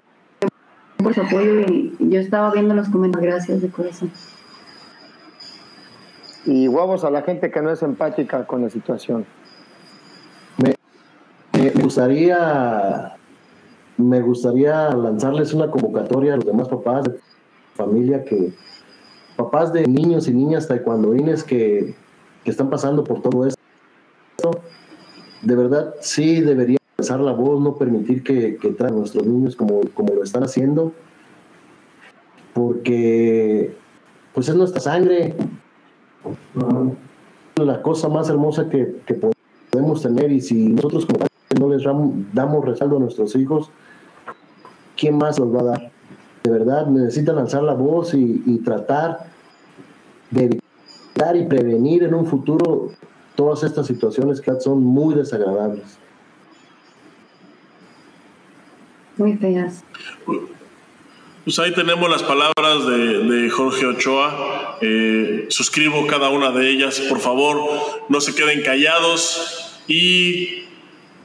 por 1.02 1.12
su 1.12 1.22
apoyo. 1.22 1.60
Y 1.62 1.92
yo 1.98 2.20
estaba 2.20 2.52
viendo 2.52 2.72
los 2.72 2.88
comentarios. 2.88 3.34
Gracias 3.34 3.62
de 3.62 3.68
corazón. 3.68 4.12
Y 6.46 6.68
huevos 6.68 7.02
a 7.02 7.10
la 7.10 7.22
gente 7.22 7.50
que 7.50 7.60
no 7.60 7.72
es 7.72 7.82
empática 7.82 8.46
con 8.46 8.62
la 8.62 8.70
situación. 8.70 9.26
Me, 10.62 11.70
gustaría 11.70 13.16
me 13.96 14.20
gustaría 14.20 14.90
lanzarles 14.90 15.52
una 15.52 15.72
convocatoria 15.72 16.34
a 16.34 16.36
los 16.36 16.46
demás 16.46 16.68
papás 16.68 17.02
de 17.04 17.18
familia 17.74 18.24
que 18.24 18.52
papás 19.36 19.72
de 19.72 19.84
niños 19.88 20.28
y 20.28 20.34
niñas 20.34 20.68
taekwondoines 20.68 21.42
que, 21.42 21.96
que 22.44 22.50
están 22.50 22.70
pasando 22.70 23.02
por 23.02 23.20
todo 23.20 23.44
esto 23.44 23.58
de 25.42 25.56
verdad 25.56 25.94
sí 26.00 26.40
debería 26.40 26.78
alzar 26.96 27.20
la 27.20 27.32
voz, 27.32 27.60
no 27.60 27.76
permitir 27.76 28.22
que, 28.22 28.56
que 28.56 28.74
a 28.78 28.90
nuestros 28.90 29.26
niños 29.26 29.54
como, 29.54 29.80
como 29.94 30.14
lo 30.14 30.24
están 30.24 30.42
haciendo, 30.42 30.92
porque 32.54 33.76
pues 34.34 34.48
es 34.48 34.56
nuestra 34.56 34.80
sangre, 34.80 35.34
la 37.56 37.82
cosa 37.82 38.08
más 38.08 38.28
hermosa 38.28 38.68
que, 38.68 38.84
podemos 39.70 40.02
tener 40.02 40.32
y 40.32 40.40
si 40.40 40.68
nosotros 40.68 41.06
como 41.06 41.26
no 41.58 41.74
les 41.74 41.84
damos 42.32 42.64
respaldo 42.64 42.96
a 42.96 43.00
nuestros 43.00 43.34
hijos, 43.36 43.70
¿quién 44.96 45.16
más 45.16 45.38
los 45.38 45.54
va 45.54 45.60
a 45.60 45.64
dar? 45.64 45.92
De 46.42 46.50
verdad, 46.50 46.86
necesitan 46.86 47.38
alzar 47.38 47.62
la 47.62 47.74
voz 47.74 48.14
y, 48.14 48.42
y 48.46 48.58
tratar 48.58 49.26
de 50.30 50.44
evitar 50.44 51.36
y 51.36 51.46
prevenir 51.46 52.04
en 52.04 52.14
un 52.14 52.26
futuro 52.26 52.90
todas 53.38 53.62
estas 53.62 53.86
situaciones 53.86 54.40
que 54.40 54.50
son 54.58 54.82
muy 54.82 55.14
desagradables. 55.14 55.96
Muy 59.16 59.36
feas. 59.36 59.84
Pues 61.44 61.58
ahí 61.60 61.72
tenemos 61.72 62.10
las 62.10 62.24
palabras 62.24 62.84
de, 62.84 63.48
Jorge 63.48 63.86
Ochoa. 63.86 64.76
Eh, 64.80 65.46
suscribo 65.50 66.04
cada 66.08 66.30
una 66.30 66.50
de 66.50 66.68
ellas. 66.68 66.98
Por 67.08 67.20
favor, 67.20 67.58
no 68.08 68.20
se 68.20 68.34
queden 68.34 68.60
callados 68.62 69.80
y 69.86 70.57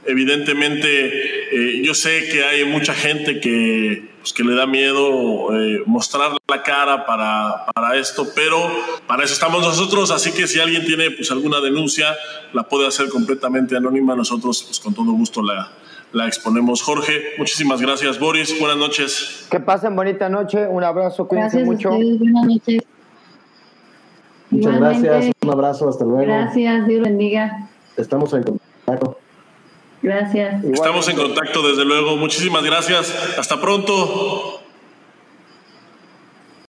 evidentemente 0.06 1.78
eh, 1.78 1.82
yo 1.84 1.94
sé 1.94 2.28
que 2.28 2.44
hay 2.44 2.64
mucha 2.64 2.94
gente 2.94 3.40
que 3.40 4.14
pues, 4.24 4.32
que 4.32 4.42
le 4.42 4.54
da 4.54 4.66
miedo 4.66 5.54
eh, 5.54 5.82
mostrar 5.84 6.32
la 6.48 6.62
cara 6.62 7.04
para, 7.04 7.66
para, 7.74 7.96
esto, 7.96 8.26
pero 8.34 8.56
para 9.06 9.22
eso 9.22 9.34
estamos 9.34 9.60
nosotros, 9.62 10.10
así 10.10 10.32
que 10.32 10.46
si 10.46 10.60
alguien 10.60 10.86
tiene 10.86 11.10
pues, 11.10 11.30
alguna 11.30 11.60
denuncia, 11.60 12.06
la 12.54 12.62
puede 12.62 12.86
hacer 12.86 13.10
completamente 13.10 13.76
anónima, 13.76 14.16
nosotros 14.16 14.62
pues, 14.62 14.80
con 14.80 14.94
todo 14.94 15.12
gusto 15.12 15.42
la, 15.42 15.70
la 16.14 16.26
exponemos. 16.26 16.80
Jorge, 16.80 17.34
muchísimas 17.36 17.82
gracias. 17.82 18.18
Boris, 18.18 18.58
buenas 18.58 18.78
noches. 18.78 19.46
Que 19.50 19.60
pasen 19.60 19.94
bonita 19.94 20.30
noche, 20.30 20.66
un 20.68 20.82
abrazo, 20.82 21.28
cuídense 21.28 21.62
mucho. 21.62 21.90
buenas 21.90 22.46
noches. 22.46 22.82
Muchas 24.48 24.80
gracias, 24.80 25.32
un 25.42 25.50
abrazo, 25.50 25.88
hasta 25.90 26.04
luego. 26.04 26.22
Gracias, 26.22 26.86
Dios 26.86 27.02
bendiga. 27.02 27.68
Estamos 27.98 28.32
en 28.32 28.42
contacto. 28.42 29.18
Gracias. 30.04 30.62
Estamos 30.62 31.08
en 31.08 31.16
contacto, 31.16 31.66
desde 31.66 31.82
luego. 31.82 32.18
Muchísimas 32.18 32.62
gracias. 32.62 33.38
Hasta 33.38 33.58
pronto. 33.58 34.60